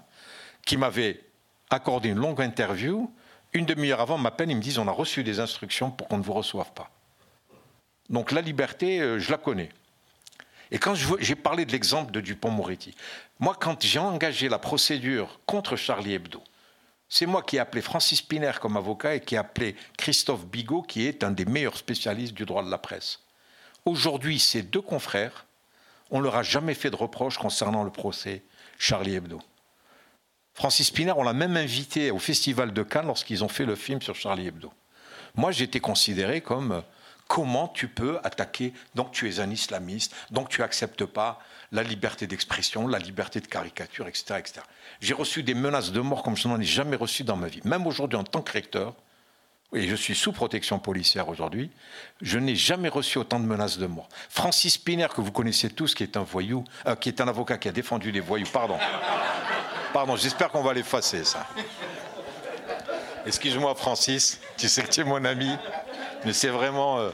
qui 0.66 0.78
m'avait 0.78 1.22
accordé 1.70 2.10
une 2.10 2.18
longue 2.18 2.42
interview. 2.42 3.12
Une 3.54 3.66
demi-heure 3.66 4.02
avant 4.02 4.18
m'appelle, 4.18 4.50
ils 4.52 4.56
me 4.58 4.62
disent 4.62 4.78
on 4.78 4.88
a 4.88 4.92
reçu 4.92 5.24
des 5.24 5.40
instructions 5.40 5.92
pour 5.92 6.08
qu'on 6.08 6.18
ne 6.18 6.24
vous 6.24 6.34
reçoive 6.34 6.72
pas. 6.74 6.92
Donc 8.10 8.32
la 8.32 8.42
liberté, 8.42 9.00
euh, 9.00 9.20
je 9.20 9.32
la 9.32 9.38
connais. 9.38 9.70
Et 10.72 10.80
quand 10.80 10.96
j'ai 10.96 11.36
parlé 11.36 11.66
de 11.66 11.72
l'exemple 11.72 12.12
de 12.12 12.22
Dupont-Moretti, 12.22 12.96
moi, 13.40 13.56
quand 13.60 13.84
j'ai 13.84 14.00
engagé 14.00 14.50
la 14.50 14.60
procédure 14.60 15.40
contre 15.46 15.76
Charlie 15.76 16.14
Hebdo, 16.14 16.42
c'est 17.10 17.26
moi 17.26 17.44
qui 17.44 17.58
ai 17.58 17.60
appelé 17.60 17.82
Francis 17.82 18.22
Piner 18.22 18.54
comme 18.60 18.78
avocat 18.78 19.16
et 19.16 19.20
qui 19.20 19.36
ai 19.36 19.38
appelé 19.38 19.76
Christophe 19.98 20.46
Bigot, 20.46 20.82
qui 20.82 21.06
est 21.06 21.24
un 21.24 21.32
des 21.32 21.46
meilleurs 21.46 21.78
spécialistes 21.78 22.34
du 22.34 22.46
droit 22.46 22.64
de 22.64 22.72
la 22.72 22.80
presse. 22.80 23.20
Aujourd'hui, 23.86 24.40
ces 24.40 24.64
deux 24.64 24.82
confrères 24.82 25.46
on 26.14 26.20
ne 26.20 26.24
leur 26.26 26.36
a 26.36 26.44
jamais 26.44 26.76
fait 26.76 26.92
de 26.92 26.96
reproche 26.96 27.40
concernant 27.40 27.84
le 27.84 27.90
procès 27.90 28.44
Charlie 28.78 29.16
Hebdo. 29.16 29.42
Francis 30.54 30.92
Piner, 30.92 31.14
on 31.18 31.24
l'a 31.24 31.34
même 31.34 31.58
invité 31.58 32.12
au 32.12 32.20
Festival 32.20 32.72
de 32.72 32.84
Cannes 32.84 33.08
lorsqu'ils 33.08 33.44
ont 33.44 33.48
fait 33.48 33.66
le 33.66 33.76
film 33.76 34.00
sur 34.00 34.14
Charlie 34.14 34.48
Hebdo. 34.48 34.72
Moi, 35.34 35.52
j'étais 35.52 35.80
considéré 35.80 36.42
comme 36.42 36.84
comment 37.28 37.68
tu 37.68 37.88
peux 37.88 38.20
attaquer, 38.24 38.74
donc 38.96 39.12
tu 39.12 39.30
es 39.30 39.40
un 39.40 39.50
islamiste, 39.50 40.16
donc 40.32 40.50
tu 40.50 40.62
n'acceptes 40.62 41.06
pas 41.06 41.40
la 41.72 41.84
liberté 41.84 42.28
d'expression, 42.28 42.88
la 42.88 43.00
liberté 43.00 43.40
de 43.40 43.48
caricature, 43.48 44.08
etc. 44.08 44.36
etc. 44.38 44.62
J'ai 45.02 45.14
reçu 45.14 45.44
des 45.44 45.56
menaces 45.56 45.92
de 45.92 46.00
mort 46.00 46.24
comme 46.24 46.38
je 46.38 46.48
n'en 46.48 46.60
ai 46.60 46.66
jamais 46.66 46.96
reçu 46.96 47.24
dans 47.24 47.36
ma 47.36 47.48
vie. 47.48 47.62
Même 47.64 47.88
aujourd'hui, 47.88 48.18
en 48.18 48.24
tant 48.24 48.42
que 48.42 48.52
recteur, 48.52 48.94
et 49.74 49.88
je 49.88 49.96
suis 49.96 50.14
sous 50.14 50.32
protection 50.32 50.78
policière 50.78 51.30
aujourd'hui, 51.30 51.72
je 52.22 52.38
n'ai 52.38 52.56
jamais 52.56 52.90
reçu 52.90 53.18
autant 53.18 53.40
de 53.40 53.46
menaces 53.46 53.80
de 53.80 53.88
mort. 53.88 54.08
Francis 54.30 54.78
Piner, 54.78 55.08
que 55.14 55.22
vous 55.22 55.32
connaissez 55.32 55.70
tous, 55.70 55.96
qui 55.96 56.04
est 56.04 56.16
un 56.16 56.24
voyou, 56.24 56.64
euh, 56.86 56.96
qui 56.96 57.10
est 57.10 57.22
un 57.22 57.28
avocat 57.28 57.58
qui 57.58 57.70
a 57.70 57.72
défendu 57.72 58.12
les 58.12 58.20
voyous, 58.20 58.48
pardon. 58.54 58.78
Pardon, 59.92 60.16
j'espère 60.16 60.50
qu'on 60.50 60.62
va 60.62 60.74
l'effacer, 60.74 61.24
ça. 61.24 61.48
Excuse-moi, 63.26 63.74
Francis, 63.76 64.40
tu 64.58 64.68
sais 64.68 64.84
que 64.84 64.90
tu 64.90 65.02
es 65.02 65.04
mon 65.04 65.24
ami, 65.26 65.50
mais 66.26 66.34
c'est 66.34 66.50
vraiment. 66.50 67.00
Euh, 67.00 67.12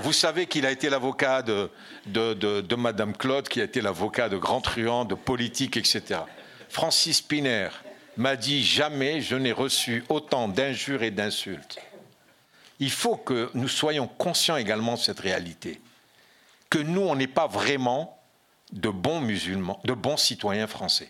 vous 0.00 0.12
savez 0.12 0.46
qu'il 0.46 0.66
a 0.66 0.70
été 0.70 0.90
l'avocat 0.90 1.42
de, 1.42 1.70
de, 2.06 2.34
de, 2.34 2.74
Madame 2.74 3.16
Claude, 3.16 3.48
qui 3.48 3.60
a 3.60 3.64
été 3.64 3.80
l'avocat 3.80 4.28
de 4.28 4.36
grands 4.36 4.60
truands, 4.60 5.04
de 5.04 5.14
politique, 5.14 5.76
etc. 5.76 6.20
Francis 6.68 7.22
Piner, 7.22 7.68
m'a 8.16 8.36
dit 8.36 8.62
jamais 8.62 9.20
je 9.20 9.36
n'ai 9.36 9.52
reçu 9.52 10.04
autant 10.08 10.48
d'injures 10.48 11.02
et 11.02 11.10
d'insultes. 11.10 11.78
Il 12.78 12.90
faut 12.90 13.16
que 13.16 13.50
nous 13.54 13.68
soyons 13.68 14.06
conscients 14.06 14.56
également 14.56 14.94
de 14.94 14.98
cette 14.98 15.20
réalité, 15.20 15.80
que 16.68 16.78
nous, 16.78 17.00
on 17.00 17.16
n'est 17.16 17.26
pas 17.26 17.46
vraiment 17.46 18.20
de 18.72 18.90
bons 18.90 19.20
musulmans, 19.20 19.80
de 19.84 19.94
bons 19.94 20.16
citoyens 20.16 20.66
français. 20.66 21.08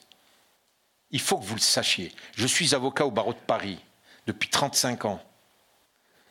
Il 1.10 1.20
faut 1.20 1.38
que 1.38 1.44
vous 1.44 1.54
le 1.54 1.60
sachiez. 1.60 2.12
Je 2.36 2.46
suis 2.46 2.74
avocat 2.74 3.06
au 3.06 3.10
barreau 3.10 3.32
de 3.32 3.38
Paris 3.38 3.78
depuis 4.26 4.48
35 4.48 5.04
ans. 5.06 5.20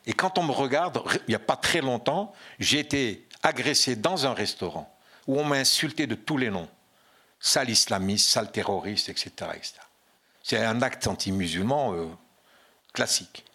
Et 0.08 0.14
quand 0.14 0.38
on 0.38 0.44
me 0.44 0.52
regarde, 0.52 1.04
il 1.28 1.30
n'y 1.32 1.36
a 1.36 1.40
pas 1.40 1.56
très 1.56 1.82
longtemps, 1.82 2.34
j'ai 2.60 2.80
été 2.80 3.28
agressé 3.44 3.96
dans 3.96 4.26
un 4.26 4.34
restaurant 4.34 4.92
où 5.28 5.40
on 5.40 5.44
m'a 5.44 5.58
insulté 5.58 6.08
de 6.08 6.16
tous 6.16 6.38
les 6.38 6.50
noms. 6.50 6.70
Sale 7.40 7.70
islamiste, 7.70 8.30
sale 8.30 8.52
terroriste, 8.52 9.10
etc. 9.10 9.32
C'est 10.44 10.64
un 10.64 10.82
acte 10.82 11.08
anti-musulman 11.08 11.94
euh, 11.94 12.08
classique. 12.94 13.46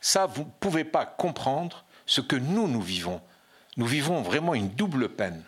Ça, 0.00 0.26
vous 0.26 0.42
ne 0.42 0.50
pouvez 0.60 0.84
pas 0.84 1.06
comprendre 1.06 1.84
ce 2.06 2.20
que 2.20 2.36
nous, 2.36 2.66
nous 2.66 2.82
vivons. 2.82 3.20
Nous 3.76 3.86
vivons 3.86 4.20
vraiment 4.22 4.54
une 4.54 4.70
double 4.70 5.08
peine, 5.10 5.44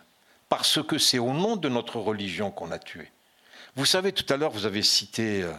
parce 0.48 0.82
que 0.82 0.96
c'est 0.96 1.18
au 1.18 1.32
nom 1.32 1.56
de 1.56 1.68
notre 1.68 1.98
religion 1.98 2.50
qu'on 2.50 2.70
a 2.70 2.78
tué. 2.78 3.10
Vous 3.76 3.84
savez, 3.84 4.12
tout 4.12 4.32
à 4.32 4.36
l'heure, 4.36 4.52
vous 4.52 4.66
avez 4.66 4.82
cité 4.82 5.42
euh, 5.42 5.52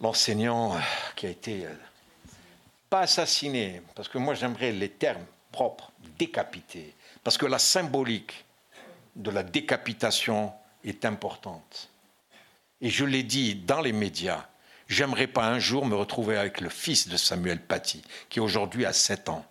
l'enseignant 0.00 0.74
euh, 0.74 0.80
qui 1.14 1.26
a 1.26 1.30
été, 1.30 1.66
pas 2.90 3.00
assassiné, 3.00 3.82
parce 3.94 4.08
que 4.08 4.18
moi 4.18 4.34
j'aimerais 4.34 4.72
les 4.72 4.90
termes 4.90 5.24
propres, 5.52 5.92
décapité, 6.18 6.94
parce 7.24 7.38
que 7.38 7.46
la 7.46 7.58
symbolique 7.58 8.44
de 9.16 9.30
la 9.30 9.42
décapitation 9.42 10.52
est 10.84 11.04
importante. 11.04 11.90
Et 12.80 12.90
je 12.90 13.04
l'ai 13.04 13.22
dit 13.22 13.54
dans 13.54 13.80
les 13.80 13.92
médias, 13.92 14.46
j'aimerais 14.88 15.26
pas 15.26 15.46
un 15.46 15.58
jour 15.58 15.86
me 15.86 15.96
retrouver 15.96 16.36
avec 16.36 16.60
le 16.60 16.68
fils 16.68 17.08
de 17.08 17.16
Samuel 17.16 17.60
Paty, 17.60 18.02
qui 18.28 18.40
aujourd'hui 18.40 18.84
a 18.84 18.92
7 18.92 19.30
ans, 19.30 19.44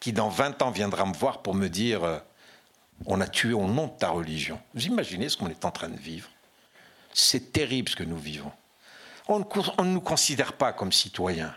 qui 0.00 0.12
dans 0.12 0.28
20 0.28 0.62
ans 0.62 0.70
viendra 0.70 1.06
me 1.06 1.14
voir 1.14 1.42
pour 1.42 1.54
me 1.54 1.68
dire 1.68 2.04
euh, 2.04 2.18
on 3.06 3.20
a 3.20 3.28
tué 3.28 3.52
au 3.52 3.66
nom 3.66 3.86
de 3.86 3.98
ta 3.98 4.08
religion. 4.08 4.60
Vous 4.74 4.86
imaginez 4.86 5.28
ce 5.28 5.36
qu'on 5.36 5.48
est 5.48 5.64
en 5.64 5.70
train 5.70 5.88
de 5.88 5.98
vivre? 5.98 6.28
C'est 7.12 7.52
terrible 7.52 7.88
ce 7.88 7.96
que 7.96 8.04
nous 8.04 8.18
vivons. 8.18 8.52
On 9.28 9.40
ne 9.40 9.90
nous 9.92 10.00
considère 10.00 10.52
pas 10.52 10.72
comme 10.72 10.92
citoyens. 10.92 11.54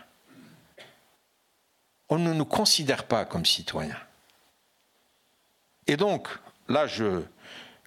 On 2.08 2.18
ne 2.18 2.32
nous 2.32 2.44
considère 2.44 3.04
pas 3.04 3.24
comme 3.24 3.46
citoyens. 3.46 4.00
Et 5.86 5.96
donc, 5.96 6.28
là, 6.68 6.86
je, 6.86 7.22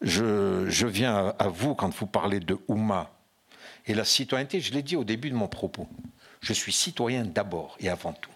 viens 0.02 1.34
à 1.38 1.48
vous 1.50 1.76
quand 1.76 1.94
vous 1.94 2.08
parlez 2.08 2.40
de 2.40 2.58
Ouma 2.68 3.12
et 3.86 3.94
la 3.94 4.06
citoyenneté, 4.06 4.62
je 4.62 4.74
l'ai 4.74 4.84
dit 4.84 4.96
au 4.96 5.04
début 5.04 5.30
de 5.30 5.36
mon 5.36 5.50
propos. 5.50 5.88
Je 6.42 6.54
suis 6.54 6.72
citoyen 6.72 7.26
d'abord 7.26 7.76
et 7.80 7.90
avant 7.90 8.14
tout. 8.14 8.32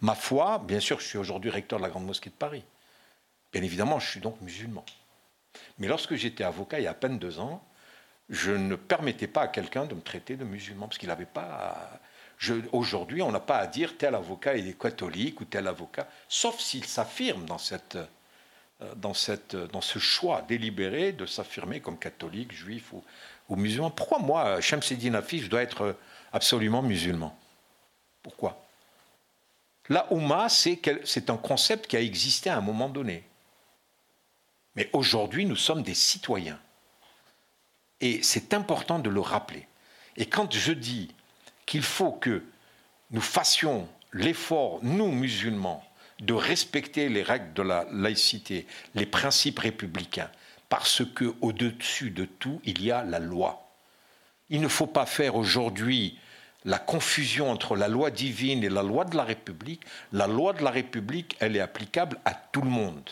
Ma 0.00 0.14
foi, 0.14 0.58
bien 0.58 0.80
sûr, 0.80 1.00
je 1.00 1.06
suis 1.06 1.18
aujourd'hui 1.18 1.50
recteur 1.50 1.78
de 1.78 1.84
la 1.84 1.90
Grande 1.90 2.06
Mosquée 2.06 2.30
de 2.30 2.34
Paris. 2.34 2.64
Bien 3.52 3.62
évidemment, 3.62 3.98
je 3.98 4.10
suis 4.10 4.20
donc 4.20 4.40
musulman. 4.40 4.84
Mais 5.78 5.86
lorsque 5.86 6.14
j'étais 6.14 6.44
avocat, 6.44 6.80
il 6.80 6.84
y 6.84 6.86
a 6.86 6.90
à 6.90 6.94
peine 6.94 7.18
deux 7.18 7.38
ans, 7.38 7.64
je 8.28 8.52
ne 8.52 8.76
permettais 8.76 9.26
pas 9.26 9.42
à 9.42 9.48
quelqu'un 9.48 9.86
de 9.86 9.94
me 9.94 10.00
traiter 10.00 10.36
de 10.36 10.44
musulman, 10.44 10.86
parce 10.86 10.98
qu'il 10.98 11.08
n'avait 11.08 11.26
pas... 11.26 12.00
Aujourd'hui, 12.70 13.20
on 13.20 13.32
n'a 13.32 13.40
pas 13.40 13.58
à 13.58 13.66
dire 13.66 13.96
tel 13.98 14.14
avocat 14.14 14.56
est 14.56 14.78
catholique 14.78 15.40
ou 15.40 15.44
tel 15.44 15.66
avocat, 15.66 16.06
sauf 16.28 16.60
s'il 16.60 16.84
s'affirme 16.84 17.44
dans 17.46 17.58
cette 17.58 17.98
euh, 18.80 18.94
dans, 18.94 19.14
cette, 19.14 19.56
dans 19.56 19.80
ce 19.80 19.98
choix 19.98 20.42
délibéré 20.42 21.10
de 21.10 21.26
s'affirmer 21.26 21.80
comme 21.80 21.98
catholique, 21.98 22.52
juif 22.52 22.92
ou, 22.92 23.02
ou 23.48 23.56
musulman. 23.56 23.90
Pourquoi 23.90 24.20
moi, 24.20 24.60
Shamseddin 24.60 25.14
Afi, 25.14 25.40
je 25.40 25.48
dois 25.48 25.62
être 25.62 25.96
absolument 26.32 26.80
musulman? 26.80 27.36
Pourquoi? 28.22 28.64
La 29.88 30.12
Oumma, 30.12 30.48
c'est 30.48 31.30
un 31.30 31.36
concept 31.36 31.88
qui 31.88 31.96
a 31.96 32.00
existé 32.00 32.50
à 32.50 32.58
un 32.58 32.60
moment 32.60 32.88
donné. 32.88 33.24
Mais 34.76 34.88
aujourd'hui, 34.92 35.44
nous 35.44 35.56
sommes 35.56 35.82
des 35.82 35.94
citoyens. 35.94 36.60
Et 38.00 38.22
c'est 38.22 38.54
important 38.54 38.98
de 38.98 39.10
le 39.10 39.20
rappeler. 39.20 39.66
Et 40.16 40.26
quand 40.26 40.52
je 40.52 40.72
dis 40.72 41.14
qu'il 41.66 41.82
faut 41.82 42.12
que 42.12 42.42
nous 43.10 43.20
fassions 43.20 43.88
l'effort, 44.12 44.78
nous 44.82 45.10
musulmans, 45.10 45.84
de 46.20 46.34
respecter 46.34 47.08
les 47.08 47.22
règles 47.22 47.52
de 47.54 47.62
la 47.62 47.86
laïcité, 47.92 48.66
les 48.94 49.06
principes 49.06 49.60
républicains, 49.60 50.30
parce 50.68 51.02
que 51.04 51.34
au-dessus 51.40 52.10
de 52.10 52.24
tout, 52.24 52.60
il 52.64 52.82
y 52.82 52.90
a 52.90 53.04
la 53.04 53.18
loi. 53.18 53.68
Il 54.50 54.60
ne 54.60 54.68
faut 54.68 54.86
pas 54.86 55.06
faire 55.06 55.36
aujourd'hui 55.36 56.18
la 56.64 56.78
confusion 56.78 57.50
entre 57.50 57.76
la 57.76 57.88
loi 57.88 58.10
divine 58.10 58.64
et 58.64 58.68
la 58.68 58.82
loi 58.82 59.04
de 59.04 59.16
la 59.16 59.24
République. 59.24 59.82
La 60.12 60.26
loi 60.26 60.52
de 60.52 60.62
la 60.62 60.70
République, 60.70 61.36
elle 61.40 61.56
est 61.56 61.60
applicable 61.60 62.18
à 62.24 62.34
tout 62.34 62.62
le 62.62 62.70
monde. 62.70 63.08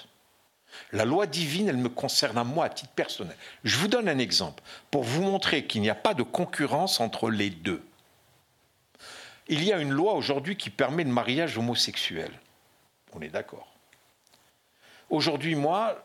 La 0.92 1.04
loi 1.04 1.26
divine, 1.26 1.68
elle 1.68 1.76
me 1.76 1.88
concerne 1.88 2.38
à 2.38 2.44
moi 2.44 2.66
à 2.66 2.68
titre 2.68 2.92
personnel. 2.92 3.36
Je 3.64 3.76
vous 3.76 3.88
donne 3.88 4.08
un 4.08 4.18
exemple 4.18 4.62
pour 4.90 5.02
vous 5.02 5.22
montrer 5.22 5.66
qu'il 5.66 5.82
n'y 5.82 5.90
a 5.90 5.94
pas 5.94 6.14
de 6.14 6.22
concurrence 6.22 7.00
entre 7.00 7.30
les 7.30 7.50
deux. 7.50 7.84
Il 9.48 9.62
y 9.62 9.72
a 9.72 9.78
une 9.78 9.92
loi 9.92 10.14
aujourd'hui 10.14 10.56
qui 10.56 10.70
permet 10.70 11.04
le 11.04 11.10
mariage 11.10 11.56
homosexuel. 11.56 12.32
On 13.12 13.20
est 13.20 13.28
d'accord. 13.28 13.68
Aujourd'hui, 15.08 15.54
moi, 15.54 16.04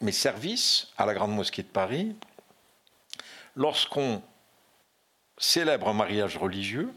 mes 0.00 0.12
services 0.12 0.88
à 0.98 1.06
la 1.06 1.14
Grande 1.14 1.34
Mosquée 1.34 1.62
de 1.62 1.68
Paris, 1.68 2.16
lorsqu'on 3.54 4.22
célèbre 5.38 5.88
un 5.88 5.94
mariage 5.94 6.36
religieux, 6.36 6.92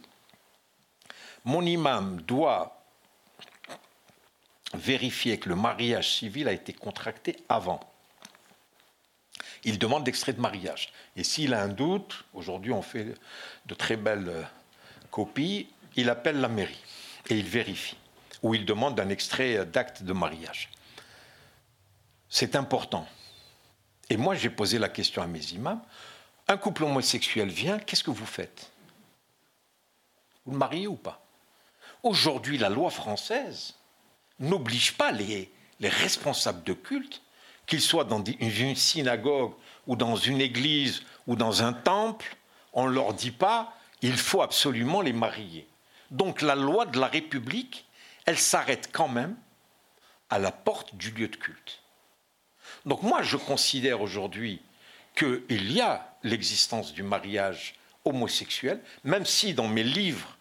mon 1.43 1.61
imam 1.61 2.21
doit 2.21 2.84
vérifier 4.73 5.39
que 5.39 5.49
le 5.49 5.55
mariage 5.55 6.17
civil 6.17 6.47
a 6.47 6.51
été 6.51 6.73
contracté 6.73 7.37
avant. 7.49 7.79
Il 9.63 9.79
demande 9.79 10.03
d'extrait 10.03 10.33
de 10.33 10.41
mariage. 10.41 10.91
Et 11.15 11.23
s'il 11.23 11.53
a 11.53 11.61
un 11.61 11.69
doute, 11.69 12.23
aujourd'hui 12.33 12.71
on 12.71 12.81
fait 12.81 13.15
de 13.65 13.73
très 13.73 13.97
belles 13.97 14.47
copies, 15.11 15.67
il 15.95 16.09
appelle 16.09 16.39
la 16.39 16.49
mairie 16.49 16.83
et 17.29 17.37
il 17.37 17.45
vérifie 17.45 17.97
où 18.43 18.53
il 18.53 18.65
demande 18.65 18.99
un 18.99 19.09
extrait 19.09 19.65
d'acte 19.65 20.03
de 20.03 20.13
mariage. 20.13 20.69
C'est 22.29 22.55
important. 22.55 23.07
Et 24.09 24.17
moi, 24.17 24.35
j'ai 24.35 24.49
posé 24.49 24.77
la 24.77 24.89
question 24.89 25.21
à 25.21 25.27
mes 25.27 25.43
imams. 25.53 25.81
Un 26.47 26.57
couple 26.57 26.83
homosexuel 26.83 27.49
vient, 27.49 27.79
qu'est-ce 27.79 28.03
que 28.03 28.11
vous 28.11 28.25
faites? 28.25 28.71
Vous 30.45 30.51
le 30.51 30.57
mariez 30.59 30.85
ou 30.85 30.95
pas? 30.95 31.25
Aujourd'hui, 32.03 32.59
la 32.59 32.69
loi 32.69 32.91
française 32.91 33.73
n'oblige 34.39 34.93
pas 34.93 35.11
les, 35.11 35.51
les, 35.79 35.89
responsables 35.89 36.63
de 36.63 36.73
culte, 36.73 37.21
qu'ils 37.65 37.81
soient 37.81 38.03
dans 38.03 38.23
une 38.23 38.75
synagogue 38.75 39.53
ou 39.87 39.95
dans 39.95 40.15
une 40.15 40.41
église 40.41 41.01
ou 41.27 41.35
dans 41.35 41.63
un 41.63 41.73
temple, 41.73 42.35
on 42.73 42.87
ne 42.87 42.93
leur 42.93 43.13
dit 43.13 43.31
pas 43.31 43.73
il 44.01 44.17
faut 44.17 44.41
absolument 44.41 45.01
les 45.01 45.13
marier. 45.13 45.67
Donc 46.11 46.41
la 46.41 46.55
loi 46.55 46.85
de 46.85 46.99
la 46.99 47.07
République 47.07 47.85
elle 48.25 48.37
s'arrête 48.37 48.89
quand 48.91 49.07
même 49.07 49.35
à 50.29 50.39
la 50.39 50.51
porte 50.51 50.95
du 50.95 51.11
lieu 51.11 51.27
de 51.27 51.35
culte. 51.35 51.81
Donc 52.85 53.03
moi, 53.03 53.21
je 53.21 53.37
considère 53.37 54.01
aujourd'hui 54.01 54.61
qu'il 55.15 55.71
y 55.71 55.81
a 55.81 56.13
l'existence 56.23 56.93
du 56.93 57.03
mariage 57.03 57.75
homosexuel, 58.03 58.81
même 59.03 59.25
si 59.25 59.53
dans 59.53 59.67
mes 59.67 59.83
livres 59.83 60.37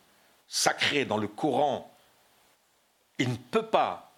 sacrés, 0.48 1.04
dans 1.04 1.16
le 1.16 1.28
Coran, 1.28 1.93
il 3.18 3.30
ne 3.30 3.36
peut 3.36 3.66
pas 3.66 4.12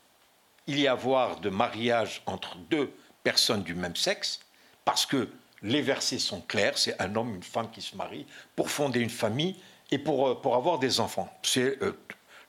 y 0.66 0.86
avoir 0.86 1.40
de 1.40 1.51
mariage 1.51 2.23
entre 2.27 2.56
deux 2.70 2.93
personnes 3.23 3.62
du 3.62 3.74
même 3.74 3.97
sexe, 3.97 4.40
parce 4.85 5.06
que 5.06 5.28
les 5.62 5.82
versets 5.82 6.18
sont 6.18 6.40
clairs, 6.40 6.78
c'est 6.78 7.01
un 7.01 7.14
homme, 7.16 7.35
une 7.35 7.43
femme 7.43 7.70
qui 7.70 7.82
se 7.82 7.97
marient 7.97 8.27
pour 8.55 8.70
fonder 8.70 9.01
une 9.01 9.10
famille 9.10 9.56
et 9.90 9.98
pour, 9.98 10.28
euh, 10.28 10.55
avoir 10.55 10.78
des 10.78 11.01
enfants. 11.01 11.32
C'est 11.43 11.82
euh, 11.82 11.98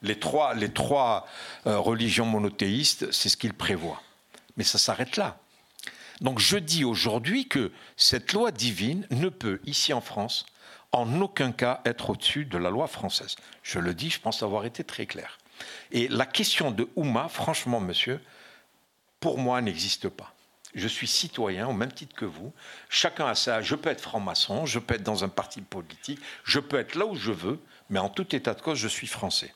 les 0.02 0.20
trois, 0.20 0.54
les 0.54 0.72
trois 0.72 1.28
euh, 1.66 1.80
religions 1.80 2.26
monothéistes, 2.26 3.12
c'est 3.12 3.30
ce 3.30 3.38
qu'ils 3.38 3.54
prévoient. 3.54 4.02
Mais 4.56 4.64
ça 4.64 4.78
s'arrête 4.78 5.18
là. 5.18 5.38
Donc 6.22 6.40
je 6.40 6.58
dis 6.58 6.84
aujourd'hui 6.84 7.48
que 7.48 7.72
cette 7.96 8.34
loi 8.34 8.52
divine 8.52 9.08
ne 9.12 9.30
peut, 9.30 9.62
ici 9.66 9.94
en 9.94 10.02
France, 10.02 10.46
en 10.92 11.22
aucun 11.22 11.52
cas 11.52 11.82
être 11.86 12.12
au-dessus 12.12 12.46
de 12.46 12.58
la 12.58 12.70
loi 12.70 12.88
française. 12.88 13.36
Je 13.62 13.80
le 13.80 13.94
dis, 13.94 14.10
je 14.10 14.20
pense 14.20 14.42
avoir 14.42 14.66
été 14.66 14.84
très 14.84 15.06
clair. 15.06 15.38
Et 15.92 16.08
la 16.08 16.26
question 16.26 16.72
de 16.72 16.88
Ouma, 16.96 17.30
franchement, 17.30 17.80
monsieur, 17.80 18.20
pour 19.20 19.38
moi, 19.38 19.62
n'existe 19.62 20.10
pas. 20.10 20.34
Je 20.76 20.88
suis 20.88 21.08
citoyen 21.08 21.68
au 21.68 21.74
même 21.74 21.92
titre 21.92 22.16
que 22.16 22.26
vous. 22.26 22.54
Chacun 22.90 23.28
a 23.28 23.36
ça. 23.36 23.62
Je 23.62 23.76
peux 23.76 23.90
être 23.90 24.02
franc-maçon, 24.02 24.66
je 24.66 24.80
peux 24.80 24.96
être 24.96 25.04
dans 25.04 25.24
un 25.24 25.30
parti 25.30 25.62
politique, 25.62 26.20
je 26.44 26.60
peux 26.60 26.78
être 26.78 26.96
là 26.96 27.06
où 27.06 27.16
je 27.16 27.32
veux, 27.32 27.60
mais 27.90 28.00
en 28.00 28.10
tout 28.10 28.36
état 28.36 28.54
de 28.54 28.62
cause, 28.62 28.78
je 28.78 28.88
suis 28.88 29.08
français. 29.08 29.54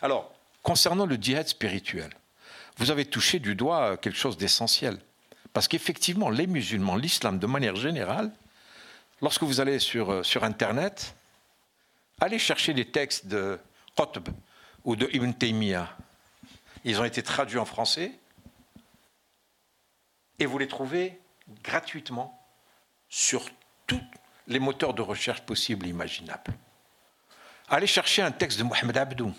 Alors, 0.00 0.32
concernant 0.62 1.06
le 1.06 1.16
djihad 1.16 1.48
spirituel, 1.48 2.10
vous 2.78 2.90
avez 2.90 3.04
touché 3.04 3.38
du 3.40 3.54
doigt 3.54 3.96
quelque 3.96 4.18
chose 4.18 4.36
d'essentiel. 4.36 4.98
Parce 5.52 5.68
qu'effectivement, 5.68 6.30
les 6.30 6.46
musulmans, 6.46 6.96
l'islam 6.96 7.38
de 7.38 7.46
manière 7.46 7.76
générale, 7.76 8.32
lorsque 9.20 9.42
vous 9.42 9.60
allez 9.60 9.78
sur, 9.78 10.10
euh, 10.10 10.22
sur 10.22 10.44
Internet, 10.44 11.14
allez 12.20 12.38
chercher 12.38 12.72
des 12.72 12.86
textes 12.86 13.26
de 13.26 13.58
Qutb 13.96 14.28
ou 14.84 14.96
de 14.96 15.08
Ibn 15.12 15.32
Taymiyyah. 15.32 15.96
Ils 16.84 17.00
ont 17.00 17.04
été 17.04 17.22
traduits 17.22 17.58
en 17.58 17.64
français 17.64 18.12
et 20.38 20.46
vous 20.46 20.58
les 20.58 20.68
trouvez 20.68 21.20
gratuitement 21.62 22.38
sur 23.08 23.48
tous 23.86 24.00
les 24.48 24.58
moteurs 24.58 24.94
de 24.94 25.02
recherche 25.02 25.42
possibles 25.42 25.86
et 25.86 25.90
imaginables. 25.90 26.52
Allez 27.68 27.86
chercher 27.86 28.22
un 28.22 28.32
texte 28.32 28.58
de 28.58 28.64
Mohamed 28.64 28.96
Abdou, 28.96 29.32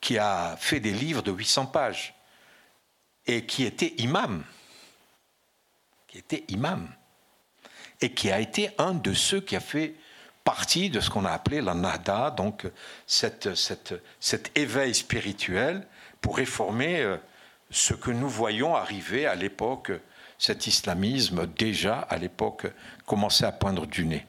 qui 0.00 0.18
a 0.18 0.56
fait 0.58 0.80
des 0.80 0.92
livres 0.92 1.22
de 1.22 1.30
800 1.30 1.66
pages 1.66 2.14
et 3.26 3.46
qui 3.46 3.64
était 3.64 3.94
imam, 3.98 4.44
qui 6.08 6.18
était 6.18 6.44
imam, 6.48 6.92
et 8.00 8.12
qui 8.12 8.30
a 8.30 8.40
été 8.40 8.70
un 8.78 8.94
de 8.94 9.14
ceux 9.14 9.40
qui 9.40 9.54
a 9.54 9.60
fait 9.60 9.94
partie 10.44 10.90
de 10.90 11.00
ce 11.00 11.10
qu'on 11.10 11.24
a 11.24 11.30
appelé 11.30 11.60
la 11.60 11.74
nada, 11.74 12.30
donc 12.30 12.66
cette, 13.06 13.50
cet 13.54 14.50
éveil 14.56 14.94
spirituel 14.94 15.86
pour 16.20 16.36
réformer 16.36 17.00
euh, 17.00 17.16
ce 17.70 17.94
que 17.94 18.10
nous 18.10 18.28
voyons 18.28 18.74
arriver 18.74 19.26
à 19.26 19.34
l'époque, 19.34 19.92
cet 20.38 20.66
islamisme 20.66 21.46
déjà 21.46 22.00
à 22.00 22.16
l'époque 22.16 22.66
commençait 23.06 23.46
à 23.46 23.52
poindre 23.52 23.86
du 23.86 24.04
nez. 24.04 24.26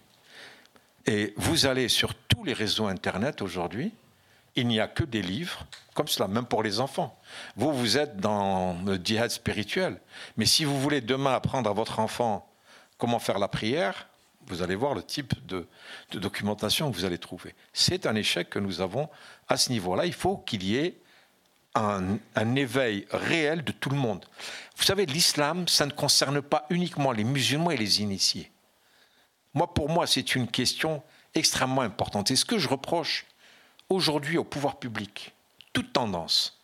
Et 1.06 1.34
vous 1.38 1.66
allez 1.66 1.90
sur 1.90 2.16
tous 2.16 2.44
les 2.44 2.54
réseaux 2.54 2.88
Internet 2.88 3.42
aujourd'hui, 3.42 3.94
il 4.56 4.68
n'y 4.68 4.80
a 4.80 4.88
que 4.88 5.04
des 5.04 5.22
livres 5.22 5.66
comme 5.94 6.08
cela, 6.08 6.28
même 6.28 6.46
pour 6.46 6.64
les 6.64 6.80
enfants. 6.80 7.20
Vous, 7.56 7.72
vous 7.72 7.98
êtes 7.98 8.18
dans 8.18 8.76
le 8.86 8.96
djihad 8.96 9.30
spirituel. 9.30 10.00
Mais 10.38 10.46
si 10.46 10.66
vous 10.66 10.80
voulez 10.80 11.02
demain 11.02 11.34
apprendre 11.34 11.70
à 11.70 11.74
votre 11.74 12.00
enfant 12.00 12.50
comment 12.98 13.20
faire 13.20 13.40
la 13.40 13.48
prière, 13.48 14.08
vous 14.48 14.62
allez 14.62 14.76
voir 14.76 14.94
le 14.94 15.04
type 15.04 15.34
de, 15.46 15.68
documentation 16.12 16.92
que 16.92 16.96
vous 16.96 17.06
allez 17.06 17.18
trouver. 17.18 17.56
C'est 17.74 18.06
un 18.06 18.16
échec 18.16 18.50
que 18.50 18.60
nous 18.60 18.82
avons 18.82 19.10
à 19.48 19.58
ce 19.58 19.72
niveau-là. 19.72 20.06
Il 20.06 20.14
faut 20.14 20.38
qu'il 20.38 20.64
y 20.64 20.78
ait 20.78 20.98
un, 21.76 22.20
éveil 22.56 23.08
réel 23.12 23.64
de 23.64 23.72
tout 23.72 23.90
le 23.90 23.96
monde. 23.96 24.26
Vous 24.78 24.84
savez, 24.84 25.06
l'islam, 25.06 25.68
ça 25.68 25.86
ne 25.86 25.92
concerne 25.92 26.42
pas 26.42 26.66
uniquement 26.70 27.12
les 27.12 27.24
musulmans 27.24 27.72
et 27.72 27.78
les 27.78 28.02
initiés. 28.02 28.52
Moi, 29.54 29.74
pour 29.74 29.90
moi, 29.90 30.08
c'est 30.08 30.36
une 30.36 30.48
question 30.48 31.02
extrêmement 31.34 31.82
importante. 31.82 32.32
Et 32.32 32.36
ce 32.36 32.46
que 32.46 32.58
je 32.58 32.70
reproche 32.70 33.26
aujourd'hui 33.90 34.38
au 34.38 34.44
pouvoir 34.44 34.78
public, 34.78 35.34
toute 35.74 35.94
tendance, 35.94 36.60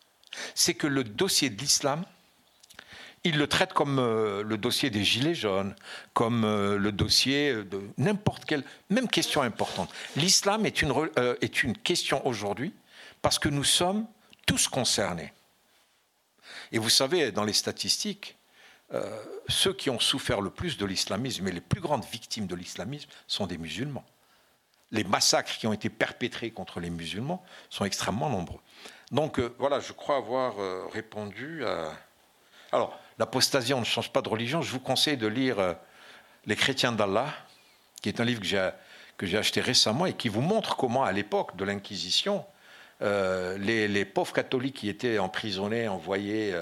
c'est 0.54 0.74
que 0.74 0.88
le 0.88 1.04
dossier 1.04 1.50
de 1.50 1.60
l'islam, 1.60 2.06
il 3.24 3.38
le 3.38 3.48
traite 3.48 3.74
comme 3.74 4.00
euh, 4.00 4.44
le 4.44 4.58
dossier 4.58 4.90
des 4.90 5.04
Gilets 5.04 5.36
jaunes, 5.36 5.76
comme 6.14 6.46
euh, 6.46 6.78
le 6.78 6.92
dossier 6.92 7.54
de 7.64 7.82
n'importe 7.98 8.46
quelle, 8.46 8.64
même 8.90 9.08
question 9.08 9.42
importante. 9.42 9.92
L'islam 10.16 10.66
est 10.66 10.82
une, 10.82 10.94
euh, 11.18 11.36
est 11.42 11.64
une 11.64 11.76
question 11.78 12.26
aujourd'hui 12.26 12.74
parce 13.22 13.40
que 13.40 13.50
nous 13.50 13.64
sommes 13.64 14.06
tous 14.46 14.68
concernés. 14.68 15.34
Et 16.72 16.78
vous 16.78 16.90
savez, 16.90 17.32
dans 17.32 17.44
les 17.44 17.54
statistiques, 17.54 18.36
ceux 19.48 19.74
qui 19.74 19.92
ont 19.92 20.00
souffert 20.00 20.42
le 20.42 20.50
plus 20.50 20.78
de 20.78 20.86
l'islamisme 20.86 21.48
et 21.48 21.52
les 21.52 21.62
plus 21.62 21.80
grandes 21.80 22.06
victimes 22.06 22.48
de 22.48 22.56
l'islamisme 22.56 23.08
sont 23.28 23.46
des 23.46 23.60
musulmans. 23.60 24.06
Les 24.92 25.04
massacres 25.04 25.56
qui 25.60 25.68
ont 25.68 25.74
été 25.74 25.90
perpétrés 25.90 26.50
contre 26.50 26.80
les 26.80 26.90
musulmans 26.90 27.44
sont 27.70 27.86
extrêmement 27.86 28.30
nombreux. 28.30 28.60
Donc 29.12 29.40
voilà, 29.60 29.80
je 29.80 29.94
crois 29.94 30.18
avoir 30.18 30.56
répondu 30.92 31.64
à... 31.66 31.92
Alors, 32.72 33.00
l'apostasie, 33.20 33.74
on 33.74 33.82
ne 33.82 33.86
change 33.86 34.12
pas 34.12 34.22
de 34.22 34.30
religion, 34.30 34.62
je 34.62 34.72
vous 34.72 34.80
conseille 34.80 35.18
de 35.18 35.28
lire 35.28 35.60
euh, 35.60 35.74
Les 36.46 36.56
chrétiens 36.56 36.94
d'Allah, 36.94 37.28
qui 38.02 38.10
est 38.10 38.20
un 38.22 38.26
livre 38.26 38.42
que 38.42 39.26
j'ai 39.26 39.38
acheté 39.38 39.60
récemment 39.62 40.06
et 40.06 40.14
qui 40.14 40.30
vous 40.30 40.42
montre 40.42 40.78
comment, 40.78 41.04
à 41.04 41.12
l'époque 41.12 41.56
de 41.58 41.66
l'Inquisition, 41.66 42.46
euh, 43.02 43.58
les, 43.58 44.06
pauvres 44.06 44.34
catholiques 44.34 44.78
qui 44.78 44.90
étaient 44.90 45.20
emprisonnés, 45.20 45.88
envoyés 45.88 46.56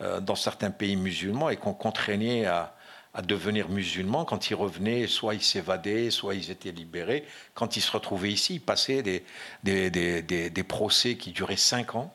euh, 0.00 0.20
dans 0.20 0.34
certains 0.34 0.70
pays 0.70 0.96
musulmans 0.96 1.50
et 1.50 1.56
qu'on 1.56 1.74
contraignait 1.74 2.46
à, 2.46 2.74
devenir 3.26 3.68
musulmans, 3.68 4.24
quand 4.24 4.48
ils 4.48 4.54
revenaient, 4.54 5.08
soit 5.08 5.34
ils 5.34 5.42
s'évadaient, 5.42 6.08
soit 6.08 6.36
ils 6.36 6.52
étaient 6.52 6.70
libérés. 6.70 7.26
Quand 7.52 7.76
ils 7.76 7.80
se 7.80 7.90
retrouvaient 7.90 8.30
ici, 8.30 8.54
ils 8.54 8.60
passaient 8.60 9.02
des, 9.02 9.24
des, 9.64 10.62
procès 10.62 11.16
qui 11.16 11.32
duraient 11.32 11.56
cinq 11.56 11.96
ans 11.96 12.14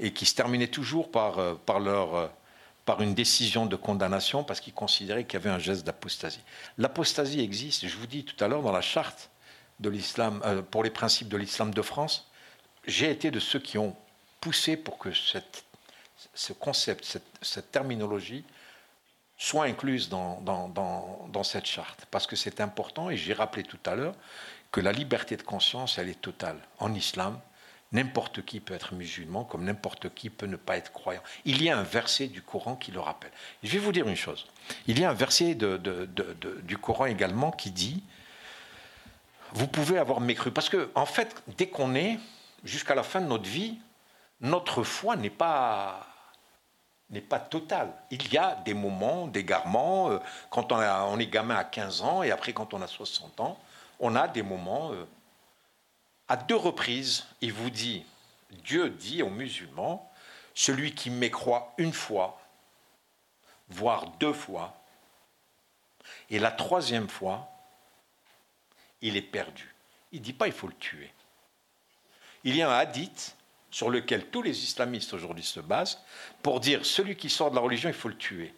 et 0.00 0.12
qui 0.12 0.26
se 0.26 0.34
terminaient 0.34 0.66
toujours 0.66 1.12
par, 1.12 1.58
par 1.58 1.78
leur 1.78 2.32
par 2.84 3.00
une 3.00 3.14
décision 3.14 3.66
de 3.66 3.76
condamnation 3.76 4.44
parce 4.44 4.60
qu'ils 4.60 4.72
considéraient 4.72 5.24
qu'il 5.24 5.34
y 5.34 5.42
avait 5.42 5.50
un 5.50 5.58
geste 5.58 5.84
d'apostasie. 5.84 6.40
L'apostasie 6.78 7.40
existe, 7.40 7.86
je 7.86 7.96
vous 7.96 8.06
dis 8.06 8.24
tout 8.24 8.42
à 8.42 8.48
l'heure, 8.48 8.62
dans 8.62 8.72
la 8.72 8.80
charte 8.80 9.30
de 9.80 9.88
l'islam, 9.88 10.40
euh, 10.44 10.62
pour 10.62 10.82
les 10.82 10.90
principes 10.90 11.28
de 11.28 11.36
l'islam 11.36 11.72
de 11.72 11.82
France, 11.82 12.28
j'ai 12.86 13.10
été 13.10 13.30
de 13.30 13.40
ceux 13.40 13.60
qui 13.60 13.78
ont 13.78 13.96
poussé 14.40 14.76
pour 14.76 14.98
que 14.98 15.10
ce 15.12 16.52
concept, 16.52 17.18
cette, 17.40 17.70
terminologie 17.70 18.44
soit 19.38 19.64
incluse 19.64 20.08
dans, 20.08 20.40
dans 20.40 21.42
cette 21.42 21.66
charte, 21.66 22.06
parce 22.10 22.26
que 22.26 22.36
c'est 22.36 22.60
important, 22.60 23.10
et 23.10 23.16
j'ai 23.16 23.32
rappelé 23.32 23.62
tout 23.62 23.78
à 23.86 23.94
l'heure 23.94 24.14
que 24.72 24.80
la 24.80 24.92
liberté 24.92 25.36
de 25.36 25.42
conscience, 25.42 25.98
elle 25.98 26.08
est 26.08 26.20
totale 26.20 26.58
en 26.78 26.94
islam, 26.94 27.38
N'importe 27.92 28.42
qui 28.42 28.60
peut 28.60 28.74
être 28.74 28.94
musulman, 28.94 29.44
comme 29.44 29.64
n'importe 29.64 30.14
qui 30.14 30.30
peut 30.30 30.46
ne 30.46 30.56
pas 30.56 30.76
être 30.76 30.92
croyant. 30.92 31.22
Il 31.44 31.62
y 31.62 31.68
a 31.68 31.78
un 31.78 31.82
verset 31.82 32.26
du 32.26 32.40
Coran 32.40 32.74
qui 32.76 32.90
le 32.90 33.00
rappelle. 33.00 33.32
Je 33.62 33.70
vais 33.70 33.78
vous 33.78 33.92
dire 33.92 34.08
une 34.08 34.16
chose. 34.16 34.46
Il 34.86 34.98
y 34.98 35.04
a 35.04 35.10
un 35.10 35.14
verset 35.14 35.54
du 35.54 36.78
Coran 36.78 37.06
également 37.06 37.50
qui 37.50 37.70
dit 37.70 38.02
Vous 39.52 39.66
pouvez 39.66 39.98
avoir 39.98 40.20
mécru. 40.20 40.50
Parce 40.50 40.70
que, 40.70 40.90
en 40.94 41.06
fait, 41.06 41.42
dès 41.58 41.68
qu'on 41.68 41.94
est, 41.94 42.18
jusqu'à 42.64 42.94
la 42.94 43.02
fin 43.02 43.20
de 43.20 43.26
notre 43.26 43.48
vie, 43.48 43.78
notre 44.40 44.82
foi 44.82 45.16
n'est 45.16 45.30
pas 45.30 46.06
n'est 47.12 47.20
pas 47.20 47.38
totale. 47.38 47.92
Il 48.10 48.32
y 48.32 48.38
a 48.38 48.56
des 48.64 48.72
moments 48.74 49.26
d'égarement, 49.26 50.10
euh, 50.10 50.18
quand 50.48 50.72
on, 50.72 50.78
on, 50.78 51.18
est 51.18 51.26
gamin 51.26 51.56
à 51.56 51.64
15 51.64 52.00
ans 52.00 52.22
et 52.22 52.30
après 52.30 52.54
quand 52.54 52.72
on 52.72 52.80
a 52.80 52.86
60 52.86 53.38
ans, 53.40 53.58
on 54.00 54.16
a 54.16 54.28
des 54.28 54.42
moments 54.42 54.92
euh, 54.92 55.04
à 56.32 56.36
deux 56.36 56.56
reprises, 56.56 57.26
il 57.42 57.52
vous 57.52 57.68
dit, 57.68 58.06
Dieu 58.64 58.88
dit 58.88 59.22
aux 59.22 59.28
musulmans, 59.28 60.10
celui 60.54 60.94
qui 60.94 61.10
m'écroit 61.10 61.74
une 61.76 61.92
fois, 61.92 62.40
voire 63.68 64.06
deux 64.12 64.32
fois, 64.32 64.74
et 66.30 66.38
la 66.38 66.50
troisième 66.50 67.10
fois, 67.10 67.50
il 69.02 69.18
est 69.18 69.20
perdu. 69.20 69.74
Il 70.10 70.20
ne 70.20 70.24
dit 70.24 70.32
pas 70.32 70.46
il 70.46 70.54
faut 70.54 70.68
le 70.68 70.76
tuer. 70.76 71.12
Il 72.44 72.56
y 72.56 72.62
a 72.62 72.70
un 72.70 72.78
hadith 72.78 73.36
sur 73.70 73.90
lequel 73.90 74.24
tous 74.28 74.40
les 74.40 74.64
islamistes 74.64 75.12
aujourd'hui 75.12 75.44
se 75.44 75.60
basent 75.60 76.02
pour 76.42 76.60
dire 76.60 76.86
celui 76.86 77.14
qui 77.14 77.28
sort 77.28 77.50
de 77.50 77.56
la 77.56 77.60
religion, 77.60 77.90
il 77.90 77.94
faut 77.94 78.08
le 78.08 78.16
tuer. 78.16 78.54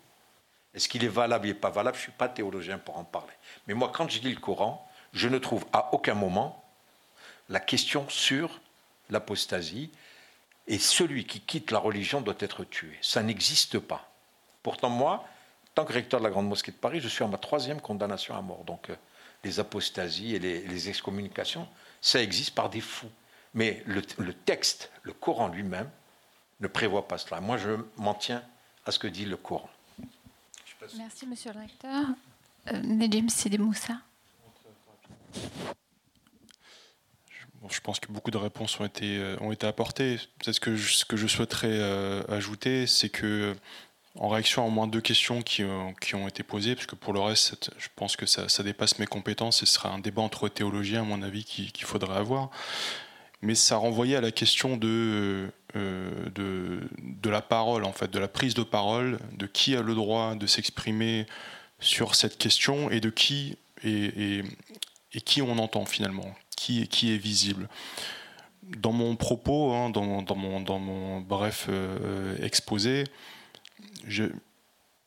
Est-ce 0.74 0.88
qu'il 0.88 1.02
est 1.02 1.09
valable, 1.09 1.48
il 1.48 1.55
n'est 1.55 1.59
pas 1.59 1.70
valable? 1.70 1.96
Je 1.96 2.02
ne 2.02 2.10
suis 2.10 2.12
pas 2.12 2.28
théologien 2.28 2.78
pour 2.78 2.98
en 2.98 3.05
parler. 3.05 3.34
Mais 3.66 3.74
moi, 3.74 3.90
quand 3.92 4.09
je 4.09 4.20
lis 4.20 4.32
le 4.32 4.40
Coran, 4.40 4.88
je 5.12 5.26
ne 5.26 5.38
trouve 5.38 5.66
à 5.72 5.92
aucun 5.92 6.14
moment 6.14 6.63
la 7.48 7.60
question 7.60 8.08
sur 8.08 8.60
l'apostasie 9.10 9.90
et 10.66 10.78
celui 10.78 11.26
qui 11.26 11.40
quitte 11.40 11.70
la 11.70 11.78
religion 11.78 12.20
doit 12.20 12.36
être 12.38 12.64
tué. 12.64 12.96
Ça 13.02 13.22
n'existe 13.22 13.78
pas. 13.78 14.10
Pourtant, 14.62 14.88
moi, 14.88 15.26
tant 15.74 15.84
que 15.84 15.92
recteur 15.92 16.20
de 16.20 16.24
la 16.24 16.30
Grande 16.30 16.48
Mosquée 16.48 16.72
de 16.72 16.76
Paris, 16.76 17.00
je 17.00 17.08
suis 17.08 17.22
à 17.22 17.26
ma 17.28 17.36
troisième 17.36 17.80
condamnation 17.80 18.36
à 18.36 18.40
mort. 18.40 18.64
Donc, 18.64 18.90
euh, 18.90 18.96
les 19.44 19.60
apostasies 19.60 20.34
et 20.34 20.38
les, 20.38 20.88
excommunications, 20.88 21.68
ça 22.00 22.22
existe 22.22 22.54
par 22.54 22.70
des 22.70 22.80
fous. 22.80 23.10
Mais 23.52 23.82
le, 23.86 24.02
texte, 24.32 24.90
le 25.02 25.12
Coran 25.12 25.48
lui-même, 25.48 25.90
ne 26.60 26.66
prévoit 26.66 27.06
pas 27.06 27.18
cela. 27.18 27.40
Moi, 27.40 27.58
je 27.58 27.70
m'en 27.98 28.14
tiens 28.14 28.42
à 28.86 28.90
ce 28.90 28.98
que 28.98 29.06
dit 29.06 29.26
le 29.26 29.36
Coran. 29.36 29.68
Merci, 30.96 31.26
monsieur 31.26 31.52
le 31.52 31.60
recteur. 31.60 32.06
Euh, 32.72 33.28
Sidi 33.28 33.58
Moussa 33.58 33.98
je 37.70 37.80
pense 37.80 38.00
que 38.00 38.10
beaucoup 38.12 38.30
de 38.30 38.36
réponses 38.36 38.78
ont 38.80 38.84
été, 38.84 39.16
euh, 39.18 39.36
ont 39.40 39.52
été 39.52 39.66
apportées. 39.66 40.18
Ce 40.42 40.60
que 40.60 40.76
je 41.16 41.26
souhaiterais 41.26 41.68
euh, 41.70 42.22
ajouter, 42.28 42.86
c'est 42.86 43.08
que 43.08 43.54
en 44.16 44.28
réaction 44.28 44.62
à 44.62 44.66
au 44.66 44.70
moins 44.70 44.86
deux 44.86 45.00
questions 45.00 45.42
qui, 45.42 45.64
qui, 46.00 46.14
ont 46.14 46.28
été 46.28 46.42
posées, 46.44 46.76
parce 46.76 46.86
que 46.86 46.94
pour 46.94 47.12
le 47.12 47.20
reste, 47.20 47.70
je 47.78 47.88
pense 47.96 48.14
que 48.16 48.26
ça, 48.26 48.62
dépasse 48.62 49.00
mes 49.00 49.06
compétences 49.06 49.62
et 49.62 49.66
ce 49.66 49.74
sera 49.74 49.90
un 49.90 49.98
débat 49.98 50.22
entre 50.22 50.48
théologiens, 50.48 51.02
à 51.02 51.04
mon 51.04 51.20
avis, 51.22 51.44
qu'il 51.44 51.84
faudrait 51.84 52.16
avoir. 52.16 52.50
Mais 53.42 53.56
ça 53.56 53.76
renvoyait 53.76 54.16
à 54.16 54.20
la 54.20 54.30
question 54.30 54.76
de, 54.76 55.50
euh, 55.76 56.30
de, 56.34 56.88
de, 57.02 57.30
la 57.30 57.42
parole, 57.42 57.84
en 57.84 57.92
fait, 57.92 58.10
de 58.10 58.18
la 58.20 58.28
prise 58.28 58.54
de 58.54 58.62
parole, 58.62 59.18
de 59.32 59.46
qui 59.46 59.74
a 59.74 59.82
le 59.82 59.94
droit 59.94 60.36
de 60.36 60.46
s'exprimer 60.46 61.26
sur 61.80 62.14
cette 62.14 62.38
question 62.38 62.90
et 62.90 63.00
de 63.00 63.10
qui 63.10 63.58
et, 63.84 64.42
et 65.14 65.20
qui 65.20 65.42
on 65.42 65.58
entend 65.58 65.84
finalement 65.86 66.34
qui, 66.56 67.14
est 67.14 67.18
visible. 67.18 67.68
Dans 68.62 68.92
mon 68.92 69.16
propos, 69.16 69.72
hein, 69.72 69.90
dans, 69.90 70.02
mon, 70.04 70.22
dans, 70.60 70.78
mon, 70.78 71.20
bref 71.20 71.66
euh, 71.68 72.36
exposé, 72.42 73.04
je, 74.06 74.24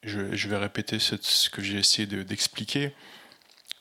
je, 0.03 0.47
vais 0.47 0.57
répéter 0.57 0.99
ce, 0.99 1.49
que 1.49 1.61
j'ai 1.61 1.79
essayé 1.79 2.07
d'expliquer. 2.07 2.93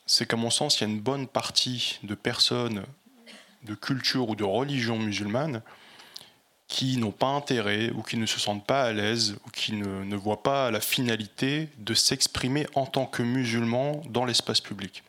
c'est 0.06 0.26
qu'à 0.26 0.36
mon 0.36 0.50
sens, 0.50 0.80
il 0.80 0.84
y 0.84 0.86
a 0.86 0.90
une 0.90 1.00
bonne 1.00 1.26
partie 1.26 1.98
de 2.02 2.14
personnes 2.14 2.84
de 3.64 3.74
culture 3.74 4.28
ou 4.28 4.36
de 4.36 4.44
religion 4.44 4.98
musulmane 4.98 5.60
qui 6.68 6.96
n'ont 6.96 7.12
pas 7.12 7.28
intérêt 7.28 7.90
ou 7.90 8.02
qui 8.02 8.16
ne 8.16 8.26
se 8.26 8.40
sentent 8.40 8.66
pas 8.66 8.84
à 8.84 8.92
l'aise 8.92 9.36
ou 9.46 9.50
qui 9.50 9.72
ne, 9.72 10.16
voient 10.16 10.42
pas 10.42 10.70
la 10.70 10.80
finalité 10.80 11.68
de 11.78 11.94
s'exprimer 11.94 12.66
en 12.74 12.86
tant 12.86 13.06
que 13.06 13.22
musulmans 13.22 14.02
dans 14.08 14.24
l'espace 14.24 14.60
public. 14.60 15.02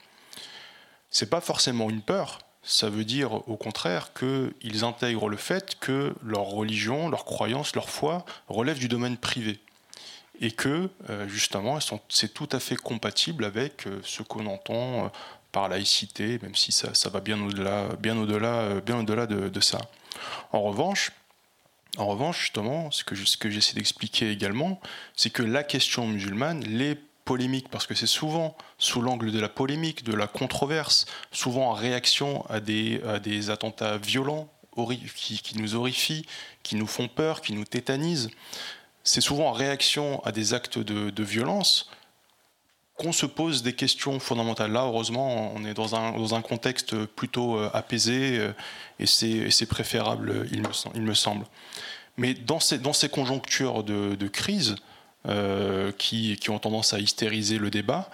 C'est 1.09 1.29
pas 1.29 1.41
forcément 1.41 1.89
une 1.89 2.01
peur, 2.01 2.39
ça 2.67 2.89
veut 2.89 3.05
dire 3.05 3.33
au 3.49 3.55
contraire 3.55 4.11
qu'ils 4.13 4.83
intègrent 4.83 5.29
le 5.29 5.37
fait 5.37 5.79
que 5.79 6.13
leur 6.21 6.43
religion, 6.43 7.07
leur 7.07 7.23
croyance, 7.23 7.73
leur 7.75 7.89
foi 7.89 8.25
relèvent 8.49 8.79
du 8.79 8.89
domaine 8.89 9.17
privé. 9.17 9.59
Et 10.41 10.51
que, 10.51 10.89
euh, 11.09 11.27
justement, 11.27 11.79
c'est 12.09 12.33
tout 12.33 12.49
à 12.51 12.59
fait 12.59 12.75
compatible 12.75 13.45
avec 13.45 13.87
euh, 13.87 13.99
ce 14.03 14.21
qu'on 14.21 14.45
entend 14.45 15.05
euh, 15.05 15.09
par 15.51 15.69
laïcité, 15.69 16.39
même 16.43 16.55
si 16.55 16.71
ça, 16.71 16.91
va 17.09 17.21
bien 17.21 17.41
au-delà 17.41 17.87
bien 17.99 18.17
au 18.17 18.27
-delà, 18.27 18.81
bien 18.81 18.99
au 18.99 19.03
-delà 19.03 19.25
de, 19.25 19.59
ça. 19.61 19.79
En 20.51 20.61
revanche, 20.61 21.11
en 21.97 22.05
revanche, 22.05 22.41
justement, 22.41 22.91
ce 22.91 23.03
que 23.03 23.15
j'essaie 23.49 23.73
d'expliquer 23.73 24.29
également, 24.29 24.79
c'est 25.15 25.31
que 25.31 25.41
la 25.41 25.63
question 25.63 26.05
musulmane, 26.05 26.63
les 26.65 26.99
polémique, 27.27 27.67
parce 27.69 27.85
que 27.85 27.93
c'est 27.93 28.07
souvent 28.07 28.55
sous 28.77 29.01
l'angle 29.01 29.33
de 29.33 29.39
la 29.39 29.49
polémique, 29.49 30.05
de 30.05 30.13
la 30.13 30.27
controverse, 30.27 31.05
souvent 31.33 31.71
en 31.71 31.73
réaction 31.73 32.45
à 32.49 32.61
des, 32.61 33.49
attentats 33.49 33.97
violents 33.97 34.47
qui, 35.13 35.41
qui, 35.41 35.57
nous 35.57 35.75
horrifient, 35.75 36.25
qui 36.63 36.77
nous 36.77 36.87
font 36.87 37.09
peur, 37.09 37.41
qui 37.41 37.51
nous 37.51 37.65
tétanisent. 37.65 38.29
C'est 39.03 39.19
souvent 39.19 39.49
en 39.49 39.51
réaction 39.51 40.23
à 40.23 40.31
des 40.31 40.53
actes 40.53 40.79
de, 40.79 41.23
violence 41.23 41.89
qu'on 42.95 43.11
se 43.11 43.25
pose 43.25 43.61
des 43.61 43.73
questions 43.73 44.19
fondamentales. 44.21 44.71
Là, 44.71 44.85
heureusement, 44.85 45.51
on 45.53 45.65
est 45.65 45.73
dans 45.73 45.95
un, 45.95 46.41
contexte 46.41 46.95
plutôt 47.05 47.57
euh, 47.57 47.69
apaisé 47.73 48.39
euh, 48.39 48.53
et 48.99 49.05
c'est 49.05 49.65
préférable, 49.65 50.47
il 50.53 50.61
me, 51.03 51.13
semble. 51.13 51.45
Mais 52.15 52.33
dans 52.33 52.59
ces, 52.59 53.09
conjonctures 53.09 53.83
de 53.83 54.27
crise, 54.29 54.77
euh, 55.27 55.91
qui, 55.97 56.37
ont 56.49 56.59
tendance 56.59 56.93
à 56.93 56.99
hystériser 56.99 57.57
le 57.57 57.69
débat. 57.69 58.09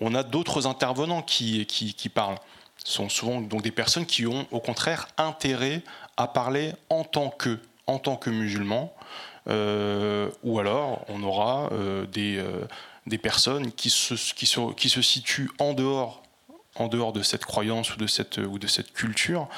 On 0.00 0.14
a 0.14 0.22
d'autres 0.22 0.66
intervenants 0.66 1.22
qui, 1.22 1.66
qui, 1.66 2.08
parlent. 2.08 2.38
Ce 2.84 2.92
sont 2.92 3.08
souvent 3.08 3.40
donc 3.40 3.62
des 3.62 3.70
personnes 3.70 4.06
qui 4.06 4.26
ont 4.26 4.46
au 4.50 4.60
contraire 4.60 5.08
intérêt 5.16 5.82
à 6.16 6.28
parler 6.28 6.72
en 6.88 7.04
tant 7.04 7.30
que, 7.30 7.58
en 7.86 7.98
tant 7.98 8.16
que 8.16 8.30
musulmans. 8.30 8.94
Euh, 9.48 10.30
ou 10.44 10.60
alors 10.60 11.04
on 11.08 11.24
aura 11.24 11.68
euh, 11.72 12.06
des, 12.06 13.18
personnes 13.18 13.72
qui 13.72 13.90
se, 13.90 14.14
qui, 14.14 14.48
qui 14.76 14.88
se 14.88 15.02
situent 15.02 15.50
en 15.58 15.72
dehors 15.72 16.22
en 16.76 16.88
dehors 16.88 17.12
de 17.12 17.22
cette 17.22 17.44
croyance 17.44 17.94
ou 17.94 17.98
de 17.98 18.06
cette, 18.06 18.38
ou 18.38 18.58
de 18.58 18.66
cette 18.66 18.92
culture, 18.92 19.48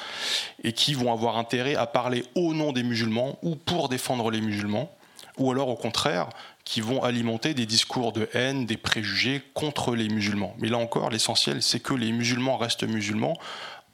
et 0.63 0.73
qui 0.73 0.93
vont 0.93 1.11
avoir 1.13 1.37
intérêt 1.37 1.75
à 1.75 1.85
parler 1.85 2.25
au 2.35 2.53
nom 2.53 2.71
des 2.71 2.83
musulmans 2.83 3.37
ou 3.41 3.55
pour 3.55 3.89
défendre 3.89 4.31
les 4.31 4.41
musulmans, 4.41 4.91
ou 5.37 5.51
alors 5.51 5.69
au 5.69 5.75
contraire 5.75 6.29
qui 6.65 6.81
vont 6.81 7.03
alimenter 7.03 7.53
des 7.53 7.67
discours 7.67 8.11
de 8.11 8.27
haine, 8.33 8.65
des 8.65 8.75
préjugés 8.75 9.41
contre 9.53 9.95
les 9.95 10.09
musulmans. 10.09 10.55
Mais 10.57 10.67
là 10.67 10.79
encore, 10.79 11.11
l'essentiel, 11.11 11.61
c'est 11.61 11.79
que 11.79 11.93
les 11.93 12.11
musulmans 12.11 12.57
restent 12.57 12.83
musulmans 12.83 13.37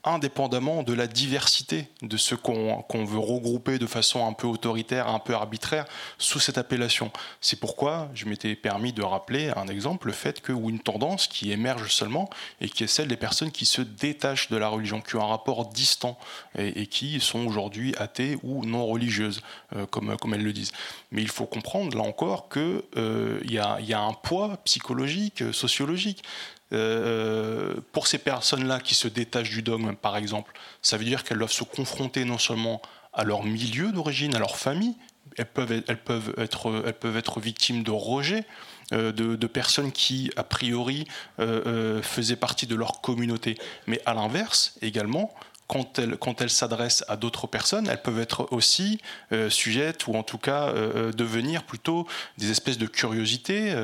indépendamment 0.04 0.82
de 0.82 0.92
la 0.92 1.06
diversité 1.06 1.88
de 2.02 2.16
ce 2.16 2.34
qu'on 2.34 3.04
veut 3.04 3.18
regrouper 3.18 3.78
de 3.78 3.86
façon 3.86 4.26
un 4.26 4.32
peu 4.32 4.48
autoritaire, 4.48 5.08
un 5.08 5.20
peu 5.20 5.34
arbitraire 5.34 5.84
sous 6.18 6.40
cette 6.40 6.58
appellation. 6.58 7.12
C'est 7.40 7.60
pourquoi 7.60 8.08
je 8.14 8.26
m'étais 8.26 8.56
permis 8.56 8.92
de 8.92 9.02
rappeler 9.02 9.52
un 9.54 9.68
exemple, 9.68 10.08
le 10.08 10.12
fait 10.12 10.40
que, 10.40 10.52
ou 10.52 10.70
une 10.70 10.80
tendance 10.80 11.28
qui 11.28 11.52
émerge 11.52 11.92
seulement, 11.92 12.28
et 12.60 12.68
qui 12.68 12.82
est 12.82 12.88
celle 12.88 13.08
des 13.08 13.16
personnes 13.16 13.52
qui 13.52 13.64
se 13.64 13.80
détachent 13.80 14.50
de 14.50 14.56
la 14.56 14.68
religion, 14.68 15.00
qui 15.00 15.16
ont 15.16 15.22
un 15.22 15.26
rapport 15.26 15.66
distant, 15.66 16.18
et, 16.58 16.86
qui 16.86 17.20
sont 17.20 17.46
aujourd'hui 17.46 17.94
athées 17.96 18.38
ou 18.42 18.64
non 18.64 18.86
religieuses, 18.86 19.40
euh, 19.76 19.86
comme, 19.86 20.34
elles 20.34 20.42
le 20.42 20.52
disent. 20.52 20.72
Mais 21.12 21.22
il 21.22 21.28
faut 21.28 21.46
comprendre, 21.46 21.96
là 21.96 22.02
encore, 22.02 22.48
qu'il 22.48 22.82
euh, 22.96 23.40
y, 23.44 23.54
y, 23.54 23.92
a 23.94 24.00
un 24.00 24.12
poids 24.14 24.56
psychologique, 24.64 25.44
sociologique. 25.52 26.24
Euh, 26.72 27.74
pour 27.92 28.06
ces 28.06 28.18
personnes-là 28.18 28.80
qui 28.80 28.94
se 28.94 29.08
détachent 29.08 29.50
du 29.50 29.62
dogme, 29.62 29.94
par 29.94 30.16
exemple, 30.16 30.52
ça 30.80 30.96
veut 30.96 31.04
dire 31.04 31.24
qu'elles 31.24 31.38
doivent 31.38 31.52
se 31.52 31.64
confronter 31.64 32.24
non 32.24 32.38
seulement 32.38 32.80
à 33.12 33.24
leur 33.24 33.44
milieu 33.44 33.92
d'origine, 33.92 34.34
à 34.34 34.38
leur 34.38 34.56
famille, 34.56 34.94
elles 35.36 35.46
peuvent, 35.46 35.72
être, 35.72 35.84
elles 35.88 36.02
peuvent, 36.02 36.34
être, 36.38 36.82
elles 36.86 36.94
peuvent 36.94 37.16
être 37.16 37.40
victimes 37.40 37.82
de 37.82 37.90
rejet, 37.90 38.44
euh, 38.92 39.12
de, 39.12 39.46
personnes 39.46 39.92
qui, 39.92 40.30
a 40.36 40.44
priori, 40.44 41.06
euh, 41.40 42.02
faisaient 42.02 42.36
partie 42.36 42.66
de 42.66 42.74
leur 42.74 43.00
communauté. 43.00 43.56
Mais 43.86 44.00
à 44.06 44.14
l'inverse, 44.14 44.76
également, 44.82 45.34
quand 45.68 46.40
elles, 46.40 46.50
s'adressent 46.50 47.04
à 47.08 47.16
d'autres 47.16 47.46
personnes, 47.46 47.88
elles 47.88 48.02
peuvent 48.02 48.20
être 48.20 48.48
aussi 48.52 49.00
euh, 49.32 49.48
sujettes, 49.48 50.06
ou 50.06 50.14
en 50.14 50.22
tout 50.22 50.38
cas 50.38 50.68
euh, 50.68 51.08
euh, 51.08 51.12
devenir 51.12 51.64
plutôt 51.64 52.06
des 52.38 52.50
espèces 52.50 52.78
de 52.78 52.86
curiosité, 52.86 53.74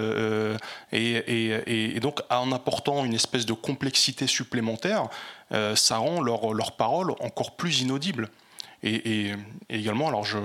et, 0.92 2.00
donc 2.00 2.20
en 2.30 2.52
apportant 2.52 3.04
une 3.04 3.14
espèce 3.14 3.46
de 3.46 3.52
complexité 3.52 4.26
supplémentaire, 4.26 5.08
ça 5.50 5.96
rend 5.96 6.20
leurs 6.20 6.52
leur 6.52 6.72
paroles 6.72 7.12
encore 7.20 7.56
plus 7.56 7.80
inaudibles. 7.80 8.28
Et, 8.82 9.32
également, 9.70 10.08
alors 10.08 10.24
je, 10.24 10.38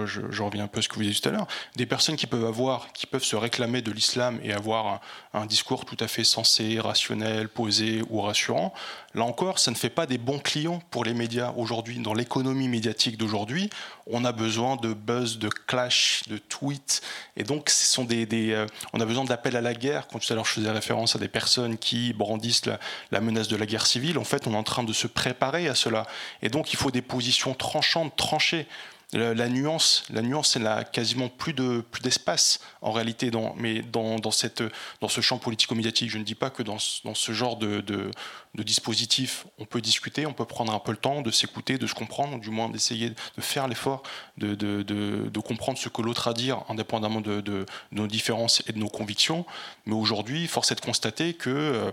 reviens 0.43 0.63
un 0.63 0.67
peu 0.67 0.79
à 0.79 0.81
ce 0.81 0.89
que 0.89 0.95
vous 0.95 1.03
disiez 1.03 1.21
tout 1.21 1.29
à 1.29 1.31
l'heure, 1.31 1.47
des 1.75 1.85
personnes 1.85 2.15
qui 2.15 2.27
peuvent 2.27 2.45
avoir, 2.45 2.91
qui 2.91 3.05
peuvent 3.05 3.23
se 3.23 3.35
réclamer 3.35 3.81
de 3.81 3.91
l'islam 3.91 4.39
et 4.43 4.53
avoir 4.53 5.01
un, 5.33 5.45
discours 5.45 5.85
tout 5.85 5.97
à 5.99 6.07
fait 6.07 6.23
sensé, 6.23 6.79
rationnel, 6.79 7.47
posé 7.47 8.01
ou 8.09 8.21
rassurant, 8.21 8.73
là 9.13 9.23
encore, 9.23 9.59
ça 9.59 9.71
ne 9.71 9.75
fait 9.75 9.89
pas 9.89 10.05
des 10.05 10.17
bons 10.17 10.39
clients 10.39 10.81
pour 10.89 11.05
les 11.05 11.13
médias 11.13 11.53
aujourd'hui. 11.55 11.99
Dans 11.99 12.13
l'économie 12.13 12.67
médiatique 12.67 13.17
d'aujourd'hui, 13.17 13.69
on 14.07 14.25
a 14.25 14.31
besoin 14.31 14.77
de 14.77 14.93
buzz, 14.93 15.37
de 15.37 15.49
clash, 15.49 16.23
de 16.27 16.37
tweets, 16.37 17.01
et 17.37 17.43
donc 17.43 17.69
ce 17.69 17.85
sont 17.85 18.03
des, 18.03 18.27
euh, 18.51 18.65
on 18.93 18.99
a 18.99 19.05
besoin 19.05 19.25
d'appels 19.25 19.55
à 19.55 19.61
la 19.61 19.73
guerre. 19.73 20.07
Quand 20.07 20.19
tout 20.19 20.31
à 20.33 20.35
l'heure 20.35 20.45
je 20.45 20.53
faisais 20.53 20.71
référence 20.71 21.15
à 21.15 21.19
des 21.19 21.27
personnes 21.27 21.77
qui 21.77 22.13
brandissent 22.13 22.65
la, 22.65 22.79
la 23.11 23.21
menace 23.21 23.47
de 23.47 23.55
la 23.55 23.65
guerre 23.65 23.85
civile, 23.85 24.17
en 24.17 24.23
fait, 24.23 24.47
on 24.47 24.53
est 24.53 24.57
en 24.57 24.63
train 24.63 24.83
de 24.83 24.93
se 24.93 25.07
préparer 25.07 25.67
à 25.67 25.75
cela, 25.75 26.07
et 26.41 26.49
donc 26.49 26.73
il 26.73 26.77
faut 26.77 26.91
des 26.91 27.01
positions 27.01 27.53
tranchantes 27.53 28.22
trancher. 28.23 28.67
La, 29.15 29.47
nuance, 29.47 30.05
la 30.09 30.23
nuance, 30.23 30.55
elle 30.55 30.65
a 30.65 30.83
quasiment 30.83 31.29
plus 31.29 31.53
de 31.53 31.83
plus 31.91 32.01
d'espace 32.01 32.59
en 32.81 32.91
réalité 32.91 33.29
dans, 33.29 33.53
mais 33.59 33.83
dans, 33.83 34.17
dans, 34.17 34.31
cette, 34.31 34.63
dans 35.01 35.07
ce 35.07 35.21
champ 35.21 35.37
politico-médiatique. 35.37 36.09
Je 36.09 36.17
ne 36.17 36.23
dis 36.23 36.33
pas 36.33 36.49
que 36.49 36.63
dans, 36.63 36.77
dans 37.03 37.13
ce 37.13 37.31
genre 37.31 37.57
de, 37.57 37.81
de, 37.81 38.09
de, 38.55 38.63
dispositif, 38.63 39.45
on 39.59 39.65
peut 39.65 39.81
discuter, 39.81 40.25
on 40.25 40.33
peut 40.33 40.45
prendre 40.45 40.73
un 40.73 40.79
peu 40.79 40.89
le 40.89 40.97
temps 40.97 41.21
de 41.21 41.29
s'écouter, 41.29 41.77
de 41.77 41.85
se 41.85 41.93
comprendre, 41.93 42.39
du 42.39 42.49
moins 42.49 42.69
d'essayer 42.69 43.11
de 43.11 43.41
faire 43.41 43.67
l'effort 43.67 44.01
de, 44.37 44.55
de, 44.55 45.39
comprendre 45.41 45.77
ce 45.77 45.89
que 45.89 46.01
l'autre 46.01 46.27
a 46.27 46.31
à 46.31 46.33
dire, 46.33 46.63
indépendamment 46.67 47.21
de, 47.21 47.67
nos 47.91 48.07
différences 48.07 48.63
et 48.67 48.73
de 48.73 48.79
nos 48.79 48.89
convictions. 48.89 49.45
Mais 49.85 49.93
aujourd'hui, 49.93 50.47
force 50.47 50.71
est 50.71 50.75
de 50.75 50.81
constater 50.81 51.35
que 51.35 51.51
euh, 51.51 51.91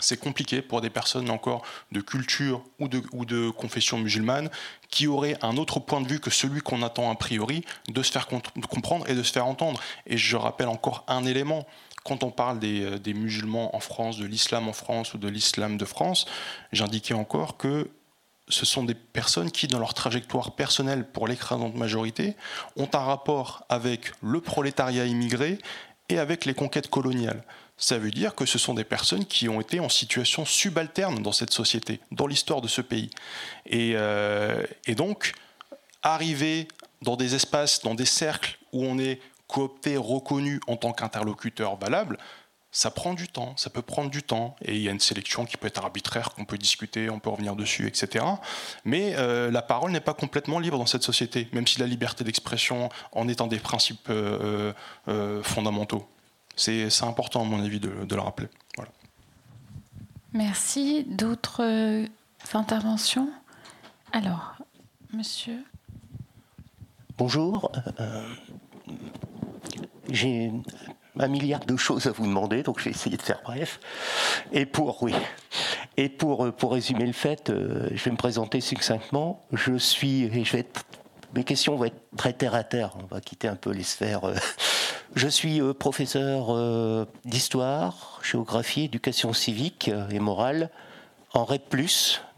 c'est 0.00 0.18
compliqué 0.18 0.60
pour 0.60 0.80
des 0.80 0.90
personnes 0.90 1.30
encore 1.30 1.62
de 1.92 2.00
culture 2.00 2.62
ou 2.78 2.88
de, 2.88 3.50
confession 3.50 3.98
musulmane 3.98 4.50
qui 4.90 5.06
auraient 5.06 5.36
un 5.42 5.56
autre 5.56 5.78
point 5.80 6.00
de 6.00 6.08
vue 6.08 6.20
que 6.20 6.30
celui 6.30 6.60
qu'on 6.60 6.82
attend 6.82 7.10
a 7.10 7.14
priori 7.14 7.64
de 7.88 8.02
se 8.02 8.10
faire 8.10 8.26
comprendre 8.68 9.08
et 9.08 9.14
de 9.14 9.22
se 9.22 9.32
faire 9.32 9.46
entendre. 9.46 9.80
Et 10.06 10.16
je 10.16 10.36
rappelle 10.36 10.68
encore 10.68 11.04
un 11.06 11.24
élément. 11.24 11.66
Quand 12.04 12.22
on 12.22 12.30
parle 12.30 12.58
des, 12.58 12.82
euh, 12.82 12.98
des 12.98 13.14
musulmans 13.14 13.74
en 13.74 13.80
France, 13.80 14.18
de 14.18 14.26
l'islam 14.26 14.68
en 14.68 14.72
France 14.72 15.14
ou 15.14 15.18
de 15.18 15.28
l'islam 15.28 15.78
de 15.78 15.84
France, 15.84 16.26
j'indiquais 16.72 17.14
encore 17.14 17.56
que 17.56 17.90
ce 18.48 18.66
sont 18.66 18.84
des 18.84 18.94
personnes 18.94 19.50
qui, 19.50 19.68
dans 19.68 19.78
leur 19.78 19.94
trajectoire 19.94 20.54
personnelle 20.54 21.08
pour 21.10 21.26
l'écrasante 21.26 21.74
majorité, 21.76 22.36
ont 22.76 22.88
un 22.92 22.98
rapport 22.98 23.64
avec 23.70 24.12
le 24.22 24.40
prolétariat 24.40 25.06
immigré 25.06 25.58
et 26.10 26.18
avec 26.18 26.44
les 26.44 26.52
conquêtes 26.52 26.88
coloniales 26.88 27.42
ça 27.76 27.98
veut 27.98 28.10
dire 28.10 28.34
que 28.34 28.46
ce 28.46 28.58
sont 28.58 28.74
des 28.74 28.84
personnes 28.84 29.24
qui 29.24 29.48
ont 29.48 29.60
été 29.60 29.80
en 29.80 29.88
situation 29.88 30.44
subalterne 30.44 31.22
dans 31.22 31.32
cette 31.32 31.52
société, 31.52 32.00
dans 32.12 32.26
l'histoire 32.26 32.60
de 32.60 32.68
ce 32.68 32.80
pays. 32.80 33.10
Et, 33.66 33.92
euh, 33.94 34.64
donc, 34.96 35.32
arriver 36.02 36.68
dans 37.02 37.16
des 37.16 37.34
espaces, 37.34 37.82
dans 37.82 37.94
des 37.94 38.04
cercles 38.04 38.58
où 38.72 38.84
on 38.84 38.98
est 38.98 39.20
coopté, 39.48 39.96
reconnu 39.96 40.60
en 40.66 40.76
tant 40.76 40.92
qu'interlocuteur 40.92 41.76
valable, 41.76 42.18
ça 42.70 42.90
prend 42.90 43.14
du 43.14 43.28
temps, 43.28 43.56
ça 43.56 43.70
peut 43.70 43.82
prendre 43.82 44.10
du 44.10 44.24
temps, 44.24 44.56
et 44.62 44.74
il 44.74 44.82
y 44.82 44.88
a 44.88 44.90
une 44.90 45.00
sélection 45.00 45.44
qui 45.44 45.56
peut 45.56 45.68
être 45.68 45.78
arbitraire, 45.78 46.30
qu'on 46.30 46.44
peut 46.44 46.58
discuter, 46.58 47.08
on 47.08 47.20
peut 47.20 47.30
revenir 47.30 47.54
dessus, 47.54 47.86
etc. 47.86 48.24
Mais 48.84 49.14
euh, 49.16 49.50
la 49.52 49.62
parole 49.62 49.92
n'est 49.92 50.00
pas 50.00 50.14
complètement 50.14 50.58
libre 50.58 50.78
dans 50.78 50.86
cette 50.86 51.04
société, 51.04 51.48
même 51.52 51.68
si 51.68 51.78
la 51.78 51.86
liberté 51.86 52.24
d'expression 52.24 52.88
en 53.12 53.28
est 53.28 53.40
un 53.40 53.46
des 53.46 53.60
principes 53.60 54.08
euh, 54.10 54.72
fondamentaux. 55.44 56.08
C'est 56.56 56.88
important, 57.02 57.42
à 57.42 57.44
mon 57.44 57.62
avis, 57.62 57.80
de, 57.80 57.90
le 58.08 58.20
rappeler. 58.20 58.48
Merci. 60.32 61.04
D'autres 61.04 61.62
euh, 61.62 62.06
interventions? 62.52 63.28
Alors, 64.12 64.56
monsieur? 65.12 65.62
Bonjour. 67.16 67.70
Euh, 68.00 68.28
j'ai 70.10 70.52
un 71.18 71.28
milliard 71.28 71.64
de 71.64 71.76
choses 71.76 72.06
à 72.06 72.10
vous 72.10 72.26
demander, 72.26 72.62
donc 72.62 72.80
je 72.80 72.86
vais 72.86 72.90
essayer 72.90 73.16
de 73.16 73.22
faire 73.22 73.40
bref. 73.44 73.80
Et 74.52 74.66
pour, 74.66 75.02
oui. 75.02 75.14
Et 75.96 76.08
pour, 76.08 76.46
euh, 76.46 76.52
pour 76.52 76.72
résumer 76.72 77.06
le 77.06 77.12
fait, 77.12 77.52
je 77.52 78.02
vais 78.02 78.10
me 78.10 78.16
présenter 78.16 78.60
succinctement. 78.60 79.44
Je 79.52 79.76
suis, 79.76 80.24
et 80.24 80.44
je 80.44 80.52
vais 80.52 80.60
être, 80.60 80.84
mes 81.34 81.44
questions 81.44 81.76
vont 81.76 81.84
être 81.84 82.02
très 82.16 82.32
terre 82.32 82.54
à 82.54 82.64
terre. 82.64 82.96
On 83.00 83.06
va 83.06 83.20
quitter 83.20 83.48
un 83.48 83.56
peu 83.56 83.70
les 83.70 83.84
sphères 83.84 84.22
je 85.14 85.28
suis 85.28 85.60
euh, 85.60 85.72
professeur 85.72 86.46
euh, 86.50 87.06
d'histoire, 87.24 88.20
géographie, 88.22 88.84
éducation 88.84 89.32
civique 89.32 89.88
euh, 89.88 90.08
et 90.08 90.18
morale 90.18 90.70
en 91.32 91.44
REP, 91.44 91.76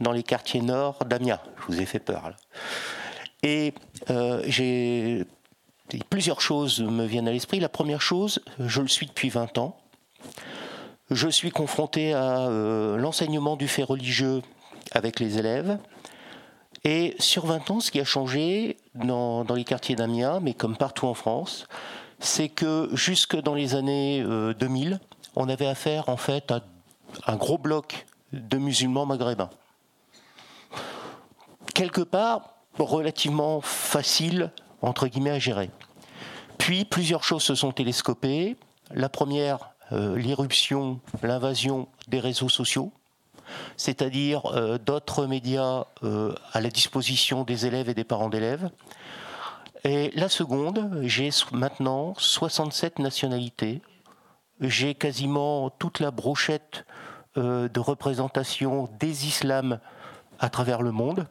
dans 0.01 0.13
les 0.13 0.23
quartiers 0.23 0.61
nord 0.61 1.05
d'Amiens. 1.05 1.41
Je 1.61 1.67
vous 1.67 1.81
ai 1.81 1.87
fait 1.87 1.99
peur. 1.99 2.31
Là. 2.31 2.37
Et 3.43 3.75
j'ai. 4.47 5.27
Plusieurs 6.11 6.41
choses 6.41 6.81
me 6.81 7.05
viennent 7.05 7.29
à 7.29 7.33
l'esprit. 7.33 7.61
La 7.61 7.69
première 7.69 8.01
chose, 8.01 8.41
je 8.59 8.81
le 8.81 8.89
suis 8.89 9.07
depuis 9.07 9.29
20 9.29 9.59
ans. 9.59 9.77
Je 11.11 11.29
suis 11.29 11.51
confronté 11.51 12.13
à 12.13 12.49
l'enseignement 12.97 13.57
du 13.57 13.69
fait 13.69 13.85
religieux 13.85 14.43
avec 14.93 15.21
les 15.21 15.39
élèves. 15.39 15.79
Et 16.83 17.15
sur 17.21 17.47
20 17.47 17.71
ans, 17.71 17.81
ce 17.81 17.91
qui 17.91 18.01
a 18.01 18.05
changé 18.05 18.79
dans 18.95 19.45
les 19.55 19.65
quartiers 19.65 19.95
d'Amiens, 19.95 20.41
mais 20.41 20.55
comme 20.55 20.77
partout 20.77 21.07
en 21.07 21.15
France, 21.15 21.69
c'est 22.21 22.49
que 22.49 22.89
jusque 22.93 23.37
dans 23.37 23.55
les 23.55 23.75
années 23.75 24.25
2000, 24.59 24.93
euh, 24.93 24.97
on 25.37 25.49
avait 25.49 25.67
affaire 25.67 26.09
en 26.09 26.17
fait 26.17 26.51
à 26.51 26.63
un 27.27 27.37
gros 27.37 27.59
bloc 27.59 28.07
de 28.33 28.59
musulmans 28.59 29.07
maghrébins. 29.07 29.51
Quelque 31.75 32.01
part, 32.01 32.55
relativement 32.79 33.61
facile, 33.61 34.51
entre 34.83 35.07
guillemets, 35.09 35.31
à 35.31 35.39
gérer. 35.39 35.71
Puis, 36.59 36.85
plusieurs 36.85 37.23
choses 37.23 37.43
se 37.43 37.55
sont 37.55 37.73
télescopées. 37.73 38.57
La 38.91 39.09
première, 39.09 39.71
euh, 39.93 40.17
l'irruption, 40.17 41.01
l'invasion 41.23 41.87
des 42.09 42.19
réseaux 42.19 42.49
sociaux, 42.49 42.93
c'est-à-dire 43.77 44.47
euh, 44.47 44.79
d'autres 44.79 45.27
médias 45.27 45.85
à 46.53 46.61
la 46.61 46.71
disposition 46.71 47.45
des 47.45 47.67
élèves 47.67 47.89
et 47.89 47.95
des 47.95 48.05
parents 48.05 48.31
d'élèves. 48.31 48.71
Et 49.85 50.11
la 50.15 50.29
seconde, 50.29 51.01
j'ai 51.03 51.31
maintenant 51.53 52.15
67 52.17 52.99
nationalités. 52.99 53.83
J'ai 54.61 54.95
quasiment 54.95 55.71
toute 55.71 56.01
la 56.01 56.11
brochette 56.11 56.85
de 57.37 57.81
représentation 57.81 58.89
des 58.99 59.27
islams 59.27 59.79
à 60.39 60.49
travers 60.49 60.83
le 60.83 60.93
monde 60.93 61.27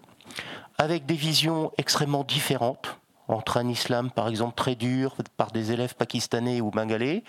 avec 0.78 1.06
des 1.06 1.16
visions 1.16 1.72
extrêmement 1.78 2.24
différentes 2.24 2.98
entre 3.28 3.58
un 3.58 3.68
islam, 3.70 4.12
par 4.12 4.28
exemple, 4.28 4.56
très 4.56 4.76
dur 4.76 5.16
par 5.38 5.52
des 5.52 5.72
élèves 5.72 5.96
pakistanais 5.96 6.62
ou 6.62 6.70
bengalais, 6.70 7.24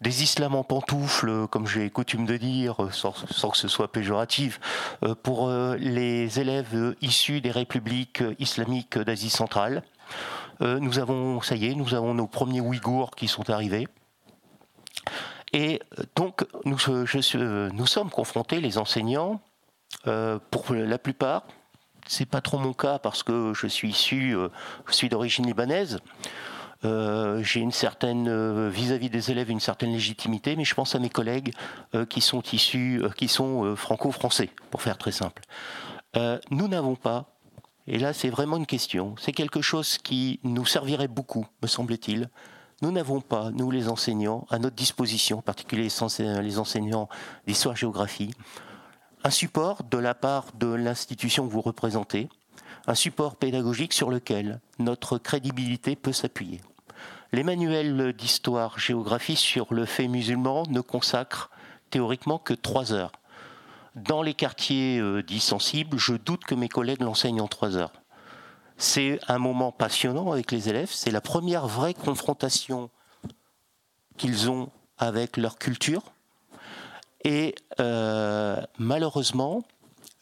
des 0.00 0.22
islams 0.22 0.54
en 0.54 0.64
pantoufles, 0.64 1.48
comme 1.48 1.66
j'ai 1.66 1.90
coutume 1.90 2.26
de 2.26 2.36
dire, 2.36 2.76
sans, 2.92 3.12
que 3.12 3.56
ce 3.56 3.68
soit 3.68 3.90
péjoratif, 3.90 4.60
euh, 5.02 5.14
pour 5.20 5.48
euh, 5.48 5.76
les 5.76 6.38
élèves 6.38 6.94
issus 7.00 7.40
des 7.40 7.50
républiques 7.50 8.22
islamiques 8.38 8.98
d'Asie 8.98 9.30
centrale. 9.30 9.82
Euh, 10.60 10.78
nous 10.78 10.98
avons, 10.98 11.40
ça 11.40 11.56
y 11.56 11.66
est, 11.66 11.74
nous 11.74 11.94
avons 11.94 12.14
nos 12.14 12.26
premiers 12.26 12.60
Ouïghours 12.60 13.12
qui 13.12 13.28
sont 13.28 13.50
arrivés. 13.50 13.88
Et 15.52 15.80
donc, 16.16 16.44
nous, 16.64 16.78
nous 17.72 17.86
sommes 17.86 18.10
confrontés, 18.10 18.60
les 18.60 18.76
enseignants, 18.76 19.40
pour 20.02 20.74
la 20.74 20.98
plupart, 20.98 21.44
c'est 22.06 22.26
pas 22.26 22.40
trop 22.40 22.58
mon 22.58 22.72
cas 22.72 22.98
parce 22.98 23.22
que 23.22 23.52
je 23.54 23.66
suis 23.66 23.90
issu, 23.90 24.36
euh, 24.36 24.48
je 24.86 24.92
suis 24.92 25.08
d'origine 25.08 25.46
libanaise. 25.46 25.98
Euh, 26.84 27.42
j'ai 27.42 27.60
une 27.60 27.72
certaine 27.72 28.28
euh, 28.28 28.68
vis-à-vis 28.68 29.08
des 29.08 29.30
élèves 29.30 29.50
une 29.50 29.60
certaine 29.60 29.92
légitimité, 29.92 30.54
mais 30.54 30.64
je 30.64 30.74
pense 30.74 30.94
à 30.94 30.98
mes 30.98 31.08
collègues 31.08 31.54
qui 32.08 32.20
sont 32.20 32.42
issus, 32.52 33.02
qui 33.16 33.28
sont 33.28 33.74
franco-français, 33.76 34.50
pour 34.70 34.82
faire 34.82 34.98
très 34.98 35.12
simple. 35.12 35.42
nous 36.50 36.68
n'avons 36.68 36.96
pas, 36.96 37.33
et 37.86 37.98
là 37.98 38.12
c'est 38.12 38.30
vraiment 38.30 38.56
une 38.56 38.66
question, 38.66 39.14
c'est 39.18 39.32
quelque 39.32 39.62
chose 39.62 39.98
qui 39.98 40.40
nous 40.42 40.66
servirait 40.66 41.08
beaucoup, 41.08 41.46
me 41.62 41.66
semble-t-il. 41.68 42.28
Nous 42.82 42.90
n'avons 42.90 43.20
pas, 43.20 43.50
nous 43.50 43.70
les 43.70 43.88
enseignants, 43.88 44.46
à 44.50 44.58
notre 44.58 44.76
disposition, 44.76 45.38
en 45.38 45.42
particulier 45.42 45.88
les 46.18 46.58
enseignants 46.58 47.08
d'histoire-géographie, 47.46 48.32
un 49.22 49.30
support 49.30 49.84
de 49.84 49.96
la 49.96 50.14
part 50.14 50.46
de 50.58 50.66
l'institution 50.66 51.46
que 51.46 51.52
vous 51.52 51.62
représentez, 51.62 52.28
un 52.86 52.94
support 52.94 53.36
pédagogique 53.36 53.92
sur 53.92 54.10
lequel 54.10 54.60
notre 54.78 55.16
crédibilité 55.18 55.96
peut 55.96 56.12
s'appuyer. 56.12 56.60
Les 57.32 57.42
manuels 57.42 58.12
d'histoire-géographie 58.12 59.36
sur 59.36 59.72
le 59.72 59.86
fait 59.86 60.08
musulman 60.08 60.64
ne 60.68 60.80
consacrent 60.80 61.50
théoriquement 61.90 62.38
que 62.38 62.54
trois 62.54 62.92
heures. 62.92 63.12
Dans 63.94 64.22
les 64.22 64.34
quartiers 64.34 64.98
euh, 64.98 65.22
dits 65.22 65.40
sensibles, 65.40 65.98
je 65.98 66.14
doute 66.14 66.44
que 66.44 66.54
mes 66.54 66.68
collègues 66.68 67.02
l'enseignent 67.02 67.40
en 67.40 67.48
trois 67.48 67.76
heures. 67.76 67.92
C'est 68.76 69.20
un 69.28 69.38
moment 69.38 69.70
passionnant 69.70 70.32
avec 70.32 70.50
les 70.50 70.68
élèves, 70.68 70.90
c'est 70.90 71.12
la 71.12 71.20
première 71.20 71.68
vraie 71.68 71.94
confrontation 71.94 72.90
qu'ils 74.16 74.50
ont 74.50 74.70
avec 74.98 75.36
leur 75.36 75.58
culture, 75.58 76.02
et 77.22 77.54
euh, 77.80 78.60
malheureusement, 78.78 79.62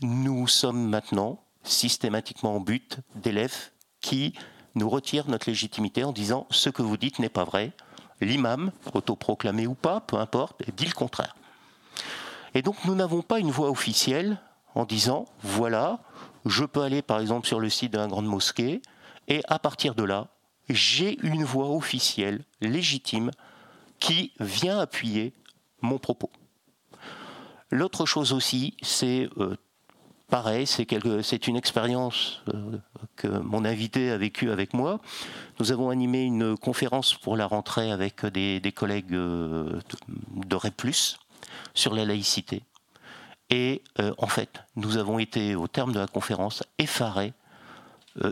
nous 0.00 0.46
sommes 0.46 0.88
maintenant 0.88 1.42
systématiquement 1.64 2.56
en 2.56 2.60
but 2.60 2.98
d'élèves 3.14 3.70
qui 4.00 4.34
nous 4.74 4.88
retirent 4.88 5.28
notre 5.28 5.48
légitimité 5.48 6.04
en 6.04 6.12
disant 6.12 6.46
ce 6.50 6.70
que 6.70 6.82
vous 6.82 6.96
dites 6.96 7.18
n'est 7.18 7.28
pas 7.28 7.44
vrai. 7.44 7.72
L'imam, 8.20 8.70
autoproclamé 8.94 9.66
ou 9.66 9.74
pas, 9.74 10.00
peu 10.00 10.16
importe, 10.16 10.62
dit 10.76 10.86
le 10.86 10.92
contraire. 10.92 11.36
Et 12.54 12.62
donc 12.62 12.84
nous 12.84 12.94
n'avons 12.94 13.22
pas 13.22 13.38
une 13.38 13.50
voix 13.50 13.70
officielle 13.70 14.38
en 14.74 14.84
disant 14.84 15.26
voilà, 15.42 16.00
je 16.46 16.64
peux 16.64 16.82
aller 16.82 17.02
par 17.02 17.20
exemple 17.20 17.46
sur 17.46 17.60
le 17.60 17.70
site 17.70 17.92
de 17.92 17.98
la 17.98 18.06
grande 18.06 18.26
mosquée 18.26 18.82
et 19.28 19.42
à 19.48 19.58
partir 19.58 19.94
de 19.94 20.04
là, 20.04 20.28
j'ai 20.68 21.18
une 21.22 21.44
voix 21.44 21.70
officielle, 21.70 22.44
légitime, 22.60 23.30
qui 23.98 24.32
vient 24.40 24.78
appuyer 24.78 25.32
mon 25.80 25.98
propos. 25.98 26.30
L'autre 27.70 28.04
chose 28.04 28.32
aussi, 28.32 28.76
c'est 28.82 29.28
euh, 29.38 29.56
pareil, 30.28 30.66
c'est 30.66 31.46
une 31.46 31.56
expérience 31.56 32.42
euh, 32.52 32.78
que 33.16 33.28
mon 33.28 33.64
invité 33.64 34.10
a 34.10 34.18
vécue 34.18 34.50
avec 34.50 34.74
moi. 34.74 35.00
Nous 35.60 35.72
avons 35.72 35.90
animé 35.90 36.22
une 36.22 36.56
conférence 36.56 37.14
pour 37.14 37.36
la 37.36 37.46
rentrée 37.46 37.90
avec 37.90 38.26
des, 38.26 38.72
collègues 38.74 39.14
euh, 39.14 39.80
de 40.08 40.56
REPLUS 40.56 41.16
sur 41.74 41.94
la 41.94 42.04
laïcité. 42.04 42.62
Et 43.50 43.82
en 44.18 44.28
fait, 44.28 44.62
nous 44.76 44.96
avons 44.96 45.18
été, 45.18 45.54
au 45.54 45.68
terme 45.68 45.92
de 45.92 45.98
la 45.98 46.06
conférence, 46.06 46.62
effarés, 46.78 47.34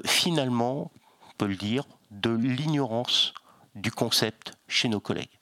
finalement, 0.06 0.90
on 1.28 1.32
peut 1.36 1.47
le 1.47 1.56
dire, 1.56 1.84
de 2.10 2.30
l'ignorance 2.30 3.34
du 3.74 3.90
concept 3.90 4.52
chez 4.66 4.88
nos 4.88 5.01
collègues 5.01 5.40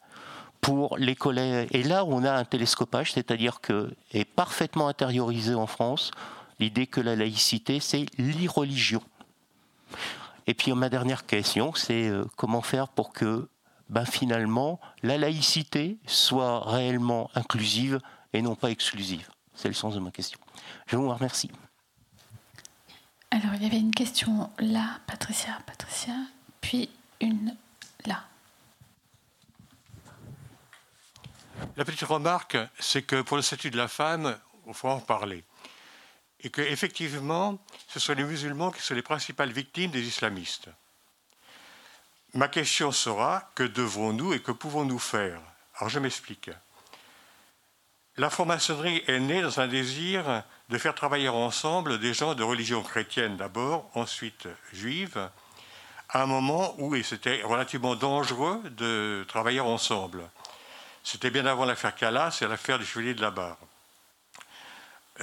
pour 0.60 0.98
les 0.98 1.14
collègues. 1.14 1.68
Et 1.72 1.82
là 1.82 2.04
on 2.04 2.24
a 2.24 2.32
un 2.32 2.44
télescopage, 2.44 3.12
c'est-à-dire 3.12 3.60
que 3.60 3.90
est 4.12 4.24
parfaitement 4.24 4.88
intériorisé 4.88 5.54
en 5.54 5.66
France 5.66 6.10
l'idée 6.60 6.86
que 6.86 7.00
la 7.00 7.16
laïcité, 7.16 7.80
c'est 7.80 8.06
l'irreligion. 8.18 9.02
Et 10.46 10.54
puis 10.54 10.72
ma 10.72 10.88
dernière 10.88 11.26
question, 11.26 11.72
c'est 11.74 12.08
euh, 12.08 12.24
comment 12.36 12.62
faire 12.62 12.88
pour 12.88 13.12
que 13.12 13.48
ben, 13.88 14.04
finalement 14.04 14.80
la 15.02 15.18
laïcité 15.18 15.98
soit 16.06 16.60
réellement 16.70 17.30
inclusive 17.34 18.00
et 18.32 18.42
non 18.42 18.54
pas 18.54 18.70
exclusive. 18.70 19.28
C'est 19.54 19.68
le 19.68 19.74
sens 19.74 19.94
de 19.94 20.00
ma 20.00 20.10
question. 20.10 20.38
Je 20.86 20.96
vous 20.96 21.08
remercie. 21.08 21.50
Alors 23.30 23.54
il 23.54 23.62
y 23.62 23.66
avait 23.66 23.78
une 23.78 23.94
question 23.94 24.50
là, 24.58 25.00
Patricia, 25.06 25.58
Patricia, 25.66 26.14
puis 26.60 26.88
une 27.20 27.56
là. 28.06 28.24
La 31.76 31.84
petite 31.84 32.02
remarque, 32.02 32.56
c'est 32.78 33.02
que 33.02 33.22
pour 33.22 33.36
le 33.36 33.42
statut 33.42 33.70
de 33.70 33.76
la 33.76 33.88
femme, 33.88 34.36
il 34.66 34.74
faut 34.74 34.88
en 34.88 35.00
parler. 35.00 35.44
Et 36.40 36.50
qu'effectivement, 36.50 37.58
ce 37.88 37.98
sont 37.98 38.14
les 38.14 38.24
musulmans 38.24 38.70
qui 38.70 38.80
sont 38.80 38.94
les 38.94 39.02
principales 39.02 39.50
victimes 39.50 39.90
des 39.90 40.06
islamistes. 40.06 40.68
Ma 42.34 42.48
question 42.48 42.92
sera 42.92 43.50
que 43.54 43.62
devrons-nous 43.62 44.34
et 44.34 44.40
que 44.40 44.52
pouvons-nous 44.52 44.98
faire? 44.98 45.40
Alors 45.76 45.88
je 45.88 45.98
m'explique. 45.98 46.50
La 48.16 48.30
franc-maçonnerie 48.30 49.02
est 49.06 49.20
née 49.20 49.42
dans 49.42 49.60
un 49.60 49.68
désir 49.68 50.42
de 50.68 50.78
faire 50.78 50.94
travailler 50.94 51.28
ensemble 51.28 52.00
des 52.00 52.12
gens 52.12 52.34
de 52.34 52.42
religion 52.42 52.82
chrétienne 52.82 53.36
d'abord, 53.36 53.90
ensuite 53.94 54.48
juive, 54.72 55.30
à 56.08 56.22
un 56.22 56.26
moment 56.26 56.74
où 56.78 57.00
c'était 57.02 57.42
relativement 57.42 57.94
dangereux 57.94 58.60
de 58.70 59.24
travailler 59.28 59.60
ensemble. 59.60 60.28
C'était 61.04 61.30
bien 61.30 61.46
avant 61.46 61.64
l'affaire 61.64 61.94
Calas 61.94 62.38
et 62.42 62.46
l'affaire 62.46 62.78
du 62.78 62.84
chevalier 62.84 63.14
de 63.14 63.22
la 63.22 63.30
barre. 63.30 63.58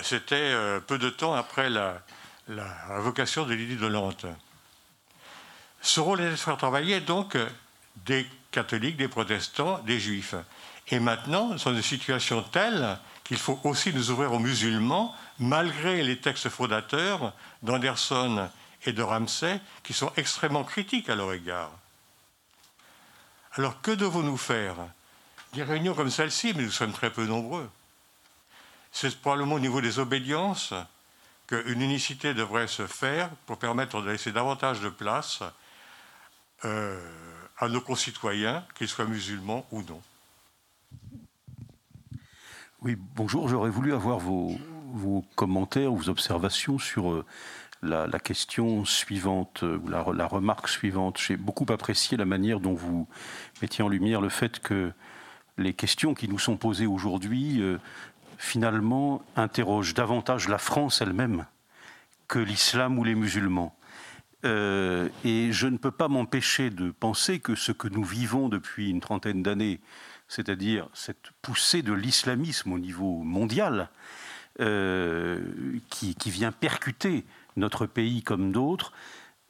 C'était 0.02 0.36
euh, 0.36 0.80
peu 0.80 0.98
de 0.98 1.10
temps 1.10 1.34
après 1.34 1.70
la, 1.70 2.02
révocation 2.90 3.46
de 3.46 3.54
Lydie 3.54 3.78
de 3.78 3.88
Lente. 3.88 4.26
Ce 5.86 6.00
rôle 6.00 6.22
est 6.22 6.32
de 6.32 6.36
faire 6.36 6.58
travailler 6.58 7.00
donc 7.00 7.38
des 8.08 8.26
catholiques, 8.50 8.98
des 8.98 9.08
protestants, 9.08 9.78
des 9.84 10.00
juifs. 10.00 10.34
Et 10.88 11.00
maintenant, 11.00 11.50
nous 11.50 11.60
sommes 11.60 11.74
dans 11.74 11.78
une 11.78 11.84
situation 11.84 12.42
telle 12.42 12.98
qu'il 13.24 13.38
faut 13.38 13.60
aussi 13.64 13.94
nous 13.94 14.10
ouvrir 14.10 14.34
aux 14.34 14.40
musulmans, 14.40 15.16
malgré 15.38 16.02
les 16.02 16.20
textes 16.20 16.50
fondateurs 16.50 17.34
d'Anderson 17.62 18.50
et 18.88 18.94
de 18.94 19.04
Ramsay, 19.04 19.62
qui 19.84 19.94
sont 19.94 20.12
extrêmement 20.18 20.64
critiques 20.64 21.08
à 21.08 21.16
leur 21.16 21.32
égard. 21.34 21.72
Alors 23.54 23.80
que 23.82 23.92
devons-nous 23.92 24.38
faire? 24.38 24.76
Des 25.54 25.62
réunions 25.62 25.94
comme 25.94 26.10
celle-ci, 26.10 26.54
mais 26.56 26.64
nous 26.64 26.72
sommes 26.72 26.94
très 26.94 27.12
peu 27.12 27.28
nombreux. 27.28 27.70
c'est 28.92 29.16
probablement 29.22 29.56
au 29.56 29.60
niveau 29.60 29.82
des 29.82 30.00
obédiences 30.00 30.74
qu'une 31.46 31.82
unicité 31.84 32.34
devrait 32.34 32.68
se 32.68 32.88
faire 32.88 33.30
pour 33.46 33.60
permettre 33.60 34.02
de 34.02 34.10
laisser 34.10 34.32
davantage 34.32 34.80
de 34.82 34.90
place 34.90 35.44
euh, 36.64 37.00
à 37.58 37.68
nos 37.68 37.82
concitoyens, 37.82 38.66
qu'ils 38.76 38.88
soient 38.88 39.06
musulmans 39.06 39.66
ou 39.72 39.82
non. 39.84 40.02
Oui, 42.82 42.98
bonjour. 43.16 43.48
J'aurais 43.50 43.70
voulu 43.70 43.94
avoir 43.94 44.20
vos, 44.20 44.58
vos, 44.94 45.26
commentaires, 45.36 45.92
vos 45.92 46.10
observations 46.10 46.80
sur 46.80 47.12
euh, 47.12 47.26
la, 47.82 48.08
question 48.20 48.86
suivante, 48.86 49.64
euh, 49.64 49.78
ou 49.78 49.90
la, 49.90 50.06
la, 50.14 50.28
remarque 50.28 50.68
suivante. 50.68 51.20
J'ai 51.20 51.38
beaucoup 51.38 51.66
apprécié 51.70 52.18
la 52.18 52.26
manière 52.26 52.60
dont 52.60 52.74
vous 52.74 53.08
mettiez 53.62 53.84
en 53.84 53.90
lumière 53.90 54.22
le 54.22 54.30
fait 54.30 54.60
que 54.60 54.92
les 55.58 55.74
questions 55.74 56.14
qui 56.14 56.28
nous 56.28 56.40
sont 56.40 56.58
posées 56.58 56.88
aujourd'hui, 56.88 57.62
finalement, 58.38 59.24
interrogent 59.38 59.94
davantage 59.94 60.50
la 60.50 60.58
France 60.58 61.02
elle-même 61.02 61.46
que 62.28 62.40
l'islam 62.40 63.00
ou 63.00 63.04
les 63.04 63.16
musulmans. 63.16 63.76
Euh, 64.46 65.10
et 65.24 65.52
je 65.52 65.68
ne 65.68 65.78
peux 65.78 65.92
pas 65.92 66.08
m'empêcher 66.08 66.70
de 66.70 66.92
penser 66.92 67.40
que 67.40 67.56
ce 67.56 67.72
que 67.72 67.88
nous 67.88 68.04
vivons 68.04 68.48
depuis 68.48 68.90
une 68.90 69.00
trentaine 69.00 69.42
d'années, 69.42 69.80
c'est-à-dire 70.28 70.88
cette 70.94 71.32
poussée 71.42 71.82
de 71.82 71.94
l'islamisme 71.94 72.72
au 72.72 72.80
niveau 72.80 73.24
mondial, 73.24 73.90
euh, 74.62 75.40
qui, 75.90 76.16
vient 76.30 76.52
percuter 76.52 77.26
notre 77.58 77.88
pays 77.88 78.22
comme 78.22 78.52
d'autres, 78.52 78.94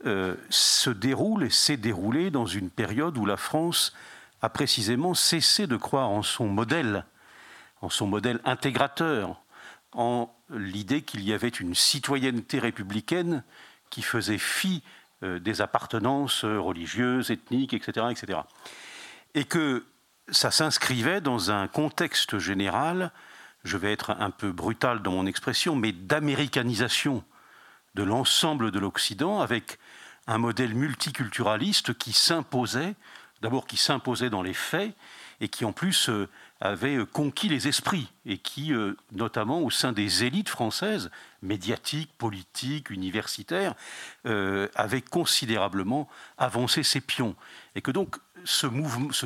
euh, 0.05 0.35
se 0.49 0.89
déroule 0.89 1.43
et 1.43 1.49
s'est 1.49 1.77
déroulé 1.77 2.31
dans 2.31 2.45
une 2.45 2.69
période 2.69 3.17
où 3.17 3.25
la 3.25 3.37
France 3.37 3.93
a 4.41 4.49
précisément 4.49 5.13
cessé 5.13 5.67
de 5.67 5.77
croire 5.77 6.09
en 6.09 6.23
son 6.23 6.47
modèle, 6.47 7.05
en 7.81 7.89
son 7.89 8.07
modèle 8.07 8.39
intégrateur, 8.45 9.41
en 9.91 10.33
l'idée 10.49 11.01
qu'il 11.01 11.23
y 11.23 11.33
avait 11.33 11.49
une 11.49 11.75
citoyenneté 11.75 12.59
républicaine 12.59 13.43
qui 13.89 14.01
faisait 14.01 14.37
fi 14.37 14.83
euh, 15.23 15.39
des 15.39 15.61
appartenances 15.61 16.43
religieuses, 16.43 17.31
ethniques, 17.31 17.73
etc., 17.73 18.07
etc. 18.11 18.39
Et 19.33 19.45
que 19.45 19.85
ça 20.29 20.51
s'inscrivait 20.51 21.21
dans 21.21 21.51
un 21.51 21.67
contexte 21.67 22.39
général, 22.39 23.11
je 23.63 23.77
vais 23.77 23.91
être 23.91 24.11
un 24.11 24.31
peu 24.31 24.51
brutal 24.51 25.01
dans 25.01 25.11
mon 25.11 25.25
expression, 25.25 25.75
mais 25.75 25.91
d'américanisation 25.91 27.23
de 27.95 28.03
l'ensemble 28.03 28.71
de 28.71 28.79
l'Occident 28.79 29.41
avec 29.41 29.79
un 30.27 30.37
modèle 30.37 30.73
multiculturaliste 30.73 31.97
qui 31.97 32.13
s'imposait, 32.13 32.95
d'abord 33.41 33.67
qui 33.67 33.77
s'imposait 33.77 34.29
dans 34.29 34.41
les 34.41 34.53
faits, 34.53 34.95
et 35.45 35.47
qui 35.47 35.63
en 35.63 35.73
plus 35.73 36.09
euh, 36.09 36.27
avait 36.59 36.95
euh, 36.95 37.05
conquis 37.05 37.49
les 37.49 37.67
esprits 37.67 38.11
et 38.25 38.39
qui, 38.39 38.73
euh, 38.73 38.97
notamment 39.11 39.61
au 39.61 39.69
sein 39.69 39.91
des 39.91 40.23
élites 40.23 40.49
françaises, 40.49 41.11
médiatiques, 41.43 42.11
politiques, 42.17 42.89
universitaires, 42.89 43.75
euh, 44.25 44.67
avait 44.73 45.01
considérablement 45.01 46.09
avancé 46.39 46.81
ses 46.81 46.99
pions. 46.99 47.35
Et 47.75 47.81
que 47.81 47.91
donc 47.91 48.17
ce, 48.43 48.65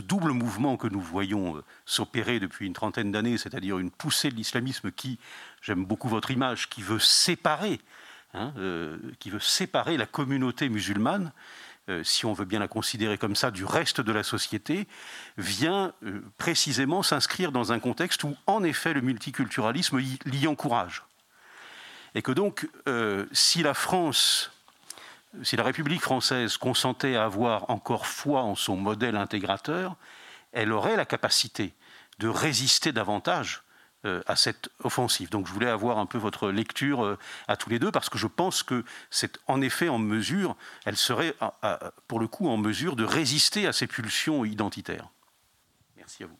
double 0.01 0.31
mouvement 0.33 0.75
que 0.75 0.87
nous 0.87 0.99
voyons 0.99 1.63
s'opérer 1.85 2.41
depuis 2.41 2.67
une 2.67 2.73
trentaine 2.73 3.13
d'années, 3.13 3.37
c'est-à-dire 3.37 3.79
une 3.79 3.91
poussée 3.91 4.29
de 4.29 4.35
l'islamisme 4.35 4.91
qui, 4.91 5.19
j'aime 5.61 5.85
beaucoup 5.85 6.09
votre 6.09 6.31
image, 6.31 6.69
qui 6.69 6.81
veut 6.81 6.99
séparer, 6.99 7.79
hein, 8.33 8.53
qui 9.19 9.29
veut 9.29 9.41
séparer 9.41 9.97
la 9.97 10.05
communauté 10.05 10.69
musulmane, 10.69 11.33
si 12.03 12.25
on 12.25 12.33
veut 12.33 12.45
bien 12.45 12.59
la 12.59 12.67
considérer 12.67 13.17
comme 13.17 13.35
ça, 13.35 13.51
du 13.51 13.65
reste 13.65 14.01
de 14.01 14.11
la 14.11 14.23
société, 14.23 14.87
vient 15.37 15.93
euh, 16.03 16.21
précisément 16.37 17.03
s'inscrire 17.03 17.51
dans 17.51 17.71
un 17.71 17.79
contexte 17.79 18.23
où, 18.23 18.35
en 18.47 18.63
effet, 18.63 18.93
le 18.93 19.01
multiculturalisme 19.01 19.99
l'y 20.25 20.47
encourage. 20.47 21.03
Et 22.15 22.21
que 22.21 22.31
donc, 22.31 22.67
euh, 22.87 23.25
si 23.31 23.63
la 23.63 23.73
France, 23.73 24.51
si 25.43 25.55
la 25.55 25.63
République 25.63 26.01
française 26.01 26.57
consentait 26.57 27.15
à 27.15 27.25
avoir 27.25 27.69
encore 27.69 28.07
foi 28.07 28.41
en 28.41 28.55
son 28.55 28.77
modèle 28.77 29.15
intégrateur, 29.15 29.95
elle 30.51 30.71
aurait 30.71 30.95
la 30.95 31.05
capacité 31.05 31.73
de 32.17 32.27
résister 32.27 32.91
davantage 32.91 33.61
euh, 33.61 33.68
à 34.05 34.35
cette 34.37 34.69
offensive. 34.83 35.29
Donc 35.29 35.47
je 35.47 35.51
voulais 35.51 35.69
avoir 35.69 35.97
un 35.97 36.05
peu 36.05 36.17
votre 36.17 36.51
lecture 36.51 37.03
euh, 37.03 37.17
à 37.49 37.57
tous 37.57 37.69
les 37.69 37.79
deux 37.79 37.91
parce 37.91 38.09
que 38.09 38.17
je 38.17 38.27
pense 38.27 38.63
que 38.63 38.85
c'est 39.09 39.37
en 39.47 39.61
effet 39.61 39.89
en 39.89 39.99
mesure, 39.99 40.55
elle 40.85 40.95
serait 40.95 41.35
pour 42.07 42.19
le 42.21 42.27
coup 42.27 42.47
en 42.47 42.55
mesure 42.55 42.95
de 42.95 43.03
résister 43.03 43.67
à 43.67 43.73
ces 43.73 43.87
pulsions 43.87 44.45
identitaires. 44.45 45.09
Merci 45.97 46.23
à 46.23 46.27
vous. 46.27 46.37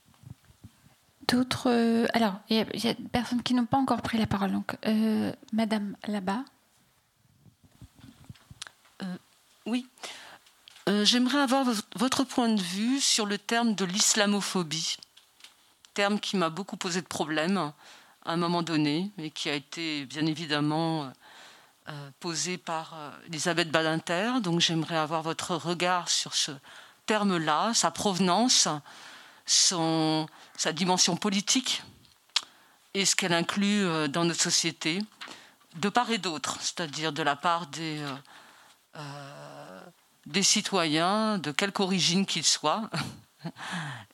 D'autres. 1.27 1.69
Euh, 1.69 2.07
alors, 2.13 2.39
il 2.49 2.57
y, 2.57 2.87
a 2.87 2.93
des 2.93 3.09
personnes 3.09 3.43
qui 3.43 3.53
n'ont 3.53 3.65
pas 3.65 3.77
encore 3.77 4.01
pris 4.01 4.17
la 4.17 4.25
parole. 4.25 4.51
Donc, 4.51 4.75
Madame 5.51 5.97
là-bas. 6.07 6.45
oui. 9.65 9.85
J'aimerais 10.87 11.39
avoir 11.39 11.67
votre 11.97 12.23
point 12.23 12.49
de 12.49 12.61
vue 12.61 12.99
sur 12.99 13.27
le 13.27 13.37
terme 13.37 13.75
de 13.75 13.85
l'islamophobie 13.85 14.97
terme 15.93 16.19
qui 16.19 16.37
m'a 16.37 16.49
beaucoup 16.49 16.77
posé 16.77 17.01
de 17.01 17.07
problèmes 17.07 17.71
à 18.25 18.33
un 18.33 18.37
moment 18.37 18.61
donné, 18.61 19.11
et 19.17 19.31
qui 19.31 19.49
a 19.49 19.53
été 19.53 20.05
bien 20.05 20.25
évidemment 20.25 21.11
euh, 21.89 22.11
posé 22.19 22.59
par 22.59 22.93
euh, 22.93 23.09
Elisabeth 23.27 23.71
Badinter. 23.71 24.33
Donc 24.43 24.59
j'aimerais 24.59 24.97
avoir 24.97 25.23
votre 25.23 25.55
regard 25.55 26.09
sur 26.09 26.35
ce 26.35 26.51
terme-là, 27.07 27.73
sa 27.73 27.89
provenance, 27.89 28.67
son, 29.47 30.27
sa 30.55 30.71
dimension 30.71 31.15
politique 31.15 31.81
et 32.93 33.05
ce 33.05 33.15
qu'elle 33.15 33.33
inclut 33.33 33.85
euh, 33.85 34.07
dans 34.07 34.23
notre 34.25 34.41
société, 34.41 34.99
de 35.77 35.89
part 35.89 36.11
et 36.11 36.19
d'autre, 36.19 36.57
c'est-à-dire 36.59 37.11
de 37.11 37.23
la 37.23 37.35
part 37.35 37.65
des, 37.67 38.03
des 40.27 40.43
citoyens, 40.43 41.39
de 41.39 41.51
quelque 41.51 41.79
origine 41.79 42.25
qu'ils 42.25 42.45
soient. 42.45 42.89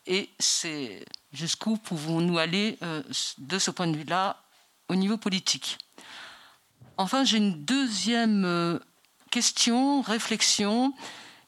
Et 0.06 0.30
c'est 0.40 1.04
jusqu'où 1.36 1.78
pouvons-nous 1.78 2.38
aller 2.38 2.78
euh, 2.82 3.04
de 3.38 3.60
ce 3.60 3.72
point 3.72 3.88
de 3.88 3.98
vue-là 3.98 4.42
au 4.88 4.96
niveau 4.96 5.18
politique. 5.18 5.78
Enfin, 6.98 7.24
j'ai 7.24 7.38
une 7.38 7.66
deuxième 7.66 8.46
euh, 8.46 8.80
question, 9.32 10.02
réflexion, 10.02 10.94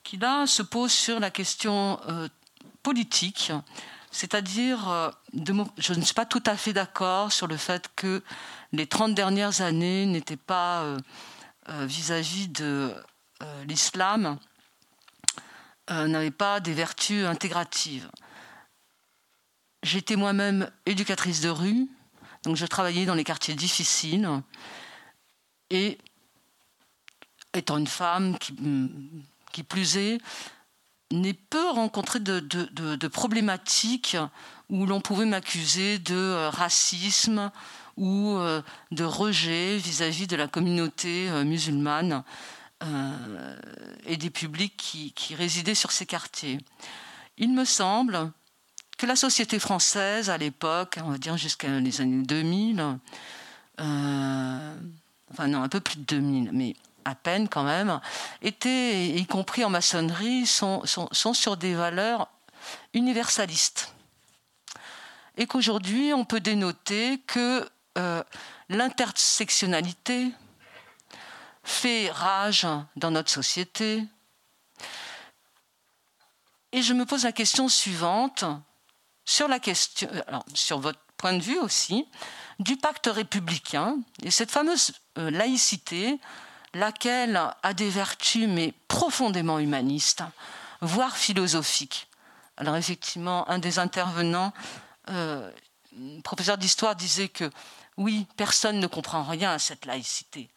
qui 0.03 0.18
là 0.18 0.45
se 0.45 0.61
pose 0.61 0.91
sur 0.91 1.19
la 1.19 1.31
question 1.31 1.99
euh, 2.09 2.27
politique, 2.84 3.51
c'est-à-dire, 4.11 5.11
je 5.77 5.93
ne 5.93 6.01
suis 6.01 6.14
pas 6.14 6.26
tout 6.26 6.41
à 6.45 6.55
fait 6.55 6.72
d'accord 6.72 7.31
sur 7.31 7.45
le 7.45 7.57
fait 7.57 7.91
que 7.95 8.23
les 8.72 8.88
30 8.88 9.14
dernières 9.14 9.61
années 9.61 10.05
n'étaient 10.05 10.38
pas 10.38 10.95
vis-à-vis 11.68 12.47
de 12.47 12.95
l'islam 13.68 14.39
n'avait 15.89 16.31
pas 16.31 16.61
des 16.61 16.73
vertus 16.73 17.26
intégratives. 17.26 18.09
J'étais 19.88 20.18
moi-même 20.18 20.69
éducatrice 20.85 21.39
de 21.39 21.47
rue, 21.47 21.88
donc 22.43 22.57
je 22.57 22.65
travaillais 22.65 23.05
dans 23.05 23.15
les 23.15 23.23
quartiers 23.23 23.55
difficiles. 23.55 24.30
Et 25.69 25.97
étant 27.53 27.77
une 27.77 27.88
femme 27.88 28.38
qui, 28.38 28.53
qui 29.53 29.64
plus 29.64 29.95
est, 29.95 30.18
n'ai 31.11 31.34
peu 31.34 31.69
rencontré 31.69 32.19
de, 32.19 33.07
problématiques 33.07 34.18
où 34.69 34.85
l'on 34.85 34.99
pouvait 34.99 35.26
m'accuser 35.26 35.99
de 35.99 36.15
euh, 36.15 36.49
racisme 36.49 37.49
ou 37.95 38.35
euh, 38.35 38.61
de 38.91 39.05
rejet 39.05 39.77
vis-à-vis 39.77 40.27
de 40.27 40.35
la 40.35 40.49
communauté 40.49 41.30
musulmane. 41.45 42.26
Euh, 42.84 43.57
et 44.05 44.18
des 44.18 44.30
publics 44.30 44.77
qui, 44.77 45.35
résidaient 45.35 45.73
sur 45.73 45.91
ces 45.91 46.05
quartiers. 46.05 46.59
Il 47.38 47.51
me 47.51 47.65
semble 47.65 48.31
que 48.97 49.05
la 49.05 49.15
société 49.15 49.59
française, 49.59 50.29
à 50.29 50.37
l'époque, 50.37 50.97
on 51.03 51.11
va 51.11 51.17
dire 51.17 51.37
jusqu'à 51.37 51.67
les 51.79 52.01
années 52.01 52.23
2000, 52.23 52.97
euh, 53.79 54.75
enfin 55.31 55.47
non, 55.47 55.61
un 55.61 55.69
peu 55.69 55.79
plus 55.79 55.97
de 55.97 56.03
2000, 56.03 56.51
mais 56.51 56.75
à 57.05 57.15
peine 57.15 57.47
quand 57.47 57.63
même, 57.63 57.99
était, 58.41 59.07
y 59.09 59.25
compris 59.25 59.63
en 59.63 59.69
maçonnerie, 59.69 60.45
sont, 60.45 60.83
sont, 60.85 61.33
sur 61.33 61.55
des 61.55 61.75
valeurs 61.75 62.27
universalistes. 62.93 63.93
Et 65.37 65.45
qu'aujourd'hui, 65.45 66.13
on 66.13 66.25
peut 66.25 66.39
dénoter 66.39 67.19
que 67.27 67.69
euh, 67.97 68.23
l'intersectionnalité, 68.69 70.31
fait 71.67 72.09
rage 72.11 72.65
dans 72.95 73.11
notre 73.11 73.29
société. 73.29 74.03
Et 76.71 76.81
je 76.81 76.93
me 76.93 77.05
pose 77.05 77.25
la 77.25 77.33
question 77.33 77.67
suivante, 77.67 78.45
question, 79.61 80.09
sur 80.53 80.79
votre 80.79 80.99
point 81.17 81.33
de 81.33 81.41
vue 81.41 81.59
aussi, 81.59 82.07
du 82.59 82.77
pacte 82.77 83.09
républicain 83.11 83.97
et 84.23 84.31
cette 84.31 84.51
fameuse 84.51 84.93
euh, 85.17 85.29
laïcité, 85.29 86.19
laquelle 86.73 87.39
a 87.63 87.73
des 87.73 87.89
vertus 87.89 88.47
mais 88.47 88.73
profondément 88.87 89.59
humanistes, 89.59 90.23
voire 90.81 91.15
philosophiques. 91.17 92.07
Alors 92.57 92.75
effectivement, 92.75 93.49
un 93.49 93.59
des 93.59 93.79
intervenants 93.79 94.53
euh, 95.09 95.51
professeur 96.23 96.57
d'histoire 96.57 96.95
disait 96.95 97.29
que 97.29 97.49
oui, 97.97 98.27
personne 98.37 98.79
ne 98.79 98.87
comprend 98.87 99.23
rien 99.23 99.51
à 99.51 99.59
cette 99.59 99.85
laïcité. 99.85 100.49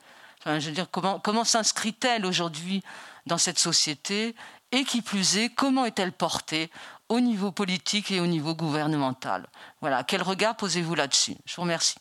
comment 0.92 1.44
s'inscrit-elle 1.44 2.26
aujourd'hui 2.26 2.82
dans 3.26 3.38
cette 3.38 3.58
société 3.58 4.34
Et 4.72 4.84
qui 4.84 5.00
plus 5.00 5.38
est, 5.38 5.48
comment 5.48 5.86
est-elle 5.86 6.12
portée 6.12 6.70
au 7.10 7.20
niveau 7.20 7.52
politique 7.52 8.10
et 8.10 8.20
au 8.20 8.26
niveau 8.26 8.54
gouvernemental 8.54 9.46
Voilà, 9.82 10.02
quel 10.04 10.22
regard 10.22 10.56
posez-vous 10.56 10.94
là-dessus? 10.94 11.36
Je 11.44 11.56
vous 11.56 11.62
remercie. 11.62 11.98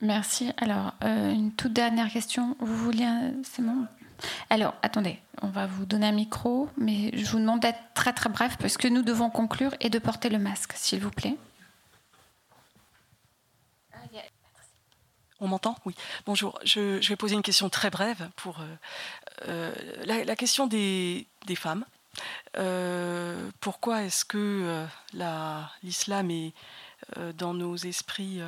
Merci. 0.00 0.50
Alors, 0.56 0.94
euh, 1.04 1.32
une 1.32 1.52
toute 1.52 1.74
dernière 1.74 2.10
question. 2.10 2.56
Vous 2.60 2.76
vouliez. 2.76 3.06
C'est 3.44 3.62
bon 3.62 3.86
alors, 4.50 4.74
attendez, 4.82 5.18
on 5.40 5.48
va 5.48 5.66
vous 5.66 5.84
donner 5.84 6.06
un 6.06 6.12
micro, 6.12 6.68
mais 6.76 7.10
je 7.12 7.28
vous 7.28 7.40
demande 7.40 7.58
d'être 7.58 7.80
très 7.92 8.12
très 8.12 8.30
bref 8.30 8.56
parce 8.56 8.76
que 8.76 8.86
nous 8.86 9.02
devons 9.02 9.30
conclure 9.30 9.74
et 9.80 9.90
de 9.90 9.98
porter 9.98 10.28
le 10.28 10.38
masque, 10.38 10.74
s'il 10.76 11.00
vous 11.00 11.10
plaît. 11.10 11.36
On 15.40 15.48
m'entend? 15.48 15.76
Oui. 15.84 15.96
Bonjour. 16.24 16.56
Je, 16.64 17.04
vais 17.08 17.16
poser 17.16 17.34
une 17.34 17.42
question 17.42 17.68
très 17.68 17.90
brève 17.90 18.30
pour 18.36 18.60
euh, 18.60 18.76
euh, 19.48 19.74
la, 20.04 20.36
question 20.36 20.68
des, 20.68 21.26
femmes. 21.56 21.84
Euh, 22.56 23.50
pourquoi 23.60 24.02
est-ce 24.02 24.24
que 24.24 24.86
l'islam 25.82 26.30
est 26.30 26.52
dans 27.34 27.54
nos 27.54 27.76
esprits 27.76 28.40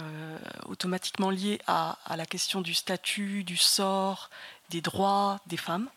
automatiquement 0.66 1.30
lié 1.30 1.60
à, 1.66 1.98
la 2.16 2.26
question 2.26 2.60
du 2.60 2.74
statut, 2.74 3.44
du 3.44 3.56
sort, 3.56 4.30
des 4.70 4.80
droits 4.80 5.40
des 5.46 5.56
femmes? 5.56 5.88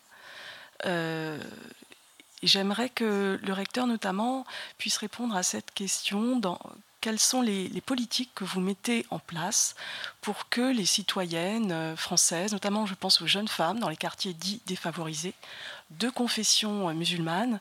J'aimerais 2.43 2.89
que 2.89 3.39
le 3.41 3.53
recteur 3.53 3.87
notamment 3.87 4.45
puisse 4.77 4.97
répondre 4.97 5.35
à 5.35 5.43
cette 5.43 5.73
question 5.73 6.37
dans 6.37 6.59
quelles 7.01 7.19
sont 7.19 7.41
les, 7.41 7.81
politiques 7.81 8.31
que 8.35 8.43
vous 8.43 8.59
mettez 8.59 9.05
en 9.11 9.19
place 9.19 9.75
pour 10.21 10.49
que 10.49 10.73
les 10.73 10.85
citoyennes 10.85 11.71
euh, 11.71 11.95
françaises, 11.95 12.51
notamment 12.51 12.85
je 12.85 12.95
pense 12.95 13.21
aux 13.21 13.27
jeunes 13.27 13.47
femmes 13.47 13.79
dans 13.79 13.89
les 13.89 13.95
quartiers 13.95 14.33
dits 14.33 14.61
défavorisés, 14.65 15.33
de 15.91 16.09
confession 16.09 16.89
euh, 16.89 16.93
musulmane, 16.93 17.59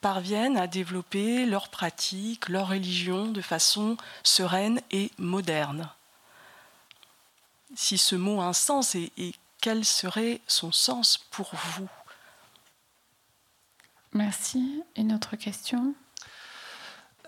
parviennent 0.00 0.56
à 0.56 0.66
développer 0.66 1.46
leurs 1.46 1.68
pratiques, 1.68 2.48
leur 2.48 2.68
religion 2.68 3.28
de 3.28 3.40
façon 3.40 3.96
sereine 4.24 4.80
et 4.90 5.10
moderne 5.16 5.88
Si 7.76 7.98
ce 7.98 8.16
mot 8.16 8.40
a 8.40 8.46
un 8.46 8.52
sens 8.52 8.94
et, 8.94 9.10
quel 9.60 9.84
serait 9.84 10.40
son 10.48 10.72
sens 10.72 11.18
pour 11.30 11.52
vous? 11.54 11.88
Merci. 14.12 14.82
Une 14.96 15.12
autre 15.12 15.36
question? 15.36 15.94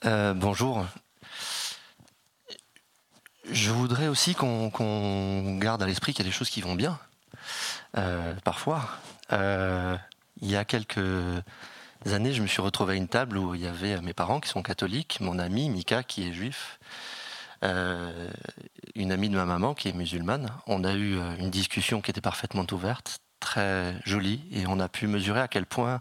Euh, 0.04 0.34
bonjour, 0.34 0.84
je 3.50 3.70
voudrais 3.70 4.08
aussi 4.08 4.34
qu'on 4.34 5.58
garde 5.58 5.82
à 5.82 5.86
l'esprit 5.86 6.12
qu'il 6.12 6.24
y 6.24 6.28
a 6.28 6.30
des 6.30 6.36
choses 6.36 6.50
qui 6.50 6.60
vont 6.60 6.74
bien, 6.74 6.98
euh, 7.96 8.34
parfois. 8.42 8.88
Euh, 9.32 9.96
il 10.40 10.50
y 10.50 10.56
a 10.56 10.64
quelques 10.64 10.98
années, 12.06 12.32
je 12.32 12.42
me 12.42 12.46
suis 12.46 12.60
retrouvé 12.60 12.94
à 12.94 12.96
une 12.96 13.08
table 13.08 13.38
où 13.38 13.54
il 13.54 13.62
y 13.62 13.66
avait 13.66 14.00
mes 14.00 14.12
parents 14.12 14.40
qui 14.40 14.48
sont 14.48 14.62
catholiques, 14.62 15.18
mon 15.20 15.38
ami 15.38 15.70
Mika 15.70 16.02
qui 16.02 16.28
est 16.28 16.32
juif, 16.32 16.78
euh, 17.62 18.30
une 18.94 19.12
amie 19.12 19.30
de 19.30 19.36
ma 19.36 19.46
maman 19.46 19.74
qui 19.74 19.88
est 19.88 19.92
musulmane. 19.92 20.50
On 20.66 20.84
a 20.84 20.94
eu 20.94 21.18
une 21.38 21.50
discussion 21.50 22.00
qui 22.00 22.10
était 22.10 22.20
parfaitement 22.20 22.66
ouverte, 22.72 23.18
très 23.40 23.94
jolie, 24.04 24.42
et 24.52 24.66
on 24.66 24.80
a 24.80 24.88
pu 24.88 25.06
mesurer 25.06 25.40
à 25.40 25.48
quel 25.48 25.66
point 25.66 26.00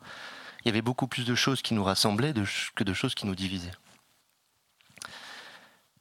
il 0.63 0.67
y 0.67 0.71
avait 0.71 0.81
beaucoup 0.81 1.07
plus 1.07 1.25
de 1.25 1.35
choses 1.35 1.61
qui 1.61 1.73
nous 1.73 1.83
rassemblaient 1.83 2.33
que 2.75 2.83
de 2.83 2.93
choses 2.93 3.15
qui 3.15 3.27
nous 3.27 3.35
divisaient. 3.35 3.71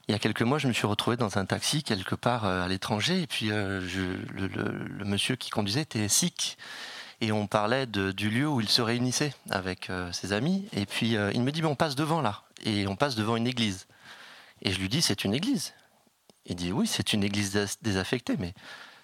Il 0.08 0.12
y 0.12 0.14
a 0.14 0.18
quelques 0.18 0.42
mois, 0.42 0.58
je 0.58 0.68
me 0.68 0.72
suis 0.72 0.86
retrouvé 0.86 1.16
dans 1.16 1.38
un 1.38 1.46
taxi 1.46 1.82
quelque 1.82 2.14
part 2.14 2.44
euh, 2.44 2.64
à 2.64 2.68
l'étranger, 2.68 3.22
et 3.22 3.26
puis 3.26 3.50
euh, 3.50 3.80
le, 4.34 5.04
monsieur 5.04 5.36
qui 5.36 5.50
conduisait 5.50 5.82
était 5.82 6.08
sikh, 6.08 6.58
et 7.22 7.32
on 7.32 7.46
parlait 7.46 7.86
du 7.86 8.28
lieu 8.28 8.46
où 8.48 8.60
il 8.60 8.68
se 8.68 8.82
réunissait 8.82 9.32
avec 9.50 9.88
euh, 9.88 10.12
ses 10.12 10.32
amis, 10.34 10.68
et 10.74 10.84
puis 10.84 11.16
il 11.34 11.42
me 11.42 11.52
dit, 11.52 11.64
on 11.64 11.74
passe 11.74 11.94
devant 11.94 12.20
là, 12.20 12.42
et 12.64 12.86
on 12.86 12.96
passe 12.96 13.14
devant 13.14 13.36
une 13.36 13.46
église. 13.46 13.86
Et 14.62 14.72
je 14.72 14.78
lui 14.78 14.88
dis, 14.88 15.00
c'est 15.00 15.24
une 15.24 15.32
église. 15.32 15.72
Il 16.46 16.56
dit, 16.56 16.72
oui, 16.72 16.86
c'est 16.86 17.12
une 17.12 17.24
église 17.24 17.78
désaffectée, 17.82 18.36
mais 18.38 18.52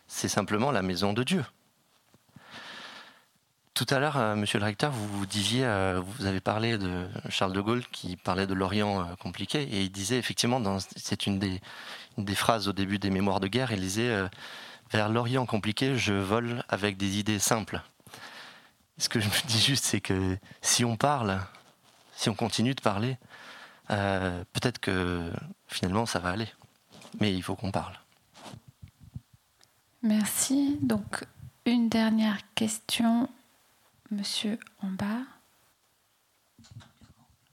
c'est 0.07 0.29
simplement 0.29 0.71
la 0.71 0.83
maison 0.83 1.13
de 1.13 1.23
Dieu. 1.23 1.45
Tout 3.79 3.87
à 3.91 4.01
l'heure, 4.01 4.17
euh, 4.17 4.35
monsieur 4.35 4.59
le 4.59 4.65
recteur, 4.65 4.91
vous, 4.91 5.25
disiez, 5.25 5.65
euh, 5.65 6.03
vous 6.05 6.27
avez 6.27 6.41
parlé 6.41 6.79
de 6.79 7.07
Charles 7.29 7.53
de 7.53 7.61
Gaulle 7.61 7.85
qui 7.93 8.17
parlait 8.17 8.49
de 8.49 8.55
l'Orient 8.55 9.03
euh, 9.03 9.15
compliqué, 9.21 9.63
et 9.63 9.83
il 9.83 9.93
disait 9.93 10.19
effectivement, 10.19 10.61
c'est 10.97 11.29
une 11.29 11.39
des, 11.39 12.35
phrases 12.35 12.67
au 12.67 12.73
début 12.73 12.99
des 12.99 13.11
Mémoires 13.11 13.39
de 13.39 13.47
guerre, 13.47 13.71
il 13.71 13.81
disait 13.81 14.29
Vers 14.91 15.09
l'Orient 15.09 15.47
compliqué, 15.47 15.97
je 15.97 16.13
vole 16.13 16.65
avec 16.69 16.97
des 16.97 17.21
idées 17.21 17.39
simples. 17.39 17.81
Ce 18.99 19.09
que 19.09 19.21
je 19.21 19.29
me 19.29 19.47
dis 19.47 19.61
juste, 19.61 19.85
c'est 19.85 20.01
que 20.01 20.37
si 20.61 20.85
on 20.85 20.97
parle, 20.97 21.41
si 22.15 22.29
on 22.29 22.35
continue 22.35 22.75
de 22.75 22.81
parler, 22.81 23.17
peut-être 23.89 24.81
que 24.81 25.33
finalement 25.67 26.05
ça 26.05 26.19
va 26.19 26.31
aller. 26.31 26.49
Mais 27.21 27.33
il 27.33 27.43
faut 27.43 27.55
qu'on 27.55 27.71
parle. 27.71 27.95
Merci. 30.03 30.79
Donc, 30.83 31.25
une 31.65 31.89
dernière 31.89 32.39
question 32.55 33.29
Monsieur 34.11 34.59
en 34.83 34.89
bas. 34.89 35.23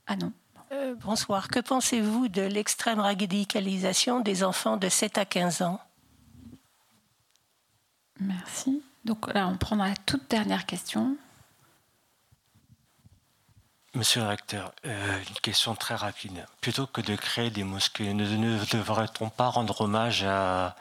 Ah 0.06 0.16
non. 0.16 0.32
Euh, 0.72 0.94
bonsoir. 0.94 1.48
Que 1.48 1.60
pensez-vous 1.60 2.28
de 2.28 2.42
l'extrême 2.42 2.98
radicalisation 2.98 4.20
des 4.20 4.42
enfants 4.42 4.78
de 4.78 4.88
7 4.88 5.18
à 5.18 5.24
15 5.26 5.62
ans? 5.62 5.80
Merci. 8.20 8.82
Donc 9.04 9.32
là, 9.34 9.48
on 9.48 9.58
prendra 9.58 9.88
la 9.88 9.96
toute 9.96 10.30
dernière 10.30 10.64
question. 10.64 11.16
Monsieur 13.96 14.20
le 14.20 14.28
recteur, 14.28 14.72
euh, 14.84 15.18
une 15.26 15.36
question 15.36 15.74
très 15.74 15.94
rapide. 15.94 16.44
Plutôt 16.60 16.86
que 16.86 17.00
de 17.00 17.16
créer 17.16 17.48
des 17.48 17.64
mosquées, 17.64 18.12
ne, 18.12 18.26
devrait-on 18.70 19.30
pas 19.30 19.48
rendre 19.48 19.80
hommage 19.80 20.22
à 20.22 20.76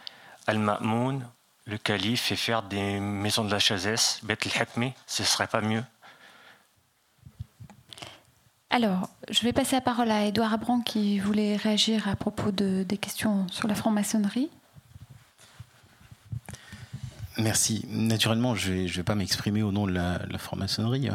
Al-Ma'moun 0.48 1.26
le 1.66 1.78
calife 1.78 2.34
et 2.34 2.36
faire 2.36 2.64
des 2.64 3.00
maisons 3.00 3.46
de 3.46 3.52
la 3.52 3.60
chazesse, 3.60 4.20
Bet 4.24 4.38
el 4.44 4.92
ce 5.08 5.24
serait 5.24 5.48
pas 5.48 5.62
mieux? 5.62 5.84
Alors, 8.70 9.08
je 9.30 9.44
vais 9.44 9.54
passer 9.54 9.78
la 9.78 9.82
parole 9.82 10.12
à 10.12 10.26
Edouard 10.26 10.54
Abran 10.54 10.82
qui 10.82 11.18
voulait 11.18 11.56
réagir 11.56 12.10
à 12.10 12.18
propos 12.18 12.52
de, 12.52 12.84
des 12.84 12.98
questions 12.98 13.48
sur 13.50 13.70
la 13.70 13.76
franc-maçonnerie. 13.76 14.50
Merci. 17.38 17.86
Naturellement, 17.90 18.56
je 18.56 18.72
ne 18.72 18.88
vais, 18.88 19.04
pas 19.04 19.16
m'exprimer 19.16 19.62
au 19.62 19.72
nom 19.72 19.88
de 19.88 19.92
la, 19.92 20.20
franc-maçonnerie. 20.38 21.10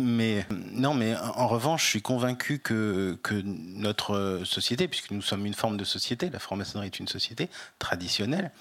Mais 0.00 0.46
non, 0.50 0.92
mais 0.92 1.16
en 1.16 1.48
revanche, 1.48 1.84
je 1.84 1.90
suis 1.90 2.02
convaincu 2.02 2.58
que, 2.58 3.18
que 3.22 3.40
notre 3.44 4.42
société, 4.44 4.86
puisque 4.86 5.10
nous 5.10 5.22
sommes 5.22 5.46
une 5.46 5.54
forme 5.54 5.76
de 5.76 5.84
société, 5.84 6.28
la 6.30 6.38
franc-maçonnerie 6.38 6.88
est 6.88 7.00
une 7.00 7.08
société 7.08 7.48
traditionnelle, 7.78 8.52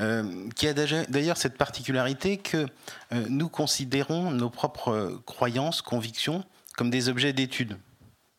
euh, 0.00 0.48
qui 0.56 0.66
a 0.66 0.74
d'ailleurs 0.74 1.36
cette 1.36 1.56
particularité 1.56 2.38
que 2.38 2.66
euh, 3.12 3.26
nous 3.28 3.48
considérons 3.48 4.30
nos 4.30 4.50
propres 4.50 5.20
croyances, 5.26 5.80
convictions, 5.80 6.44
comme 6.76 6.90
des 6.90 7.08
objets 7.08 7.32
d'étude. 7.32 7.76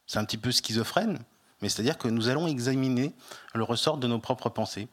C'est 0.07 0.19
un 0.19 0.25
petit 0.25 0.37
peu 0.37 0.51
schizophrène, 0.51 1.19
mais 1.61 1.69
c'est-à-dire 1.69 1.97
que 1.97 2.09
nous 2.09 2.27
allons 2.27 2.47
examiner 2.47 3.13
le 3.53 3.63
ressort 3.63 3.97
de 3.97 4.07
nos 4.07 4.19
propres 4.19 4.49
pensées. 4.49 4.89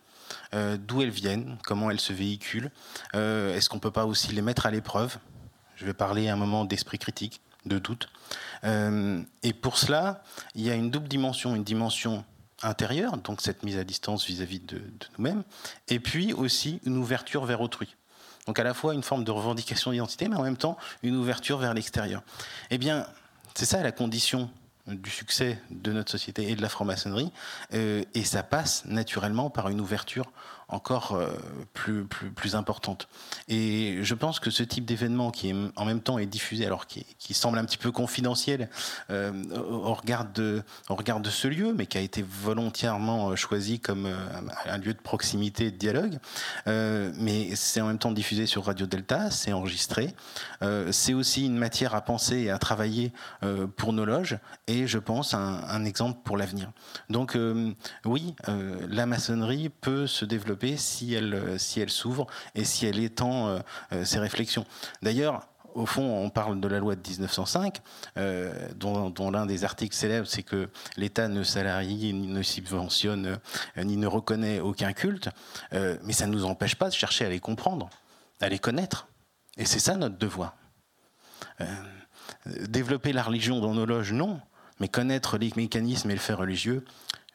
Euh, 0.54 0.76
d'où 0.78 1.02
elles 1.02 1.10
viennent, 1.10 1.58
comment 1.64 1.90
elles 1.90 2.00
se 2.00 2.12
véhiculent. 2.12 2.70
Est-ce 3.14 3.68
qu'on 3.68 3.76
ne 3.76 3.80
peut 3.80 3.90
pas 3.90 4.06
aussi 4.06 4.32
les 4.32 4.42
mettre 4.42 4.66
à 4.66 4.70
l'épreuve? 4.70 5.18
Je 5.76 5.84
vais 5.84 5.94
parler 5.94 6.28
à 6.28 6.34
un 6.34 6.36
moment 6.36 6.64
d'esprit 6.64 6.98
critique, 6.98 7.40
de 7.66 7.78
doute. 7.78 8.08
et 8.64 9.52
pour 9.52 9.78
cela, 9.78 10.22
il 10.54 10.62
y 10.62 10.70
a 10.70 10.74
une 10.74 10.90
double 10.90 11.08
dimension, 11.08 11.54
une 11.54 11.64
dimension 11.64 12.24
intérieure, 12.62 13.16
donc 13.16 13.40
cette 13.40 13.62
mise 13.62 13.78
à 13.78 13.84
distance 13.84 14.26
vis-à-vis 14.26 14.60
de, 14.60 14.82
nous-mêmes, 15.18 15.42
et 15.88 16.00
puis 16.00 16.32
aussi 16.32 16.80
une 16.84 16.96
ouverture 16.96 17.44
vers 17.44 17.60
autrui. 17.60 17.96
Donc 18.46 18.58
à 18.58 18.64
la 18.64 18.74
fois 18.74 18.94
une 18.94 19.02
forme 19.02 19.24
de 19.24 19.30
revendication 19.30 19.92
d'identité, 19.92 20.28
mais 20.28 20.36
en 20.36 20.42
même 20.42 20.56
temps 20.56 20.76
une 21.02 21.16
ouverture 21.16 21.58
vers 21.58 21.74
l'extérieur. 21.74 22.22
Eh 22.70 22.78
bien, 22.78 23.06
c'est 23.54 23.66
ça 23.66 23.82
la 23.82 23.92
condition 23.92 24.50
du 24.94 25.10
succès 25.10 25.58
de 25.70 25.92
notre 25.92 26.10
société 26.10 26.50
et 26.50 26.56
de 26.56 26.62
la 26.62 26.68
franc-maçonnerie, 26.68 27.32
euh, 27.74 28.02
et 28.14 28.24
ça 28.24 28.42
passe 28.42 28.84
naturellement 28.84 29.50
par 29.50 29.68
une 29.68 29.80
ouverture 29.80 30.30
encore 30.70 31.18
plus, 31.74 32.04
plus, 32.04 32.30
plus 32.30 32.54
importante. 32.54 33.08
Et 33.48 33.98
je 34.02 34.14
pense 34.14 34.40
que 34.40 34.50
ce 34.50 34.62
type 34.62 34.84
d'événement 34.84 35.30
qui 35.30 35.54
en 35.76 35.84
même 35.84 36.00
temps 36.00 36.18
est 36.18 36.26
diffusé, 36.26 36.66
alors 36.66 36.86
qui, 36.86 37.04
qui 37.18 37.34
semble 37.34 37.58
un 37.58 37.64
petit 37.64 37.78
peu 37.78 37.90
confidentiel 37.90 38.68
au, 39.10 39.94
regard 39.94 40.26
de, 40.26 40.62
au 40.88 40.94
regard 40.94 41.20
de 41.20 41.30
ce 41.30 41.48
lieu, 41.48 41.74
mais 41.76 41.86
qui 41.86 41.98
a 41.98 42.00
été 42.00 42.22
volontairement 42.22 43.34
choisi 43.36 43.80
comme 43.80 44.08
un 44.66 44.78
lieu 44.78 44.94
de 44.94 45.00
proximité 45.00 45.66
et 45.66 45.70
de 45.70 45.76
dialogue, 45.76 46.18
mais 46.66 47.54
c'est 47.56 47.80
en 47.80 47.86
même 47.86 47.98
temps 47.98 48.12
diffusé 48.12 48.46
sur 48.46 48.64
Radio 48.64 48.86
Delta, 48.86 49.30
c'est 49.30 49.52
enregistré. 49.52 50.14
c'est 50.90 51.14
aussi 51.14 51.46
une 51.46 51.56
matière 51.56 51.94
à 51.94 52.00
penser 52.00 52.38
et 52.38 52.50
à 52.50 52.58
travailler 52.58 53.12
pour 53.76 53.92
nos 53.92 54.04
loges, 54.04 54.38
et 54.66 54.86
je 54.86 54.98
pense 54.98 55.34
un, 55.34 55.62
un 55.68 55.84
exemple 55.84 56.20
pour 56.24 56.36
l'avenir. 56.36 56.70
Donc 57.08 57.36
oui, 58.04 58.34
la 58.88 59.06
maçonnerie 59.06 59.68
peut 59.68 60.06
se 60.06 60.24
développer 60.24 60.59
si 60.76 61.14
elle, 61.14 61.58
si 61.58 61.80
elle 61.80 61.90
s'ouvre 61.90 62.26
et 62.54 62.64
si 62.64 62.86
elle 62.86 62.98
étend 62.98 63.48
euh, 63.48 63.58
euh, 63.92 64.04
ses 64.04 64.18
réflexions. 64.18 64.64
D'ailleurs, 65.02 65.46
au 65.74 65.86
fond, 65.86 66.02
on 66.02 66.30
parle 66.30 66.60
de 66.60 66.66
la 66.66 66.80
loi 66.80 66.96
de 66.96 67.08
1905, 67.08 67.80
euh, 68.16 68.52
dont, 68.74 69.30
l'un 69.30 69.46
des 69.46 69.64
articles 69.64 69.94
célèbres, 69.94 70.26
c'est 70.26 70.42
que 70.42 70.68
l'État 70.96 71.28
ne 71.28 71.44
salarie, 71.44 72.12
ni 72.12 72.26
ne 72.26 72.42
subventionne, 72.42 73.38
ni 73.76 73.96
ne 73.96 74.06
reconnaît 74.08 74.58
aucun 74.58 74.92
culte, 74.92 75.28
mais 75.70 76.12
ça 76.12 76.26
ne 76.26 76.32
nous 76.32 76.44
empêche 76.44 76.74
pas 76.74 76.88
de 76.88 76.94
chercher 76.94 77.24
à 77.24 77.28
les 77.28 77.38
comprendre, 77.38 77.88
à 78.40 78.48
les 78.48 78.58
connaître. 78.58 79.06
Et 79.58 79.64
c'est 79.64 79.78
ça 79.78 79.94
notre 79.94 80.18
devoir. 80.18 80.56
développer 82.68 83.12
la 83.12 83.22
religion 83.22 83.60
dans 83.60 83.72
nos 83.72 83.86
loges, 83.86 84.12
non, 84.12 84.40
mais 84.80 84.88
connaître 84.88 85.38
les 85.38 85.52
mécanismes 85.54 86.10
et 86.10 86.14
le 86.14 86.20
fait 86.20 86.34
religieux, 86.34 86.84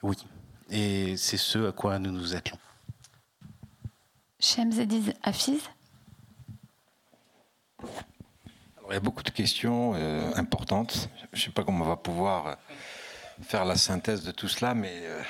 oui. 0.04 0.18
Et 0.70 1.18
c'est 1.18 1.38
ce 1.38 1.70
à 1.70 1.72
quoi 1.72 2.00
nous 2.00 2.12
nous 2.12 2.36
attelons. 2.36 2.60
Shemzediz 4.40 5.14
Hafiz 5.24 5.70
il 8.90 8.94
y 8.94 8.98
a 8.98 9.00
beaucoup 9.00 9.24
de 9.24 9.30
questions 9.30 9.94
euh, 9.96 10.32
importantes. 10.36 11.10
Je 11.34 11.40
ne 11.40 11.46
sais 11.46 11.52
pas 11.52 11.64
comment 11.64 11.84
on 11.86 11.88
va 11.88 11.96
pouvoir 11.96 12.48
euh, 12.48 12.56
faire 13.42 13.66
la 13.66 13.76
synthèse 13.76 14.24
de 14.24 14.32
tout 14.32 14.48
cela, 14.48 14.74
mais 14.76 14.94
euh, 14.94 15.22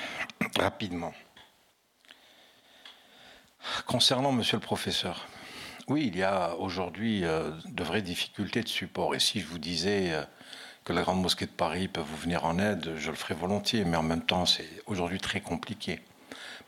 rapidement. 0.58 1.12
Concernant 3.86 4.32
Monsieur 4.32 4.58
le 4.58 4.62
professeur, 4.62 5.26
oui, 5.88 6.06
il 6.06 6.16
y 6.16 6.22
a 6.22 6.54
aujourd'hui 6.56 7.22
de 7.22 7.84
vraies 7.84 8.02
difficultés 8.02 8.62
de 8.62 8.68
support. 8.68 9.14
Et 9.14 9.20
si 9.20 9.40
je 9.40 9.46
vous 9.46 9.58
disais 9.58 10.12
que 10.84 10.92
la 10.92 11.02
Grande 11.02 11.20
Mosquée 11.20 11.46
de 11.46 11.50
Paris 11.50 11.88
peut 11.88 12.00
vous 12.00 12.16
venir 12.16 12.44
en 12.44 12.60
aide, 12.60 12.94
je 12.96 13.10
le 13.10 13.16
ferai 13.16 13.34
volontiers, 13.34 13.84
mais 13.84 13.96
en 13.96 14.04
même 14.04 14.24
temps, 14.24 14.46
c'est 14.46 14.68
aujourd'hui 14.86 15.18
très 15.18 15.40
compliqué. 15.40 16.00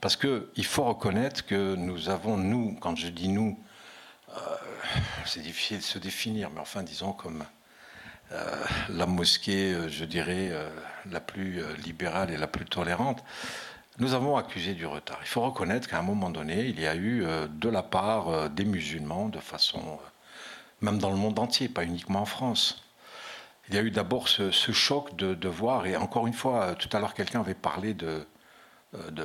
Parce 0.01 0.17
qu'il 0.17 0.65
faut 0.65 0.85
reconnaître 0.85 1.45
que 1.45 1.75
nous 1.75 2.09
avons, 2.09 2.37
nous, 2.37 2.77
quand 2.81 2.95
je 2.95 3.09
dis 3.09 3.29
nous, 3.29 3.59
euh, 4.31 4.41
c'est 5.25 5.43
difficile 5.43 5.79
de 5.79 5.83
se 5.83 5.99
définir, 5.99 6.51
mais 6.51 6.61
enfin, 6.61 6.85
disons 6.85 7.13
comme 7.13 7.45
euh, 8.31 8.65
la 8.91 9.07
mosquée, 9.07 9.73
euh, 9.73 9.89
je 9.89 10.05
dirais, 10.05 10.53
la 11.11 11.21
plus 11.21 11.63
libérale 11.79 12.31
et 12.31 12.37
la 12.37 12.47
plus 12.47 12.65
tolérante, 12.65 13.25
nous 13.99 14.15
avons 14.15 14.37
accusé 14.37 14.75
du 14.75 14.87
retard. 14.87 15.19
Il 15.23 15.29
faut 15.29 15.41
reconnaître 15.41 15.89
qu'à 15.89 15.99
un 15.99 16.03
moment 16.03 16.31
donné, 16.31 16.67
il 16.67 16.79
y 16.79 16.87
a 16.87 16.95
eu 16.95 17.25
de 17.51 17.69
la 17.69 17.83
part 17.83 18.49
des 18.51 18.65
musulmans, 18.65 19.29
de 19.29 19.41
façon, 19.41 19.99
même 20.81 20.99
dans 20.99 21.11
le 21.11 21.17
monde 21.17 21.41
entier, 21.41 21.69
pas 21.69 21.83
uniquement 21.83 22.21
en 22.21 22.25
France, 22.25 22.85
il 23.69 23.75
y 23.75 23.79
a 23.79 23.83
eu 23.83 23.91
d'abord 23.91 24.29
ce, 24.29 24.53
choc 24.53 25.17
de, 25.17 25.49
voir, 25.49 25.87
et 25.87 25.97
encore 25.97 26.29
une 26.29 26.33
fois, 26.33 26.77
tout 26.77 26.89
à 26.97 27.01
l'heure 27.01 27.13
quelqu'un 27.13 27.41
avait 27.41 27.55
parlé 27.55 27.93
de, 27.93 28.25
de, 28.93 29.25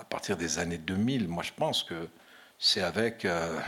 à 0.00 0.04
partir 0.04 0.36
des 0.36 0.58
années 0.58 0.78
2000, 0.78 1.28
moi 1.28 1.42
je 1.42 1.52
pense 1.52 1.82
que 1.82 2.08
c'est 2.58 2.82
avec 2.82 3.24
euh, 3.24 3.58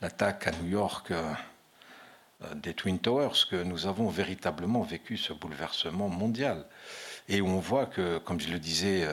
l'attaque 0.00 0.46
à 0.46 0.52
New 0.52 0.68
York 0.68 1.10
euh, 1.10 1.34
des 2.56 2.74
Twin 2.74 2.98
Towers 2.98 3.46
que 3.50 3.62
nous 3.62 3.86
avons 3.86 4.08
véritablement 4.08 4.82
vécu 4.82 5.16
ce 5.16 5.32
bouleversement 5.32 6.08
mondial. 6.08 6.66
Et 7.28 7.42
on 7.42 7.58
voit 7.58 7.86
que, 7.86 8.18
comme 8.18 8.38
je 8.38 8.50
le 8.50 8.60
disais 8.60 9.08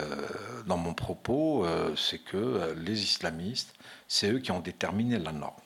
dans 0.68 0.78
mon 0.78 0.94
propos, 0.94 1.66
c'est 1.96 2.20
que 2.20 2.76
les 2.78 3.02
islamistes, 3.02 3.74
c'est 4.08 4.30
eux 4.32 4.38
qui 4.38 4.52
ont 4.52 4.60
déterminé 4.60 5.18
la 5.18 5.32
norme. 5.32 5.63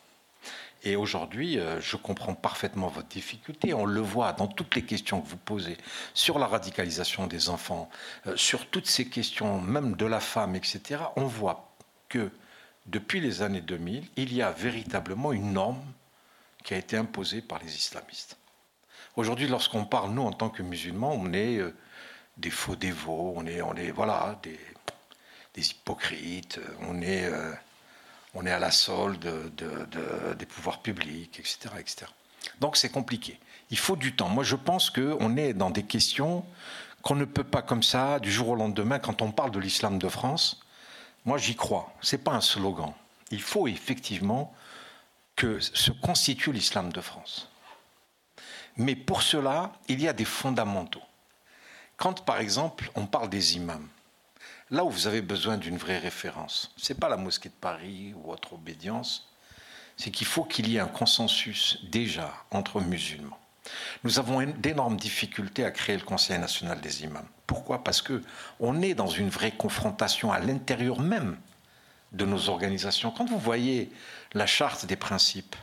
Et 0.88 0.95
aujourd'hui, 0.95 1.59
euh, 1.59 1.81
je 1.81 1.97
comprends 1.97 2.34
parfaitement 2.34 2.88
votre 2.88 3.09
difficulté. 3.09 3.73
On 3.73 3.85
le 3.85 3.99
voit 3.99 4.31
dans 4.31 4.47
toutes 4.47 4.73
les 4.73 4.84
questions 4.84 5.19
que 5.19 5.27
vous 5.27 5.35
posez 5.35 5.76
sur 6.14 6.39
la 6.39 6.47
radicalisation 6.47 7.27
des 7.27 7.49
enfants, 7.49 7.89
euh, 8.26 8.38
sur 8.38 8.68
toutes 8.68 8.88
ces 8.88 9.09
questions, 9.09 9.59
même 9.59 9.97
de 9.97 10.05
la 10.05 10.22
femme, 10.22 10.55
etc. 10.55 11.01
On 11.18 11.26
voit 11.26 11.76
que 12.07 12.31
depuis 12.85 13.19
les 13.19 13.41
années 13.41 13.59
2000, 13.59 14.05
il 14.15 14.34
y 14.34 14.41
a 14.41 14.51
véritablement 14.51 15.34
une 15.34 15.51
norme 15.51 15.84
qui 16.64 16.73
a 16.73 16.77
été 16.77 16.95
imposée 16.95 17.41
par 17.41 17.59
les 17.59 17.76
islamistes. 17.76 18.38
Aujourd'hui, 19.18 19.49
lorsqu'on 19.49 19.84
parle, 19.84 20.11
nous, 20.11 20.22
en 20.22 20.31
tant 20.31 20.49
que 20.49 20.64
musulmans, 20.64 21.11
on 21.11 21.34
est 21.34 21.57
euh, 21.57 21.76
des 22.38 22.49
faux 22.49 22.77
dévots, 22.77 23.34
on 23.35 23.45
est, 23.45 23.61
on 23.61 23.76
est 23.76 23.91
voilà, 23.91 24.39
des, 24.41 24.57
des 25.53 25.69
hypocrites, 25.69 26.61
on 26.88 27.01
est 27.01 27.30
on 28.38 28.45
est 28.45 28.51
à 28.51 28.59
la 28.59 28.69
solde 28.69 29.51
des 30.38 30.45
pouvoirs 30.45 30.80
publics, 30.80 31.39
etc. 31.39 31.69
etc. 31.80 32.05
Donc 32.61 32.77
c'est 32.77 32.89
compliqué. 32.89 33.39
Il 33.72 33.80
faut 33.80 33.95
du 33.95 34.15
temps. 34.15 34.30
Moi, 34.30 34.43
je 34.43 34.55
pense 34.55 34.91
qu'on 34.91 35.35
est 35.38 35.53
dans 35.53 35.72
des 35.72 35.84
questions 35.84 36.45
qu'on 37.01 37.15
ne 37.15 37.26
peut 37.26 37.43
pas 37.43 37.61
comme 37.61 37.84
ça, 37.84 38.19
du 38.19 38.31
jour 38.31 38.49
au 38.49 38.55
lendemain, 38.55 38.99
quand 38.99 39.22
on 39.22 39.31
parle 39.31 39.51
de 39.51 39.59
l'islam 39.59 39.97
de 39.97 40.07
France. 40.07 40.61
Moi, 41.26 41.38
j'y 41.38 41.55
crois. 41.55 41.91
Ce 42.01 42.15
n'est 42.15 42.22
pas 42.22 42.34
un 42.34 42.41
slogan. 42.41 42.93
Il 43.31 43.41
faut 43.41 43.68
effectivement 43.68 44.53
que 45.35 45.59
se 45.59 45.91
constitue 45.91 46.51
l'islam 46.51 46.91
de 46.91 47.01
France. 47.01 47.49
Mais 48.76 48.95
pour 48.95 49.23
cela, 49.23 49.73
il 49.88 49.99
y 50.01 50.07
a 50.07 50.14
des 50.14 50.26
fondamentaux. 50.26 51.01
Quand, 51.95 52.23
par 52.23 52.39
exemple, 52.39 52.91
on 52.93 53.07
parle 53.07 53.30
des 53.30 53.55
imams, 53.55 53.88
Là 54.69 54.84
où 54.84 54.89
vous 54.89 55.07
avez 55.07 55.22
besoin 55.22 55.57
d'une 55.57 55.77
vraie 55.77 55.98
référence, 55.98 56.73
ce 56.76 56.91
n'est 56.91 56.99
pas 56.99 57.07
la 57.07 57.15
mosquée 57.15 57.49
de 57.49 57.53
Paris 57.53 58.14
ou 58.15 58.31
autre 58.31 58.53
obédience, 58.53 59.30
c'est 59.95 60.11
qu'il 60.11 60.27
faut 60.27 60.44
qu'il 60.44 60.68
y 60.68 60.76
ait 60.76 60.81
un 60.81 60.88
consensus 60.88 61.80
déjà 61.89 62.34
entre 62.52 62.81
musulmans. 62.81 63.39
Nous 64.03 64.19
avons 64.19 64.44
d'énormes 64.44 64.98
difficultés 64.98 65.64
à 65.64 65.72
créer 65.72 65.98
le 65.98 66.03
Conseil 66.03 66.38
national 66.39 66.81
des 66.81 67.03
imams. 67.03 67.27
Pourquoi? 67.45 67.84
Parce 67.84 68.02
que 68.02 68.22
on 68.60 68.81
est 68.81 68.94
dans 68.94 69.07
une 69.07 69.30
vraie 69.30 69.52
confrontation 69.52 70.31
à 70.31 70.39
l'intérieur 70.39 70.99
même 70.99 71.38
de 72.11 72.26
nos 72.26 72.49
organisations. 72.49 73.11
Quand 73.11 73.26
vous 73.26 73.39
voyez 73.39 73.89
la 74.34 74.45
charte 74.45 74.85
des 74.85 74.95
principes 74.95 75.56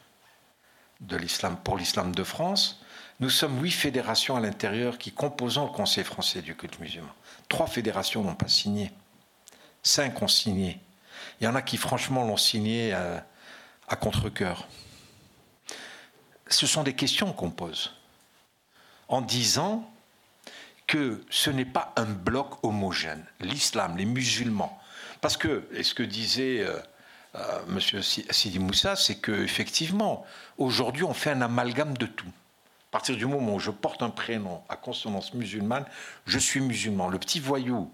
pour 1.62 1.76
l'islam 1.76 2.14
de 2.14 2.24
France, 2.24 2.81
nous 3.20 3.31
sommes 3.31 3.62
huit 3.62 3.70
fédérations 3.70 4.36
à 4.36 4.40
l'intérieur 4.40 4.98
qui 4.98 5.12
composent 5.12 5.59
le 5.59 5.66
Conseil 5.68 6.05
français 6.05 6.43
du 6.43 6.56
culte 6.56 6.81
musulman. 6.81 7.12
Trois 7.49 7.66
fédérations 7.66 8.23
n'ont 8.23 8.35
pas 8.35 8.49
signé. 8.49 8.93
Cinq 9.83 10.23
ont 10.23 10.29
signé. 10.29 10.81
Il 11.41 11.45
y 11.45 11.47
en 11.47 11.55
a 11.55 11.62
qui, 11.62 11.77
franchement, 11.77 12.25
l'ont 12.25 12.37
signé 12.37 12.93
à, 12.93 13.27
à 13.89 13.97
contre-coeur. 13.97 14.66
Ce 16.49 16.66
sont 16.66 16.83
des 16.83 16.95
questions 16.95 17.33
qu'on 17.33 17.51
pose 17.51 17.95
en 19.09 19.21
disant 19.21 19.91
que 20.87 21.25
ce 21.31 21.51
n'est 21.51 21.65
pas 21.65 21.93
un 21.97 22.05
bloc 22.05 22.62
homogène, 22.62 23.25
l'islam, 23.41 23.97
les 23.97 24.05
musulmans. 24.05 24.79
Parce 25.21 25.37
que, 25.37 25.69
et 25.73 25.83
ce 25.83 25.95
que 25.95 26.03
disait 26.03 26.61
euh, 26.61 26.79
euh, 27.37 27.62
M. 27.69 28.03
Sidi 28.03 28.59
Moussa, 28.59 28.97
c'est 28.97 29.16
qu'effectivement, 29.16 30.27
aujourd'hui, 30.59 31.05
on 31.05 31.15
fait 31.15 31.31
un 31.31 31.41
amalgame 31.41 31.97
de 31.97 32.07
tout. 32.07 32.31
À 32.95 32.99
partir 32.99 33.16
du 33.16 33.27
moment 33.27 33.57
où 33.57 33.59
je 33.59 33.73
porte 33.73 34.05
un 34.05 34.11
prénom 34.11 34.62
à 34.69 34.77
consonance 34.77 35.35
musulmane, 35.35 35.85
je 36.27 36.39
suis 36.39 36.61
musulman. 36.61 37.09
Le 37.09 37.19
petit 37.19 37.41
voyou 37.41 37.91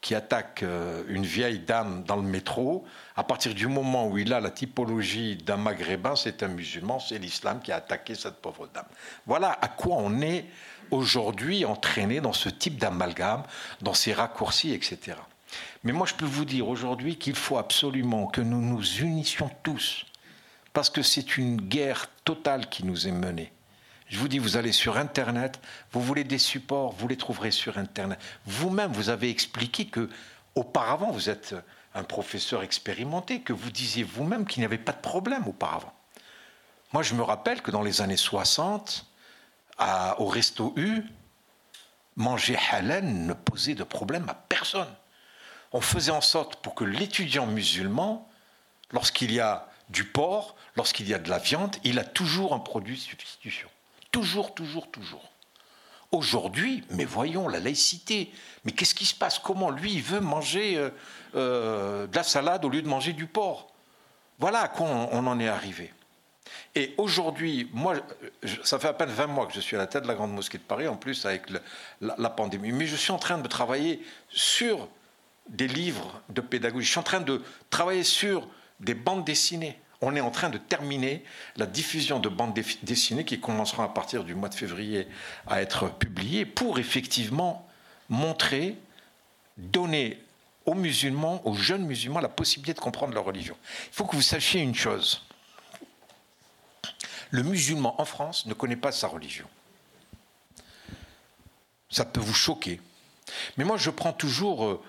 qui 0.00 0.14
attaque 0.14 0.62
euh, 0.62 1.04
une 1.08 1.26
vieille 1.26 1.58
dame 1.58 2.04
dans 2.04 2.16
le 2.16 2.22
métro, 2.22 2.86
à 3.16 3.22
partir 3.22 3.54
du 3.54 3.66
moment 3.66 4.08
où 4.08 4.16
il 4.16 4.32
a 4.32 4.40
la 4.40 4.48
typologie 4.48 5.36
d'un 5.36 5.58
maghrébin, 5.58 6.16
c'est 6.16 6.42
un 6.42 6.48
musulman, 6.48 7.00
c'est 7.00 7.18
l'islam 7.18 7.60
qui 7.60 7.70
a 7.70 7.76
attaqué 7.76 8.14
cette 8.14 8.36
pauvre 8.36 8.66
dame. 8.72 8.86
Voilà 9.26 9.58
à 9.60 9.68
quoi 9.68 9.96
on 9.98 10.22
est 10.22 10.46
aujourd'hui 10.90 11.66
entraîné 11.66 12.22
dans 12.22 12.32
ce 12.32 12.48
type 12.48 12.78
d'amalgame, 12.78 13.42
dans 13.82 13.92
ces 13.92 14.14
raccourcis, 14.14 14.72
etc. 14.72 15.18
Mais 15.84 15.92
moi, 15.92 16.06
je 16.06 16.14
peux 16.14 16.24
vous 16.24 16.46
dire 16.46 16.66
aujourd'hui 16.66 17.18
qu'il 17.18 17.36
faut 17.36 17.58
absolument 17.58 18.26
que 18.26 18.40
nous 18.40 18.62
nous 18.62 19.00
unissions 19.00 19.50
tous, 19.62 20.06
parce 20.72 20.88
que 20.88 21.02
c'est 21.02 21.36
une 21.36 21.60
guerre 21.60 22.08
totale 22.24 22.70
qui 22.70 22.86
nous 22.86 23.06
est 23.06 23.12
menée. 23.12 23.52
Je 24.10 24.18
vous 24.18 24.26
dis, 24.26 24.40
vous 24.40 24.56
allez 24.56 24.72
sur 24.72 24.96
Internet, 24.96 25.60
vous 25.92 26.02
voulez 26.02 26.24
des 26.24 26.38
supports, 26.38 26.92
vous 26.92 27.06
les 27.06 27.16
trouverez 27.16 27.52
sur 27.52 27.78
Internet. 27.78 28.18
Vous-même, 28.44 28.92
vous 28.92 29.08
avez 29.08 29.30
expliqué 29.30 29.86
que, 29.86 30.10
auparavant, 30.56 31.12
vous 31.12 31.30
êtes 31.30 31.54
un 31.94 32.02
professeur 32.02 32.64
expérimenté, 32.64 33.40
que 33.40 33.52
vous 33.52 33.70
disiez 33.70 34.02
vous-même 34.02 34.46
qu'il 34.46 34.62
n'y 34.62 34.64
avait 34.64 34.78
pas 34.78 34.92
de 34.92 35.00
problème 35.00 35.46
auparavant. 35.46 35.92
Moi, 36.92 37.04
je 37.04 37.14
me 37.14 37.22
rappelle 37.22 37.62
que 37.62 37.70
dans 37.70 37.82
les 37.82 38.02
années 38.02 38.16
60, 38.16 39.06
au 40.18 40.26
Resto 40.26 40.74
U, 40.76 41.04
manger 42.16 42.58
halal 42.72 43.04
ne 43.04 43.32
posait 43.32 43.76
de 43.76 43.84
problème 43.84 44.28
à 44.28 44.34
personne. 44.34 44.92
on 45.72 45.80
faisait 45.80 46.10
en 46.10 46.20
sorte 46.20 46.56
pour 46.56 46.74
que 46.74 46.84
l'étudiant 46.84 47.46
musulman, 47.46 48.28
lorsqu'il 48.90 49.32
y 49.32 49.40
a 49.40 49.68
du 49.88 50.04
porc, 50.04 50.56
lorsqu'il 50.76 51.08
y 51.08 51.14
a 51.14 51.18
de 51.18 51.30
la 51.30 51.38
viande, 51.38 51.76
il 51.84 51.98
a 51.98 52.04
toujours 52.04 52.54
un 52.54 52.58
produit 52.58 52.96
de 52.96 53.00
substitution. 53.00 53.68
Toujours, 54.10 54.54
toujours, 54.54 54.90
toujours. 54.90 55.30
Aujourd'hui, 56.12 56.82
mais 56.90 57.04
voyons 57.04 57.46
la 57.46 57.60
laïcité. 57.60 58.32
Mais 58.64 58.72
qu'est-ce 58.72 58.94
qui 58.94 59.06
se 59.06 59.14
passe? 59.14 59.38
Comment 59.38 59.70
lui, 59.70 59.94
il 59.94 60.02
veut 60.02 60.20
manger 60.20 60.76
euh, 60.76 60.90
euh, 61.36 62.06
de 62.08 62.16
la 62.16 62.24
salade 62.24 62.64
au 62.64 62.68
lieu 62.68 62.82
de 62.82 62.88
manger 62.88 63.12
du 63.12 63.26
porc? 63.26 63.72
Voilà 64.38 64.62
à 64.62 64.68
quoi 64.68 64.86
on, 64.88 65.26
en 65.26 65.38
est 65.38 65.48
arrivé. 65.48 65.92
Et 66.74 66.94
aujourd'hui, 66.96 67.68
moi, 67.72 67.94
ça 68.64 68.78
fait 68.78 68.88
à 68.88 68.92
peine 68.92 69.10
20 69.10 69.26
mois 69.28 69.46
que 69.46 69.52
je 69.52 69.60
suis 69.60 69.76
à 69.76 69.78
la 69.78 69.86
tête 69.86 70.02
de 70.02 70.08
la 70.08 70.14
Grande 70.14 70.32
Mosquée 70.32 70.58
de 70.58 70.62
Paris, 70.62 70.88
en 70.88 70.96
plus 70.96 71.26
avec 71.26 71.48
la, 71.50 71.60
la, 72.16 72.30
pandémie. 72.30 72.72
Mais 72.72 72.86
je 72.86 72.96
suis 72.96 73.12
en 73.12 73.18
train 73.18 73.38
de 73.38 73.46
travailler 73.46 74.02
sur 74.30 74.88
des 75.48 75.68
livres 75.68 76.22
de 76.30 76.40
pédagogie. 76.40 76.86
Je 76.86 76.90
suis 76.90 77.00
en 77.00 77.04
train 77.04 77.20
de 77.20 77.42
travailler 77.68 78.02
sur 78.02 78.48
des 78.80 78.94
bandes 78.94 79.24
dessinées. 79.24 79.78
On 80.02 80.16
est 80.16 80.20
en 80.20 80.30
train 80.30 80.48
de 80.48 80.58
terminer 80.58 81.22
la 81.56 81.66
diffusion 81.66 82.20
de 82.20 82.28
bandes 82.28 82.58
dessinées 82.82 83.24
qui 83.24 83.38
commenceront 83.38 83.82
à 83.82 83.88
partir 83.88 84.24
du 84.24 84.34
mois 84.34 84.48
de 84.48 84.54
février 84.54 85.06
à 85.46 85.60
être 85.60 85.90
publiées 85.90 86.46
pour 86.46 86.78
effectivement 86.78 87.68
montrer, 88.08 88.76
donner 89.58 90.22
aux 90.64 90.74
musulmans, 90.74 91.46
aux 91.46 91.54
jeunes 91.54 91.84
musulmans, 91.84 92.20
la 92.20 92.28
possibilité 92.28 92.74
de 92.74 92.80
comprendre 92.80 93.14
leur 93.14 93.24
religion. 93.24 93.56
Il 93.88 93.94
faut 93.94 94.06
que 94.06 94.16
vous 94.16 94.22
sachiez 94.22 94.60
une 94.60 94.74
chose. 94.74 95.22
Le 97.30 97.42
musulman 97.42 98.00
en 98.00 98.04
France 98.04 98.46
ne 98.46 98.54
connaît 98.54 98.76
pas 98.76 98.92
sa 98.92 99.06
religion. 99.06 99.46
Ça 101.90 102.04
peut 102.04 102.20
vous 102.20 102.34
choquer. 102.34 102.80
Mais 103.56 103.64
moi, 103.64 103.76
je 103.76 103.90
prends 103.90 104.12
toujours 104.12 104.64
euh, 104.64 104.82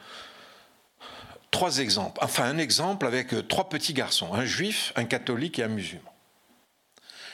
trois 1.52 1.80
exemples. 1.80 2.19
Enfin, 2.23 2.45
un 2.45 2.57
exemple 2.57 3.06
avec 3.06 3.34
euh, 3.34 3.44
trois 3.44 3.69
petits 3.69 3.94
garçons, 3.94 4.34
un 4.34 4.45
juif, 4.45 4.94
un 4.95 5.06
catholique 5.06 5.60
et 5.60 5.64
un 5.64 5.68
musulman. 5.68 6.11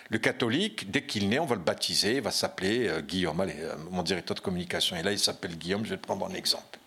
Le 0.09 0.17
catholique, 0.17 0.89
dès 0.89 1.05
qu'il 1.05 1.29
naît, 1.29 1.39
on 1.39 1.45
va 1.45 1.55
le 1.55 1.61
baptiser, 1.61 2.15
il 2.15 2.21
va 2.21 2.31
s'appeler 2.31 2.87
euh, 2.87 3.01
Guillaume. 3.01 3.39
Allez, 3.39 3.59
euh, 3.59 3.75
mon 3.91 4.03
directeur 4.03 4.35
de 4.35 4.41
communication 4.41 4.95
est 4.95 5.03
là, 5.03 5.11
il 5.11 5.19
s'appelle 5.19 5.57
Guillaume, 5.57 5.85
je 5.85 5.91
vais 5.91 5.95
le 5.95 6.01
prendre 6.01 6.25
en 6.25 6.33
exemple. 6.33 6.79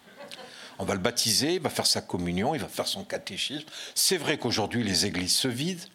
On 0.79 0.85
va 0.85 0.95
le 0.95 1.01
baptiser, 1.01 1.55
il 1.55 1.61
va 1.61 1.71
faire 1.71 1.87
sa 1.87 2.01
communion, 2.01 2.55
il 2.55 2.61
va 2.61 2.69
faire 2.69 2.89
son 2.89 3.05
catéchisme. 3.05 3.67
C'est 3.95 4.17
vrai 4.17 4.39
qu'aujourd'hui, 4.39 4.83
les 4.83 5.05
églises 5.05 5.35
se 5.35 5.49
vident, 5.49 5.87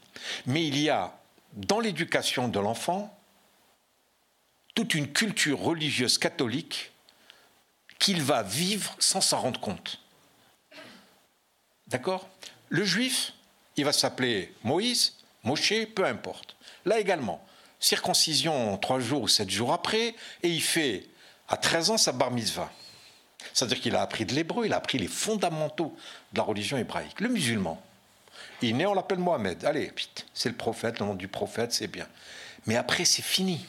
mais 0.45 0.65
il 0.65 0.79
y 0.79 0.89
a, 0.89 1.17
dans 1.53 1.79
l'éducation 1.79 2.47
de 2.47 2.59
l'enfant, 2.59 3.11
toute 4.75 4.93
une 4.93 5.11
culture 5.11 5.59
religieuse 5.59 6.19
catholique 6.19 6.91
qu'il 7.97 8.21
va 8.21 8.43
vivre 8.43 8.95
sans 8.99 9.21
s'en 9.21 9.39
rendre 9.39 9.59
compte. 9.59 9.99
D'accord? 11.87 12.27
Le 12.69 12.83
juif, 12.83 13.33
il 13.77 13.85
va 13.85 13.93
s'appeler 13.93 14.53
Moïse, 14.63 15.13
Moshe, 15.43 15.73
peu 15.95 16.05
importe. 16.05 16.55
Là 16.85 16.99
également, 16.99 17.45
circoncision 17.79 18.77
trois 18.77 18.99
jours 18.99 19.23
ou 19.23 19.27
sept 19.27 19.49
jours 19.49 19.73
après, 19.73 20.15
et 20.43 20.49
il 20.49 20.61
fait 20.61 21.05
à 21.47 21.57
13 21.57 21.89
ans 21.91 21.97
sa 21.97 22.11
bar 22.11 22.31
mitzvah. 22.31 22.71
C'est-à-dire 23.53 23.79
qu'il 23.79 23.95
a 23.95 24.01
appris 24.01 24.25
de 24.25 24.33
l'hébreu, 24.33 24.65
il 24.65 24.73
a 24.73 24.77
appris 24.77 24.97
les 24.97 25.07
fondamentaux 25.07 25.95
de 26.33 26.37
la 26.37 26.43
religion 26.43 26.77
hébraïque. 26.77 27.19
Le 27.19 27.29
musulman, 27.29 27.81
il 28.61 28.69
est 28.69 28.73
né, 28.73 28.85
on 28.85 28.93
l'appelle 28.93 29.19
Mohamed. 29.19 29.63
Allez, 29.65 29.91
c'est 30.33 30.49
le 30.49 30.55
prophète, 30.55 30.99
le 30.99 31.05
nom 31.05 31.13
du 31.13 31.27
prophète, 31.27 31.71
c'est 31.71 31.87
bien. 31.87 32.07
Mais 32.65 32.75
après, 32.75 33.05
c'est 33.05 33.21
fini. 33.21 33.65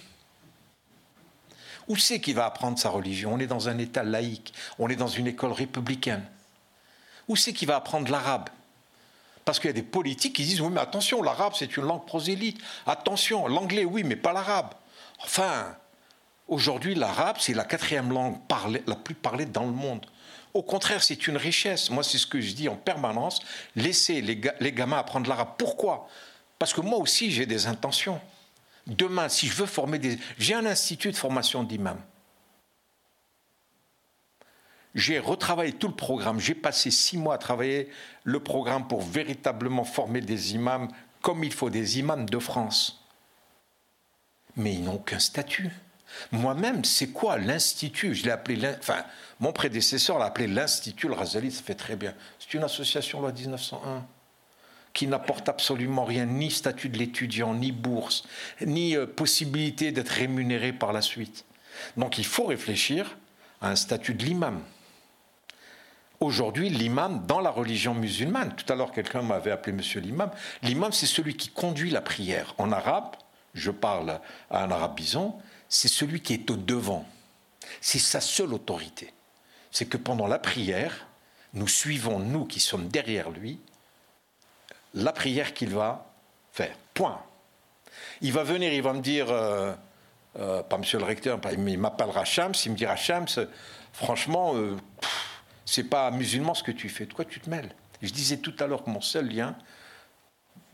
Où 1.89 1.97
c'est 1.97 2.21
qu'il 2.21 2.35
va 2.35 2.47
apprendre 2.47 2.79
sa 2.79 2.89
religion? 2.89 3.35
On 3.35 3.39
est 3.39 3.47
dans 3.47 3.69
un 3.69 3.79
État 3.79 4.03
laïque, 4.03 4.55
on 4.79 4.89
est 4.89 4.97
dans 4.97 5.09
une 5.09 5.27
école 5.27 5.53
républicaine. 5.53 6.25
Où 7.29 7.37
c'est 7.37 7.53
qu'il 7.53 7.69
va 7.69 7.77
apprendre 7.77 8.11
l'arabe? 8.11 8.49
Parce 9.45 9.59
qu'il 9.61 9.69
y 9.69 9.71
a 9.71 9.75
des 9.75 9.83
politiques 9.83 10.37
qui 10.37 10.45
disent 10.45 10.61
oui, 10.61 10.71
mais 10.73 10.81
attention, 10.81 11.23
l'arabe 11.23 11.53
c'est 11.57 11.77
une 11.77 11.85
langue 11.85 12.05
prosélyte. 12.05 12.59
Attention, 12.87 13.47
l'anglais 13.47 13.85
oui, 13.85 14.03
mais 14.03 14.17
pas 14.17 14.33
l'arabe. 14.33 14.75
Enfin, 15.25 15.77
aujourd'hui, 16.49 16.95
l'arabe 16.95 17.37
c'est 17.39 17.55
la 17.55 17.65
quatrième 17.65 18.13
langue 18.13 18.39
la 18.87 18.97
plus 18.97 19.15
parlée 19.15 19.47
dans 19.47 19.65
le 19.65 19.73
monde. 19.73 20.05
Au 20.55 20.63
contraire, 20.63 21.03
c'est 21.03 21.27
une 21.27 21.37
richesse. 21.37 21.91
Moi, 21.91 22.03
c'est 22.03 22.17
ce 22.17 22.27
que 22.27 22.41
je 22.41 22.55
dis 22.55 22.69
en 22.69 22.77
permanence. 22.77 23.41
Laissez 23.75 24.23
les, 24.23 24.41
les 24.59 24.73
gamins 24.73 24.97
apprendre 24.99 25.29
l'arabe. 25.29 25.51
Pourquoi? 25.59 26.09
Parce 26.59 26.73
que 26.73 26.81
moi 26.81 26.99
aussi, 26.99 27.31
j'ai 27.31 27.45
des 27.45 27.67
intentions. 27.67 28.19
Demain, 28.87 29.29
si 29.29 29.49
je 29.49 29.53
veux 29.53 29.67
former 29.67 29.99
des... 29.99 30.19
J'ai 30.39 30.55
un 30.55 30.65
institut 30.65 31.11
de 31.13 31.17
formation 31.17 31.63
d'imams. 31.63 32.01
J'ai 34.97 35.19
retravaillé 35.19 35.73
tout 35.73 35.89
le 35.89 35.95
programme. 35.95 36.41
J'ai 36.41 36.55
passé 36.55 36.91
six 36.91 37.19
mois 37.19 37.35
à 37.35 37.39
travailler 37.39 37.91
le 38.25 38.41
programme 38.41 38.89
pour 38.89 39.03
véritablement 39.03 39.85
former 39.85 40.23
des 40.23 40.55
imams 40.55 40.89
comme 41.21 41.45
il 41.45 41.53
faut, 41.53 41.69
des 41.69 41.99
imams 41.99 42.29
de 42.29 42.39
France. 42.39 43.05
Mais 44.57 44.73
ils 44.73 44.83
n'ont 44.83 44.95
aucun 44.95 45.19
statut. 45.19 45.71
Moi-même, 46.33 46.83
c'est 46.85 47.09
quoi 47.09 47.37
l'institut? 47.37 48.15
Je 48.15 48.25
l'ai 48.25 48.31
appelé, 48.31 48.67
enfin, 48.79 49.05
mon 49.39 49.53
prédécesseur 49.53 50.19
l'a 50.19 50.27
appelé 50.27 50.47
l'institut. 50.47 51.09
Le 51.09 51.15
Razali, 51.15 51.51
ça 51.51 51.63
fait 51.63 51.75
très 51.75 51.97
bien. 51.97 52.15
C'est 52.39 52.55
une 52.55 52.65
association 52.65 53.21
loi 53.21 53.33
1901 53.33 54.07
qui 54.95 55.07
n'apporte 55.07 55.47
absolument 55.51 56.07
rien, 56.07 56.25
ni 56.25 56.51
statut 56.51 56.89
de 56.89 56.97
l'étudiant, 56.97 57.53
ni 57.53 57.71
bourse, 57.71 58.25
ni 58.63 58.97
euh, 58.97 59.07
possibilité 59.07 59.93
d'être 59.93 60.09
rémunéré 60.09 60.73
par 60.73 60.95
la 60.95 61.03
suite. 61.03 61.45
Donc 61.99 62.17
il 62.17 62.25
faut 62.25 62.47
réfléchir 62.47 63.19
à 63.61 63.69
un 63.69 63.77
statut 63.77 64.15
de 64.15 64.25
l'imam. 64.25 64.63
Aujourd'hui, 66.21 66.71
l'imam 66.71 67.27
dans 67.27 67.41
la 67.41 67.51
religion 67.51 67.95
musulmane, 67.95 68.55
tout 68.57 68.71
à 68.73 68.77
l'heure 68.77 68.93
quelqu'un 68.93 69.23
m'avait 69.23 69.51
appelé 69.51 69.77
monsieur 69.77 70.01
l'imam, 70.01 70.31
l'imam 70.63 70.93
c'est 70.93 71.07
celui 71.07 71.37
qui 71.37 71.51
conduit 71.51 71.91
la 71.91 72.01
prière. 72.01 72.55
En 72.57 72.73
arabe, 72.73 73.17
je 73.53 73.71
parle 73.71 74.21
à 74.51 74.65
un 74.65 74.71
arabisant, 74.71 75.39
c'est 75.69 75.89
celui 75.89 76.23
qui 76.23 76.33
est 76.35 76.51
au 76.51 76.57
devant. 76.57 77.05
C'est 77.81 77.99
sa 77.99 78.21
seule 78.21 78.55
autorité. 78.55 79.13
C'est 79.71 79.87
que 79.87 79.99
pendant 79.99 80.27
la 80.27 80.39
prière, 80.39 81.07
nous 81.53 81.69
suivons, 81.69 82.19
nous 82.19 82.47
qui 82.47 82.61
sommes 82.61 82.89
derrière 82.89 83.31
lui, 83.31 83.61
la 84.95 85.13
prière 85.13 85.53
qu'il 85.53 85.71
va 85.71 86.07
faire. 86.53 86.77
Point. 86.95 87.21
Il 88.23 88.33
va 88.33 88.43
venir, 88.43 88.73
il 88.73 88.83
va 88.83 88.95
me 88.95 89.01
dire, 89.01 89.31
euh, 89.31 89.75
euh, 90.39 90.63
pas 90.63 90.79
monsieur 90.79 90.99
le 90.99 91.05
recteur, 91.05 91.39
il 91.53 91.79
m'appellera 91.79 92.25
Shams, 92.25 92.55
il 92.65 92.73
me 92.73 92.77
dira 92.77 92.97
Shams, 92.97 93.27
franchement, 93.93 94.55
euh, 94.55 94.77
c'est 95.67 95.85
pas 95.85 96.11
musulman 96.11 96.55
ce 96.55 96.63
que 96.63 96.73
tu 96.73 96.89
fais. 96.89 97.05
De 97.05 97.13
quoi 97.13 97.27
tu 97.27 97.41
te 97.41 97.51
mêles? 97.51 97.71
Je 98.01 98.11
disais 98.11 98.39
tout 98.39 98.55
à 98.59 98.67
l'heure 98.67 98.85
que 98.85 98.91
mon 98.91 99.01
seul 99.01 99.29
lien 99.29 99.57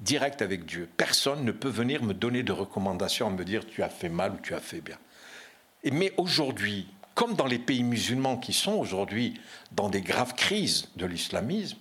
direct 0.00 0.42
avec 0.42 0.64
Dieu, 0.64 0.88
personne 0.96 1.44
ne 1.44 1.52
peut 1.52 1.68
venir 1.68 2.02
me 2.02 2.12
donner 2.12 2.42
de 2.42 2.52
recommandations, 2.52 3.30
me 3.30 3.44
dire 3.44 3.66
tu 3.66 3.82
as 3.82 3.88
fait 3.88 4.08
mal 4.08 4.32
ou 4.32 4.38
tu 4.42 4.54
as 4.54 4.60
fait 4.60 4.80
bien. 4.80 4.98
Et 5.84 5.90
mais 5.90 6.12
aujourd'hui, 6.16 6.88
comme 7.14 7.34
dans 7.34 7.46
les 7.46 7.58
pays 7.58 7.82
musulmans 7.82 8.36
qui 8.36 8.52
sont 8.52 8.72
aujourd'hui 8.72 9.40
dans 9.72 9.88
des 9.88 10.00
graves 10.00 10.34
crises 10.34 10.88
de 10.96 11.06
l'islamisme, 11.06 11.78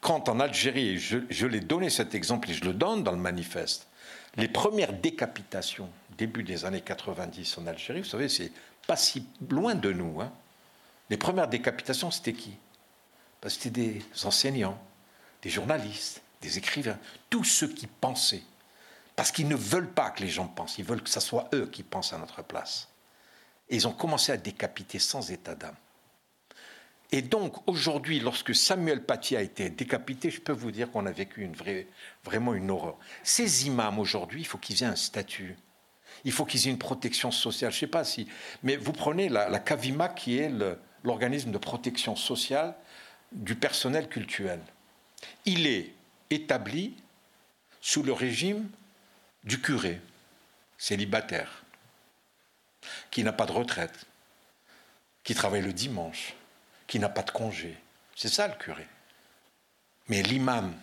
quand 0.00 0.28
en 0.28 0.38
Algérie, 0.38 0.98
je, 0.98 1.18
je 1.28 1.46
l'ai 1.46 1.60
donné 1.60 1.90
cet 1.90 2.14
exemple 2.14 2.50
et 2.50 2.54
je 2.54 2.64
le 2.64 2.72
donne 2.72 3.02
dans 3.02 3.12
le 3.12 3.18
manifeste, 3.18 3.88
les 4.36 4.48
premières 4.48 4.92
décapitations, 4.92 5.88
début 6.18 6.42
des 6.42 6.64
années 6.64 6.82
90 6.82 7.58
en 7.58 7.66
Algérie, 7.66 8.00
vous 8.00 8.08
savez, 8.08 8.28
c'est 8.28 8.52
pas 8.86 8.96
si 8.96 9.26
loin 9.50 9.74
de 9.74 9.92
nous. 9.92 10.20
Hein. 10.20 10.30
Les 11.10 11.16
premières 11.16 11.48
décapitations, 11.48 12.10
c'était 12.10 12.32
qui? 12.32 12.56
Ben, 13.42 13.48
C'était 13.48 13.70
des 13.70 14.02
enseignants, 14.24 14.78
des 15.42 15.50
journalistes, 15.50 16.22
des 16.40 16.58
écrivains, 16.58 16.98
tous 17.30 17.44
ceux 17.44 17.68
qui 17.68 17.86
pensaient. 17.86 18.42
Parce 19.14 19.32
qu'ils 19.32 19.48
ne 19.48 19.56
veulent 19.56 19.90
pas 19.90 20.10
que 20.10 20.22
les 20.22 20.28
gens 20.28 20.46
pensent, 20.46 20.78
ils 20.78 20.84
veulent 20.84 21.02
que 21.02 21.10
ce 21.10 21.20
soit 21.20 21.48
eux 21.54 21.66
qui 21.66 21.82
pensent 21.82 22.12
à 22.12 22.18
notre 22.18 22.42
place. 22.42 22.88
Et 23.68 23.76
ils 23.76 23.88
ont 23.88 23.92
commencé 23.92 24.30
à 24.30 24.36
décapiter 24.36 24.98
sans 24.98 25.30
état 25.30 25.54
d'âme. 25.54 25.76
Et 27.12 27.22
donc, 27.22 27.66
aujourd'hui, 27.68 28.20
lorsque 28.20 28.54
Samuel 28.54 29.04
Paty 29.04 29.36
a 29.36 29.40
été 29.40 29.70
décapité, 29.70 30.30
je 30.30 30.40
peux 30.40 30.52
vous 30.52 30.72
dire 30.72 30.90
qu'on 30.90 31.06
a 31.06 31.12
vécu 31.12 31.42
une 31.42 31.54
vraie, 31.54 31.86
vraiment 32.24 32.52
une 32.52 32.70
horreur. 32.70 32.98
Ces 33.22 33.66
imams, 33.66 33.98
aujourd'hui, 33.98 34.40
il 34.40 34.44
faut 34.44 34.58
qu'ils 34.58 34.82
aient 34.82 34.86
un 34.86 34.96
statut. 34.96 35.56
Il 36.24 36.32
faut 36.32 36.44
qu'ils 36.44 36.66
aient 36.66 36.70
une 36.70 36.78
protection 36.78 37.30
sociale. 37.30 37.70
Je 37.70 37.76
ne 37.76 37.80
sais 37.80 37.86
pas 37.86 38.04
si. 38.04 38.28
Mais 38.64 38.76
vous 38.76 38.92
prenez 38.92 39.28
la, 39.28 39.48
la 39.48 39.60
CAVIMA, 39.60 40.08
qui 40.08 40.38
est 40.38 40.48
le, 40.48 40.78
l'organisme 41.06 41.52
de 41.52 41.58
protection 41.58 42.16
sociale 42.16 42.74
du 43.32 43.54
personnel 43.54 44.08
culturel. 44.08 44.60
Il 45.44 45.66
est 45.66 45.92
établi 46.30 46.94
sous 47.80 48.02
le 48.02 48.12
régime 48.12 48.68
du 49.44 49.60
curé, 49.60 50.00
célibataire, 50.76 51.62
qui 53.10 53.22
n'a 53.22 53.32
pas 53.32 53.46
de 53.46 53.52
retraite, 53.52 54.06
qui 55.22 55.34
travaille 55.34 55.62
le 55.62 55.72
dimanche, 55.72 56.34
qui 56.86 56.98
n'a 56.98 57.08
pas 57.08 57.22
de 57.22 57.30
congé. 57.30 57.76
C'est 58.16 58.28
ça 58.28 58.48
le 58.48 58.54
curé. 58.54 58.86
Mais 60.08 60.22
l'imam 60.22 60.74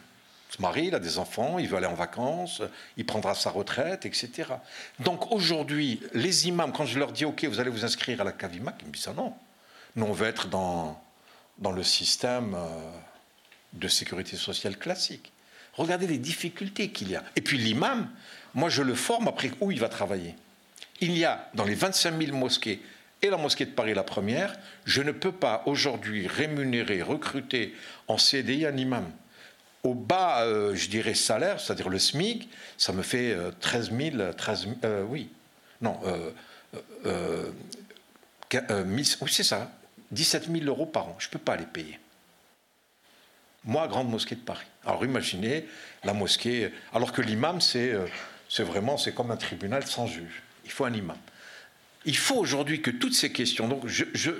se 0.49 0.61
marie, 0.61 0.87
il 0.87 0.95
a 0.95 0.99
des 0.99 1.17
enfants, 1.17 1.59
il 1.59 1.67
veut 1.67 1.77
aller 1.77 1.87
en 1.87 1.95
vacances, 1.95 2.61
il 2.95 3.05
prendra 3.05 3.33
sa 3.33 3.49
retraite, 3.49 4.05
etc. 4.05 4.53
Donc 4.99 5.31
aujourd'hui, 5.31 5.99
les 6.13 6.47
imams, 6.47 6.71
quand 6.71 6.85
je 6.85 6.99
leur 6.99 7.11
dis 7.11 7.25
OK, 7.25 7.43
vous 7.45 7.59
allez 7.59 7.71
vous 7.71 7.83
inscrire 7.83 8.21
à 8.21 8.23
la 8.23 8.31
Kavima, 8.31 8.73
ils 8.81 8.87
me 8.87 8.91
disent 8.91 9.03
ça 9.03 9.13
non. 9.13 9.33
Nous, 9.95 10.05
on 10.05 10.13
veut 10.13 10.27
être 10.27 10.47
dans, 10.47 10.99
dans 11.59 11.71
le 11.71 11.83
système 11.83 12.55
euh, 12.55 12.91
de 13.73 13.87
sécurité 13.87 14.35
sociale 14.35 14.77
classique. 14.77 15.31
Regardez 15.73 16.07
les 16.07 16.17
difficultés 16.17 16.89
qu'il 16.89 17.09
y 17.09 17.15
a. 17.15 17.23
Et 17.35 17.41
puis 17.41 17.57
l'imam, 17.57 18.09
moi 18.53 18.69
je 18.69 18.81
le 18.81 18.95
forme 18.95 19.27
après 19.27 19.51
où 19.59 19.71
il 19.71 19.79
va 19.79 19.89
travailler. 19.89 20.35
Il 21.01 21.17
y 21.17 21.25
a 21.25 21.49
dans 21.53 21.63
les 21.63 21.75
25 21.75 22.19
000 22.19 22.37
mosquées 22.37 22.81
et 23.21 23.29
la 23.29 23.37
mosquée 23.37 23.65
de 23.65 23.71
Paris 23.71 23.93
la 23.93 24.03
première, 24.03 24.55
je 24.85 25.01
ne 25.01 25.11
peux 25.11 25.31
pas 25.31 25.63
aujourd'hui 25.65 26.27
rémunérer, 26.27 27.01
recruter 27.01 27.73
en 28.07 28.17
CDI 28.17 28.65
un 28.65 28.77
imam. 28.77 29.09
Au 29.83 29.93
bas, 29.93 30.43
euh, 30.43 30.75
je 30.75 30.89
dirais 30.89 31.13
salaire, 31.13 31.59
c'est-à-dire 31.59 31.89
le 31.89 31.99
SMIC, 31.99 32.49
ça 32.77 32.93
me 32.93 33.01
fait 33.01 33.35
13 33.59 33.91
000, 33.91 34.33
13 34.33 34.67
oui, 35.07 35.29
non, 35.81 35.99
euh, 36.05 37.51
oui 38.91 39.33
c'est 39.33 39.43
ça, 39.43 39.71
17 40.13 40.49
000 40.51 40.65
euros 40.65 40.85
par 40.85 41.07
an. 41.07 41.15
Je 41.19 41.27
ne 41.27 41.31
peux 41.31 41.39
pas 41.39 41.55
les 41.55 41.65
payer. 41.65 41.99
Moi, 43.65 43.87
grande 43.87 44.09
mosquée 44.09 44.35
de 44.35 44.41
Paris. 44.41 44.65
Alors 44.85 45.05
imaginez 45.05 45.65
la 46.03 46.13
mosquée, 46.13 46.71
alors 46.93 47.13
que 47.13 47.21
l'imam, 47.21 47.61
c'est 47.61 47.93
euh, 47.93 48.05
vraiment 48.59 48.97
c'est 48.97 49.13
comme 49.13 49.31
un 49.31 49.37
tribunal 49.37 49.85
sans 49.87 50.07
juge. 50.07 50.43
Il 50.65 50.71
faut 50.71 50.85
un 50.85 50.93
imam. 50.93 51.17
Il 52.05 52.17
faut 52.17 52.35
aujourd'hui 52.35 52.81
que 52.81 52.91
toutes 52.91 53.13
ces 53.13 53.31
questions, 53.31 53.69
donc 53.69 53.87
je, 53.87 54.03
je, 54.13 54.31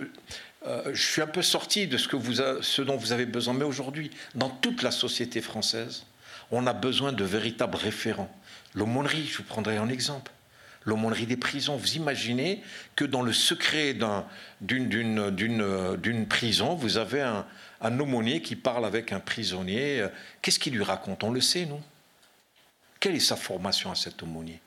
euh, 0.68 0.92
je 0.94 1.02
suis 1.02 1.22
un 1.22 1.28
peu 1.28 1.42
sorti 1.42 1.88
de 1.88 1.98
ce, 1.98 2.10
que 2.10 2.18
vous 2.18 2.36
ce 2.62 2.82
dont 2.82 2.98
vous 2.98 3.14
avez 3.14 3.26
besoin, 3.26 3.54
mais 3.54 3.64
aujourd'hui, 3.64 4.12
dans 4.36 4.50
toute 4.50 4.84
la 4.84 4.92
société 4.92 5.42
française, 5.42 6.04
on 6.52 6.68
a 6.68 6.74
besoin 6.74 7.14
de 7.14 7.24
véritables 7.24 7.78
référents. 7.78 8.34
L'aumônerie, 8.76 9.26
je 9.26 9.38
vous 9.38 9.44
prendrai 9.44 9.78
un 9.78 9.88
exemple 9.88 10.33
l'aumônerie 10.86 11.26
des 11.26 11.38
prisons. 11.38 11.78
Vous 11.78 11.96
imaginez 11.96 12.62
que 12.96 13.06
dans 13.06 13.22
le 13.22 13.34
secret 13.34 13.96
d'une 14.62 16.26
prison, 16.28 16.76
vous 16.76 16.98
avez 16.98 17.22
un, 17.22 17.46
aumônier 18.00 18.42
qui 18.42 18.56
parle 18.56 18.86
avec 18.86 19.12
un 19.12 19.20
prisonnier. 19.20 20.06
Qu'est-ce 20.42 20.60
qu'il 20.60 20.74
lui 20.74 20.84
raconte? 20.84 21.24
On 21.24 21.32
le 21.32 21.42
sait, 21.42 21.66
nous. 21.66 21.82
Quelle 23.00 23.16
est 23.16 23.20
sa 23.20 23.36
formation 23.36 23.92
à 23.92 23.96
cet 23.96 24.24
aumônier? 24.24 24.62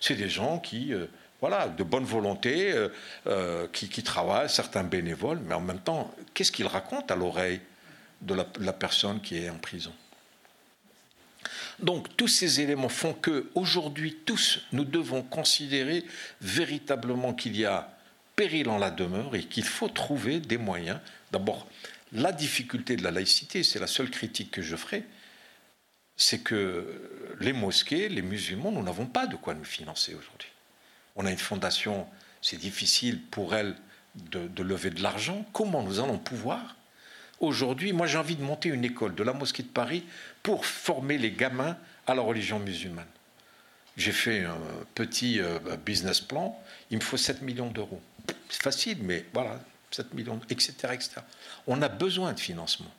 C'est 0.00 0.14
des 0.14 0.30
gens 0.30 0.58
qui, 0.58 0.94
euh, 0.94 1.06
voilà, 1.40 1.68
de 1.68 1.84
bonne 1.84 2.04
volonté, 2.04 2.72
euh, 2.72 2.88
euh, 3.26 3.68
qui, 3.70 4.02
travaillent, 4.02 4.48
certains 4.48 4.82
bénévoles, 4.82 5.40
mais 5.46 5.54
en 5.54 5.60
même 5.60 5.80
temps, 5.80 6.14
qu'est-ce 6.32 6.50
qu'ils 6.50 6.66
racontent 6.66 7.12
à 7.12 7.16
l'oreille 7.16 7.60
de 8.22 8.34
la 8.34 8.72
personne 8.72 9.20
qui 9.20 9.36
est 9.36 9.50
en 9.50 9.58
prison? 9.58 9.92
Donc 11.78 12.16
tous 12.16 12.28
ces 12.28 12.60
éléments 12.60 12.88
font 12.88 13.14
que 13.14 13.50
aujourd'hui 13.54 14.16
tous 14.24 14.60
nous 14.72 14.84
devons 14.84 15.22
considérer 15.22 16.04
véritablement 16.40 17.34
qu'il 17.34 17.56
y 17.56 17.64
a 17.64 17.96
péril 18.36 18.68
en 18.68 18.78
la 18.78 18.90
demeure 18.90 19.34
et 19.36 19.44
qu'il 19.44 19.64
faut 19.64 19.88
trouver 19.88 20.40
des 20.40 20.58
moyens. 20.58 20.98
D'abord, 21.32 21.66
la 22.12 22.32
difficulté 22.32 22.96
de 22.96 23.02
la 23.02 23.10
laïcité, 23.10 23.62
c'est 23.62 23.78
la 23.78 23.86
seule 23.86 24.10
critique 24.10 24.50
que 24.50 24.62
je 24.62 24.76
ferai, 24.76 25.04
c'est 26.16 26.40
que 26.40 27.36
les 27.40 27.52
mosquées, 27.52 28.08
les 28.08 28.22
musulmans, 28.22 28.70
nous 28.70 28.82
n'avons 28.82 29.06
pas 29.06 29.26
de 29.26 29.36
quoi 29.36 29.54
nous 29.54 29.64
financer 29.64 30.14
aujourd'hui. 30.14 30.48
On 31.16 31.26
a 31.26 31.30
une 31.30 31.38
fondation, 31.38 32.06
c'est 32.40 32.58
difficile 32.58 33.20
pour 33.22 33.54
elle 33.54 33.76
de, 34.14 34.46
de 34.46 34.62
lever 34.62 34.90
de 34.90 35.02
l'argent. 35.02 35.46
Comment 35.52 35.82
nous 35.82 36.00
allons 36.00 36.18
pouvoir 36.18 36.76
Aujourd'hui, 37.42 37.92
moi 37.92 38.06
j'ai 38.06 38.18
envie 38.18 38.36
de 38.36 38.42
monter 38.44 38.68
une 38.68 38.84
école 38.84 39.16
de 39.16 39.22
la 39.24 39.32
mosquée 39.32 39.64
de 39.64 39.68
Paris 39.68 40.04
pour 40.44 40.64
former 40.64 41.18
les 41.18 41.32
gamins 41.32 41.76
à 42.06 42.14
la 42.14 42.22
religion 42.22 42.60
musulmane. 42.60 43.04
J'ai 43.96 44.12
fait 44.12 44.44
un 44.44 44.56
petit 44.94 45.40
euh, 45.40 45.58
business 45.84 46.20
plan, 46.20 46.56
il 46.92 46.98
me 46.98 47.02
faut 47.02 47.16
7 47.16 47.42
millions 47.42 47.68
d'euros. 47.68 48.00
C'est 48.48 48.62
facile, 48.62 48.98
mais 49.02 49.26
voilà, 49.34 49.60
7 49.90 50.14
millions, 50.14 50.40
etc., 50.50 50.72
etc. 50.92 51.10
On 51.66 51.82
a 51.82 51.88
besoin 51.88 52.32
de 52.32 52.38
financement. 52.38 52.90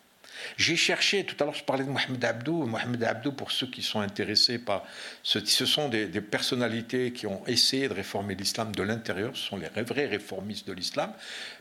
J'ai 0.57 0.75
cherché, 0.75 1.25
tout 1.25 1.35
à 1.39 1.45
l'heure 1.45 1.53
je 1.53 1.63
parlais 1.63 1.83
de 1.83 1.89
Mohamed 1.89 2.23
Abdou. 2.23 2.65
Mohamed 2.65 3.03
Abdou, 3.03 3.31
pour 3.31 3.51
ceux 3.51 3.67
qui 3.67 3.81
sont 3.81 3.99
intéressés 3.99 4.59
par 4.59 4.83
ce, 5.23 5.43
ce 5.43 5.65
sont 5.65 5.89
des, 5.89 6.07
personnalités 6.21 7.11
qui 7.11 7.27
ont 7.27 7.45
essayé 7.47 7.87
de 7.87 7.93
réformer 7.93 8.35
l'islam 8.35 8.73
de 8.73 8.83
l'intérieur, 8.83 9.35
ce 9.35 9.49
sont 9.49 9.57
les 9.57 9.69
vrais 9.83 10.05
réformistes 10.05 10.67
de 10.67 10.73
l'islam. 10.73 11.11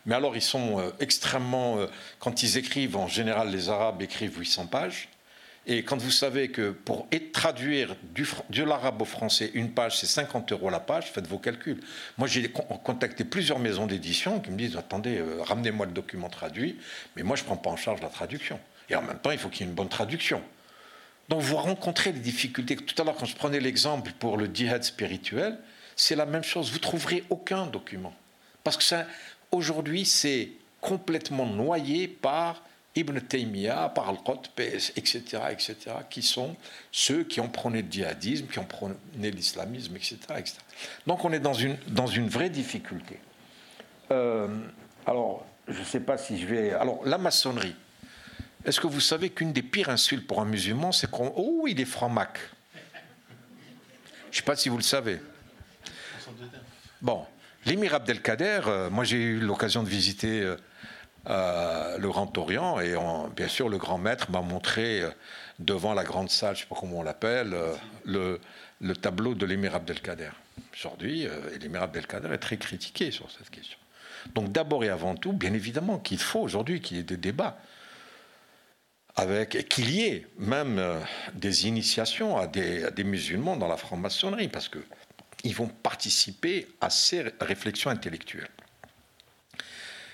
Mais 0.05 0.15
alors 0.15 0.35
ils 0.35 0.41
sont 0.41 0.79
euh, 0.79 0.89
extrêmement, 0.99 1.79
euh, 1.79 1.87
quand 2.19 2.43
ils 2.43 2.57
écrivent, 2.57 2.97
en 2.97 3.07
général 3.07 3.49
les 3.49 3.69
Arabes 3.69 4.01
écrivent 4.01 4.37
800 4.37 4.67
pages. 4.67 5.09
Et 5.65 5.83
quand 5.83 5.97
vous 5.97 6.11
savez 6.11 6.49
que 6.49 6.71
pour 6.71 7.07
traduire 7.31 7.95
du, 8.13 8.27
de 8.49 8.63
l'arabe 8.63 9.01
au 9.01 9.05
français, 9.05 9.51
une 9.53 9.71
page, 9.71 9.97
c'est 9.97 10.07
50 10.07 10.51
euros 10.51 10.69
la 10.69 10.81
page, 10.81 11.11
faites 11.11 11.27
vos 11.27 11.37
calculs. 11.37 11.79
Moi, 12.17 12.27
j'ai 12.27 12.49
contacté 12.49 13.23
plusieurs 13.23 13.59
maisons 13.59 13.87
d'édition 13.87 14.41
qui 14.41 14.51
me 14.51 14.57
disent 14.57 14.75
attendez, 14.75 15.19
euh, 15.19 15.41
ramenez-moi 15.41 15.85
le 15.85 15.93
document 15.93 16.29
traduit, 16.29 16.77
mais 17.15 17.23
moi, 17.23 17.37
je 17.37 17.43
ne 17.43 17.47
prends 17.47 17.57
pas 17.57 17.69
en 17.69 17.77
charge 17.77 18.01
la 18.01 18.09
traduction. 18.09 18.59
Et 18.89 18.95
en 18.95 19.01
même 19.01 19.19
temps, 19.19 19.31
il 19.31 19.37
faut 19.37 19.47
qu'il 19.47 19.61
y 19.61 19.63
ait 19.63 19.69
une 19.69 19.75
bonne 19.75 19.89
traduction. 19.89 20.41
Donc 21.29 21.41
vous 21.41 21.55
rencontrez 21.55 22.11
les 22.11 22.19
difficultés. 22.19 22.75
Tout 22.75 23.01
à 23.01 23.05
l'heure, 23.05 23.15
quand 23.15 23.25
je 23.25 23.35
prenais 23.35 23.61
l'exemple 23.61 24.11
pour 24.19 24.37
le 24.37 24.49
djihad 24.53 24.83
spirituel, 24.83 25.57
c'est 25.95 26.15
la 26.15 26.25
même 26.25 26.43
chose. 26.43 26.71
Vous 26.71 26.79
trouverez 26.79 27.23
aucun 27.29 27.65
document. 27.67 28.13
Parce 28.63 28.77
que 28.77 28.95
aujourd'hui, 29.51 30.05
c'est 30.05 30.49
complètement 30.81 31.45
noyé 31.45 32.09
par 32.09 32.63
Ibn 32.95 33.19
Taymiyyah, 33.19 33.89
par 33.89 34.09
Al-Qutb, 34.09 34.59
etc., 34.59 35.21
etc., 35.49 35.75
qui 36.09 36.21
sont 36.21 36.55
ceux 36.91 37.23
qui 37.23 37.39
ont 37.39 37.49
prôné 37.49 37.81
le 37.81 37.91
djihadisme, 37.91 38.47
qui 38.47 38.59
ont 38.59 38.65
prôné 38.65 38.95
l'islamisme, 39.17 39.95
etc., 39.95 40.17
etc., 40.37 40.57
Donc 41.07 41.25
on 41.25 41.33
est 41.33 41.39
dans 41.39 41.53
une, 41.53 41.77
dans 41.87 42.07
une 42.07 42.29
vraie 42.29 42.49
difficulté. 42.51 43.19
Euh, 44.11 44.47
alors, 45.07 45.45
je 45.67 45.79
ne 45.79 45.85
sais 45.85 46.01
pas 46.01 46.17
si 46.17 46.39
je 46.39 46.45
vais... 46.45 46.71
Alors, 46.73 47.03
la 47.05 47.17
maçonnerie. 47.17 47.75
Est-ce 48.65 48.79
que 48.79 48.87
vous 48.87 49.01
savez 49.01 49.29
qu'une 49.29 49.51
des 49.51 49.63
pires 49.63 49.89
insultes 49.89 50.25
pour 50.25 50.39
un 50.39 50.45
musulman, 50.45 50.91
c'est 50.91 51.09
qu'on. 51.09 51.33
Oh, 51.35 51.65
il 51.67 51.81
est 51.81 51.85
franc-mac. 51.85 52.39
Je 54.25 54.29
ne 54.29 54.41
sais 54.41 54.41
pas 54.43 54.55
si 54.55 54.69
vous 54.69 54.77
le 54.77 54.83
savez. 54.83 55.19
Bon, 57.01 57.25
l'émir 57.65 57.93
Abdelkader, 57.93 58.61
euh, 58.67 58.89
moi 58.89 59.03
j'ai 59.03 59.17
eu 59.17 59.39
l'occasion 59.39 59.83
de 59.83 59.89
visiter 59.89 60.41
euh, 60.41 60.55
euh, 61.29 61.97
le 61.97 62.07
Grand 62.09 62.37
Orient 62.37 62.79
et 62.79 62.95
bien 63.35 63.47
sûr 63.47 63.69
le 63.69 63.77
grand 63.77 63.97
maître 63.97 64.29
m'a 64.31 64.41
montré 64.41 65.03
devant 65.59 65.93
la 65.93 66.03
grande 66.03 66.29
salle, 66.29 66.55
je 66.55 66.61
ne 66.61 66.63
sais 66.63 66.69
pas 66.69 66.75
comment 66.79 66.99
on 66.99 67.03
l'appelle, 67.03 67.55
le, 68.05 68.39
le, 68.81 68.95
tableau 68.95 69.33
de 69.35 69.45
l'émir 69.45 69.75
Abdelkader. 69.75 70.31
Aujourd'hui, 70.73 71.27
l'émir 71.61 71.83
Abdelkader 71.83 72.29
est 72.33 72.39
très 72.39 72.57
critiqué 72.57 73.11
sur 73.11 73.31
cette 73.31 73.49
question. 73.49 73.77
Donc 74.33 74.51
d'abord 74.51 74.83
et 74.83 74.89
avant 74.89 75.15
tout, 75.15 75.33
bien 75.33 75.53
évidemment 75.53 75.99
qu'il 75.99 76.19
faut 76.19 76.39
aujourd'hui 76.39 76.81
qu'il 76.81 76.97
y 76.97 76.99
ait 76.99 77.03
des 77.03 77.17
débats 77.17 77.57
avec 79.15 79.69
qu'il 79.69 79.91
y 79.91 80.05
ait 80.05 80.27
même 80.37 80.79
euh, 80.79 80.99
des 81.33 81.67
initiations 81.67 82.37
à 82.37 82.47
des, 82.47 83.03
musulmans 83.03 83.57
dans 83.57 83.67
la 83.67 83.77
franc-maçonnerie, 83.77 84.47
parce 84.47 84.69
qu'ils 84.69 85.55
vont 85.55 85.67
participer 85.67 86.67
à 86.81 86.89
ces 86.89 87.25
réflexions 87.39 87.89
intellectuelles. 87.89 88.49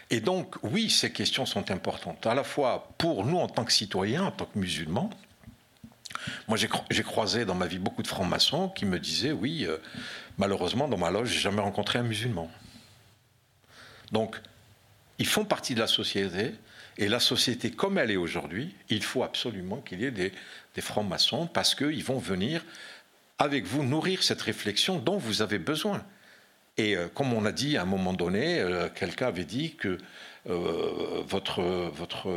Et 0.09 0.21
donc, 0.21 0.55
oui, 0.63 0.89
ces 0.89 1.11
questions 1.11 1.45
sont 1.45 1.69
importantes, 1.71 2.25
à 2.25 2.33
la 2.33 2.43
fois 2.43 2.91
pour 2.97 3.25
nous 3.25 3.37
en 3.37 3.47
tant 3.47 3.63
que 3.63 3.71
citoyens, 3.71 4.23
en 4.25 4.31
tant 4.31 4.45
que 4.45 4.57
musulmans. 4.57 5.09
Moi, 6.47 6.57
j'ai 6.57 7.03
croisé 7.03 7.45
dans 7.45 7.55
ma 7.55 7.67
vie 7.67 7.77
beaucoup 7.77 8.01
de 8.01 8.07
francs-maçons 8.07 8.69
qui 8.69 8.85
me 8.85 8.99
disaient, 8.99 9.31
oui, 9.31 9.65
euh, 9.65 9.77
malheureusement, 10.37 10.87
dans 10.87 10.97
ma 10.97 11.11
loge, 11.11 11.29
j'ai 11.29 11.39
jamais 11.39 11.61
rencontré 11.61 11.99
un 11.99 12.03
musulman. 12.03 12.49
Donc, 14.11 14.41
ils 15.19 15.27
font 15.27 15.45
partie 15.45 15.75
de 15.75 15.79
la 15.79 15.87
société, 15.87 16.55
et 16.99 17.07
la 17.07 17.21
société 17.21 17.71
comme 17.71 17.97
elle 17.97 18.11
est 18.11 18.17
aujourd'hui, 18.17 18.75
il 18.89 19.01
faut 19.01 19.23
absolument 19.23 19.77
qu'il 19.77 20.01
y 20.01 20.05
ait 20.05 20.11
des, 20.11 20.33
francs-maçons 20.81 21.47
parce 21.47 21.75
qu'ils 21.75 22.03
vont 22.05 22.19
venir 22.19 22.63
avec 23.37 23.65
vous 23.65 23.83
nourrir 23.83 24.23
cette 24.23 24.41
réflexion 24.41 24.97
dont 24.97 25.17
vous 25.17 25.41
avez 25.41 25.59
besoin. 25.59 26.05
Et 26.79 26.95
euh, 26.95 27.09
comme 27.13 27.33
on 27.33 27.43
a 27.43 27.51
dit 27.51 27.75
à 27.75 27.81
un 27.81 27.85
moment 27.85 28.13
donné, 28.13 28.59
euh, 28.59 28.87
quelqu'un 28.87 29.27
avait 29.27 29.43
dit 29.43 29.75
que 29.75 29.97
euh, 30.49 31.21
votre, 31.27 31.61
votre 31.61 32.29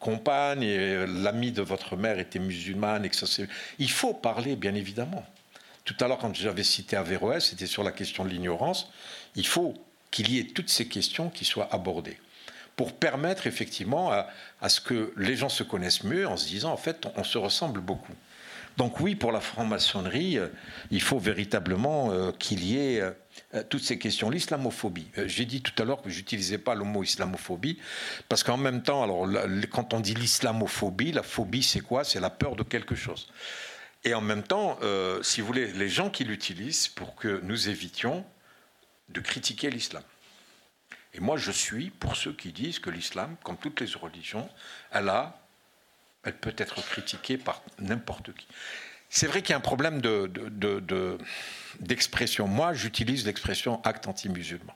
compagne 0.00 0.64
et 0.64 1.06
l'ami 1.06 1.52
de 1.52 1.62
votre 1.62 1.96
mère 1.96 2.18
que 2.28 3.16
ça 3.16 3.42
Il 3.78 3.90
faut 3.90 4.14
parler, 4.14 4.56
bien 4.56 4.74
évidemment. 4.74 5.24
Tout 5.84 5.94
à 6.00 6.08
l'heure, 6.08 6.18
quand 6.18 6.34
j'avais 6.34 6.64
cité 6.64 6.96
Averroès, 6.96 7.44
c'était 7.44 7.66
sur 7.66 7.84
la 7.84 7.92
question 7.92 8.24
de 8.24 8.30
l'ignorance. 8.30 8.90
Il 9.36 9.46
faut 9.46 9.74
qu'il 10.10 10.32
y 10.32 10.40
ait 10.40 10.48
toutes 10.48 10.68
ces 10.68 10.88
questions 10.88 11.30
qui 11.30 11.44
soient 11.44 11.72
abordées 11.72 12.18
pour 12.74 12.92
permettre 12.92 13.46
effectivement 13.46 14.12
à, 14.12 14.68
ce 14.68 14.80
que 14.80 15.12
les 15.16 15.36
gens 15.36 15.48
se 15.48 15.62
connaissent 15.62 16.04
mieux 16.04 16.26
en 16.26 16.36
se 16.36 16.46
disant 16.46 16.72
en 16.72 16.76
fait 16.76 17.06
on, 17.16 17.24
se 17.24 17.38
ressemble 17.38 17.80
beaucoup. 17.80 18.14
Donc 18.78 19.00
oui, 19.00 19.16
pour 19.16 19.32
la 19.32 19.40
franc-maçonnerie, 19.40 20.38
euh, 20.38 20.46
il 20.92 21.02
faut 21.02 21.18
véritablement 21.18 22.12
euh, 22.12 22.30
qu'il 22.30 22.64
y 22.64 22.78
ait 22.78 23.00
euh, 23.00 23.64
toutes 23.68 23.82
ces 23.82 23.98
questions. 23.98 24.30
L'islamophobie. 24.30 25.08
J'ai 25.26 25.46
dit 25.46 25.62
tout 25.62 25.72
à 25.82 25.84
l'heure 25.84 26.00
que 26.00 26.10
j'utilisais 26.10 26.58
pas 26.58 26.76
le 26.76 26.84
mot 26.84 27.02
islamophobie 27.02 27.80
parce 28.28 28.44
qu'en 28.44 28.56
même 28.56 28.84
temps, 28.84 29.02
alors 29.02 29.28
quand 29.72 29.94
on 29.94 30.00
dit 30.00 30.14
l'islamophobie, 30.14 31.10
la 31.10 31.24
phobie 31.24 31.64
c'est 31.64 31.80
quoi? 31.80 32.04
C'est 32.04 32.20
la 32.20 32.30
peur 32.30 32.54
de 32.54 32.62
quelque 32.62 32.94
chose. 32.94 33.26
Et 34.04 34.14
en 34.14 34.20
même 34.20 34.44
temps, 34.44 34.78
si 35.22 35.40
vous 35.40 35.48
voulez, 35.48 35.72
les 35.72 35.88
gens 35.88 36.08
qui 36.08 36.22
l'utilisent 36.22 36.86
pour 36.86 37.16
que 37.16 37.40
nous 37.42 37.68
évitions 37.68 38.24
de 39.08 39.20
critiquer 39.20 39.70
l'islam. 39.70 40.04
Et 41.14 41.20
moi, 41.20 41.36
je 41.36 41.50
suis 41.50 41.90
pour 41.90 42.14
ceux 42.14 42.32
qui 42.32 42.52
disent 42.52 42.78
que 42.78 42.90
l'islam, 42.90 43.34
comme 43.42 43.56
toutes 43.56 43.80
les 43.80 43.92
religions, 43.94 44.48
elle, 44.92 45.08
a, 45.08 45.47
elle 46.28 46.36
peut 46.36 46.54
être 46.56 46.82
critiquée 46.84 47.38
par 47.38 47.62
n'importe 47.80 48.32
qui. 48.34 48.46
C'est 49.10 49.26
vrai 49.26 49.40
qu'il 49.40 49.50
y 49.50 49.54
a 49.54 49.56
un 49.56 49.60
problème 49.60 50.00
d'expression. 51.80 52.44
De, 52.44 52.50
de, 52.50 52.56
Moi, 52.56 52.74
j'utilise 52.74 53.24
l'expression 53.24 53.82
acte 53.84 54.06
anti-musulman. 54.06 54.74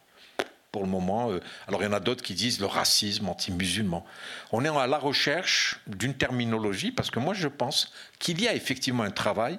Pour 0.71 0.83
le 0.83 0.89
moment, 0.89 1.31
euh, 1.31 1.41
alors 1.69 1.83
il 1.83 1.85
y 1.85 1.89
en 1.89 1.93
a 1.93 2.01
d'autres 2.01 2.23
qui 2.23 2.33
disent 2.33 2.59
le 2.59 2.65
racisme 2.65 3.29
anti-musulman. 3.29 4.07
On 4.53 4.65
est 4.65 4.69
à 4.69 4.87
la 4.87 4.97
recherche 4.97 5.81
d'une 5.87 6.15
terminologie 6.15 6.93
parce 6.93 7.11
que 7.11 7.19
moi, 7.19 7.35
je 7.35 7.49
pense 7.49 7.93
qu'il 8.19 8.41
y 8.41 8.49
a 8.49 8.55
effectivement 8.55 9.03
un 9.03 9.11
travail 9.11 9.59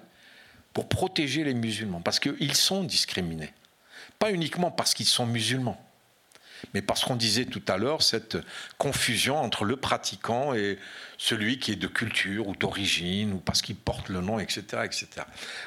pour 0.73 0.89
protéger 0.89 1.43
les 1.43 1.53
musulmans 1.53 2.01
parce 2.01 2.19
qu'ils 2.19 2.55
sont 2.55 2.83
discriminés. 2.83 3.53
Pas 4.17 4.31
uniquement 4.31 4.71
parce 4.71 4.95
qu'ils 4.95 5.05
sont 5.05 5.27
musulmans 5.27 5.79
mais 6.73 6.81
parce 6.81 7.03
qu'on 7.03 7.15
disait 7.15 7.45
tout 7.45 7.61
à 7.67 7.77
l'heure 7.77 8.01
cette 8.01 8.37
confusion 8.77 9.37
entre 9.37 9.65
le 9.65 9.75
pratiquant 9.75 10.53
et 10.53 10.79
celui 11.17 11.59
qui 11.59 11.71
est 11.71 11.75
de 11.75 11.87
culture 11.87 12.47
ou 12.47 12.55
d'origine, 12.55 13.33
ou 13.33 13.37
parce 13.37 13.61
qu'il 13.61 13.75
porte 13.75 14.09
le 14.09 14.21
nom, 14.21 14.39
etc. 14.39 14.83
etc. 14.83 15.07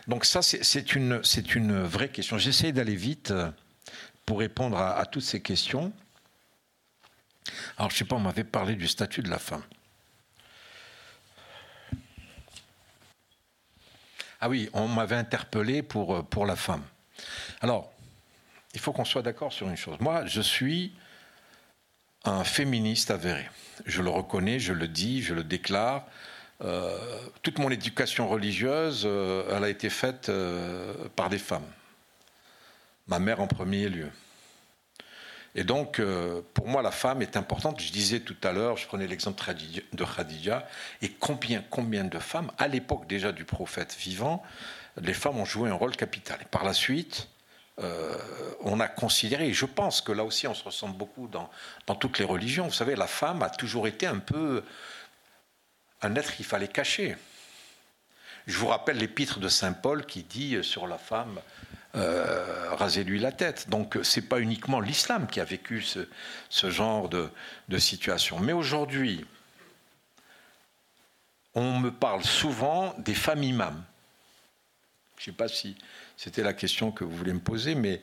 Donc 0.09 0.25
ça, 0.25 0.43
c'est 0.43 0.95
une, 0.95 1.21
une 1.55 1.83
vraie 1.83 2.09
question. 2.09 2.39
J'essaie 2.39 2.73
d'aller 2.73 2.97
vite 2.97 3.33
pour 4.25 4.41
répondre 4.41 4.77
à, 4.79 5.07
toutes 5.07 5.23
ces 5.23 5.41
questions. 5.41 5.93
Alors, 7.79 7.91
je 7.91 7.97
sais 7.97 8.05
pas, 8.05 8.17
on 8.17 8.21
m'avait 8.21 8.45
parlé 8.45 8.75
du 8.75 8.89
statut 8.89 9.23
de 9.23 9.31
la 9.31 9.39
femme. 9.39 9.63
Ah 14.41 14.49
oui, 14.49 14.69
on 14.73 14.89
m'avait 14.89 15.17
interpellé 15.17 15.83
pour, 15.83 16.27
pour 16.29 16.45
la 16.45 16.57
femme. 16.57 16.83
Alors, 17.61 17.93
il 18.77 18.79
faut 18.79 18.93
qu'on 18.93 19.07
soit 19.07 19.23
d'accord 19.23 19.55
sur 19.55 19.71
une 19.71 19.77
chose. 19.77 19.97
Moi, 20.01 20.27
je 20.27 20.43
suis 20.43 20.93
un 22.25 22.45
féministe 22.45 23.11
avéré. 23.11 23.49
Je 23.87 24.03
le 24.03 24.11
reconnais, 24.11 24.59
je 24.61 24.75
le 24.75 24.87
dis, 24.87 25.23
je 25.23 25.33
le 25.33 25.43
déclare. 25.43 26.05
Euh, 26.63 26.99
toute 27.41 27.59
mon 27.59 27.71
éducation 27.71 28.29
religieuse, 28.29 29.05
euh, 29.07 29.57
elle 29.57 29.65
a 29.65 29.71
été 29.71 29.89
faite 29.89 30.29
euh, 30.29 30.93
par 31.17 31.31
des 31.31 31.39
femmes. 31.39 31.65
Ma 33.07 33.19
mère 33.19 33.41
en 33.41 33.47
premier 33.47 33.89
lieu. 33.89 34.11
Et 35.55 35.65
donc, 35.65 36.03
pour 36.53 36.69
moi, 36.69 36.83
la 36.83 36.91
femme 36.91 37.23
est 37.23 37.35
importante. 37.35 37.81
Je 37.81 37.91
disais 37.91 38.21
tout 38.21 38.37
à 38.43 38.53
l'heure, 38.53 38.77
je 38.77 38.87
prenais 38.87 39.07
l'exemple 39.07 39.43
de 39.95 40.05
Khadija, 40.05 40.69
et 41.01 41.09
combien, 41.09 41.65
combien 41.71 42.05
de 42.05 42.19
femmes, 42.19 42.53
à 42.59 42.69
l'époque 42.69 43.07
déjà 43.07 43.33
du 43.33 43.47
prophète 43.47 43.97
vivant, 43.99 44.43
les 45.01 45.15
femmes 45.15 45.39
ont 45.39 45.47
joué 45.47 45.71
un 45.71 45.75
rôle 45.75 45.97
capital. 45.97 46.39
Et 46.43 46.45
par 46.45 46.63
la 46.63 46.75
suite, 46.75 47.31
euh, 47.79 48.17
on 48.61 48.81
a 48.81 48.89
considéré, 48.89 49.53
je 49.53 49.67
pense 49.67 50.01
que 50.01 50.13
là 50.13 50.25
aussi 50.25 50.47
on 50.47 50.55
se 50.55 50.65
ressemble 50.65 50.97
beaucoup 50.97 51.29
dans, 51.29 51.51
toutes 51.97 52.19
les 52.19 52.25
religions, 52.25 52.67
vous 52.67 52.73
savez, 52.73 52.97
la 52.97 53.07
femme 53.07 53.43
a 53.43 53.51
toujours 53.51 53.87
été 53.87 54.07
un 54.07 54.19
peu 54.19 54.65
un 56.03 56.15
être 56.15 56.35
qu'il 56.35 56.47
fallait 56.47 56.69
cacher. 56.69 57.17
Je 58.47 58.59
vous 58.59 58.69
rappelle 58.69 58.99
l'épître 58.99 59.41
de 59.41 59.49
Saint 59.49 59.73
Paul 59.73 60.07
qui 60.07 60.23
dit 60.23 60.63
sur 60.63 60.87
la 60.87 60.99
femme 60.99 61.41
euh, 61.97 62.75
rasez-lui 62.75 63.19
la 63.19 63.33
tête. 63.33 63.69
Donc 63.71 63.99
c'est 64.03 64.29
pas 64.29 64.41
uniquement 64.41 64.81
l'islam 64.81 65.27
qui 65.27 65.41
a 65.41 65.45
vécu 65.45 65.83
ce, 65.83 66.01
ce 66.51 66.71
genre 66.71 67.09
de, 67.09 67.31
de, 67.69 67.79
situation. 67.79 68.39
Mais 68.39 68.53
aujourd'hui, 68.53 69.25
on 71.55 71.79
me 71.79 71.91
parle 71.91 72.23
souvent 72.23 72.95
des 72.99 73.15
femmes 73.15 73.43
imams. 73.43 73.83
Je 75.17 75.23
ne 75.23 75.25
sais 75.25 75.37
pas 75.37 75.49
si 75.49 75.77
c'était 76.17 76.43
la 76.43 76.53
question 76.53 76.93
que 76.93 77.05
vous 77.05 77.17
voulez 77.17 77.33
me 77.33 77.41
poser, 77.41 77.75
mais 77.75 78.01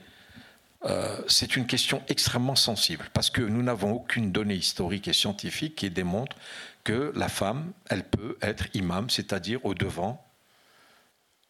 euh, 0.85 1.17
c'est 1.27 1.55
une 1.55 1.65
question 1.65 2.03
extrêmement 2.09 2.55
sensible 2.55 3.09
parce 3.13 3.29
que 3.29 3.41
nous 3.41 3.63
n'avons 3.63 3.93
aucune 3.93 4.31
donnée 4.31 4.55
historique 4.55 5.07
et 5.07 5.13
scientifique 5.13 5.75
qui 5.75 5.89
démontre 5.89 6.35
que 6.83 7.13
la 7.15 7.29
femme, 7.29 7.71
elle 7.89 8.03
peut 8.03 8.37
être 8.41 8.67
imam, 8.73 9.09
c'est-à-dire 9.09 9.65
au 9.65 9.73
devant, 9.73 10.25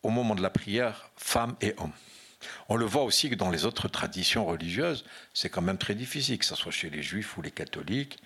au 0.03 0.09
moment 0.09 0.35
de 0.35 0.41
la 0.41 0.51
prière, 0.51 1.09
femme 1.17 1.55
et 1.61 1.73
homme. 1.77 1.93
On 2.69 2.75
le 2.75 2.85
voit 2.85 3.03
aussi 3.03 3.29
que 3.29 3.35
dans 3.35 3.49
les 3.49 3.65
autres 3.65 3.87
traditions 3.87 4.45
religieuses, 4.45 5.05
c'est 5.33 5.49
quand 5.49 5.61
même 5.61 5.77
très 5.77 5.95
difficile, 5.95 6.37
que 6.37 6.45
ce 6.45 6.55
soit 6.55 6.71
chez 6.71 6.89
les 6.89 7.01
juifs 7.01 7.37
ou 7.37 7.41
les 7.41 7.51
catholiques, 7.51 8.19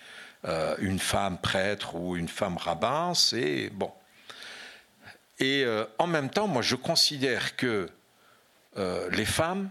euh, 0.46 0.76
une 0.80 1.00
femme 1.00 1.38
prêtre 1.38 1.96
ou 1.96 2.16
une 2.16 2.28
femme 2.28 2.58
rabbin, 2.58 3.14
c'est 3.14 3.70
bon. 3.70 3.92
Et 5.40 5.64
euh, 5.64 5.86
en 6.00 6.08
même 6.08 6.30
temps, 6.30 6.48
moi, 6.48 6.64
je 6.64 6.76
considère 6.76 7.56
que 7.56 7.90
euh, 8.78 9.10
les 9.12 9.26
femmes 9.26 9.70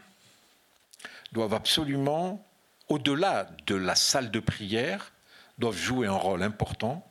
doivent 1.32 1.54
absolument, 1.54 2.44
au-delà 2.88 3.48
de 3.66 3.74
la 3.74 3.94
salle 3.94 4.30
de 4.30 4.40
prière, 4.40 5.12
doivent 5.58 5.76
jouer 5.76 6.06
un 6.06 6.12
rôle 6.12 6.42
important, 6.42 7.06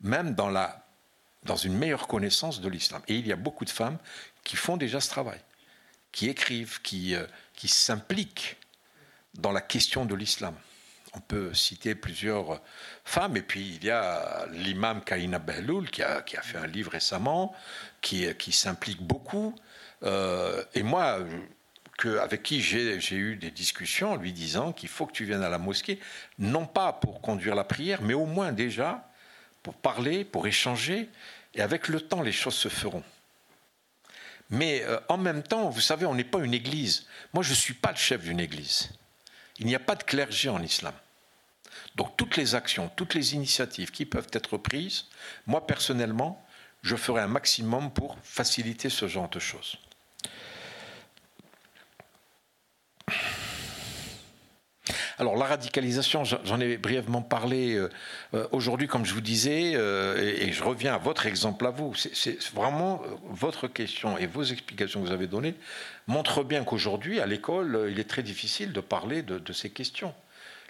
même 0.00 0.34
dans, 0.34 0.48
la, 0.48 0.86
dans 1.44 1.56
une 1.56 1.76
meilleure 1.76 2.06
connaissance 2.06 2.60
de 2.60 2.68
l'islam. 2.68 3.02
Et 3.08 3.16
il 3.16 3.26
y 3.26 3.32
a 3.32 3.36
beaucoup 3.36 3.64
de 3.64 3.70
femmes 3.70 3.98
qui 4.44 4.56
font 4.56 4.76
déjà 4.76 5.00
ce 5.00 5.08
travail, 5.08 5.40
qui 6.12 6.28
écrivent, 6.28 6.80
qui, 6.82 7.14
euh, 7.14 7.26
qui 7.54 7.68
s'impliquent 7.68 8.56
dans 9.34 9.52
la 9.52 9.60
question 9.60 10.04
de 10.04 10.14
l'islam. 10.14 10.54
On 11.14 11.20
peut 11.20 11.54
citer 11.54 11.94
plusieurs 11.94 12.60
femmes, 13.04 13.36
et 13.36 13.42
puis 13.42 13.76
il 13.76 13.84
y 13.84 13.90
a 13.90 14.46
l'imam 14.50 15.02
Kaina 15.02 15.38
Behloul 15.38 15.90
qui 15.90 16.02
a, 16.02 16.22
qui 16.22 16.36
a, 16.36 16.42
fait 16.42 16.58
un 16.58 16.66
livre 16.66 16.90
récemment, 16.90 17.54
qui, 18.00 18.32
qui 18.36 18.52
s'implique 18.52 19.00
beaucoup. 19.00 19.54
Euh, 20.04 20.64
et 20.74 20.82
moi, 20.82 21.18
avec 22.20 22.42
qui 22.42 22.60
j'ai 22.60 23.16
eu 23.16 23.36
des 23.36 23.50
discussions 23.50 24.16
lui 24.16 24.32
disant 24.32 24.72
qu'il 24.72 24.88
faut 24.88 25.06
que 25.06 25.12
tu 25.12 25.24
viennes 25.24 25.42
à 25.42 25.48
la 25.48 25.58
mosquée, 25.58 26.00
non 26.38 26.66
pas 26.66 26.92
pour 26.92 27.20
conduire 27.20 27.54
la 27.54 27.64
prière, 27.64 28.02
mais 28.02 28.14
au 28.14 28.26
moins 28.26 28.52
déjà 28.52 29.08
pour 29.62 29.74
parler, 29.74 30.24
pour 30.24 30.46
échanger, 30.46 31.08
et 31.54 31.62
avec 31.62 31.88
le 31.88 32.00
temps, 32.00 32.20
les 32.20 32.32
choses 32.32 32.54
se 32.54 32.68
feront. 32.68 33.02
Mais 34.50 34.82
euh, 34.82 35.00
en 35.08 35.16
même 35.16 35.42
temps, 35.42 35.70
vous 35.70 35.80
savez, 35.80 36.04
on 36.04 36.14
n'est 36.14 36.22
pas 36.22 36.40
une 36.40 36.52
église. 36.52 37.06
Moi, 37.32 37.42
je 37.42 37.50
ne 37.50 37.54
suis 37.54 37.74
pas 37.74 37.90
le 37.90 37.96
chef 37.96 38.22
d'une 38.22 38.40
église. 38.40 38.90
Il 39.58 39.66
n'y 39.66 39.74
a 39.74 39.80
pas 39.80 39.94
de 39.94 40.02
clergé 40.02 40.48
en 40.50 40.62
islam. 40.62 40.94
Donc 41.94 42.16
toutes 42.16 42.36
les 42.36 42.54
actions, 42.54 42.90
toutes 42.96 43.14
les 43.14 43.34
initiatives 43.34 43.90
qui 43.90 44.04
peuvent 44.04 44.30
être 44.32 44.58
prises, 44.58 45.06
moi 45.46 45.66
personnellement, 45.66 46.44
je 46.82 46.96
ferai 46.96 47.22
un 47.22 47.28
maximum 47.28 47.92
pour 47.92 48.18
faciliter 48.22 48.90
ce 48.90 49.06
genre 49.08 49.28
de 49.28 49.38
choses. 49.38 49.78
Alors 55.18 55.36
la 55.36 55.44
radicalisation, 55.44 56.24
j'en 56.24 56.60
ai 56.60 56.76
brièvement 56.76 57.22
parlé 57.22 57.74
euh, 57.74 57.88
euh, 58.34 58.48
aujourd'hui, 58.50 58.88
comme 58.88 59.04
je 59.04 59.14
vous 59.14 59.20
disais, 59.20 59.72
euh, 59.74 60.34
et, 60.40 60.52
je 60.52 60.64
reviens 60.64 60.94
à 60.94 60.98
votre 60.98 61.26
exemple 61.26 61.66
à 61.66 61.70
vous. 61.70 61.94
C'est 61.94 62.42
vraiment 62.52 63.00
votre 63.30 63.68
question 63.68 64.18
et 64.18 64.26
vos 64.26 64.42
explications 64.42 65.00
que 65.00 65.06
vous 65.06 65.12
avez 65.12 65.28
données 65.28 65.54
montrent 66.08 66.42
bien 66.42 66.64
qu'aujourd'hui, 66.64 67.20
à 67.20 67.26
l'école, 67.26 67.88
il 67.90 68.00
est 68.00 68.08
très 68.08 68.22
difficile 68.22 68.72
de 68.72 68.80
parler 68.80 69.22
de, 69.22 69.52
ces 69.52 69.70
questions. 69.70 70.12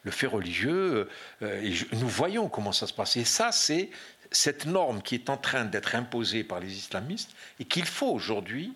Le 0.03 0.11
fait 0.11 0.27
religieux, 0.27 1.09
nous 1.41 2.09
voyons 2.09 2.49
comment 2.51 2.73
ça 2.73 2.87
se 2.87 2.93
passe. 2.93 3.17
Et 3.17 3.25
ça, 3.25 3.51
c'est 3.53 3.89
cette 4.31 4.67
norme 4.67 5.01
qui 5.01 5.15
est 5.15 5.31
en 5.31 5.39
train 5.39 5.65
d'être 5.65 5.95
imposée 5.95 6.45
par 6.45 6.61
les 6.61 6.77
islamistes 6.77 7.31
et 7.59 7.65
qu'il 7.65 7.87
faut 7.87 8.11
aujourd'hui 8.11 8.75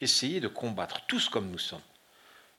essayer 0.00 0.40
de 0.40 0.48
combattre, 0.48 1.02
tous 1.06 1.28
comme 1.28 1.50
nous 1.50 1.58
sommes. 1.58 1.80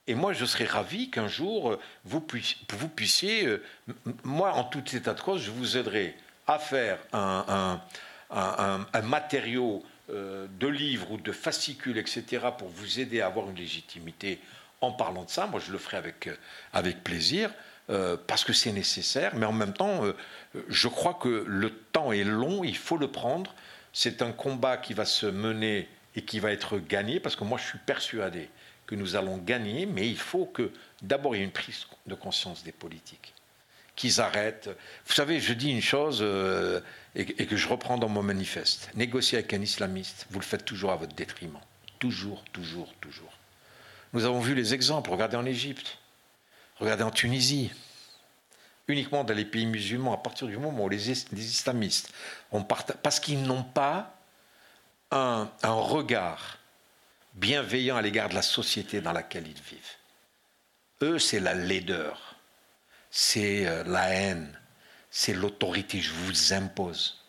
Et 0.08 0.14
moi, 0.14 0.32
je 0.32 0.44
serais 0.44 0.66
ravi 0.66 1.10
qu'un 1.10 1.26
jour, 1.26 1.72
euh, 1.72 1.80
vous 2.04 2.20
puissiez, 2.20 3.46
euh, 3.46 3.62
moi, 4.22 4.52
en 4.52 4.64
tout 4.64 4.84
état 4.94 5.14
de 5.14 5.20
cause, 5.20 5.42
je 5.42 5.50
vous 5.50 5.76
aiderai 5.76 6.14
à 6.46 6.58
faire 6.58 6.98
un, 7.12 7.80
matériau 9.02 9.84
euh, 10.10 10.46
de 10.60 10.68
livres 10.68 11.10
ou 11.12 11.16
de 11.16 11.32
fascicules, 11.32 11.98
etc., 11.98 12.46
pour 12.56 12.68
vous 12.68 13.00
aider 13.00 13.20
à 13.20 13.26
avoir 13.26 13.50
une 13.50 13.56
légitimité 13.56 14.40
en 14.80 14.92
parlant 14.92 15.24
de 15.24 15.30
ça. 15.30 15.46
Moi, 15.46 15.60
je 15.64 15.72
le 15.72 15.78
ferai 15.78 15.96
avec, 15.96 16.28
avec 16.72 17.02
plaisir, 17.02 17.50
parce 18.26 18.44
que 18.44 18.52
c'est 18.52 18.72
nécessaire, 18.72 19.34
mais 19.36 19.46
en 19.46 19.52
même 19.52 19.72
temps, 19.72 20.02
je 20.68 20.88
crois 20.88 21.14
que 21.14 21.44
le 21.46 21.70
temps 21.70 22.12
est 22.12 22.24
long, 22.24 22.64
il 22.64 22.76
faut 22.76 22.96
le 22.96 23.08
prendre. 23.08 23.54
C'est 23.92 24.22
un 24.22 24.32
combat 24.32 24.76
qui 24.76 24.92
va 24.92 25.04
se 25.04 25.26
mener 25.26 25.88
et 26.16 26.22
qui 26.22 26.40
va 26.40 26.52
être 26.52 26.78
gagné, 26.78 27.20
parce 27.20 27.36
que 27.36 27.44
moi, 27.44 27.58
je 27.58 27.64
suis 27.64 27.78
persuadé 27.78 28.50
que 28.86 28.94
nous 28.94 29.16
allons 29.16 29.38
gagner, 29.38 29.86
mais 29.86 30.08
il 30.08 30.18
faut 30.18 30.46
que 30.46 30.70
d'abord 31.02 31.34
il 31.34 31.40
y 31.40 31.42
ait 31.42 31.44
une 31.44 31.52
prise 31.52 31.86
de 32.06 32.14
conscience 32.14 32.62
des 32.62 32.72
politiques, 32.72 33.34
qu'ils 33.96 34.20
arrêtent. 34.20 34.70
Vous 35.06 35.12
savez, 35.12 35.40
je 35.40 35.52
dis 35.52 35.70
une 35.70 35.82
chose 35.82 36.20
euh, 36.22 36.80
et, 37.14 37.24
que 37.24 37.56
je 37.56 37.68
reprends 37.68 37.98
dans 37.98 38.08
mon 38.08 38.22
manifeste. 38.22 38.90
Négocier 38.94 39.38
avec 39.38 39.52
un 39.52 39.60
islamiste, 39.60 40.26
vous 40.30 40.38
le 40.38 40.44
faites 40.44 40.64
toujours 40.64 40.92
à 40.92 40.96
votre 40.96 41.14
détriment. 41.14 41.58
Toujours, 41.98 42.44
toujours, 42.52 42.92
toujours. 43.00 43.32
Nous 44.12 44.24
avons 44.24 44.40
vu 44.40 44.54
les 44.54 44.74
exemples. 44.74 45.10
Regardez 45.10 45.36
en 45.36 45.46
Égypte, 45.46 45.98
regardez 46.78 47.02
en 47.02 47.10
Tunisie. 47.10 47.70
Uniquement 48.88 49.24
dans 49.24 49.34
les 49.34 49.44
pays 49.44 49.66
musulmans, 49.66 50.14
à 50.14 50.18
partir 50.18 50.46
du 50.46 50.56
moment 50.58 50.84
où 50.84 50.88
les, 50.88 51.10
islamistes, 51.10 52.12
on 52.52 52.62
parce 52.62 53.18
qu'ils 53.18 53.42
n'ont 53.42 53.64
pas 53.64 54.14
un 55.10 55.48
regard 55.64 56.58
bienveillants 57.36 57.96
à 57.96 58.02
l'égard 58.02 58.28
de 58.28 58.34
la 58.34 58.42
société 58.42 59.00
dans 59.00 59.12
laquelle 59.12 59.46
ils 59.46 59.62
vivent. 59.62 59.96
Eux, 61.02 61.18
c'est 61.18 61.40
la 61.40 61.54
laideur. 61.54 62.36
c'est 63.10 63.66
euh, 63.66 63.84
la 63.84 64.08
haine, 64.08 64.58
c'est 65.10 65.34
l'autorité, 65.34 66.00
je 66.00 66.12
vous 66.12 66.52
impose. 66.52 67.22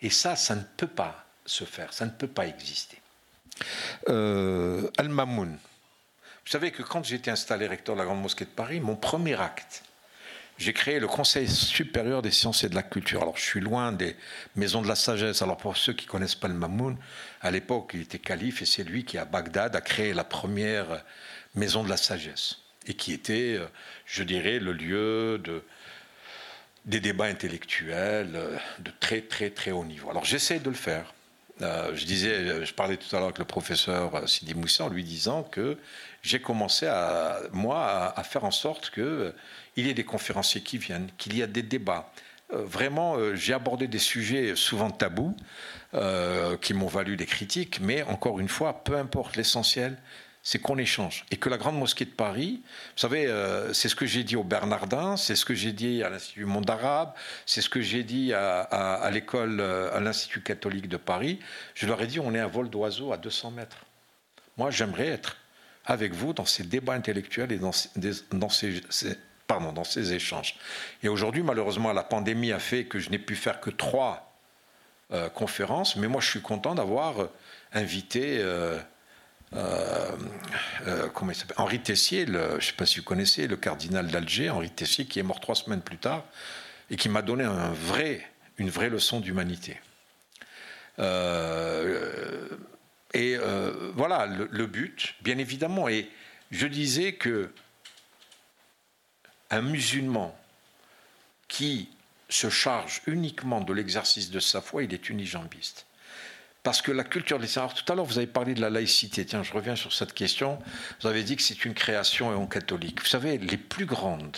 Et 0.00 0.10
ça, 0.10 0.36
ça 0.36 0.54
ne 0.54 0.62
peut 0.76 0.86
pas 0.88 1.26
se 1.44 1.64
faire, 1.64 1.92
ça 1.92 2.04
ne 2.04 2.10
peut 2.10 2.28
pas 2.28 2.46
exister. 2.46 3.00
Euh, 4.08 4.90
Al-Mamoun. 4.96 5.58
Vous 6.44 6.50
savez 6.50 6.70
que 6.70 6.82
quand 6.82 7.10
été 7.10 7.30
installé 7.30 7.66
recteur 7.66 7.94
de 7.94 8.00
la 8.00 8.06
Grande 8.06 8.22
Mosquée 8.22 8.44
de 8.44 8.50
Paris, 8.50 8.80
mon 8.80 8.96
premier 8.96 9.38
acte, 9.40 9.82
j'ai 10.58 10.72
créé 10.72 10.98
le 10.98 11.06
Conseil 11.06 11.48
supérieur 11.48 12.20
des 12.20 12.32
sciences 12.32 12.64
et 12.64 12.68
de 12.68 12.74
la 12.74 12.82
culture. 12.82 13.22
Alors, 13.22 13.36
je 13.36 13.44
suis 13.44 13.60
loin 13.60 13.92
des 13.92 14.16
maisons 14.56 14.82
de 14.82 14.88
la 14.88 14.96
sagesse. 14.96 15.40
Alors, 15.40 15.56
pour 15.56 15.76
ceux 15.76 15.92
qui 15.92 16.06
connaissent 16.06 16.34
pas 16.34 16.48
le 16.48 16.54
Mamoun, 16.54 16.96
à 17.40 17.52
l'époque, 17.52 17.92
il 17.94 18.02
était 18.02 18.18
calife 18.18 18.60
et 18.60 18.66
c'est 18.66 18.82
lui 18.82 19.04
qui, 19.04 19.18
à 19.18 19.24
Bagdad, 19.24 19.76
a 19.76 19.80
créé 19.80 20.12
la 20.12 20.24
première 20.24 21.04
maison 21.54 21.84
de 21.84 21.88
la 21.88 21.96
sagesse 21.96 22.56
et 22.88 22.94
qui 22.94 23.12
était, 23.12 23.56
euh, 23.56 23.66
je 24.04 24.24
dirais, 24.24 24.58
le 24.58 24.72
lieu 24.72 25.38
de, 25.38 25.62
des 26.86 26.98
débats 26.98 27.26
intellectuels 27.26 28.32
euh, 28.34 28.56
de 28.80 28.90
très, 28.98 29.20
très, 29.20 29.50
très 29.50 29.70
haut 29.70 29.84
niveau. 29.84 30.10
Alors, 30.10 30.24
j'essaie 30.24 30.58
de 30.58 30.70
le 30.70 30.76
faire. 30.76 31.14
Euh, 31.62 31.94
je 31.94 32.04
disais, 32.04 32.64
je 32.64 32.74
parlais 32.74 32.96
tout 32.96 33.14
à 33.14 33.18
l'heure 33.18 33.28
avec 33.28 33.38
le 33.38 33.44
professeur 33.44 34.28
Sidi 34.28 34.54
Moussa 34.54 34.84
en 34.84 34.88
lui 34.88 35.04
disant 35.04 35.44
que 35.44 35.76
j'ai 36.22 36.40
commencé 36.40 36.86
à, 36.86 37.40
moi, 37.52 38.12
à, 38.16 38.22
faire 38.22 38.44
en 38.44 38.50
sorte 38.50 38.90
que 38.90 39.34
il 39.76 39.86
y 39.86 39.90
ait 39.90 39.94
des 39.94 40.04
conférenciers 40.04 40.60
qui 40.60 40.78
viennent, 40.78 41.08
qu'il 41.18 41.36
y 41.36 41.42
ait 41.42 41.46
des 41.46 41.62
débats. 41.62 42.10
Euh, 42.52 42.64
vraiment, 42.64 43.16
euh, 43.16 43.34
j'ai 43.34 43.52
abordé 43.52 43.86
des 43.86 43.98
sujets 43.98 44.56
souvent 44.56 44.90
tabous 44.90 45.36
euh, 45.94 46.56
qui 46.56 46.72
m'ont 46.72 46.86
valu 46.86 47.16
des 47.16 47.26
critiques, 47.26 47.78
mais 47.80 48.02
encore 48.02 48.40
une 48.40 48.48
fois, 48.48 48.84
peu 48.84 48.96
importe 48.96 49.36
l'essentiel, 49.36 49.98
c'est 50.42 50.58
qu'on 50.58 50.78
échange. 50.78 51.26
Et 51.30 51.36
que 51.36 51.50
la 51.50 51.58
Grande 51.58 51.78
Mosquée 51.78 52.06
de 52.06 52.10
Paris, 52.10 52.62
vous 52.64 53.00
savez, 53.00 53.30
c'est 53.74 53.88
ce 53.90 53.94
que 53.94 54.06
j'ai 54.06 54.24
dit 54.24 54.34
au 54.34 54.44
Bernardin, 54.44 55.16
c'est 55.18 55.36
ce 55.36 55.44
que 55.44 55.52
j'ai 55.52 55.72
dit 55.72 56.02
à 56.02 56.08
l'Institut 56.08 56.46
Monde 56.46 56.70
Arabe, 56.70 57.12
c'est 57.44 57.60
ce 57.60 57.68
que 57.68 57.82
j'ai 57.82 58.02
dit 58.02 58.32
à, 58.32 58.60
à 58.60 59.10
l'école, 59.10 59.60
à 59.60 60.00
l'Institut 60.00 60.40
catholique 60.40 60.88
de 60.88 60.96
Paris. 60.96 61.38
Je 61.74 61.86
leur 61.86 62.00
ai 62.00 62.06
dit, 62.06 62.18
on 62.18 62.34
est 62.34 62.38
un 62.38 62.46
vol 62.46 62.70
d'oiseau 62.70 63.12
à 63.12 63.18
200 63.18 63.50
mètres. 63.50 63.84
Moi, 64.56 64.70
j'aimerais 64.70 65.08
être 65.08 65.36
avec 65.88 66.12
vous 66.12 66.32
dans 66.34 66.44
ces 66.44 66.62
débats 66.64 66.92
intellectuels 66.92 67.50
et 67.50 67.58
dans, 67.58 67.72
ces, 68.50 70.12
échanges. 70.12 70.54
Et 71.02 71.08
aujourd'hui, 71.08 71.42
malheureusement, 71.42 71.92
la 71.94 72.02
pandémie 72.02 72.52
a 72.52 72.58
fait 72.58 72.84
que 72.84 72.98
je 72.98 73.08
n'ai 73.10 73.18
pu 73.18 73.34
faire 73.34 73.58
que 73.60 73.70
trois 73.70 74.38
euh, 75.12 75.30
conférences, 75.30 75.96
mais 75.96 76.06
moi, 76.06 76.20
je 76.20 76.28
suis 76.28 76.42
content 76.42 76.74
d'avoir 76.74 77.22
euh, 77.22 77.30
invité 77.72 78.38
euh, 78.40 78.78
Henri 81.56 81.80
Tessier, 81.80 82.26
je 82.26 82.56
ne 82.56 82.60
sais 82.60 82.74
pas 82.74 82.84
si 82.84 82.98
vous 82.98 83.06
connaissez, 83.06 83.46
le 83.46 83.56
cardinal 83.56 84.08
d'Alger, 84.08 84.50
Henri 84.50 84.68
Tessier, 84.70 85.06
qui 85.06 85.18
est 85.18 85.22
mort 85.22 85.40
trois 85.40 85.54
semaines 85.54 85.80
plus 85.80 85.96
tard 85.96 86.24
et 86.90 86.96
qui 86.96 87.08
m'a 87.08 87.22
donné 87.22 87.44
une 88.58 88.68
vraie 88.68 88.90
leçon 88.90 89.20
d'humanité. 89.20 89.80
Et 93.14 93.36
voilà 93.94 94.26
le, 94.26 94.66
but, 94.66 95.14
bien 95.22 95.38
évidemment. 95.38 95.88
Et 95.88 96.10
je 96.50 96.66
disais 96.66 97.14
que 97.14 97.50
un 99.50 99.62
musulman 99.62 100.38
qui 101.48 101.88
se 102.28 102.50
charge 102.50 103.00
uniquement 103.06 103.60
de 103.60 103.72
l'exercice 103.72 104.30
de 104.30 104.40
sa 104.40 104.60
foi, 104.60 104.82
il 104.82 104.92
est 104.92 105.08
unijambiste. 105.08 105.86
Parce 106.62 106.82
que 106.82 106.92
la 106.92 107.04
culture 107.04 107.38
des 107.38 107.58
Alors, 107.58 107.72
tout 107.72 107.90
à 107.90 107.96
l'heure, 107.96 108.04
vous 108.04 108.18
avez 108.18 108.26
parlé 108.26 108.52
de 108.52 108.60
la 108.60 108.68
laïcité. 108.68 109.24
Tiens, 109.24 109.42
je 109.42 109.52
reviens 109.52 109.76
sur 109.76 109.92
cette 109.92 110.12
question. 110.12 110.58
Vous 111.00 111.06
avez 111.06 111.22
dit 111.22 111.36
que 111.36 111.42
c'est 111.42 111.64
une 111.64 111.72
création 111.72 112.28
en 112.28 112.46
catholique. 112.46 113.00
Vous 113.00 113.06
savez, 113.06 113.38
les 113.38 113.56
plus 113.56 113.86
grandes 113.86 114.36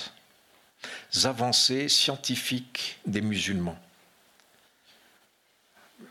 avancées 1.24 1.88
scientifiques 1.88 3.00
des 3.06 3.20
musulmans, 3.20 3.78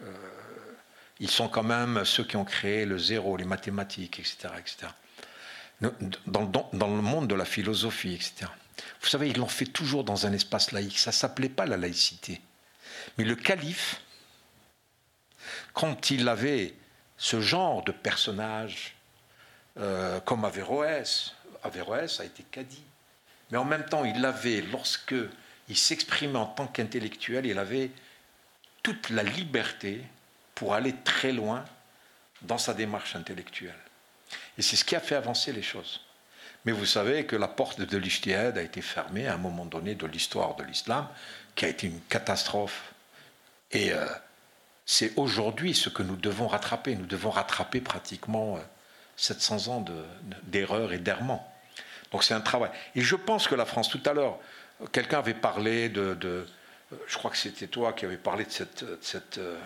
euh, 0.03 0.29
ils 1.20 1.30
sont 1.30 1.50
quand 1.50 1.64
même 1.64 2.06
ceux 2.06 2.24
qui 2.24 2.38
ont 2.38 2.46
créé 2.46 2.86
le 2.86 2.98
zéro, 2.98 3.36
les 3.38 3.46
mathématiques, 3.46 4.20
etc. 4.20 4.50
etc. 4.58 4.91
Dans, 6.26 6.88
le 6.88 7.02
monde 7.02 7.28
de 7.28 7.36
la 7.36 7.46
philosophie, 7.46 8.14
etc. 8.14 8.48
Vous 9.02 9.08
savez, 9.08 9.30
ils 9.30 9.38
l'ont 9.38 9.48
fait 9.48 9.66
toujours 9.66 10.04
dans 10.04 10.26
un 10.26 10.34
espace 10.34 10.72
laïque. 10.72 11.00
Ça 11.00 11.12
ne 11.12 11.16
s'appelait 11.16 11.50
pas 11.50 11.66
la 11.66 11.78
laïcité. 11.78 12.41
Mais 13.18 13.24
le 13.24 13.36
calife, 13.36 14.02
quand 15.74 16.10
il 16.12 16.28
avait 16.28 16.74
ce 17.18 17.41
genre 17.41 17.84
de 17.84 17.91
personnage, 17.91 18.96
euh, 19.78 20.20
comme 20.22 20.46
Averroès, 20.46 21.34
Averroès 21.64 22.20
a 22.20 22.26
été 22.26 22.44
cadi. 22.44 22.84
Mais 23.52 23.58
en 23.58 23.66
même 23.66 23.86
temps, 23.86 24.06
il 24.06 24.24
avait, 24.26 24.62
lorsque 24.62 25.16
il 25.68 25.78
s'exprimait 25.78 26.38
en 26.38 26.46
tant 26.46 26.68
qu'intellectuel, 26.68 27.46
il 27.46 27.58
avait 27.58 27.91
toute 28.84 29.10
la 29.10 29.24
liberté 29.24 30.04
pour 30.60 30.73
aller 30.73 30.94
très 31.06 31.31
loin 31.31 31.64
dans 32.41 32.57
sa 32.57 32.73
démarche 32.73 33.15
intellectuelle. 33.15 33.80
Et 34.57 34.61
c'est 34.61 34.76
ce 34.76 34.84
qui 34.84 34.94
a 34.94 34.99
fait 34.99 35.15
avancer 35.15 35.53
les 35.53 35.61
choses. 35.61 36.02
Mais 36.65 36.73
vous 36.73 36.86
savez 36.86 37.26
que 37.26 37.38
la 37.38 37.48
porte 37.48 37.80
de 37.80 37.98
l'Ijtihad 37.98 38.57
a 38.57 38.61
été 38.61 38.81
fermée 38.81 39.26
à 39.26 39.36
un 39.36 39.38
moment 39.38 39.65
donné 39.65 39.95
de 39.95 40.06
l'histoire 40.06 40.57
de 40.57 40.65
l'islam, 40.65 41.07
qui 41.56 41.64
a 41.64 41.69
été 41.69 41.88
une 41.88 42.02
catastrophe. 42.02 42.94
Et 43.72 43.94
euh, 43.94 44.06
c'est 44.86 45.14
aujourd'hui 45.15 45.73
ce 45.73 45.88
que 45.88 46.03
nous 46.03 46.18
devons 46.18 46.48
rattraper. 46.48 46.98
Nous 46.98 47.06
devons 47.06 47.30
rattraper 47.30 47.80
pratiquement 47.80 48.60
700 49.15 49.56
euh, 49.56 49.72
ans 49.72 49.86
d'erreurs 50.44 50.91
et 50.91 50.99
d'errements. 50.99 51.49
Donc 52.11 52.26
c'est 52.26 52.34
un 52.34 52.41
travail. 52.41 52.72
Et 52.95 53.02
je 53.02 53.15
pense 53.15 53.48
que 53.48 53.56
la 53.56 53.65
France, 53.65 53.88
tout 53.88 54.03
à 54.06 54.11
l'heure, 54.11 54.38
quelqu'un 54.91 55.19
avait 55.19 55.34
parlé 55.34 55.88
de, 55.88 56.45
Je 57.07 57.18
crois 57.18 57.31
que 57.31 57.38
c'était 57.38 57.68
toi 57.68 57.94
qui 57.94 58.03
avais 58.03 58.18
parlé 58.18 58.44
de 58.44 58.52
cette, 58.52 59.38
euh, 59.38 59.57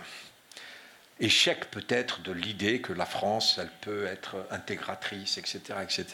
échec 1.24 1.72
peut-être 1.72 2.22
de 2.22 2.32
l'idée 2.32 2.82
que 2.82 2.94
la 2.94 3.06
France, 3.06 3.58
elle 3.60 3.72
peut 3.82 4.06
être 4.06 4.46
intégratrice, 4.52 5.38
etc., 5.38 5.80
etc. 5.82 6.06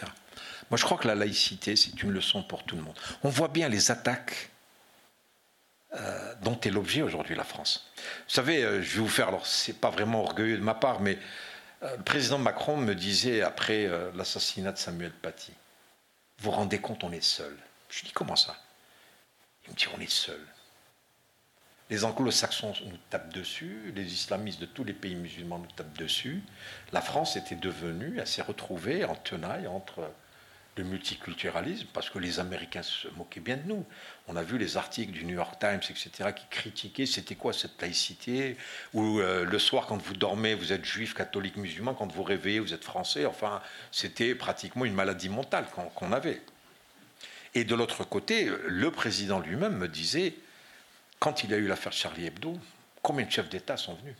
Moi, 0.70 0.78
je 0.78 0.86
crois 0.86 0.98
que 0.98 1.08
la 1.08 1.16
laïcité, 1.16 1.76
c'est 1.76 2.02
une 2.04 2.12
leçon 2.12 2.44
pour 2.44 2.64
tout 2.64 2.76
le 2.76 2.84
monde. 2.84 2.98
On 3.24 3.30
voit 3.30 3.48
bien 3.48 3.70
les 3.70 3.92
attaques 3.92 4.52
euh, 5.96 6.36
dont 6.44 6.60
est 6.60 6.70
l'objet 6.70 7.02
aujourd'hui 7.02 7.36
la 7.36 7.44
France. 7.44 7.90
Vous 7.98 8.34
savez, 8.34 8.64
euh, 8.64 8.84
je 8.84 8.96
vais 8.96 9.02
vous 9.02 9.10
faire, 9.10 9.30
alors 9.30 9.48
c'est 9.48 9.74
pas 9.74 9.90
vraiment 9.90 10.22
orgueilleux 10.22 10.58
de 10.58 10.64
ma 10.64 10.76
part, 10.76 11.02
mais 11.02 11.18
euh, 11.82 11.98
le 11.98 12.04
président 12.04 12.38
Macron 12.38 12.78
me 12.78 12.94
disait 12.94 13.42
après 13.42 13.90
l'assassinat 14.14 14.72
de 14.72 14.78
Samuel 14.78 15.12
Paty, 15.12 15.52
vous 16.38 16.46
vous 16.46 16.52
rendez 16.52 16.80
compte, 16.80 17.04
on 17.04 17.12
est 17.12 17.24
seul. 17.24 17.58
Je 17.90 18.04
dis 18.04 18.12
comment 18.12 18.36
ça? 18.36 18.56
Il 19.66 19.72
me 19.72 19.76
dit 19.76 19.88
on 19.98 20.00
est 20.00 20.10
seul. 20.10 20.40
Les 21.90 22.06
anglo-saxons 22.06 22.74
nous 22.86 22.98
tapent 23.10 23.34
dessus, 23.34 23.92
les 23.96 24.14
islamistes 24.14 24.62
de 24.62 24.68
tous 24.68 24.84
les 24.84 24.94
pays 24.94 25.16
musulmans 25.16 25.58
nous 25.58 25.72
tapent 25.76 25.98
dessus. 25.98 26.44
La 26.94 27.02
France 27.02 27.36
était 27.36 27.56
devenue, 27.56 28.18
elle 28.20 28.28
s'est 28.28 28.44
retrouvée 28.44 29.06
en 29.06 29.16
tenaille 29.16 29.66
entre 29.66 30.08
le 30.78 30.84
multiculturalisme, 30.84 31.88
parce 31.92 32.10
que 32.10 32.20
les 32.20 32.40
Américains 32.40 32.84
se 32.84 33.08
moquaient 33.18 33.40
bien 33.40 33.58
de 33.58 33.68
nous. 33.68 33.86
On 34.28 34.36
a 34.36 34.44
vu 34.44 34.58
les 34.58 34.78
articles 34.78 35.12
du 35.12 35.26
New 35.26 35.34
York 35.34 35.60
Times, 35.60 35.82
etc., 35.90 36.30
qui 36.34 36.46
critiquaient 36.50 37.08
c'était 37.08 37.36
quoi 37.36 37.54
cette 37.54 37.82
laïcité, 37.82 38.56
où 38.94 39.20
euh, 39.20 39.44
le 39.44 39.60
soir, 39.60 39.88
quand 39.88 40.02
vous 40.02 40.14
dormez, 40.14 40.54
vous 40.54 40.72
êtes 40.72 40.86
juif, 40.86 41.14
catholique, 41.16 41.58
musulman, 41.58 41.96
quand 41.96 42.12
vous 42.12 42.24
réveillez, 42.24 42.60
vous 42.60 42.74
êtes 42.74 42.86
français. 42.86 43.26
Enfin, 43.26 43.62
c'était 43.92 44.36
pratiquement 44.36 44.86
une 44.86 44.94
maladie 44.94 45.30
mentale 45.30 45.66
qu'on 45.96 46.14
avait. 46.14 46.42
Et 47.56 47.64
de 47.64 47.76
l'autre 47.76 48.04
côté, 48.04 48.50
le 48.68 48.92
président 48.92 49.40
lui-même 49.40 49.76
me 49.76 49.88
disait, 49.88 50.36
quand 51.20 51.44
il 51.44 51.54
a 51.54 51.58
eu 51.58 51.68
l'affaire 51.68 51.94
Charlie 51.94 52.26
Hebdo, 52.26 52.58
combien 53.02 53.26
de 53.26 53.32
chefs 53.32 53.50
d'État 53.50 53.78
sont 53.78 53.96
venus? 53.96 54.16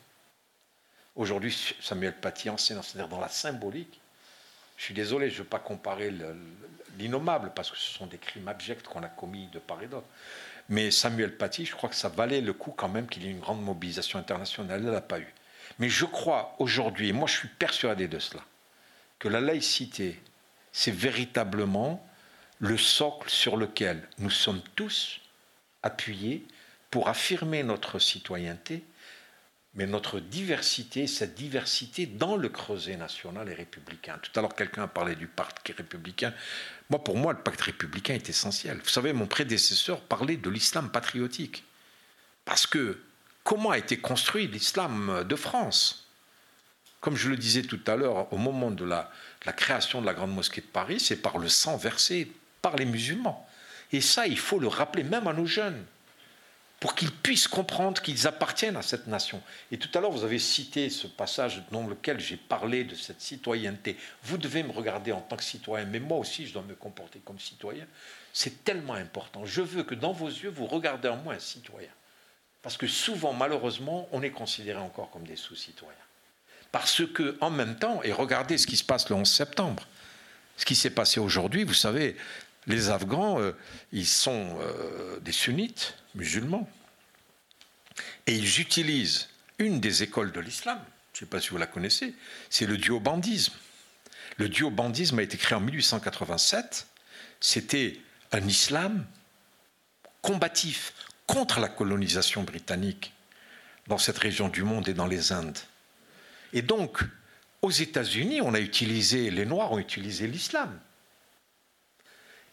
Aujourd'hui, 1.16 1.76
Samuel 1.82 2.16
Paty 2.16 2.50
enseigne 2.50 2.80
dans 3.10 3.20
la 3.20 3.30
symbolique 3.30 4.00
je 4.80 4.86
suis 4.86 4.94
désolé, 4.94 5.28
je 5.30 5.34
ne 5.34 5.38
veux 5.40 5.50
pas 5.50 5.60
comparer 5.60 6.10
l'innommable, 6.98 7.52
parce 7.54 7.70
que 7.70 7.78
ce 7.78 7.94
sont 7.94 8.08
des 8.08 8.18
crimes 8.18 8.48
abjects 8.48 8.84
qu'on 8.84 9.04
a 9.04 9.10
commis 9.10 9.48
de 9.48 9.60
part 9.60 9.84
et 9.84 9.88
d'autre. 9.88 10.08
Mais 10.70 10.90
Samuel 10.90 11.36
Paty, 11.36 11.66
je 11.66 11.76
crois 11.76 11.90
que 11.90 11.98
ça 11.98 12.08
valait 12.08 12.40
le 12.40 12.54
coup 12.54 12.72
quand 12.72 12.88
même 12.88 13.06
qu'il 13.06 13.24
y 13.24 13.28
ait 13.28 13.32
une 13.32 13.42
grande 13.42 13.62
mobilisation 13.62 14.20
internationale. 14.20 14.80
Elle 14.80 14.86
ne 14.86 14.92
l'a 14.92 15.02
pas 15.02 15.20
eu. 15.20 15.28
Mais 15.80 15.90
je 15.90 16.06
crois 16.06 16.56
aujourd'hui, 16.60 17.12
moi 17.12 17.28
je 17.28 17.40
suis 17.40 17.50
persuadé 17.50 18.08
de 18.08 18.20
cela, 18.20 18.42
que 19.20 19.28
la 19.28 19.42
laïcité, 19.42 20.18
c'est 20.72 20.96
véritablement 20.96 22.08
le 22.60 22.78
socle 22.78 23.30
sur 23.30 23.58
lequel 23.58 24.08
nous 24.18 24.30
sommes 24.30 24.62
tous 24.78 25.20
appuyés 25.84 26.48
pour 26.90 27.08
affirmer 27.08 27.64
notre 27.64 28.00
citoyenneté 28.00 28.84
mais 29.76 29.86
notre 29.86 30.20
diversité, 30.20 31.08
cette 31.08 31.36
diversité 31.36 32.06
dans 32.06 32.36
le 32.36 32.50
creuset 32.50 32.98
national 32.98 33.50
et 33.50 33.54
républicain. 33.54 34.18
Tout 34.22 34.32
à 34.38 34.42
l'heure, 34.42 34.56
quelqu'un 34.56 34.84
a 34.84 34.88
parlé 34.88 35.16
du 35.16 35.28
pacte 35.28 35.72
républicain. 35.76 36.34
Moi, 36.90 37.04
pour 37.04 37.18
moi, 37.18 37.34
le 37.34 37.40
pacte 37.40 37.62
républicain 37.62 38.16
est 38.16 38.30
essentiel. 38.30 38.80
Vous 38.84 38.90
savez, 38.90 39.14
mon 39.14 39.28
prédécesseur 39.28 40.02
parlait 40.02 40.38
de 40.38 40.50
l'islam 40.50 40.92
patriotique. 40.92 41.64
Parce 42.46 42.66
que 42.66 43.00
comment 43.44 43.70
a 43.70 43.78
été 43.78 44.00
construit 44.00 44.48
l'islam 44.48 45.24
de 45.24 45.36
France? 45.36 46.08
Comme 47.00 47.16
je 47.16 47.30
le 47.30 47.38
disais 47.38 47.62
tout 47.62 47.80
à 47.86 47.96
l'heure, 47.96 48.34
au 48.34 48.38
moment 48.38 48.72
de 48.72 48.84
la, 48.84 49.12
la 49.46 49.54
création 49.54 50.02
de 50.02 50.06
la 50.06 50.14
Grande 50.14 50.34
Mosquée 50.34 50.62
de 50.62 50.66
Paris, 50.66 51.00
c'est 51.00 51.22
par 51.22 51.38
le 51.38 51.48
sang 51.48 51.78
versé 51.78 52.32
par 52.62 52.76
les 52.76 52.86
musulmans. 52.86 53.48
Et 53.92 54.02
ça, 54.02 54.28
il 54.28 54.38
faut 54.38 54.60
le 54.60 54.68
rappeler 54.68 55.04
même 55.04 55.28
à 55.28 55.34
nos 55.34 55.46
jeunes, 55.46 55.86
pour 56.80 56.96
qu'ils 56.96 57.12
puissent 57.12 57.48
comprendre 57.48 58.02
qu'ils 58.02 58.26
appartiennent 58.26 58.78
à 58.78 58.82
cette 58.82 59.08
nation. 59.08 59.42
Et 59.72 59.78
tout 59.78 59.90
à 59.98 60.02
l'heure, 60.02 60.12
vous 60.12 60.24
avez 60.24 60.40
cité 60.40 60.90
ce 60.90 61.08
passage 61.08 61.64
dans 61.72 61.86
lequel 61.86 62.20
j'ai 62.20 62.38
parlé 62.38 62.86
de 62.86 62.96
cette 62.96 63.22
citoyenneté. 63.22 63.98
Vous 64.24 64.38
devez 64.38 64.64
me 64.64 64.72
regarder 64.72 65.12
en 65.12 65.20
tant 65.20 65.36
que 65.36 65.44
citoyen, 65.44 65.86
mais 65.86 66.00
moi 66.00 66.18
aussi, 66.18 66.48
je 66.48 66.54
dois 66.54 66.62
me 66.62 66.76
comporter 66.76 67.20
comme 67.26 67.40
citoyen. 67.40 67.86
C'est 68.32 68.64
tellement 68.64 68.94
important. 68.94 69.46
Je 69.46 69.62
veux 69.62 69.84
que 69.84 69.96
dans 69.96 70.14
vos 70.14 70.30
yeux, 70.30 70.50
vous 70.50 70.68
regardez 70.68 71.10
en 71.10 71.18
moi 71.18 71.34
un 71.34 71.40
citoyen. 71.40 71.90
Parce 72.62 72.78
que 72.78 72.88
souvent, 72.88 73.34
malheureusement, 73.34 74.08
on 74.12 74.22
est 74.22 74.32
considéré 74.32 74.80
encore 74.80 75.10
comme 75.12 75.24
des 75.24 75.36
sous-citoyens. 75.36 75.96
Parce 76.72 77.06
que, 77.06 77.38
en 77.42 77.50
même 77.50 77.78
temps, 77.78 78.02
et 78.04 78.12
regardez 78.12 78.58
ce 78.58 78.68
qui 78.68 78.78
se 78.78 78.84
passe 78.84 79.10
le 79.10 79.16
11 79.16 79.30
septembre, 79.30 79.88
ce 80.56 80.66
qui 80.66 80.76
s'est 80.76 80.90
passé 80.90 81.20
aujourd'hui, 81.20 81.64
vous 81.64 81.74
savez, 81.74 82.16
les 82.68 82.90
Afghans, 82.90 83.40
euh, 83.40 83.54
ils 83.92 84.06
sont 84.06 84.58
euh, 84.62 85.20
des 85.22 85.32
sunnites 85.32 85.96
musulmans. 86.16 86.70
Et 88.28 88.36
ils 88.36 88.60
utilisent 88.60 89.30
une 89.58 89.80
des 89.80 90.04
écoles 90.04 90.32
de 90.32 90.40
l'islam, 90.40 90.80
je 91.14 91.18
ne 91.18 91.20
sais 91.20 91.30
pas 91.30 91.42
si 91.42 91.50
vous 91.50 91.58
la 91.58 91.68
connaissez, 91.68 92.14
c'est 92.50 92.66
le 92.66 92.78
duo-bandisme. 92.78 93.54
Le 94.38 94.48
duo-bandisme 94.48 95.20
a 95.20 95.22
été 95.22 95.38
créé 95.38 95.58
en 95.58 95.62
1887. 95.62 96.88
C'était 97.42 98.00
un 98.32 98.48
islam 98.48 99.06
combatif 100.22 100.94
contre 101.28 101.60
la 101.60 101.68
colonisation 101.68 102.44
britannique 102.44 103.14
dans 103.88 103.98
cette 103.98 104.18
région 104.18 104.48
du 104.48 104.64
monde 104.64 104.88
et 104.88 104.94
dans 104.94 105.08
les 105.08 105.32
Indes. 105.32 105.58
Et 106.54 106.62
donc, 106.62 107.04
aux 107.62 107.72
États-Unis, 107.72 108.42
on 108.42 108.54
a 108.54 108.60
utilisé, 108.60 109.30
les 109.30 109.46
Noirs 109.46 109.72
ont 109.72 109.80
utilisé 109.80 110.28
l'islam. 110.28 110.80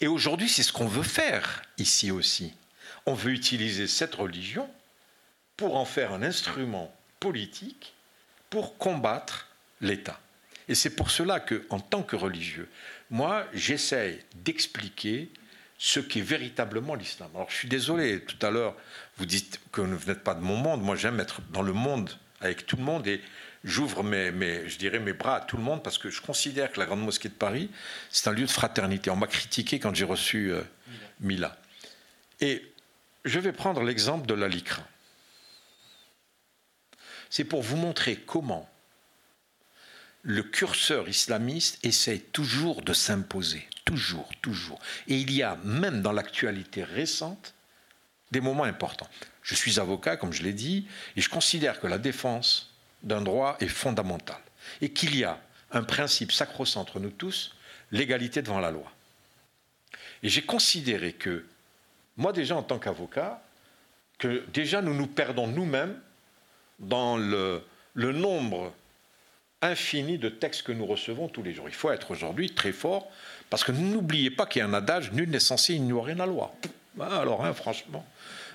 Et 0.00 0.08
aujourd'hui, 0.08 0.48
c'est 0.48 0.62
ce 0.62 0.72
qu'on 0.72 0.88
veut 0.88 1.02
faire 1.02 1.62
ici 1.78 2.10
aussi. 2.10 2.52
On 3.06 3.14
veut 3.14 3.32
utiliser 3.32 3.86
cette 3.86 4.14
religion 4.14 4.68
pour 5.56 5.76
en 5.76 5.84
faire 5.84 6.12
un 6.12 6.22
instrument 6.22 6.94
politique 7.20 7.94
pour 8.50 8.76
combattre 8.78 9.48
l'État. 9.80 10.20
Et 10.68 10.74
c'est 10.74 10.90
pour 10.90 11.10
cela 11.10 11.40
que, 11.40 11.64
en 11.70 11.80
tant 11.80 12.02
que 12.02 12.16
religieux, 12.16 12.68
moi, 13.10 13.46
j'essaye 13.52 14.18
d'expliquer 14.34 15.30
ce 15.78 16.00
qu'est 16.00 16.20
véritablement 16.20 16.94
l'islam. 16.94 17.30
Alors, 17.34 17.50
je 17.50 17.56
suis 17.56 17.68
désolé, 17.68 18.20
tout 18.22 18.44
à 18.44 18.50
l'heure, 18.50 18.74
vous 19.18 19.26
dites 19.26 19.60
que 19.72 19.80
vous 19.80 20.06
n'êtes 20.06 20.24
pas 20.24 20.34
de 20.34 20.40
mon 20.40 20.56
monde. 20.56 20.82
Moi, 20.82 20.96
j'aime 20.96 21.20
être 21.20 21.42
dans 21.52 21.62
le 21.62 21.72
monde 21.72 22.10
avec 22.40 22.66
tout 22.66 22.76
le 22.76 22.82
monde 22.82 23.06
et 23.06 23.20
j'ouvre 23.62 24.02
mes, 24.02 24.68
je 24.68 24.78
dirais 24.78 24.98
mes 24.98 25.12
bras 25.12 25.36
à 25.36 25.40
tout 25.40 25.56
le 25.56 25.62
monde 25.62 25.82
parce 25.82 25.98
que 25.98 26.10
je 26.10 26.20
considère 26.20 26.72
que 26.72 26.80
la 26.80 26.86
Grande 26.86 27.02
Mosquée 27.02 27.28
de 27.28 27.34
Paris, 27.34 27.70
c'est 28.10 28.28
un 28.28 28.32
lieu 28.32 28.46
de 28.46 28.50
fraternité. 28.50 29.10
On 29.10 29.16
m'a 29.16 29.26
critiqué 29.26 29.78
quand 29.78 29.94
j'ai 29.94 30.04
reçu 30.04 30.50
euh, 30.50 30.62
Mila. 31.20 31.56
Et 32.40 32.62
je 33.26 33.40
vais 33.40 33.52
prendre 33.52 33.82
l'exemple 33.82 34.26
de 34.26 34.34
la 34.34 34.48
LICRA. 34.48 34.86
C'est 37.28 37.44
pour 37.44 37.60
vous 37.60 37.76
montrer 37.76 38.16
comment 38.16 38.70
le 40.22 40.42
curseur 40.42 41.08
islamiste 41.08 41.84
essaye 41.84 42.20
toujours 42.20 42.82
de 42.82 42.92
s'imposer. 42.92 43.68
Toujours, 43.84 44.28
toujours. 44.42 44.80
Et 45.06 45.18
il 45.18 45.32
y 45.32 45.42
a, 45.42 45.56
même 45.64 46.02
dans 46.02 46.12
l'actualité 46.12 46.82
récente, 46.82 47.54
des 48.32 48.40
moments 48.40 48.64
importants. 48.64 49.08
Je 49.42 49.54
suis 49.54 49.78
avocat, 49.78 50.16
comme 50.16 50.32
je 50.32 50.42
l'ai 50.42 50.52
dit, 50.52 50.88
et 51.14 51.20
je 51.20 51.28
considère 51.28 51.78
que 51.80 51.86
la 51.86 51.98
défense 51.98 52.74
d'un 53.04 53.22
droit 53.22 53.56
est 53.60 53.68
fondamentale. 53.68 54.42
Et 54.80 54.92
qu'il 54.92 55.16
y 55.16 55.22
a 55.22 55.40
un 55.70 55.84
principe 55.84 56.32
sacro-saint 56.32 56.80
entre 56.80 56.98
nous 56.98 57.10
tous, 57.10 57.54
l'égalité 57.92 58.42
devant 58.42 58.58
la 58.58 58.72
loi. 58.72 58.90
Et 60.24 60.28
j'ai 60.28 60.42
considéré 60.42 61.12
que, 61.12 61.46
moi 62.16 62.32
déjà 62.32 62.56
en 62.56 62.62
tant 62.62 62.78
qu'avocat, 62.78 63.42
que 64.18 64.44
déjà 64.52 64.82
nous 64.82 64.94
nous 64.94 65.06
perdons 65.06 65.46
nous-mêmes 65.46 65.98
dans 66.78 67.16
le, 67.16 67.62
nombre 67.94 68.72
infini 69.62 70.18
de 70.18 70.28
textes 70.28 70.62
que 70.62 70.72
nous 70.72 70.86
recevons 70.86 71.28
tous 71.28 71.42
les 71.42 71.52
jours. 71.52 71.68
Il 71.68 71.74
faut 71.74 71.90
être 71.90 72.10
aujourd'hui 72.10 72.50
très 72.50 72.72
fort, 72.72 73.10
parce 73.50 73.64
que 73.64 73.72
n'oubliez 73.72 74.30
pas 74.30 74.46
qu'il 74.46 74.60
y 74.60 74.62
a 74.62 74.68
un 74.68 74.74
adage, 74.74 75.12
nul 75.12 75.30
n'est 75.30 75.40
censé 75.40 75.74
ignorer 75.74 76.14
la 76.14 76.26
loi. 76.26 76.54
Ah, 77.00 77.20
alors, 77.20 77.44
hein, 77.44 77.52
franchement. 77.52 78.06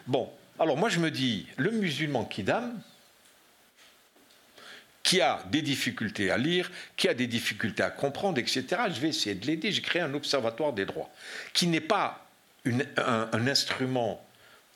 Bon, 0.08 0.32
alors 0.60 0.78
moi 0.78 0.90
je 0.90 1.00
me 1.00 1.12
dis, 1.12 1.48
le 1.58 1.72
musulman 1.72 2.26
qui 2.26 2.44
dame, 2.44 2.80
qui 5.04 5.22
a 5.22 5.44
des 5.50 5.62
difficultés 5.62 6.30
à 6.32 6.38
lire, 6.38 6.72
qui 6.96 7.08
a 7.08 7.14
des 7.14 7.28
difficultés 7.28 7.84
à 7.84 7.90
comprendre, 7.90 8.38
etc., 8.38 8.64
je 8.94 9.00
vais 9.00 9.10
essayer 9.10 9.36
de 9.36 9.46
l'aider. 9.46 9.72
J'ai 9.72 9.82
créé 9.82 10.02
un 10.02 10.14
observatoire 10.14 10.74
des 10.74 10.86
droits, 10.86 11.10
qui 11.54 11.68
n'est 11.68 11.82
pas 11.82 12.21
un, 12.66 13.48
instrument 13.48 14.26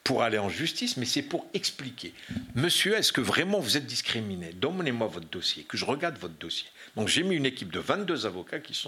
pour 0.03 0.21
aller 0.21 0.37
en 0.37 0.49
justice, 0.49 0.97
mais 0.97 1.05
c'est 1.05 1.23
pour 1.23 1.47
expliquer. 1.53 2.13
Monsieur, 2.53 2.95
est-ce 2.95 3.11
que 3.11 3.21
vraiment 3.21 3.59
vous 3.59 3.77
êtes 3.77 3.85
discriminé? 3.85 4.53
Donnez-moi 4.53 5.07
votre 5.07 5.27
dossier, 5.27 5.63
que 5.63 5.77
je 5.77 5.85
regarde 5.85 6.17
votre 6.17 6.35
dossier. 6.35 6.67
Donc 6.95 7.07
j'ai 7.07 7.23
mis 7.23 7.35
une 7.35 7.45
équipe 7.45 7.71
de 7.71 7.79
22 7.79 8.25
avocats 8.25 8.59
qui 8.59 8.79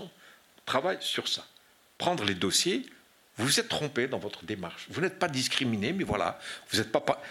travaillent 0.66 1.02
sur 1.02 1.28
ça. 1.28 1.46
Prendre 1.98 2.24
les 2.24 2.36
dossiers, 2.36 2.86
vous 3.38 3.46
vous 3.46 3.60
êtes 3.60 3.70
trompé 3.70 4.08
dans 4.08 4.20
votre 4.20 4.46
démarche. 4.46 4.86
Vous 4.90 5.02
n'êtes 5.02 5.18
pas 5.18 5.28
discriminé, 5.28 5.92
mais 5.92 6.04
voilà, 6.04 6.40
vous 6.72 6.84
pas, 6.84 7.22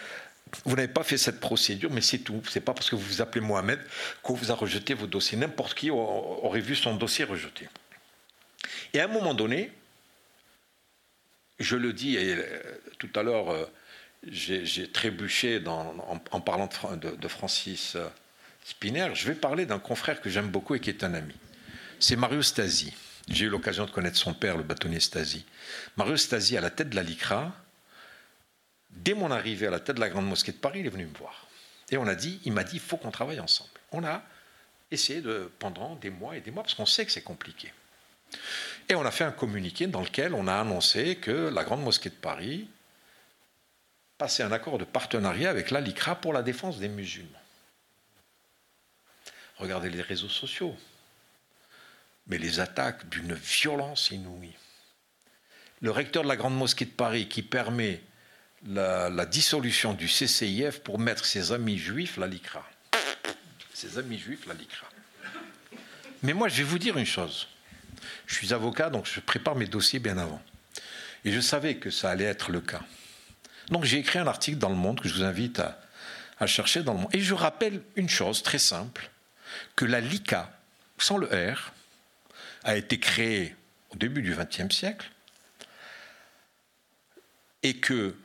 vous 0.64 0.76
n'avez 0.76 0.88
pas 0.88 1.02
fait 1.02 1.18
cette 1.18 1.40
procédure, 1.40 1.90
mais 1.90 2.00
c'est 2.00 2.18
tout. 2.18 2.42
C'est 2.48 2.60
pas 2.60 2.74
parce 2.74 2.88
que 2.88 2.96
vous 2.96 3.02
vous 3.02 3.20
appelez 3.20 3.44
Mohamed 3.44 3.80
qu'on 4.22 4.34
vous 4.34 4.50
a 4.50 4.54
rejeté 4.54 4.94
vos 4.94 5.06
dossiers. 5.06 5.36
N'importe 5.36 5.74
qui 5.74 5.90
aurait 5.90 6.60
vu 6.60 6.76
son 6.76 6.94
dossier 6.94 7.24
rejeté. 7.24 7.68
Et 8.94 9.00
à 9.00 9.04
un 9.04 9.08
moment 9.08 9.34
donné, 9.34 9.72
je 11.58 11.76
le 11.76 11.92
dis, 11.92 12.16
et 12.16 12.34
euh, 12.34 12.42
tout 12.98 13.10
à 13.14 13.22
l'heure, 13.22 13.50
euh, 13.50 13.64
j'ai 14.26 14.90
trébuché 14.90 15.62
en, 15.66 16.40
parlant 16.40 16.68
de, 16.96 17.28
Francis 17.28 17.96
euh, 17.96 18.08
Spinner. 18.64 19.10
Je 19.14 19.28
vais 19.28 19.34
parler 19.34 19.66
d'un 19.66 19.78
confrère 19.78 20.20
que 20.20 20.28
j'aime 20.28 20.48
beaucoup 20.48 20.74
et 20.74 20.80
qui 20.80 20.90
est 20.90 21.04
un 21.04 21.14
ami. 21.14 21.34
C'est 21.98 22.16
Mario 22.16 22.42
Stasi. 22.42 22.92
J'ai 23.28 23.46
eu 23.46 23.48
l'occasion 23.48 23.86
de 23.86 23.90
connaître 23.90 24.16
son 24.16 24.34
père, 24.34 24.56
le 24.56 24.62
bâtonnier 24.62 25.00
Stasi. 25.00 25.44
Mario 25.96 26.16
Stasi, 26.16 26.56
à 26.56 26.60
la 26.60 26.70
tête 26.70 26.90
de 26.90 26.96
la 26.96 27.02
LICRA, 27.02 27.54
dès 28.90 29.14
mon 29.14 29.30
arrivée 29.30 29.66
à 29.66 29.70
la 29.70 29.80
tête 29.80 29.96
de 29.96 30.00
la 30.00 30.08
Grande 30.08 30.28
Mosquée 30.28 30.52
de 30.52 30.58
Paris, 30.58 30.80
il 30.80 30.86
est 30.86 30.90
venu 30.90 31.06
me 31.06 31.16
voir. 31.16 31.48
Et 31.90 31.96
on 31.96 32.06
a 32.06 32.14
dit, 32.14 32.40
il 32.44 32.52
m'a 32.52 32.64
dit, 32.64 32.76
il 32.76 32.80
faut 32.80 32.96
qu'on 32.96 33.10
travaille 33.10 33.40
ensemble. 33.40 33.70
On 33.92 34.04
a 34.04 34.22
essayé 34.90 35.20
de, 35.20 35.50
pendant 35.58 35.96
des 35.96 36.10
mois 36.10 36.36
et 36.36 36.40
des 36.40 36.50
mois, 36.50 36.62
parce 36.62 36.74
qu'on 36.74 36.86
sait 36.86 37.06
que 37.06 37.12
c'est 37.12 37.22
compliqué. 37.22 37.72
Et 38.88 38.94
on 38.94 39.04
a 39.04 39.10
fait 39.10 39.24
un 39.24 39.32
communiqué 39.32 39.86
dans 39.86 40.02
lequel 40.02 40.34
on 40.34 40.46
a 40.46 40.54
annoncé 40.54 41.16
que 41.16 41.48
la 41.48 41.64
Grande 41.64 41.82
Mosquée 41.82 42.10
de 42.10 42.14
Paris 42.14 42.68
passait 44.18 44.42
un 44.42 44.52
accord 44.52 44.78
de 44.78 44.84
partenariat 44.84 45.50
avec 45.50 45.70
l'ALICRA 45.70 46.16
pour 46.16 46.32
la 46.32 46.42
défense 46.42 46.78
des 46.78 46.88
musulmans. 46.88 47.30
Regardez 49.58 49.90
les 49.90 50.02
réseaux 50.02 50.28
sociaux. 50.28 50.76
Mais 52.28 52.38
les 52.38 52.60
attaques 52.60 53.08
d'une 53.08 53.34
violence 53.34 54.10
inouïe. 54.10 54.54
Le 55.80 55.90
recteur 55.90 56.22
de 56.22 56.28
la 56.28 56.36
Grande 56.36 56.56
Mosquée 56.56 56.84
de 56.84 56.90
Paris 56.90 57.28
qui 57.28 57.42
permet 57.42 58.02
la, 58.66 59.10
la 59.10 59.26
dissolution 59.26 59.94
du 59.94 60.08
CCIF 60.08 60.80
pour 60.80 60.98
mettre 60.98 61.24
ses 61.24 61.52
amis 61.52 61.78
juifs 61.78 62.16
l'ALICRA. 62.16 62.64
Ses 63.72 63.98
amis 63.98 64.18
juifs 64.18 64.46
l'ALICRA. 64.46 64.88
Mais 66.22 66.32
moi, 66.32 66.48
je 66.48 66.56
vais 66.56 66.68
vous 66.68 66.78
dire 66.78 66.96
une 66.96 67.06
chose. 67.06 67.46
Je 68.26 68.34
suis 68.34 68.52
avocat, 68.52 68.90
donc 68.90 69.06
je 69.06 69.20
prépare 69.20 69.54
mes 69.54 69.66
dossiers 69.66 70.00
bien 70.00 70.18
avant. 70.18 70.42
Et 71.24 71.32
je 71.32 71.40
savais 71.40 71.76
que 71.76 71.90
ça 71.90 72.10
allait 72.10 72.24
être 72.24 72.50
le 72.50 72.60
cas. 72.60 72.82
Donc 73.70 73.84
j'ai 73.84 73.98
écrit 73.98 74.18
un 74.18 74.26
article 74.26 74.58
dans 74.58 74.68
Le 74.68 74.74
Monde 74.74 75.00
que 75.00 75.08
je 75.08 75.14
vous 75.14 75.24
invite 75.24 75.60
à, 76.38 76.46
chercher 76.46 76.82
dans 76.82 76.92
Le 76.92 77.00
Monde. 77.00 77.14
Et 77.14 77.20
je 77.20 77.34
rappelle 77.34 77.82
une 77.94 78.08
chose 78.08 78.42
très 78.42 78.58
simple, 78.58 79.10
que 79.74 79.84
la 79.84 80.00
LICA, 80.00 80.52
sans 80.98 81.16
le 81.16 81.26
R, 81.26 81.72
a 82.64 82.76
été 82.76 82.98
créée 82.98 83.54
au 83.90 83.96
début 83.96 84.22
du 84.22 84.34
XXe 84.34 84.74
siècle 84.74 85.10
et 87.62 87.78
que 87.78 88.16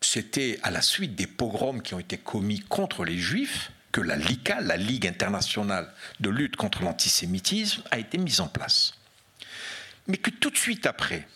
c'était 0.00 0.58
à 0.62 0.70
la 0.70 0.80
suite 0.80 1.16
des 1.16 1.26
pogroms 1.26 1.82
qui 1.82 1.94
ont 1.94 1.98
été 1.98 2.18
commis 2.18 2.60
contre 2.60 3.04
les 3.04 3.18
juifs 3.18 3.72
que 3.90 4.00
la 4.00 4.16
LICA, 4.16 4.60
la 4.60 4.76
Ligue 4.76 5.06
internationale 5.06 5.92
de 6.20 6.30
lutte 6.30 6.56
contre 6.56 6.82
l'antisémitisme, 6.82 7.82
a 7.90 7.98
été 7.98 8.18
mise 8.18 8.40
en 8.40 8.48
place 8.48 8.97
mais 10.08 10.16
que 10.16 10.30
tout 10.30 10.50
de 10.50 10.56
suite 10.56 10.86
après, 10.86 11.28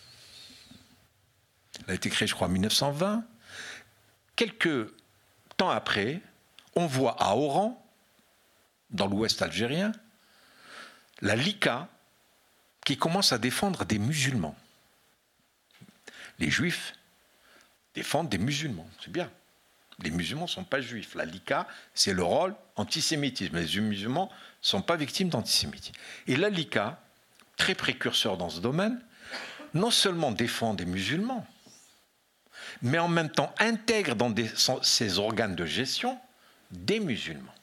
elle 1.84 1.92
a 1.92 1.94
été 1.94 2.10
créée, 2.10 2.26
je 2.26 2.34
crois, 2.34 2.48
en 2.48 2.50
1920, 2.50 3.24
quelques 4.36 4.92
temps 5.56 5.70
après, 5.70 6.20
on 6.74 6.86
voit 6.86 7.22
à 7.22 7.36
Oran, 7.36 7.78
dans 8.90 9.06
l'ouest 9.06 9.40
algérien, 9.42 9.92
la 11.20 11.36
Lika 11.36 11.88
qui 12.84 12.96
commence 12.96 13.32
à 13.32 13.38
défendre 13.38 13.84
des 13.84 13.98
musulmans. 13.98 14.56
Les 16.38 16.50
juifs 16.50 16.94
défendent 17.94 18.28
des 18.28 18.38
musulmans, 18.38 18.88
c'est 19.02 19.12
bien. 19.12 19.30
Les 20.00 20.10
musulmans 20.10 20.44
ne 20.44 20.48
sont 20.48 20.64
pas 20.64 20.80
juifs. 20.80 21.14
La 21.14 21.24
Lika, 21.24 21.68
c'est 21.94 22.12
le 22.12 22.22
rôle 22.22 22.54
antisémitisme. 22.76 23.56
Les 23.56 23.80
musulmans 23.80 24.30
ne 24.30 24.66
sont 24.66 24.82
pas 24.82 24.96
victimes 24.96 25.28
d'antisémitisme. 25.28 25.94
Et 26.26 26.36
la 26.36 26.48
Lika, 26.48 27.00
très 27.56 27.74
précurseur 27.74 28.36
dans 28.36 28.50
ce 28.50 28.60
domaine, 28.60 29.00
non 29.74 29.90
seulement 29.90 30.32
défend 30.32 30.74
des 30.74 30.84
musulmans, 30.84 31.46
mais 32.82 32.98
en 32.98 33.08
même 33.08 33.30
temps 33.30 33.54
intègre 33.58 34.14
dans 34.14 34.34
ses 34.82 35.18
organes 35.18 35.54
de 35.54 35.66
gestion 35.66 36.18
des 36.70 37.00
musulmans. 37.00 37.54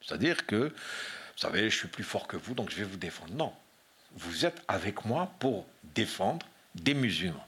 C'est-à-dire 0.00 0.46
que, 0.46 0.68
vous 0.68 1.38
savez, 1.38 1.70
je 1.70 1.76
suis 1.76 1.88
plus 1.88 2.04
fort 2.04 2.26
que 2.26 2.36
vous, 2.36 2.54
donc 2.54 2.70
je 2.70 2.76
vais 2.76 2.84
vous 2.84 2.96
défendre. 2.96 3.32
Non, 3.34 3.52
vous 4.14 4.46
êtes 4.46 4.62
avec 4.68 5.04
moi 5.04 5.32
pour 5.38 5.66
défendre 5.82 6.46
des 6.74 6.94
musulmans. 6.94 7.46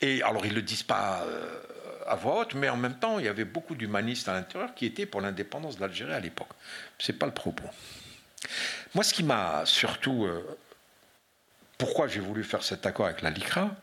Et 0.00 0.22
alors, 0.22 0.46
ils 0.46 0.50
ne 0.50 0.56
le 0.56 0.62
disent 0.62 0.82
pas 0.82 1.22
euh, 1.24 1.60
à 2.06 2.14
voix 2.14 2.40
haute, 2.40 2.54
mais 2.54 2.68
en 2.68 2.76
même 2.76 2.98
temps, 2.98 3.18
il 3.18 3.26
y 3.26 3.28
avait 3.28 3.44
beaucoup 3.44 3.74
d'humanistes 3.74 4.28
à 4.28 4.32
l'intérieur 4.32 4.74
qui 4.74 4.86
étaient 4.86 5.06
pour 5.06 5.20
l'indépendance 5.20 5.76
de 5.76 5.82
l'Algérie 5.82 6.14
à 6.14 6.20
l'époque. 6.20 6.48
Ce 6.98 7.12
n'est 7.12 7.18
pas 7.18 7.26
le 7.26 7.32
propos. 7.32 7.68
Moi, 8.94 9.04
ce 9.04 9.14
qui 9.14 9.22
m'a 9.22 9.64
surtout. 9.66 10.24
Euh, 10.24 10.58
pourquoi 11.78 12.08
j'ai 12.08 12.20
voulu 12.20 12.44
faire 12.44 12.62
cet 12.62 12.84
accord 12.84 13.06
avec 13.06 13.22
la 13.22 13.30
LICRA, 13.30 13.74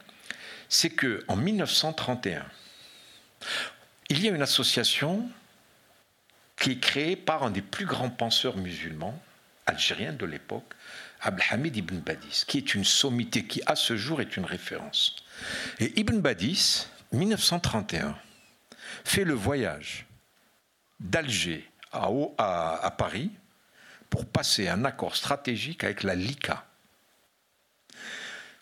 c'est 0.69 0.91
qu'en 0.91 1.35
1931, 1.35 2.45
il 4.09 4.21
y 4.21 4.27
a 4.27 4.31
une 4.31 4.43
association 4.43 5.27
qui 6.59 6.73
est 6.73 6.79
créée 6.79 7.15
par 7.15 7.41
un 7.41 7.49
des 7.49 7.63
plus 7.63 7.85
grands 7.85 8.11
penseurs 8.11 8.57
musulmans 8.57 9.19
algériens 9.65 10.13
de 10.13 10.25
l'époque, 10.25 10.73
Abdelhamid 11.21 11.75
ibn 11.75 11.97
Badis, 11.97 12.43
qui 12.47 12.57
est 12.59 12.75
une 12.75 12.85
sommité 12.85 13.45
qui, 13.45 13.61
à 13.65 13.75
ce 13.75 13.97
jour, 13.97 14.21
est 14.21 14.37
une 14.37 14.45
référence. 14.45 15.15
Et 15.79 15.99
Ibn 15.99 16.19
Badis, 16.19 16.87
1931, 17.11 18.15
fait 19.03 19.23
le 19.23 19.33
voyage 19.33 20.05
d'Alger 20.99 21.69
à, 21.91 22.09
à, 22.37 22.91
Paris 22.91 23.31
pour 24.09 24.25
passer 24.25 24.67
un 24.67 24.85
accord 24.85 25.15
stratégique 25.15 25.83
avec 25.83 26.03
la 26.03 26.15
LICA. 26.15 26.65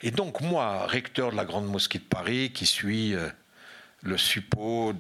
Et 0.02 0.12
donc 0.12 0.42
moi, 0.42 0.86
recteur 0.88 1.32
de 1.32 1.36
la 1.36 1.46
Grande 1.46 1.68
Mosquée 1.68 2.00
de 2.00 2.04
Paris, 2.04 2.52
qui 2.54 2.66
suis 2.66 3.16
euh, 3.16 3.30
le 4.04 4.18
suppôt 4.18 4.94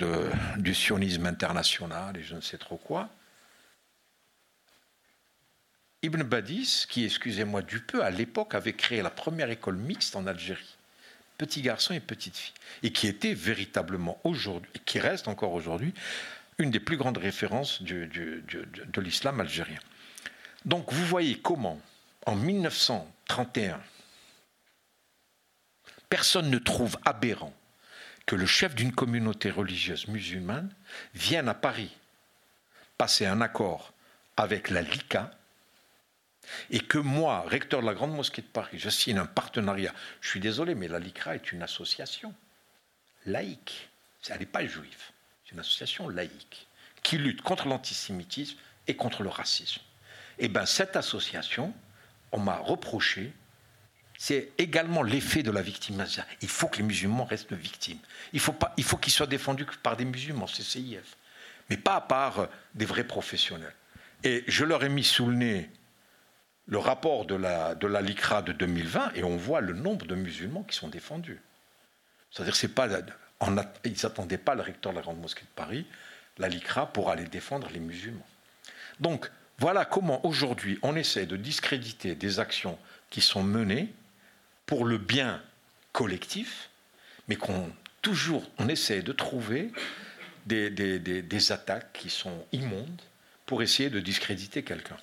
du 0.57 0.73
sionisme 0.73 1.25
international 1.25 2.17
et 2.17 2.23
je 2.23 2.35
ne 2.35 2.41
sais 2.41 2.57
trop 2.57 2.77
quoi, 2.77 3.09
Ibn 6.01 6.21
Badis, 6.23 6.85
qui, 6.87 7.03
excusez-moi 7.03 7.63
du 7.63 7.79
peu, 7.79 8.03
à 8.03 8.11
l'époque 8.11 8.53
avait 8.53 8.73
créé 8.73 9.01
la 9.01 9.09
première 9.09 9.49
école 9.49 9.75
mixte 9.75 10.15
en 10.15 10.27
Algérie, 10.27 10.75
petits 11.37 11.61
garçons 11.61 11.95
et 11.95 11.99
petites 11.99 12.37
filles, 12.37 12.53
et 12.83 12.91
qui 12.91 13.07
était 13.07 13.33
véritablement 13.33 14.19
aujourd'hui, 14.23 14.71
qui 14.85 14.99
reste 14.99 15.27
encore 15.27 15.53
aujourd'hui, 15.53 15.93
une 16.59 16.69
des 16.69 16.79
plus 16.79 16.97
grandes 16.97 17.17
références 17.17 17.81
de 17.81 19.01
l'islam 19.01 19.39
algérien. 19.39 19.79
Donc 20.65 20.91
vous 20.91 21.05
voyez 21.05 21.39
comment, 21.39 21.79
en 22.25 22.35
1931, 22.35 23.79
personne 26.09 26.49
ne 26.49 26.57
trouve 26.57 26.97
aberrant 27.05 27.53
que 28.25 28.35
le 28.35 28.47
chef 28.47 28.73
d'une 28.73 28.91
communauté 28.91 29.51
religieuse 29.51 30.07
musulmane 30.07 30.73
vienne 31.13 31.47
à 31.47 31.53
Paris 31.53 31.95
passer 32.97 33.25
un 33.25 33.41
accord 33.41 33.93
avec 34.37 34.69
la 34.69 34.81
LICA, 34.81 35.31
et 36.69 36.79
que 36.79 36.97
moi, 36.97 37.43
recteur 37.47 37.81
de 37.81 37.85
la 37.85 37.93
Grande 37.93 38.15
Mosquée 38.15 38.41
de 38.41 38.47
Paris, 38.47 38.77
je 38.77 38.89
signe 38.89 39.17
un 39.17 39.25
partenariat. 39.25 39.93
Je 40.21 40.29
suis 40.29 40.39
désolé, 40.39 40.75
mais 40.75 40.87
la 40.87 40.99
LICRA 40.99 41.35
est 41.35 41.51
une 41.51 41.63
association 41.63 42.33
laïque. 43.25 43.89
Elle 44.29 44.39
n'est 44.39 44.45
pas 44.45 44.65
juive. 44.65 45.11
C'est 45.43 45.53
une 45.53 45.59
association 45.59 46.09
laïque 46.09 46.67
qui 47.03 47.17
lutte 47.17 47.41
contre 47.41 47.67
l'antisémitisme 47.67 48.57
et 48.87 48.95
contre 48.95 49.23
le 49.23 49.29
racisme. 49.29 49.81
Eh 50.39 50.47
bien, 50.47 50.65
cette 50.65 50.95
association, 50.95 51.73
on 52.31 52.39
m'a 52.39 52.57
reproché, 52.57 53.33
c'est 54.17 54.51
également 54.57 55.03
l'effet 55.03 55.43
de 55.43 55.51
la 55.51 55.61
victimisation. 55.61 56.23
Il 56.41 56.49
faut 56.49 56.67
que 56.67 56.77
les 56.77 56.83
musulmans 56.83 57.25
restent 57.25 57.53
victimes. 57.53 57.99
Il 58.33 58.39
faut, 58.39 58.55
il 58.77 58.83
faut 58.83 58.97
qu'ils 58.97 59.13
soient 59.13 59.27
défendus 59.27 59.65
par 59.83 59.97
des 59.97 60.05
musulmans, 60.05 60.47
c'est 60.47 60.63
CIF, 60.63 61.17
mais 61.69 61.77
pas 61.77 62.01
par 62.01 62.47
des 62.73 62.85
vrais 62.85 63.03
professionnels. 63.03 63.73
Et 64.23 64.43
je 64.47 64.63
leur 64.65 64.83
ai 64.83 64.89
mis 64.89 65.03
sous 65.03 65.27
le 65.27 65.35
nez 65.35 65.69
le 66.67 66.77
rapport 66.77 67.25
de 67.25 67.35
la, 67.35 67.75
de 67.75 67.87
la 67.87 68.01
LICRA 68.01 68.41
de 68.41 68.51
2020 68.51 69.11
et 69.13 69.23
on 69.23 69.37
voit 69.37 69.61
le 69.61 69.73
nombre 69.73 70.05
de 70.05 70.15
musulmans 70.15 70.63
qui 70.63 70.75
sont 70.75 70.87
défendus. 70.87 71.39
C'est-à-dire 72.31 72.55
c'est 72.55 72.73
pas, 72.73 72.87
ils 73.83 73.91
n'attendaient 74.03 74.37
pas 74.37 74.55
le 74.55 74.61
recteur 74.61 74.91
de 74.91 74.97
la 74.97 75.03
Grande 75.03 75.19
Mosquée 75.19 75.43
de 75.43 75.55
Paris, 75.55 75.85
la 76.37 76.49
LICRA, 76.49 76.87
pour 76.87 77.09
aller 77.09 77.25
défendre 77.25 77.69
les 77.71 77.79
musulmans. 77.79 78.25
Donc 78.99 79.29
voilà 79.59 79.85
comment 79.85 80.25
aujourd'hui 80.25 80.79
on 80.81 80.95
essaie 80.95 81.25
de 81.25 81.37
discréditer 81.37 82.15
des 82.15 82.39
actions 82.39 82.77
qui 83.09 83.21
sont 83.21 83.43
menées 83.43 83.93
pour 84.65 84.85
le 84.85 84.97
bien 84.97 85.41
collectif, 85.93 86.69
mais 87.27 87.35
qu'on 87.35 87.71
toujours 88.01 88.43
on 88.57 88.67
essaie 88.67 89.01
de 89.01 89.11
trouver 89.11 89.71
des, 90.45 90.69
des, 90.69 90.99
des 90.99 91.51
attaques 91.51 91.93
qui 91.93 92.09
sont 92.09 92.45
immondes 92.51 93.01
pour 93.45 93.63
essayer 93.63 93.89
de 93.89 93.99
discréditer 93.99 94.63
quelqu'un. 94.63 94.97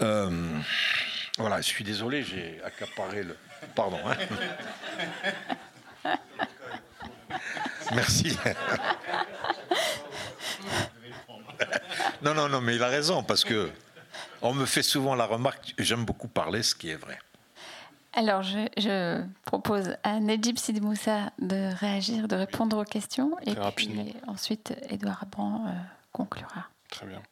Euh, 0.00 0.30
voilà, 1.38 1.60
je 1.60 1.66
suis 1.66 1.84
désolé, 1.84 2.22
j'ai 2.22 2.60
accaparé 2.64 3.22
le. 3.22 3.36
Pardon. 3.74 3.98
Hein. 4.06 4.16
Merci. 7.94 8.36
non, 12.22 12.34
non, 12.34 12.48
non, 12.48 12.60
mais 12.60 12.76
il 12.76 12.82
a 12.82 12.88
raison, 12.88 13.22
parce 13.22 13.44
que 13.44 13.70
on 14.42 14.54
me 14.54 14.66
fait 14.66 14.82
souvent 14.82 15.14
la 15.14 15.26
remarque, 15.26 15.74
j'aime 15.78 16.04
beaucoup 16.04 16.28
parler, 16.28 16.62
ce 16.62 16.74
qui 16.74 16.90
est 16.90 16.96
vrai. 16.96 17.18
Alors, 18.14 18.42
je, 18.42 19.22
propose 19.44 19.96
à 20.02 20.18
Nedjib 20.18 20.58
Sidmoussa 20.58 21.30
de 21.38 21.72
réagir, 21.78 22.26
de 22.26 22.36
répondre 22.36 22.78
aux 22.78 22.84
questions, 22.84 23.36
et 23.46 23.54
puis 23.76 24.14
ensuite, 24.26 24.74
Édouard 24.90 25.22
Abran 25.22 25.66
euh, 25.66 25.70
conclura. 26.12 26.68
Très 26.90 27.06
bien. 27.06 27.22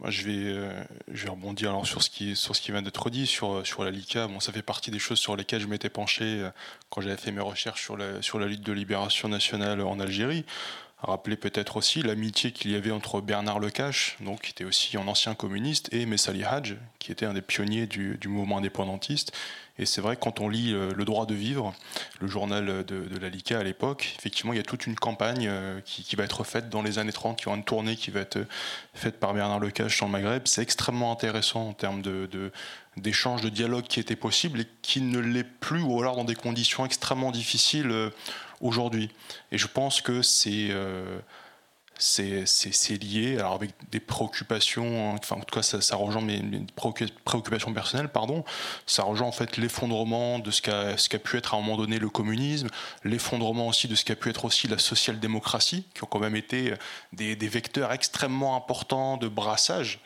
Moi, 0.00 0.10
je 0.10 0.22
vais, 0.22 0.44
euh, 0.44 0.84
je 1.12 1.24
vais 1.24 1.30
rebondir 1.30 1.70
alors 1.70 1.86
sur 1.86 2.02
ce 2.02 2.10
qui, 2.10 2.36
sur 2.36 2.54
ce 2.56 2.60
qui 2.60 2.72
vient 2.72 2.82
d'être 2.82 3.10
dit 3.10 3.26
sur, 3.26 3.66
sur 3.66 3.84
la 3.84 3.90
LICA. 3.90 4.26
Bon, 4.26 4.40
ça 4.40 4.52
fait 4.52 4.62
partie 4.62 4.90
des 4.90 4.98
choses 4.98 5.18
sur 5.18 5.36
lesquelles 5.36 5.60
je 5.60 5.66
m'étais 5.66 5.90
penché 5.90 6.24
euh, 6.24 6.50
quand 6.90 7.00
j'avais 7.00 7.16
fait 7.16 7.32
mes 7.32 7.40
recherches 7.40 7.82
sur 7.82 7.96
la, 7.96 8.22
sur 8.22 8.38
la 8.38 8.46
lutte 8.46 8.62
de 8.62 8.72
libération 8.72 9.28
nationale 9.28 9.80
en 9.80 10.00
Algérie. 10.00 10.44
Rappeler 11.02 11.36
peut-être 11.36 11.76
aussi 11.76 12.00
l'amitié 12.00 12.52
qu'il 12.52 12.70
y 12.70 12.76
avait 12.76 12.92
entre 12.92 13.20
Bernard 13.20 13.58
Lecache, 13.58 14.16
donc, 14.20 14.42
qui 14.42 14.50
était 14.50 14.64
aussi 14.64 14.96
un 14.96 15.08
ancien 15.08 15.34
communiste, 15.34 15.92
et 15.92 16.06
Messali 16.06 16.44
Hadj, 16.44 16.76
qui 17.00 17.10
était 17.10 17.26
un 17.26 17.34
des 17.34 17.42
pionniers 17.42 17.88
du, 17.88 18.18
mouvement 18.26 18.58
indépendantiste, 18.58 19.32
et 19.78 19.86
c'est 19.86 20.00
vrai, 20.00 20.16
quand 20.20 20.40
on 20.40 20.48
lit 20.48 20.72
euh, 20.72 20.92
Le 20.94 21.04
droit 21.04 21.26
de 21.26 21.34
vivre, 21.34 21.74
le 22.20 22.28
journal 22.28 22.84
de, 22.84 23.08
de 23.08 23.56
à 23.56 23.62
l'époque, 23.64 24.14
effectivement, 24.18 24.52
il 24.52 24.56
y 24.56 24.60
a 24.60 24.62
toute 24.62 24.86
une 24.86 24.94
campagne 24.94 25.46
euh, 25.48 25.80
qui, 25.84 26.14
va 26.14 26.24
être 26.24 26.44
faite 26.44 26.68
dans 26.68 26.82
les 26.82 26.98
années 26.98 27.12
30, 27.12 27.38
qui 27.38 27.48
aura 27.48 27.56
une 27.56 27.64
tournée 27.64 27.96
qui 27.96 28.10
va 28.10 28.20
être 28.20 28.36
euh, 28.36 28.46
faite 28.94 29.18
par 29.18 29.34
Bernard 29.34 29.58
Lecache 29.58 29.98
dans 29.98 30.06
le 30.06 30.12
Maghreb. 30.12 30.42
C'est 30.44 30.62
extrêmement 30.62 31.10
intéressant 31.10 31.70
en 31.70 31.72
termes 31.72 32.02
d'échanges, 32.96 33.40
de 33.40 33.48
dialogue 33.48 33.84
qui 33.84 33.98
étaient 33.98 34.14
possibles 34.14 34.60
et 34.60 34.68
qui 34.82 35.00
ne 35.00 35.18
l'est 35.18 35.42
plus, 35.42 35.80
ou 35.80 35.98
alors 36.00 36.16
dans 36.16 36.24
des 36.24 36.36
conditions 36.36 36.84
extrêmement 36.84 37.32
difficiles 37.32 38.12
aujourd'hui. 38.62 39.10
Et 39.50 39.58
je 39.58 39.66
pense 39.66 40.00
que 40.00 40.22
c'est 40.22 40.70
c'est 41.98 43.02
lié 43.02 43.38
alors 43.38 43.54
avec 43.54 43.70
des 43.90 44.00
préoccupations, 44.00 45.14
enfin 45.14 45.36
en 45.36 45.40
tout 45.40 45.54
cas 45.54 45.62
ça, 45.62 45.80
ça 45.80 45.96
rejoint 45.96 46.22
mes, 46.22 46.42
préoccupations 46.74 47.72
personnelles, 47.72 48.08
pardon, 48.08 48.44
ça 48.86 49.02
rejoint 49.04 49.28
en 49.28 49.32
fait 49.32 49.56
l'effondrement 49.56 50.38
de 50.38 50.50
ce 50.50 50.60
qu'a 50.62 51.18
pu 51.18 51.36
être 51.36 51.54
à 51.54 51.56
un 51.56 51.60
moment 51.60 51.76
donné 51.76 51.98
le 51.98 52.08
communisme, 52.08 52.68
l'effondrement 53.04 53.68
aussi 53.68 53.88
de 53.88 53.94
ce 53.94 54.04
qu'a 54.04 54.16
pu 54.16 54.30
être 54.30 54.44
aussi 54.44 54.68
la 54.68 54.78
social-démocratie, 54.78 55.84
qui 55.94 56.04
ont 56.04 56.08
quand 56.08 56.18
même 56.18 56.36
été 56.36 56.74
des, 57.12 57.34
vecteurs 57.34 57.92
extrêmement 57.92 58.56
importants 58.56 59.16
de 59.16 59.28
brassage 59.28 60.00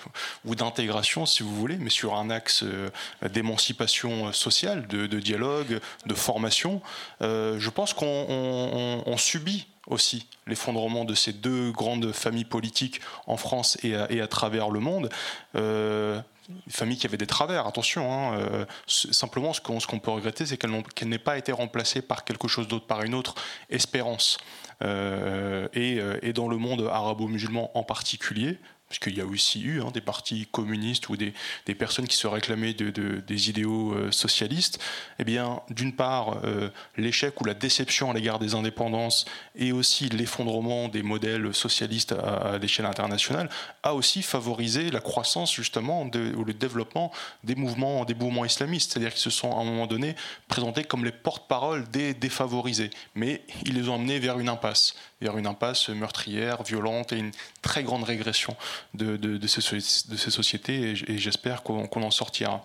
ou 0.45 0.55
d'intégration 0.55 1.27
si 1.27 1.43
vous 1.43 1.55
voulez, 1.55 1.77
mais 1.77 1.91
sur 1.91 2.15
un 2.15 2.29
axe 2.31 2.63
euh, 2.65 2.91
d'émancipation 3.31 4.33
sociale, 4.33 4.87
de, 4.89 5.07
dialogue, 5.21 5.81
de 6.07 6.15
formation. 6.15 6.83
Euh, 7.23 7.59
je 7.59 7.71
pense 7.71 7.95
qu'on 7.95 9.17
subit 9.17 9.67
aussi 9.87 10.27
l'effondrement 10.47 11.05
de 11.05 11.15
ces 11.15 11.33
deux 11.33 11.71
grandes 11.71 12.13
familles 12.13 12.45
politiques 12.45 13.01
en 13.27 13.37
France 13.37 13.79
et 13.83 13.95
à, 13.95 14.27
travers 14.27 14.71
le 14.71 14.81
monde. 14.81 15.09
Euh, 15.55 16.21
familles 16.69 16.97
qui 16.97 17.07
avaient 17.07 17.17
des 17.17 17.27
travers, 17.27 17.67
attention. 17.67 18.13
Hein, 18.13 18.39
euh, 18.39 18.65
simplement, 18.87 19.53
ce 19.53 19.61
qu'on 19.61 19.99
peut 19.99 20.11
regretter, 20.11 20.47
c'est 20.47 20.57
qu'elle 20.57 21.09
n'ait 21.09 21.19
pas 21.19 21.39
été 21.39 21.53
remplacée 21.53 22.03
par 22.03 22.25
quelque 22.25 22.49
chose 22.49 22.69
d'autre, 22.69 22.87
par 22.87 23.03
une 23.03 23.15
autre 23.15 23.35
espérance. 23.71 24.39
Euh, 24.83 25.69
et, 25.73 26.33
dans 26.33 26.49
le 26.49 26.57
monde 26.57 26.89
arabo-musulman 26.91 27.71
en 27.75 27.83
particulier, 27.83 28.59
puisqu'il 28.89 29.17
y 29.17 29.21
a 29.21 29.27
aussi 29.27 29.63
eu 29.63 29.83
hein, 29.83 29.91
des 29.93 30.01
partis 30.01 30.47
communistes 30.51 31.09
ou 31.09 31.17
des, 31.17 31.33
personnes 31.75 32.07
qui 32.07 32.17
se 32.17 32.27
réclamaient 32.27 32.73
de, 32.73 32.91
des 33.21 33.51
idéaux 33.51 33.93
euh, 33.93 34.11
socialistes, 34.11 34.79
eh 35.19 35.25
bien, 35.25 35.61
d'une 35.71 35.93
part, 35.93 36.39
euh, 36.45 36.71
l'échec 36.97 37.41
ou 37.41 37.45
la 37.45 37.55
déception 37.55 38.11
à 38.11 38.15
l'égard 38.15 38.39
des 38.39 38.55
indépendances 38.55 39.25
et 39.57 39.73
aussi 39.73 40.09
l'effondrement 40.09 40.89
des 40.89 41.03
modèles 41.03 41.53
socialistes 41.53 42.13
à, 42.13 42.59
l'échelle 42.59 42.87
internationale 42.87 43.51
a 43.83 43.95
aussi 43.95 44.23
favorisé 44.23 44.91
la 44.91 45.01
croissance 45.01 45.53
justement 45.53 46.03
ou 46.03 46.45
le 46.45 46.55
développement 46.55 47.13
des 47.45 47.55
mouvements, 47.55 48.05
des 48.05 48.15
mouvements 48.15 48.45
islamistes, 48.45 48.93
c'est-à-dire 48.93 49.13
qu'ils 49.13 49.21
se 49.21 49.31
sont 49.31 49.51
à 49.51 49.61
un 49.61 49.65
moment 49.65 49.87
donné 49.87 50.15
présentés 50.49 50.85
comme 50.85 51.05
les 51.05 51.13
porte-parole 51.13 51.89
des 51.91 52.15
défavorisés, 52.15 52.91
mais 53.15 53.43
ils 53.65 53.75
les 53.75 53.89
ont 53.89 53.97
amenés 53.97 54.19
vers 54.19 54.39
une 54.39 54.49
impasse 54.49 54.95
vers 55.21 55.39
une 55.39 55.47
impasse 55.47 55.89
meurtrière, 55.89 56.63
violente 56.63 57.13
et 57.13 57.19
une 57.19 57.33
très 57.63 57.83
grande 57.83 58.05
régression 58.05 58.55
de, 58.95 59.39
ces, 59.47 59.61
sociétés 59.61 60.95
et, 61.09 61.19
j'espère 61.19 61.63
qu'on 61.63 62.03
en 62.03 62.11
sortira. 62.11 62.63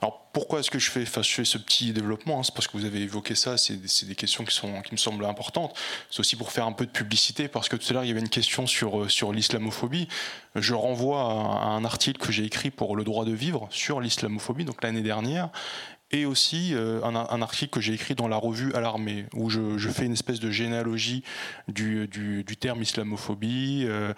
Alors 0.00 0.24
pourquoi 0.32 0.58
est-ce 0.58 0.70
que 0.70 0.80
je 0.80 0.90
fais, 0.90 1.04
ce 1.04 1.58
petit 1.58 1.92
développement 1.92 2.40
hein, 2.40 2.42
C'est 2.42 2.52
parce 2.52 2.66
que 2.66 2.76
vous 2.76 2.84
avez 2.84 3.00
évoqué 3.02 3.36
ça, 3.36 3.56
c'est 3.56 4.06
des 4.06 4.14
questions 4.16 4.44
qui, 4.44 4.54
sont, 4.54 4.82
qui 4.82 4.92
me 4.92 4.96
semblent 4.96 5.24
importantes. 5.24 5.78
C'est 6.10 6.20
aussi 6.20 6.34
pour 6.34 6.50
faire 6.50 6.66
un 6.66 6.72
peu 6.72 6.86
de 6.86 6.90
publicité 6.90 7.46
parce 7.46 7.68
que 7.68 7.76
tout 7.76 7.86
à 7.90 7.92
l'heure 7.92 8.04
il 8.04 8.08
y 8.08 8.10
avait 8.10 8.20
une 8.20 8.28
question 8.28 8.66
sur, 8.66 9.02
euh, 9.02 9.08
sur 9.08 9.32
l'islamophobie. 9.32 10.08
Je 10.56 10.74
renvoie 10.74 11.20
à 11.22 11.66
un 11.66 11.84
article 11.84 12.20
que 12.20 12.32
j'ai 12.32 12.44
écrit 12.44 12.70
pour 12.70 12.96
Le 12.96 13.04
droit 13.04 13.24
de 13.24 13.32
vivre 13.32 13.68
sur 13.70 14.00
l'islamophobie, 14.00 14.64
donc 14.64 14.82
l'année 14.82 15.02
dernière, 15.02 15.50
et 16.14 16.26
aussi 16.26 16.74
euh, 16.74 17.02
un, 17.02 17.42
article 17.42 17.72
que 17.72 17.80
j'ai 17.80 17.92
écrit 17.92 18.14
dans 18.14 18.28
la 18.28 18.36
revue 18.36 18.72
Alarmée, 18.74 19.26
où 19.34 19.50
je, 19.50 19.88
fais 19.88 20.06
une 20.06 20.12
espèce 20.12 20.38
de 20.38 20.50
généalogie 20.50 21.24
du, 21.66 22.44
terme 22.60 22.82
islamophobie, 22.82 23.84
euh, 23.88 24.14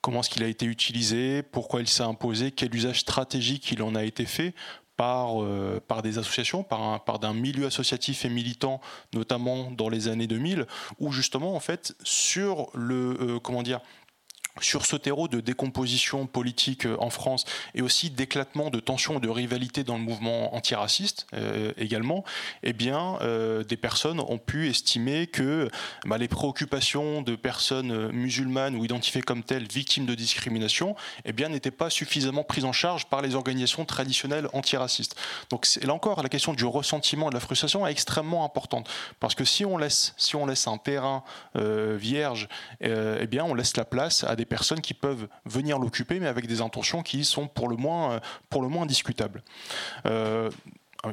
comment 0.00 0.20
est-ce 0.20 0.30
qu'il 0.30 0.44
a 0.44 0.46
été 0.46 0.64
utilisé, 0.64 1.42
pourquoi 1.42 1.80
il 1.80 1.88
s'est 1.88 2.04
imposé, 2.04 2.52
quel 2.52 2.72
usage 2.72 3.00
stratégique 3.00 3.72
il 3.72 3.82
en 3.82 3.96
a 3.96 4.04
été 4.04 4.26
fait 4.26 4.54
par, 4.96 5.42
euh, 5.42 5.80
par 5.88 6.02
des 6.02 6.18
associations, 6.18 6.62
par, 6.62 6.82
un, 6.82 6.98
par 7.00 7.18
d'un 7.18 7.34
milieu 7.34 7.66
associatif 7.66 8.24
et 8.24 8.28
militant, 8.28 8.80
notamment 9.12 9.72
dans 9.72 9.88
les 9.88 10.06
années 10.06 10.28
2000, 10.28 10.66
où 11.00 11.10
justement, 11.10 11.56
en 11.56 11.60
fait, 11.60 11.96
sur 12.04 12.70
le, 12.74 13.40
comment 13.42 13.64
dire, 13.64 13.80
sur 14.60 14.86
ce 14.86 14.96
terreau 14.96 15.28
de 15.28 15.40
décomposition 15.40 16.26
politique 16.26 16.86
euh, 16.86 16.96
en 16.98 17.10
France 17.10 17.44
et 17.74 17.82
aussi 17.82 18.10
d'éclatement 18.10 18.70
de 18.70 18.80
tensions 18.80 19.18
et 19.18 19.20
de 19.20 19.28
rivalité 19.28 19.84
dans 19.84 19.96
le 19.96 20.02
mouvement 20.02 20.54
antiraciste 20.54 21.26
euh, 21.34 21.72
également, 21.76 22.24
eh 22.62 22.72
bien, 22.72 23.18
euh, 23.22 23.64
des 23.64 23.76
personnes 23.76 24.20
ont 24.20 24.38
pu 24.38 24.68
estimer 24.68 25.26
que 25.26 25.68
bah, 26.04 26.18
les 26.18 26.28
préoccupations 26.28 27.22
de 27.22 27.36
personnes 27.36 28.10
musulmanes 28.12 28.76
ou 28.76 28.84
identifiées 28.84 29.22
comme 29.22 29.42
telles 29.42 29.66
victimes 29.68 30.06
de 30.06 30.14
discrimination 30.14 30.96
eh 31.24 31.32
bien, 31.32 31.48
n'étaient 31.48 31.70
pas 31.70 31.90
suffisamment 31.90 32.44
prises 32.44 32.64
en 32.64 32.72
charge 32.72 33.06
par 33.06 33.22
les 33.22 33.34
organisations 33.34 33.84
traditionnelles 33.84 34.48
antiracistes. 34.52 35.16
Donc 35.50 35.66
là 35.82 35.94
encore, 35.94 36.22
la 36.22 36.28
question 36.28 36.52
du 36.52 36.64
ressentiment 36.64 37.26
et 37.26 37.30
de 37.30 37.34
la 37.34 37.40
frustration 37.40 37.86
est 37.86 37.90
extrêmement 37.90 38.44
importante 38.44 38.88
parce 39.18 39.34
que 39.34 39.44
si 39.44 39.64
on 39.64 39.78
laisse, 39.78 40.14
si 40.16 40.36
on 40.36 40.46
laisse 40.46 40.66
un 40.66 40.78
terrain 40.78 41.22
vierge, 41.54 42.48
eh 42.80 43.26
bien, 43.26 43.44
on 43.44 43.54
laisse 43.54 43.76
la 43.76 43.84
place 43.84 44.24
à 44.24 44.36
des 44.36 44.44
personnes 44.50 44.82
qui 44.82 44.92
peuvent 44.92 45.28
venir 45.46 45.78
l'occuper, 45.78 46.20
mais 46.20 46.26
avec 46.26 46.46
des 46.46 46.60
intentions 46.60 47.02
qui 47.02 47.24
sont 47.24 47.46
pour 47.46 47.68
le 47.68 47.76
moins, 47.76 48.12
euh, 48.12 48.20
pour 48.50 48.60
le 48.60 48.68
moins 48.68 48.84
discutables. 48.84 49.42
Euh, 50.04 50.50
ah 51.02 51.12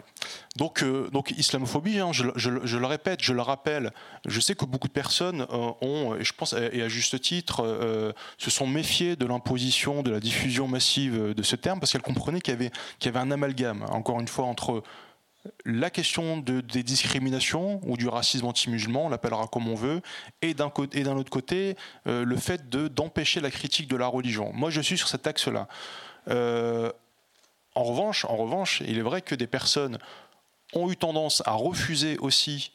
donc, 0.58 0.84
euh, 0.84 1.10
donc 1.12 1.32
islamophobie, 1.32 2.00
hein, 2.00 2.12
je, 2.12 2.24
le 2.50 2.86
répète, 2.86 3.22
je 3.22 3.32
le 3.32 3.42
rappelle, 3.42 3.94
je 4.26 4.42
sais 4.42 4.54
que 4.54 4.66
beaucoup 4.66 4.90
de 4.90 4.94
personnes 4.94 5.46
ont, 5.50 6.16
et 6.20 6.26
je 6.26 6.34
pense, 6.34 6.52
et 6.52 6.82
à 6.82 6.90
juste 6.90 7.22
titre, 7.22 8.14
se 8.38 8.50
sont 8.50 8.68
méfiées 8.68 9.16
de 9.16 9.26
l'imposition, 9.26 10.04
de 10.04 10.12
la 10.12 10.20
diffusion 10.20 10.68
massive 10.68 11.34
de 11.34 11.44
ce 11.44 11.56
terme, 11.56 11.80
parce 11.80 11.94
qu'elles 11.94 12.02
comprenaient 12.02 12.42
qu'il 12.42 12.54
y, 12.54 12.58
avait, 12.58 12.72
qu'il 13.00 13.14
y 13.14 13.16
avait 13.16 13.26
un 13.26 13.32
amalgame, 13.32 13.86
encore 13.90 14.20
une 14.20 14.28
fois, 14.28 14.44
entre 14.44 14.84
la 15.66 15.90
question 15.90 16.38
des 16.38 16.84
discriminations 16.84 17.80
ou 17.84 17.98
du 17.98 18.08
racisme 18.08 18.46
anti-musulman, 18.46 19.06
on 19.06 19.10
l'appellera 19.10 19.48
comme 19.48 19.68
on 19.68 19.76
veut, 19.76 20.02
et 20.42 20.54
d'un 20.54 20.68
autre 20.68 21.30
côté, 21.30 21.76
euh, 22.08 22.26
le 22.26 22.36
fait 22.38 22.70
d'empêcher 22.70 23.40
la 23.42 23.52
critique 23.52 23.88
de 23.88 23.96
la 23.96 24.08
religion. 24.08 24.52
Moi, 24.54 24.70
je 24.70 24.82
suis 24.82 24.98
sur 24.98 25.08
cet 25.08 25.28
axe-là. 25.28 25.68
Euh, 26.30 26.92
en, 27.76 27.84
revanche, 27.84 28.26
en 28.26 28.36
revanche, 28.36 28.82
il 28.86 28.98
est 28.98 29.02
vrai 29.02 29.22
que 29.22 29.36
des 29.36 29.48
personnes 29.48 29.98
ont 30.74 30.92
eu 30.92 30.98
tendance 30.98 31.42
à 31.46 31.52
refuser 31.52 32.18
aussi 32.18 32.72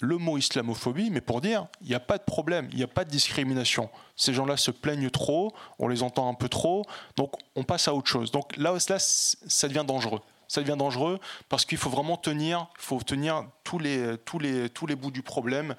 le 0.00 0.18
mot 0.18 0.36
islamophobie, 0.36 1.10
mais 1.10 1.20
pour 1.20 1.40
dire, 1.40 1.66
il 1.80 1.88
n'y 1.88 1.94
a 1.94 2.00
pas 2.00 2.18
de 2.18 2.24
problème, 2.24 2.68
il 2.72 2.78
n'y 2.78 2.82
a 2.82 2.88
pas 2.88 3.04
de 3.04 3.10
discrimination. 3.10 3.88
Ces 4.16 4.34
gens-là 4.34 4.56
se 4.56 4.70
plaignent 4.70 5.10
trop, 5.10 5.54
on 5.78 5.88
les 5.88 6.02
entend 6.02 6.28
un 6.28 6.34
peu 6.34 6.48
trop, 6.48 6.84
donc 7.16 7.32
on 7.54 7.62
passe 7.62 7.88
à 7.88 7.94
autre 7.94 8.08
chose. 8.08 8.30
Donc 8.30 8.56
là, 8.56 8.74
là 8.88 8.96
ça 8.98 9.68
devient 9.68 9.84
dangereux 9.86 10.20
ça 10.54 10.60
devient 10.62 10.76
dangereux 10.78 11.18
parce 11.48 11.64
qu'il 11.64 11.78
faut 11.78 11.90
vraiment 11.90 12.16
tenir, 12.16 12.68
faut 12.78 13.00
tenir 13.00 13.44
tous 13.64 13.78
les, 13.78 14.16
tous 14.24 14.38
les, 14.38 14.68
tous 14.70 14.86
les 14.86 14.96
bouts 14.96 15.10
du 15.10 15.22
problème. 15.22 15.74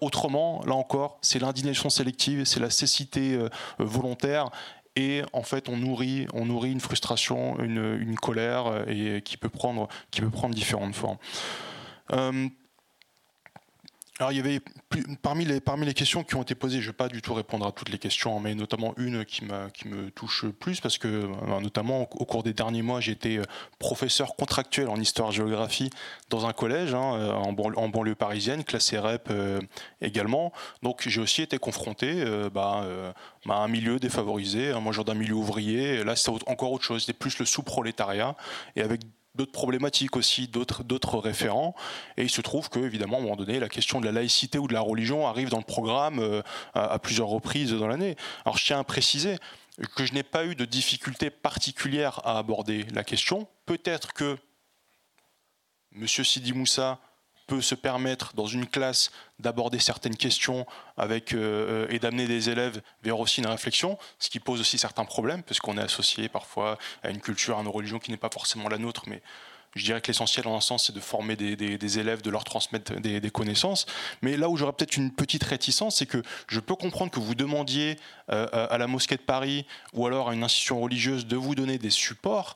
Autrement, 0.00 0.62
là 0.66 0.74
encore, 0.74 1.18
c'est 1.20 1.38
l'indignation 1.38 1.90
sélective, 1.90 2.44
c'est 2.44 2.60
la 2.60 2.70
cécité 2.70 3.34
euh, 3.34 3.48
volontaire. 3.78 4.50
Et 4.96 5.22
en 5.32 5.42
fait, 5.42 5.68
on 5.68 5.76
nourrit, 5.76 6.26
on 6.34 6.46
nourrit 6.46 6.72
une 6.72 6.80
frustration, 6.80 7.58
une, 7.60 7.98
une 8.00 8.16
colère, 8.16 8.66
euh, 8.66 8.84
et 9.18 9.22
qui 9.22 9.36
peut 9.36 9.48
prendre, 9.48 9.88
qui 10.10 10.20
peut 10.20 10.30
prendre 10.30 10.54
différentes 10.54 10.94
formes. 10.94 11.18
Euh, 12.12 12.48
alors 14.20 14.32
il 14.32 14.36
y 14.36 14.40
avait 14.40 14.60
parmi 15.22 15.46
les, 15.46 15.60
parmi 15.60 15.86
les 15.86 15.94
questions 15.94 16.22
qui 16.24 16.34
ont 16.34 16.42
été 16.42 16.54
posées, 16.54 16.80
je 16.80 16.88
ne 16.88 16.90
vais 16.90 16.96
pas 16.96 17.08
du 17.08 17.22
tout 17.22 17.32
répondre 17.32 17.66
à 17.66 17.72
toutes 17.72 17.88
les 17.88 17.96
questions, 17.96 18.38
mais 18.38 18.54
notamment 18.54 18.92
une 18.98 19.24
qui, 19.24 19.44
qui 19.72 19.88
me 19.88 20.10
touche 20.10 20.44
plus 20.46 20.78
parce 20.82 20.98
que 20.98 21.08
euh, 21.08 21.60
notamment 21.60 22.02
au 22.02 22.26
cours 22.26 22.42
des 22.42 22.52
derniers 22.52 22.82
mois, 22.82 23.00
j'ai 23.00 23.12
été 23.12 23.38
euh, 23.38 23.44
professeur 23.78 24.36
contractuel 24.36 24.90
en 24.90 24.96
histoire-géographie 24.96 25.88
dans 26.28 26.44
un 26.44 26.52
collège 26.52 26.92
hein, 26.92 27.14
euh, 27.14 27.32
en, 27.32 27.88
banlieue 27.88 28.14
parisienne, 28.14 28.62
classé 28.62 28.98
REP 28.98 29.32
également. 30.02 30.52
Donc 30.82 31.08
j'ai 31.08 31.22
aussi 31.22 31.40
été 31.40 31.56
confronté 31.56 32.22
bah, 32.52 32.84
à 33.48 33.54
un 33.54 33.68
milieu 33.68 33.98
défavorisé, 33.98 34.74
moi 34.82 34.92
genre 34.92 35.06
d'un 35.06 35.14
milieu 35.14 35.34
ouvrier. 35.34 36.04
là 36.04 36.14
c'est 36.14 36.30
encore 36.46 36.72
autre 36.72 36.84
chose, 36.84 37.00
c'était 37.00 37.18
plus 37.18 37.38
le 37.38 37.46
sous-prolétariat 37.46 38.36
et 38.76 38.82
avec 38.82 39.00
d'autres 39.34 39.52
problématiques 39.52 40.16
aussi, 40.16 40.48
d'autres 40.48 41.18
référents. 41.18 41.74
Et 42.16 42.22
il 42.22 42.30
se 42.30 42.40
trouve 42.40 42.68
que, 42.68 42.80
évidemment, 42.80 43.16
à 43.16 43.20
un 43.20 43.22
moment 43.22 43.36
donné, 43.36 43.60
la 43.60 43.68
question 43.68 44.00
de 44.00 44.06
la 44.06 44.12
laïcité 44.12 44.58
ou 44.58 44.66
de 44.66 44.74
la 44.74 44.80
religion 44.80 45.26
arrive 45.26 45.48
dans 45.48 45.58
le 45.58 45.64
programme 45.64 46.18
euh, 46.18 46.42
à, 46.74 46.98
plusieurs 46.98 47.28
reprises 47.28 47.72
dans 47.72 47.86
l'année. 47.86 48.16
Alors 48.44 48.58
je 48.58 48.66
tiens 48.66 48.80
à 48.80 48.84
préciser 48.84 49.36
que 49.96 50.04
je 50.04 50.12
n'ai 50.12 50.22
pas 50.22 50.44
eu 50.44 50.54
de 50.54 50.64
difficulté 50.64 51.30
particulière 51.30 52.20
à 52.24 52.38
aborder 52.38 52.84
la 52.92 53.04
question. 53.04 53.46
Peut-être 53.66 54.12
que 54.12 54.36
M. 55.94 56.06
Sidi 56.06 56.52
Moussa 56.52 56.98
peut 57.50 57.60
se 57.60 57.74
permettre 57.74 58.32
dans 58.34 58.46
une 58.46 58.64
classe 58.64 59.10
d'aborder 59.40 59.80
certaines 59.80 60.14
questions 60.16 60.66
avec, 60.96 61.34
euh, 61.34 61.88
et 61.90 61.98
d'amener 61.98 62.28
des 62.28 62.48
élèves 62.48 62.80
vers 63.02 63.18
aussi 63.18 63.40
une 63.40 63.48
réflexion, 63.48 63.98
ce 64.20 64.30
qui 64.30 64.38
pose 64.38 64.60
aussi 64.60 64.78
certains 64.78 65.04
problèmes, 65.04 65.42
parce 65.42 65.58
qu'on 65.58 65.76
est 65.76 65.82
associé 65.82 66.28
parfois 66.28 66.78
à 67.02 67.10
une 67.10 67.20
culture, 67.20 67.58
à 67.58 67.62
une 67.62 67.66
religion 67.66 67.98
qui 67.98 68.12
n'est 68.12 68.16
pas 68.16 68.30
forcément 68.32 68.68
la 68.68 68.78
nôtre, 68.78 69.02
mais 69.08 69.20
je 69.74 69.84
dirais 69.84 70.00
que 70.00 70.08
l'essentiel 70.08 70.46
en 70.46 70.56
un 70.56 70.60
sens, 70.60 70.86
c'est 70.86 70.92
de 70.92 71.00
former 71.00 71.34
des, 71.34 71.98
élèves, 71.98 72.22
de 72.22 72.30
leur 72.30 72.44
transmettre 72.44 73.00
des, 73.00 73.30
connaissances. 73.30 73.86
Mais 74.22 74.36
là 74.36 74.48
où 74.48 74.56
j'aurais 74.56 74.72
peut-être 74.72 74.96
une 74.96 75.12
petite 75.12 75.44
réticence, 75.44 75.96
c'est 75.96 76.06
que 76.06 76.22
je 76.48 76.60
peux 76.60 76.74
comprendre 76.74 77.10
que 77.10 77.20
vous 77.20 77.34
demandiez 77.34 77.92
euh, 77.92 77.96
à 78.30 78.78
la 78.78 78.86
mosquée 78.86 79.16
de 79.16 79.22
Paris 79.22 79.66
ou 79.92 80.06
alors 80.06 80.28
à 80.28 80.34
une 80.34 80.44
institution 80.44 80.80
religieuse 80.80 81.26
de 81.26 81.36
vous 81.36 81.54
donner 81.54 81.78
des 81.78 81.90
supports, 81.90 82.54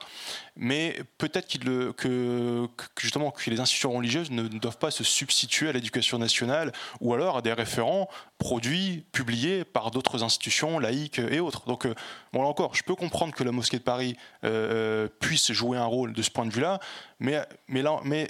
mais 0.56 0.96
peut-être 1.18 1.58
que, 1.96 2.68
justement 3.00 3.30
que 3.30 3.50
les 3.50 3.60
institutions 3.60 3.92
religieuses 3.92 4.30
ne, 4.30 4.46
doivent 4.46 4.78
pas 4.78 4.90
se 4.90 5.02
substituer 5.02 5.68
à 5.68 5.72
l'éducation 5.72 6.18
nationale 6.18 6.72
ou 7.00 7.12
alors 7.12 7.38
à 7.38 7.42
des 7.42 7.52
référents 7.52 8.08
produits, 8.38 9.04
publiés 9.12 9.64
par 9.64 9.90
d'autres 9.90 10.22
institutions 10.22 10.78
laïques 10.78 11.18
et 11.18 11.40
autres. 11.40 11.66
Donc, 11.66 11.86
euh, 11.86 11.94
bon, 12.32 12.42
là 12.42 12.48
encore, 12.48 12.74
je 12.74 12.82
peux 12.82 12.94
comprendre 12.94 13.34
que 13.34 13.42
la 13.42 13.52
mosquée 13.52 13.78
de 13.78 13.82
Paris 13.82 14.16
euh, 14.44 15.08
puisse 15.20 15.52
jouer 15.52 15.78
un 15.78 15.86
rôle 15.86 16.12
de 16.12 16.22
ce 16.22 16.30
point 16.30 16.46
de 16.46 16.52
vue-là, 16.52 16.78
mais, 17.18 17.40
mais, 17.68 17.82
là, 17.82 18.00
mais 18.04 18.28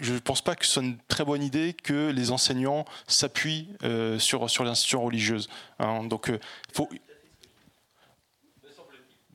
je 0.00 0.14
ne 0.14 0.18
pense 0.18 0.42
pas 0.42 0.54
que 0.56 0.66
ce 0.66 0.72
soit 0.72 0.82
une 0.82 0.98
très 1.08 1.24
bonne 1.24 1.42
idée 1.42 1.74
que 1.74 2.10
les 2.10 2.30
enseignants 2.30 2.84
s'appuient 3.06 3.68
euh, 3.84 4.18
sur, 4.18 4.48
sur 4.50 4.64
l'institution 4.64 5.02
religieuse. 5.02 5.48
Hein. 5.78 6.04
donc, 6.04 6.30
euh. 6.30 6.38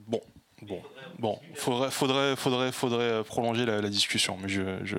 Bon, 0.08 0.22
bon, 0.62 0.82
bon, 1.20 1.40
faudrait, 1.56 1.92
faudrait, 1.92 2.36
faudrait, 2.36 2.72
faudrait 2.72 3.24
prolonger 3.24 3.66
la, 3.66 3.90
discussion, 3.90 4.38
mais 4.42 4.50
je, 4.50 4.84
je, 4.84 4.98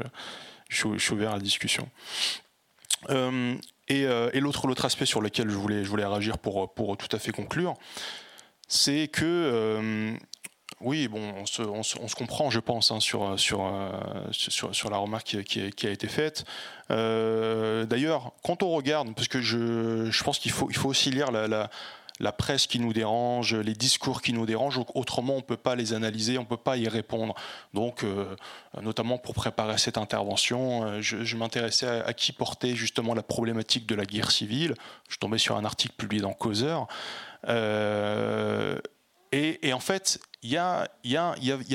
je, 0.69 0.99
suis 0.99 1.13
ouvert 1.13 1.31
à 1.31 1.37
la 1.37 1.43
discussion. 1.43 1.89
Euh, 3.11 3.57
et, 3.89 4.03
et 4.03 4.41
l'autre, 4.41 4.67
l'autre 4.67 4.85
aspect 4.85 5.07
sur 5.07 5.21
lequel 5.21 5.51
je 5.51 5.57
voulais, 5.57 5.83
je 5.83 5.89
voulais 5.89 6.07
réagir 6.07 6.39
pour, 6.39 6.73
pour 6.75 6.97
tout 6.97 7.15
à 7.15 7.19
fait 7.19 7.33
conclure, 7.33 7.75
c'est 8.69 9.09
que 9.09 10.17
Oui, 10.81 11.09
bon, 11.09 11.33
on 11.41 11.47
se, 11.83 12.15
comprend, 12.15 12.51
je 12.51 12.61
pense, 12.61 12.93
hein, 12.93 13.01
sur, 13.01 13.39
sur, 13.39 13.69
sur, 14.31 14.75
sur, 14.75 14.91
la 14.91 14.97
remarque 14.99 15.43
qui, 15.45 15.87
a 15.87 15.91
été 15.91 16.07
faite. 16.07 16.45
D'ailleurs, 16.89 18.33
quand 18.45 18.63
on 18.63 18.71
regarde, 18.71 19.15
parce 19.15 19.29
que 19.29 19.41
je, 19.41 20.11
je 20.11 20.25
pense 20.25 20.39
qu'il 20.39 20.53
faut, 20.53 20.69
il 20.71 20.77
faut 20.77 20.89
aussi 20.89 21.11
lire 21.11 21.33
la, 21.33 21.69
la 22.21 22.33
presse 22.33 22.67
qui 22.67 22.79
nous 22.79 22.93
dérange, 22.93 23.55
les 23.55 23.75
discours 23.75 24.23
qui 24.23 24.33
nous 24.33 24.47
dérangent. 24.47 24.81
Autrement, 24.95 25.35
on 25.35 25.39
ne 25.39 25.43
peut 25.43 25.57
pas 25.57 25.75
les 25.75 25.93
analyser, 25.93 26.39
on 26.39 26.43
ne 26.43 26.47
peut 26.47 26.57
pas 26.57 26.77
y 26.77 26.89
répondre. 26.89 27.35
Donc, 27.75 28.03
euh, 28.03 28.35
notamment 28.83 29.19
pour 29.19 29.35
préparer 29.35 29.79
cette 29.79 29.99
intervention, 29.99 30.85
euh, 30.85 31.01
je, 31.01 31.37
m'intéressais 31.37 32.03
à, 32.05 32.13
qui 32.13 32.33
portait 32.33 32.75
justement 32.75 33.15
la 33.15 33.23
problématique 33.23 33.87
de 33.87 33.95
la 33.95 34.05
guerre 34.05 34.31
civile. 34.31 34.75
Je 35.09 35.17
tombais 35.19 35.39
sur 35.39 35.57
un 35.57 35.65
article 35.65 35.95
publié 35.97 36.23
dans 36.23 36.33
Causeur. 36.33 36.89
Euh, 37.47 38.79
et, 39.33 39.73
en 39.73 39.81
fait, 39.81 40.21
il 40.43 40.51
y 40.51 40.57
a, 40.57 40.89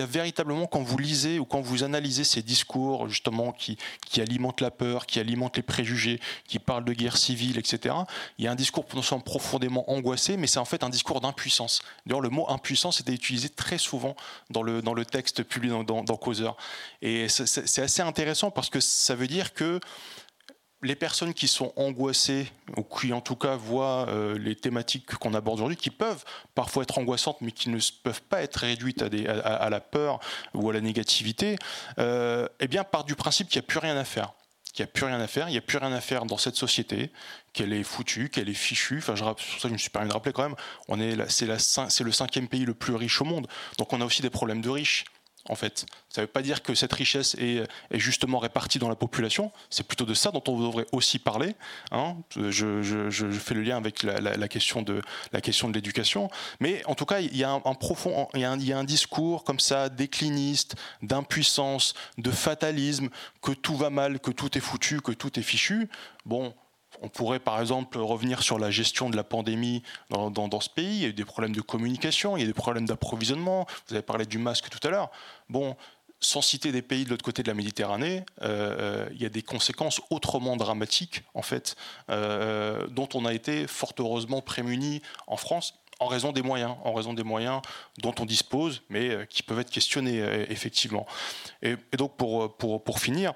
véritablement, 0.06 0.65
quand 0.65 0.82
vous 0.82 0.98
lisez 0.98 1.38
ou 1.38 1.45
quand 1.45 1.61
vous 1.61 1.83
analysez 1.83 2.23
ces 2.23 2.41
discours, 2.41 3.07
justement, 3.07 3.51
qui, 3.51 3.77
alimentent 4.17 4.61
la 4.61 4.72
peur, 4.72 5.06
qui 5.06 5.19
alimentent 5.19 5.57
les 5.57 5.64
préjugés, 5.64 6.19
qui 6.48 6.59
parlent 6.59 6.85
de 6.85 6.93
guerre 6.93 7.17
civile, 7.17 7.57
etc., 7.57 7.95
il 8.38 8.45
y 8.45 8.48
a 8.48 8.51
un 8.51 8.56
discours 8.56 8.85
profondément 8.85 9.90
angoissé, 9.91 10.38
mais 10.38 10.48
c'est 10.48 10.59
en 10.59 10.65
fait 10.65 10.83
un 10.83 10.90
discours 10.90 11.22
d'impuissance. 11.22 11.82
D'ailleurs, 12.06 12.22
le 12.22 12.30
mot 12.30 12.49
impuissance 12.49 12.99
était 12.99 13.14
utilisé 13.14 13.49
très 13.49 13.77
souvent 13.77 14.15
dans 14.49 14.64
le, 14.64 15.06
texte 15.06 15.43
publié 15.43 15.72
dans, 15.72 15.83
dans, 15.83 16.03
dans 16.03 16.17
Causeur. 16.17 16.57
Et 17.01 17.27
c'est 17.30 17.82
assez 17.82 18.01
intéressant 18.01 18.49
parce 18.51 18.69
que 18.69 18.80
ça 18.80 19.15
veut 19.15 19.27
dire 19.27 19.53
que 19.53 19.80
les 20.84 20.95
personnes 20.95 21.34
qui 21.34 21.48
sont 21.48 21.74
angoissées, 21.78 22.52
ou 22.78 22.84
qui 22.84 23.14
en 23.14 23.22
tout 23.22 23.36
cas 23.36 23.56
voient 23.56 24.08
euh, 24.10 24.38
les 24.38 24.56
thématiques 24.56 25.16
qu'on 25.16 25.34
aborde 25.34 25.60
aujourd'hui, 25.60 25.78
qui 25.78 25.90
peuvent 25.90 26.24
parfois 26.56 26.84
être 26.84 26.98
angoissantes, 26.98 27.38
mais 27.42 27.52
qui 27.52 27.70
ne 27.70 27.80
peuvent 28.03 28.22
pas 28.22 28.42
être 28.42 28.58
réduites 28.58 29.02
à, 29.02 29.70
la 29.70 29.80
peur 29.80 30.20
ou 30.53 30.70
à 30.70 30.74
la 30.74 30.82
négativité, 30.82 31.56
euh, 32.00 32.48
eh 32.60 32.68
bien, 32.68 32.84
part 32.84 33.06
du 33.06 33.16
principe 33.16 33.48
qu'il 33.48 33.60
n'y 33.60 33.66
a 33.66 33.68
plus 33.68 33.80
rien 33.80 33.98
à 33.98 34.03
faire. 34.03 34.34
Qu'il 34.74 34.84
n'y 34.84 34.90
a 34.90 34.92
plus 34.92 35.06
rien 35.06 35.20
à 35.20 35.28
faire, 35.28 35.48
il 35.48 35.52
n'y 35.52 35.58
a 35.58 35.62
plus 35.62 35.78
rien 35.78 35.94
à 35.94 36.02
faire 36.02 36.26
dans 36.26 36.38
cette 36.38 36.56
société, 36.56 37.12
qu'elle 37.53 37.74
est 37.74 37.84
foutue, 37.84 38.30
qu'elle 38.30 38.50
est 38.50 38.56
fichue. 38.56 38.98
Enfin, 38.98 39.16
je, 39.16 39.24
pour 39.24 39.40
ça 39.40 39.68
je 39.68 39.74
me 39.74 39.78
suis 39.78 39.92
permis 39.92 40.10
de 40.10 40.14
rappeler 40.14 40.34
quand 40.34 40.44
même, 40.44 40.56
on 40.88 41.00
est, 41.00 41.16
c'est 41.30 41.45
le 42.03 42.12
cinquième 42.12 42.48
pays 42.48 42.66
le 42.66 42.74
plus 42.74 42.95
riche 42.95 43.22
au 43.22 43.26
monde, 43.26 43.48
donc 43.78 43.94
on 43.94 44.02
a 44.02 44.06
aussi 44.06 44.22
des 44.22 44.32
problèmes 44.32 44.62
de 44.62 44.70
riches 44.70 45.06
en 45.49 45.55
fait. 45.55 45.85
Ça 46.09 46.22
ne 46.22 46.25
veut 46.25 46.31
pas 46.31 46.41
dire 46.41 46.63
que 46.63 46.73
cette 46.73 46.93
richesse 46.93 47.35
est, 47.35 47.63
justement 47.91 48.39
répartie 48.39 48.80
dans 48.80 48.89
la 48.89 48.95
population, 48.95 49.51
c'est 49.69 49.85
plutôt 49.85 50.05
de 50.05 50.13
ça 50.13 50.31
dont 50.31 50.43
on 50.47 50.59
devrait 50.59 50.85
aussi 50.91 51.19
parler. 51.19 51.55
Hein. 51.91 52.15
Je, 52.35 53.30
fais 53.39 53.53
le 53.53 53.61
lien 53.61 53.77
avec 53.77 54.03
la, 54.03 54.47
question 54.47 54.81
de 54.81 55.73
l'éducation, 55.73 56.30
mais 56.59 56.85
en 56.85 56.95
tout 56.95 57.05
cas, 57.05 57.19
il 57.19 57.35
y 57.35 57.43
a 57.43 57.51
un, 57.51 57.73
profond, 57.73 58.27
il 58.33 58.41
y 58.41 58.73
a 58.73 58.77
un 58.77 58.83
discours 58.83 59.43
comme 59.43 59.59
ça 59.59 59.89
décliniste, 59.89 60.75
d'impuissance, 61.01 61.93
de 62.17 62.31
fatalisme, 62.31 63.09
que 63.41 63.51
tout 63.51 63.75
va 63.75 63.89
mal, 63.89 64.19
que 64.19 64.31
tout 64.31 64.57
est 64.57 64.61
foutu, 64.61 65.01
que 65.01 65.11
tout 65.11 65.39
est 65.39 65.43
fichu. 65.43 65.89
Bon, 66.25 66.53
on 67.03 67.09
pourrait 67.09 67.40
par 67.40 67.59
exemple 67.59 67.99
revenir 67.99 68.41
sur 68.41 68.57
la 68.57 68.72
gestion 68.72 69.09
de 69.09 69.17
la 69.17 69.25
pandémie 69.25 69.83
dans, 70.09 70.61
ce 70.61 70.69
pays. 70.69 70.95
Il 70.95 71.01
y 71.01 71.06
a 71.06 71.09
eu 71.09 71.14
des 71.14 71.25
problèmes 71.25 71.53
de 71.53 71.61
communication, 71.61 72.38
il 72.38 72.40
y 72.40 72.43
a 72.43 72.48
des 72.48 72.53
problèmes 72.53 72.85
d'approvisionnement. 72.85 73.67
Vous 73.88 73.95
avez 73.95 74.03
parlé 74.03 74.25
du 74.25 74.38
masque 74.38 74.69
tout 74.69 74.85
à 74.88 74.90
l'heure. 74.90 75.11
Bon, 75.49 75.75
sans 76.22 76.41
citer 76.41 76.72
des 76.72 76.82
pays 76.82 77.03
de 77.03 77.09
l'autre 77.09 77.25
côté 77.25 77.43
de 77.43 77.49
la 77.49 77.53
Méditerranée, 77.53 78.23
euh, 78.41 79.07
il 79.11 79.22
y 79.22 79.25
a 79.25 79.30
des 79.30 79.41
conséquences 79.41 80.01
autrement 80.09 80.56
dramatiques, 80.56 81.23
en 81.33 81.41
fait, 81.41 81.75
euh, 82.09 82.88
dont 82.88 83.09
on 83.14 83.25
a 83.25 83.33
été 83.33 83.67
fort 83.67 83.93
heureusement 83.99 84.41
prémunis 84.41 85.01
en 85.27 85.35
France 85.35 85.75
en 85.99 86.07
raison 86.07 86.32
des 86.32 86.41
moyens, 86.41 86.75
en 86.83 86.93
raison 86.93 87.14
des 87.14 87.23
moyens 87.23 87.61
dont 87.99 88.15
on 88.19 88.25
dispose, 88.25 88.82
mais 88.90 89.09
euh, 89.09 89.25
qui 89.25 89.43
peuvent 89.43 89.59
être 89.59 89.69
questionnés 89.69 90.19
effectivement. 90.49 91.06
Et, 91.61 91.75
donc 91.98 92.15
pour 92.17 92.99
finir, 92.99 93.33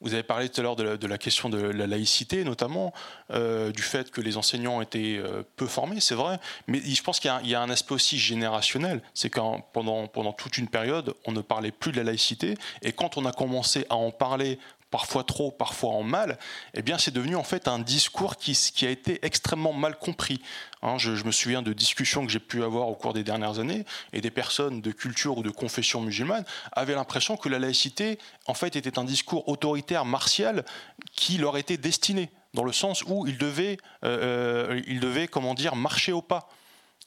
vous 0.00 0.14
avez 0.14 0.22
parlé 0.22 0.48
tout 0.48 0.60
à 0.60 0.64
l'heure 0.64 0.76
de, 0.76 1.06
la 1.06 1.18
question 1.18 1.48
de 1.48 1.58
la 1.58 1.86
laïcité, 1.86 2.44
notamment, 2.44 2.92
euh, 3.32 3.72
du 3.72 3.82
fait 3.82 4.10
que 4.10 4.20
les 4.20 4.36
enseignants 4.36 4.80
étaient 4.80 5.18
euh, 5.18 5.42
peu 5.56 5.66
formés, 5.66 6.00
c'est 6.00 6.14
vrai, 6.14 6.38
mais 6.66 6.80
je 6.80 7.02
pense 7.02 7.20
qu'il 7.20 7.30
y, 7.44 7.54
a 7.54 7.60
un 7.60 7.70
aspect 7.70 7.94
aussi 7.94 8.18
générationnel, 8.18 9.02
c'est 9.14 9.30
que 9.30 9.40
pendant, 9.72 10.06
pendant 10.06 10.32
toute 10.32 10.58
une 10.58 10.68
période, 10.68 11.14
on 11.26 11.32
ne 11.32 11.40
parlait 11.40 11.72
plus 11.72 11.92
de 11.92 11.96
la 11.96 12.04
laïcité, 12.04 12.56
et 12.82 12.92
quand 12.92 13.16
on 13.16 13.24
a 13.24 13.32
commencé 13.32 13.86
à 13.90 13.96
en 13.96 14.10
parler 14.10 14.58
parfois 14.90 15.24
trop, 15.24 15.50
parfois 15.50 15.90
en 15.90 16.02
mal, 16.02 16.38
eh 16.74 16.82
bien 16.82 16.98
c'est 16.98 17.10
devenu 17.10 17.36
en 17.36 17.42
fait 17.42 17.68
un 17.68 17.78
discours 17.78 18.36
qui, 18.36 18.56
a 18.86 18.90
été 18.90 19.18
extrêmement 19.22 19.72
mal 19.72 19.98
compris. 19.98 20.40
Hein, 20.82 20.96
je, 20.98 21.10
me 21.24 21.30
souviens 21.30 21.62
de 21.62 21.72
discussions 21.72 22.24
que 22.24 22.32
j'ai 22.32 22.38
pu 22.38 22.62
avoir 22.62 22.88
au 22.88 22.94
cours 22.94 23.12
des 23.12 23.24
dernières 23.24 23.58
années, 23.58 23.84
et 24.12 24.20
des 24.20 24.30
personnes 24.30 24.80
de 24.80 24.90
culture 24.92 25.38
ou 25.38 25.42
de 25.42 25.50
confession 25.50 26.00
musulmane 26.00 26.44
avaient 26.72 26.94
l'impression 26.94 27.36
que 27.36 27.48
la 27.48 27.58
laïcité 27.58 28.18
en 28.46 28.54
fait 28.54 28.76
était 28.76 28.98
un 28.98 29.04
discours 29.04 29.48
autoritaire, 29.48 30.04
martial, 30.04 30.64
qui 31.14 31.38
leur 31.38 31.56
était 31.56 31.76
destiné, 31.76 32.30
dans 32.54 32.64
le 32.64 32.72
sens 32.72 33.04
où 33.06 33.26
ils 33.26 33.38
devaient, 33.38 33.76
euh, 34.04 34.70
euh, 34.70 34.82
ils 34.86 35.00
devaient 35.00 35.28
comment 35.28 35.54
dire, 35.54 35.76
marcher 35.76 36.12
au 36.12 36.22
pas. 36.22 36.48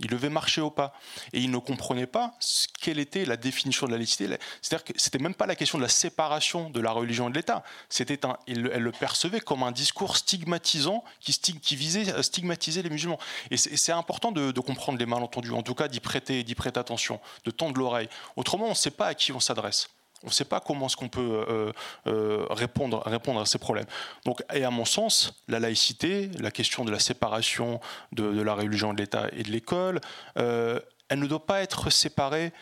Il 0.02 0.10
devait 0.10 0.30
marcher 0.30 0.62
au 0.62 0.72
pas. 0.72 0.94
Et 1.34 1.40
il 1.40 1.52
ne 1.52 1.58
comprenait 1.58 2.08
pas 2.08 2.34
quelle 2.82 3.00
était 3.00 3.26
la 3.26 3.38
définition 3.38 3.86
de 3.86 3.92
la 3.92 3.98
laïcité. 3.98 4.28
C'est-à-dire 4.62 4.84
que 4.84 4.94
c'était 4.96 5.20
même 5.20 5.36
pas 5.36 5.46
la 5.46 5.56
question 5.56 5.78
de 5.78 5.84
la 5.84 5.90
séparation 5.90 6.70
de 6.70 6.80
la 6.82 6.92
religion 6.92 7.28
et 7.28 7.32
de 7.32 7.36
l'État. 7.38 7.64
C'était 7.90 8.20
elle 8.48 8.62
le 8.62 8.92
percevait 8.92 9.40
comme 9.40 9.64
un 9.64 9.72
discours 9.72 10.18
stigmatisant 10.18 11.04
qui, 11.20 11.76
visait 11.76 12.12
à 12.14 12.24
stigmatiser 12.24 12.82
les 12.82 12.90
musulmans. 12.90 13.20
Et 13.52 13.58
c'est 13.58 13.92
important 13.92 14.32
de, 14.32 14.52
comprendre 14.60 14.98
les 14.98 15.06
malentendus, 15.06 15.52
en 15.52 15.64
tout 15.64 15.76
cas 15.76 15.88
d'y 15.88 16.00
prêter, 16.00 16.44
d'y 16.44 16.56
prêter 16.56 16.80
attention, 16.80 17.20
de 17.46 17.52
tendre 17.52 17.80
l'oreille. 17.80 18.10
Autrement, 18.36 18.66
on 18.66 18.70
ne 18.70 18.76
sait 18.76 18.92
pas 18.92 19.08
à 19.08 19.14
qui 19.14 19.32
on 19.32 19.40
s'adresse. 19.40 19.90
On 20.24 20.28
ne 20.28 20.32
sait 20.32 20.46
pas 20.46 20.60
comment 20.60 20.86
est-ce 20.86 20.96
qu'on 20.96 21.10
peut 21.10 21.46
euh, 21.50 21.72
euh, 22.08 22.46
répondre, 22.50 23.02
à 23.06 23.46
ces 23.46 23.58
problèmes. 23.58 23.86
Donc, 24.26 24.44
et 24.54 24.64
à 24.64 24.70
mon 24.70 24.86
sens, 24.86 25.44
la 25.48 25.60
laïcité, 25.60 26.30
la 26.40 26.52
question 26.52 26.86
de 26.86 26.92
la 26.92 27.00
séparation 27.00 27.80
de, 28.12 28.42
la 28.42 28.54
religion 28.54 28.94
de 28.94 29.00
l'État 29.00 29.28
et 29.32 29.44
de 29.44 29.50
l'école, 29.50 30.00
euh, 30.38 30.80
elle 31.10 31.20
ne 31.20 31.28
doit 31.28 31.46
pas 31.46 31.62
être 31.62 31.90
séparée 31.90 32.54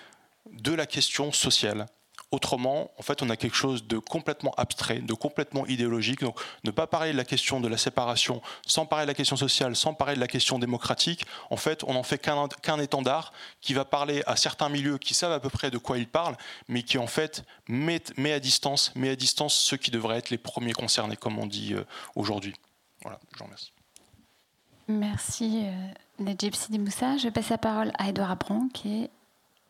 de 0.52 0.74
la 0.74 0.86
question 0.86 1.32
sociale. 1.32 1.86
Autrement, 2.32 2.92
en 3.00 3.02
fait, 3.02 3.24
on 3.24 3.30
a 3.32 3.36
quelque 3.36 3.56
chose 3.56 3.88
de 3.88 3.98
complètement 3.98 4.54
abstrait, 4.56 5.00
de 5.00 5.14
complètement 5.16 5.66
idéologique. 5.66 6.22
Donc, 6.22 6.40
ne 6.64 6.70
pas 6.70 6.86
parler 6.86 7.12
de 7.12 7.18
la 7.18 7.26
question 7.26 7.60
de 7.60 7.68
la 7.68 7.78
séparation, 7.78 8.42
sans 8.68 8.86
parler 8.86 9.06
de 9.06 9.08
la 9.08 9.16
question 9.16 9.36
sociale, 9.36 9.76
sans 9.76 9.96
parler 9.96 10.14
de 10.14 10.20
la 10.20 10.28
question 10.28 10.60
démocratique, 10.60 11.26
en 11.50 11.58
fait, 11.58 11.84
on 11.86 11.94
n'en 11.94 12.04
fait 12.04 12.20
qu'un 12.20 12.80
étendard 12.80 13.34
qui 13.62 13.74
va 13.74 13.84
parler 13.84 14.22
à 14.28 14.36
certains 14.36 14.70
milieux 14.70 15.00
qui 15.00 15.16
savent 15.16 15.32
à 15.32 15.40
peu 15.40 15.50
près 15.50 15.72
de 15.72 15.80
quoi 15.80 15.98
ils 15.98 16.08
parlent, 16.08 16.38
mais 16.68 16.84
qui, 16.84 17.00
en 17.00 17.08
fait, 17.08 17.44
met, 17.68 18.02
à 18.32 18.40
distance, 18.40 18.94
met 18.96 19.10
à 19.10 19.16
distance 19.16 19.56
ceux 19.56 19.78
qui 19.78 19.90
devraient 19.90 20.18
être 20.18 20.30
les 20.30 20.38
premiers 20.38 20.74
concernés, 20.74 21.18
comme 21.18 21.40
on 21.40 21.48
dit 21.48 21.74
euh, 21.74 21.84
aujourd'hui. 22.16 22.54
Voilà, 23.02 23.20
je 23.34 23.40
vous 23.40 23.46
remercie. 23.46 23.72
Merci, 24.88 25.64
euh, 25.66 26.24
Najib 26.24 26.54
Sidi 26.54 26.78
Moussa. 26.78 27.18
Je 27.18 27.30
passe 27.30 27.50
la 27.50 27.58
parole 27.58 27.92
à 27.98 28.10
Edouard 28.10 28.32
Abron, 28.32 28.70
qui 28.70 29.04
est 29.04 29.10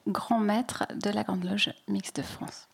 grand 0.10 0.40
maître 0.40 0.86
de 0.96 1.10
la 1.10 1.24
Grande 1.24 1.44
Loge 1.44 1.74
Mixte 1.88 2.18
de 2.18 2.22
France. 2.22 2.68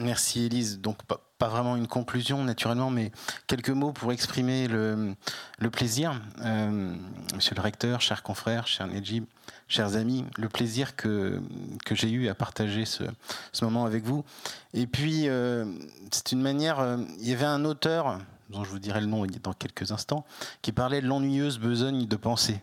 Merci 0.00 0.46
Elise. 0.46 0.80
Donc 0.80 1.02
pas, 1.02 1.48
vraiment 1.48 1.76
une 1.76 1.86
conclusion 1.86 2.42
naturellement, 2.44 2.90
mais 2.90 3.12
quelques 3.46 3.70
mots 3.70 3.92
pour 3.92 4.12
exprimer 4.12 4.68
le, 4.68 5.14
plaisir. 5.70 6.20
Euh, 6.42 6.94
monsieur 7.34 7.54
le 7.54 7.60
recteur, 7.60 8.00
chers 8.00 8.22
confrères, 8.22 8.66
chers 8.66 8.86
Nejib, 8.86 9.24
chers 9.68 9.96
amis, 9.96 10.24
le 10.36 10.48
plaisir 10.48 10.96
que, 10.96 11.40
que 11.84 11.94
j'ai 11.94 12.10
eu 12.10 12.28
à 12.28 12.34
partager 12.34 12.84
ce, 12.84 13.04
moment 13.62 13.84
avec 13.84 14.04
vous. 14.04 14.24
Et 14.74 14.86
puis 14.86 15.28
euh, 15.28 15.66
c'est 16.10 16.32
une 16.32 16.40
manière, 16.40 16.80
euh, 16.80 16.98
il 17.18 17.28
y 17.28 17.32
avait 17.32 17.44
un 17.44 17.64
auteur, 17.64 18.20
dont 18.48 18.64
je 18.64 18.70
vous 18.70 18.78
dirai 18.78 19.00
le 19.00 19.06
nom 19.06 19.26
dans 19.42 19.52
quelques 19.52 19.92
instants, 19.92 20.24
qui 20.62 20.72
parlait 20.72 21.00
de 21.00 21.06
l'ennuyeuse 21.06 21.58
besogne 21.58 22.06
de 22.06 22.16
penser. 22.16 22.60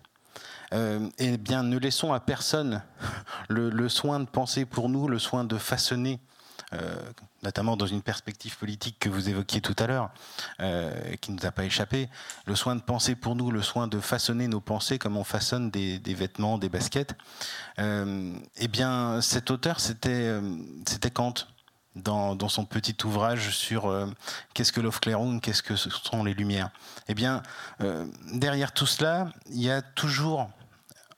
Euh, 0.74 1.10
eh 1.18 1.38
bien, 1.38 1.64
ne 1.64 1.78
laissons 1.78 2.14
à 2.14 2.20
personne 2.20 2.82
le, 3.50 3.90
soin 3.90 4.20
de 4.20 4.26
penser 4.26 4.66
pour 4.66 4.90
nous, 4.90 5.08
le 5.08 5.20
soin 5.20 5.44
de 5.44 5.58
façonner, 5.58 6.20
euh, 6.74 7.02
notamment 7.44 7.78
dans 7.78 7.86
une 7.86 8.02
perspective 8.02 8.58
politique 8.58 8.98
que 9.00 9.08
vous 9.08 9.30
évoquiez 9.30 9.62
tout 9.62 9.76
à 9.80 9.88
l'heure, 9.88 10.10
euh, 10.60 11.16
qui 11.22 11.32
ne 11.32 11.38
nous 11.38 11.46
a 11.46 11.52
pas 11.52 11.64
échappé, 11.64 12.10
le 12.46 12.56
soin 12.56 12.76
de 12.76 12.82
penser 12.82 13.16
pour 13.16 13.36
nous, 13.36 13.52
le 13.52 13.62
soin 13.62 13.88
de 13.88 14.00
façonner 14.00 14.48
nos 14.48 14.60
pensées 14.60 15.00
comme 15.00 15.16
on 15.16 15.24
façonne 15.24 15.72
des, 15.72 16.00
vêtements, 16.14 16.58
des 16.58 16.70
baskets. 16.70 17.16
eh 17.78 18.68
bien, 18.68 19.22
cet 19.22 19.52
auteur, 19.52 19.80
c'était 19.80 20.42
Kant. 21.14 21.34
Dans, 21.96 22.38
son 22.48 22.64
petit 22.64 22.96
ouvrage 23.06 23.50
sur 23.56 23.92
qu'est-ce 24.54 24.72
que 24.72 24.82
l'Aufklärung, 24.82 25.42
qu'est-ce 25.42 25.64
que 25.64 25.76
ce 25.76 25.90
sont 25.90 26.24
les 26.24 26.36
Lumières. 26.36 26.70
Eh 27.08 27.16
bien, 27.16 27.42
derrière 28.34 28.72
tout 28.72 28.86
cela, 28.86 29.32
il 29.50 29.64
y 29.64 29.72
a 29.72 29.82
toujours 29.82 30.52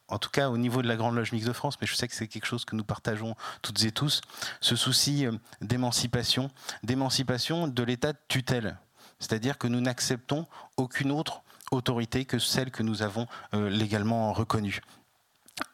en 0.09 0.19
tout 0.19 0.29
cas 0.29 0.49
au 0.49 0.57
niveau 0.57 0.81
de 0.81 0.88
la 0.88 0.95
Grande 0.95 1.15
Loge 1.15 1.31
Mixte 1.31 1.47
de 1.47 1.53
France, 1.53 1.77
mais 1.81 1.88
je 1.88 1.95
sais 1.95 2.07
que 2.07 2.15
c'est 2.15 2.27
quelque 2.27 2.45
chose 2.45 2.65
que 2.65 2.75
nous 2.75 2.83
partageons 2.83 3.35
toutes 3.61 3.83
et 3.83 3.91
tous, 3.91 4.21
ce 4.61 4.75
souci 4.75 5.25
euh, 5.25 5.31
d'émancipation, 5.61 6.49
d'émancipation 6.83 7.67
de 7.67 7.83
l'état 7.83 8.13
de 8.13 8.19
tutelle. 8.27 8.77
C'est-à-dire 9.19 9.57
que 9.57 9.67
nous 9.67 9.81
n'acceptons 9.81 10.47
aucune 10.77 11.11
autre 11.11 11.41
autorité 11.71 12.25
que 12.25 12.39
celle 12.39 12.71
que 12.71 12.83
nous 12.83 13.03
avons 13.03 13.27
euh, 13.53 13.69
légalement 13.69 14.33
reconnue. 14.33 14.81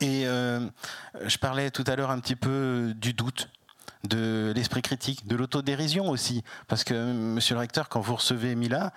Et 0.01 0.23
je 0.25 1.37
parlais 1.37 1.69
tout 1.69 1.83
à 1.85 1.95
l'heure 1.95 2.09
un 2.09 2.19
petit 2.19 2.35
peu 2.35 2.93
du 2.95 3.13
doute, 3.13 3.49
de 4.03 4.51
l'esprit 4.55 4.81
critique, 4.81 5.27
de 5.27 5.35
l'autodérision 5.35 6.09
aussi. 6.09 6.43
Parce 6.67 6.83
que, 6.83 7.13
monsieur 7.13 7.53
le 7.53 7.59
recteur, 7.59 7.87
quand 7.87 7.99
vous 7.99 8.15
recevez 8.15 8.55
Mila, 8.55 8.93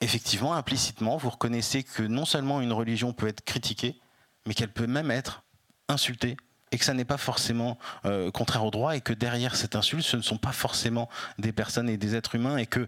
effectivement, 0.00 0.54
implicitement, 0.54 1.16
vous 1.16 1.30
reconnaissez 1.30 1.84
que 1.84 2.02
non 2.02 2.24
seulement 2.24 2.60
une 2.60 2.72
religion 2.72 3.12
peut 3.12 3.28
être 3.28 3.44
critiquée, 3.44 4.01
mais 4.46 4.54
qu'elle 4.54 4.72
peut 4.72 4.86
même 4.86 5.10
être 5.10 5.42
insultée, 5.88 6.36
et 6.70 6.78
que 6.78 6.84
ça 6.84 6.94
n'est 6.94 7.04
pas 7.04 7.18
forcément 7.18 7.78
euh, 8.06 8.30
contraire 8.30 8.64
au 8.64 8.70
droit, 8.70 8.96
et 8.96 9.00
que 9.00 9.12
derrière 9.12 9.56
cette 9.56 9.76
insulte, 9.76 10.04
ce 10.04 10.16
ne 10.16 10.22
sont 10.22 10.38
pas 10.38 10.52
forcément 10.52 11.08
des 11.38 11.52
personnes 11.52 11.88
et 11.88 11.96
des 11.96 12.14
êtres 12.14 12.34
humains, 12.34 12.56
et 12.56 12.66
que 12.66 12.86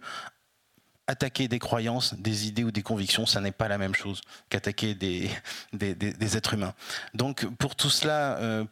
attaquer 1.07 1.49
des 1.49 1.59
croyances, 1.59 2.15
des 2.15 2.47
idées 2.47 2.65
ou 2.65 2.71
des 2.71 2.83
convictions, 2.83 3.27
ça 3.27 3.41
n'est 3.41 3.53
pas 3.53 3.69
la 3.69 3.79
même 3.79 3.95
chose 3.95 4.23
qu'attaquer 4.49 4.95
des, 4.95 5.31
êtres 6.37 6.55
humains. 6.55 6.75
Donc 7.13 7.47
pour 7.57 7.77
tout 7.77 7.91
cela, 7.91 8.39
euh, 8.39 8.65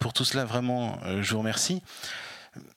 vraiment, 0.46 0.98
euh, 1.04 1.22
je 1.22 1.32
vous 1.32 1.40
remercie. 1.40 1.82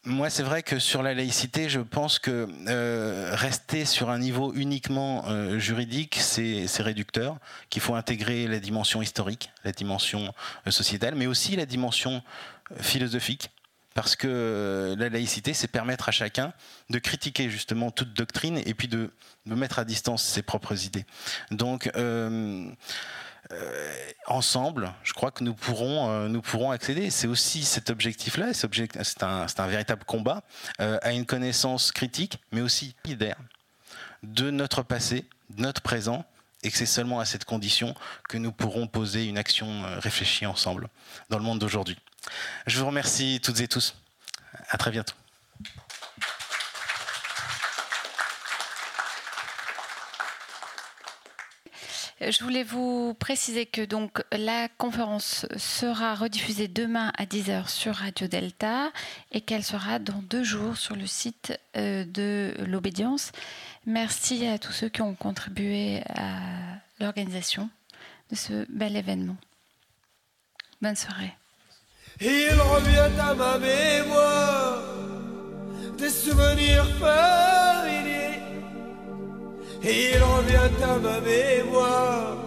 Moi, 0.05 0.29
c'est 0.29 0.43
vrai 0.43 0.63
que 0.63 0.79
sur 0.79 1.03
la 1.03 1.13
laïcité, 1.13 1.67
je 1.67 1.81
pense 1.81 2.17
que 2.17 2.47
euh, 2.67 3.31
rester 3.33 3.83
sur 3.83 4.09
un 4.09 4.19
niveau 4.19 4.53
uniquement 4.53 5.25
euh, 5.27 5.59
juridique, 5.59 6.17
c'est 6.21 6.65
réducteur, 6.79 7.37
qu'il 7.69 7.81
faut 7.81 7.95
intégrer 7.95 8.47
la 8.47 8.59
dimension 8.59 9.01
historique, 9.01 9.51
la 9.65 9.73
dimension 9.73 10.33
euh, 10.65 10.71
sociétale, 10.71 11.15
mais 11.15 11.27
aussi 11.27 11.57
la 11.57 11.65
dimension 11.65 12.23
philosophique. 12.79 13.49
Parce 13.95 14.15
que 14.17 14.93
la 14.97 15.07
laïcité, 15.07 15.53
c'est 15.53 15.69
permettre 15.69 16.09
à 16.09 16.11
chacun 16.11 16.51
de 16.89 16.99
critiquer 16.99 17.49
justement 17.49 17.91
toute 17.91 18.13
doctrine 18.13 18.57
et 18.65 18.73
puis 18.73 18.89
de, 18.89 19.09
de 19.45 19.55
mettre 19.55 19.79
à 19.79 19.85
distance 19.85 20.21
ses 20.21 20.41
propres 20.41 20.85
idées. 20.85 21.05
Donc, 21.51 21.89
euh, 23.51 24.11
ensemble, 24.27 24.91
je 25.03 25.14
crois 25.14 25.32
que 25.32 25.43
nous 25.43 25.53
pourrons, 25.53 26.09
euh, 26.09 26.27
nous 26.27 26.41
pourrons 26.41 26.72
accéder. 26.72 27.09
C'est 27.09 27.27
aussi 27.27 27.64
cet 27.64 27.90
objectif-là, 27.90 28.53
c'est 28.53 29.24
un, 29.24 29.67
véritable 29.67 30.03
combat 30.06 30.43
euh, 30.82 30.98
à 31.01 31.11
une 31.11 31.25
connaissance 31.25 31.91
critique, 31.91 32.40
mais 32.51 32.61
aussi 32.61 32.95
idéale 33.06 33.38
de 34.24 34.49
notre 34.49 34.82
passé, 34.82 35.25
de 35.51 35.61
notre 35.61 35.82
présent, 35.82 36.25
et 36.64 36.72
que 36.72 36.77
c'est 36.77 36.88
seulement 36.88 37.19
à 37.19 37.25
cette 37.25 37.45
condition 37.45 37.93
que 38.27 38.38
nous 38.38 38.51
pourrons 38.51 38.88
poser 38.88 39.25
une 39.25 39.38
action 39.38 39.83
réfléchie 39.99 40.48
ensemble 40.48 40.90
dans 41.30 41.38
le 41.38 41.43
monde 41.43 41.59
d'aujourd'hui. 41.59 41.98
Je 42.65 42.80
vous 42.80 42.88
remercie 42.88 43.40
toutes 43.43 43.59
et 43.59 43.67
tous. 43.67 43.93
À 44.69 44.77
très 44.77 44.90
bientôt. 44.90 45.14
Je 52.27 52.43
voulais 52.43 52.63
vous 52.63 53.13
préciser 53.13 53.67
que 53.67 53.85
donc 53.85 54.23
la 54.31 54.67
conférence 54.67 55.45
sera 55.57 56.15
rediffusée 56.15 56.67
demain 56.67 57.11
à 57.19 57.25
10h 57.25 57.67
sur 57.69 57.93
Radio 57.93 58.27
Delta 58.27 58.91
et 59.31 59.41
qu'elle 59.41 59.63
sera 59.63 59.99
dans 59.99 60.23
deux 60.27 60.43
jours 60.43 60.75
sur 60.75 60.95
le 60.95 61.05
site 61.05 61.53
euh, 61.77 62.03
de 62.03 62.55
l'Obédience. 62.65 63.31
Merci 63.85 64.47
à 64.47 64.57
tous 64.57 64.71
ceux 64.71 64.89
qui 64.89 65.03
ont 65.03 65.13
contribué 65.13 66.01
à 66.15 66.39
l'organisation 66.99 67.69
de 68.31 68.35
ce 68.35 68.65
bel 68.69 68.95
événement. 68.95 69.37
Bonne 70.81 70.95
soirée. 70.95 71.33
Il 72.21 72.59
revient 72.59 73.19
à 73.21 73.35
ma 73.35 73.59
mémoire 73.59 74.81
des 75.99 76.09
souvenirs 76.09 76.87
et 79.88 80.15
il 80.15 80.23
revient 80.23 80.83
à 80.83 80.97
ma 80.97 81.19
mémoire 81.22 82.38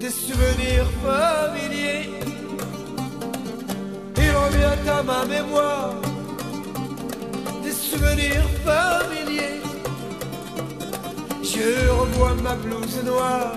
des 0.00 0.10
souvenirs 0.10 0.90
familiers. 1.04 2.10
Il 4.16 4.30
revient 4.30 4.88
à 4.88 5.02
ma 5.02 5.24
mémoire 5.26 5.94
des 7.62 7.72
souvenirs 7.72 8.48
familiers. 8.64 9.60
Je 11.42 11.90
revois 11.90 12.34
ma 12.42 12.54
blouse 12.54 13.02
noire 13.04 13.56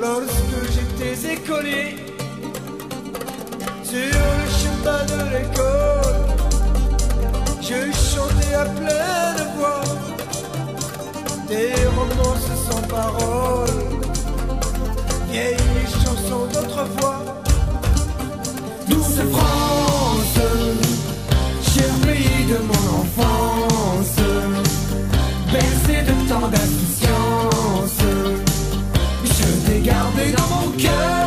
lorsque 0.00 0.58
j'étais 0.74 1.34
écolier 1.34 1.96
sur 3.82 4.20
le 4.40 4.46
chemin 4.60 5.02
de 5.12 5.20
l'école. 5.34 6.20
Je 7.60 7.80
chantais 8.12 8.54
à 8.54 8.64
pleine 8.66 9.48
voix 9.56 10.13
des 11.48 11.74
romances 11.96 12.50
sans 12.70 12.82
parole, 12.88 13.68
vieilles 15.30 15.56
chansons 16.02 16.46
d'autrefois. 16.52 17.20
Douce 18.88 19.20
France, 19.32 20.38
cher 21.62 21.92
pays 22.06 22.44
de 22.48 22.58
mon 22.70 22.84
enfance, 23.00 24.16
bercé 25.52 26.02
de 26.02 26.14
tant 26.28 26.48
d'insouciance, 26.48 28.02
je 29.24 29.46
t'ai 29.66 29.80
gardé 29.80 30.32
dans 30.36 30.48
mon 30.56 30.68
cœur, 30.72 31.23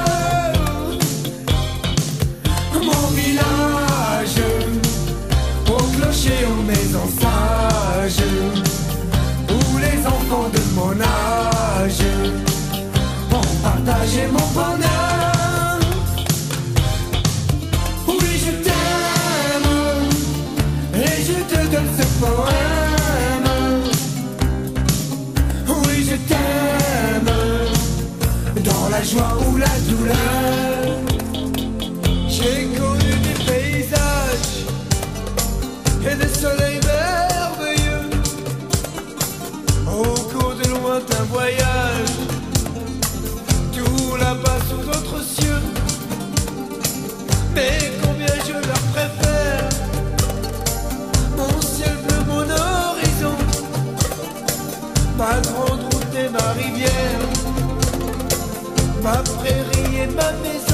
But 60.18 60.42
this 60.42 60.67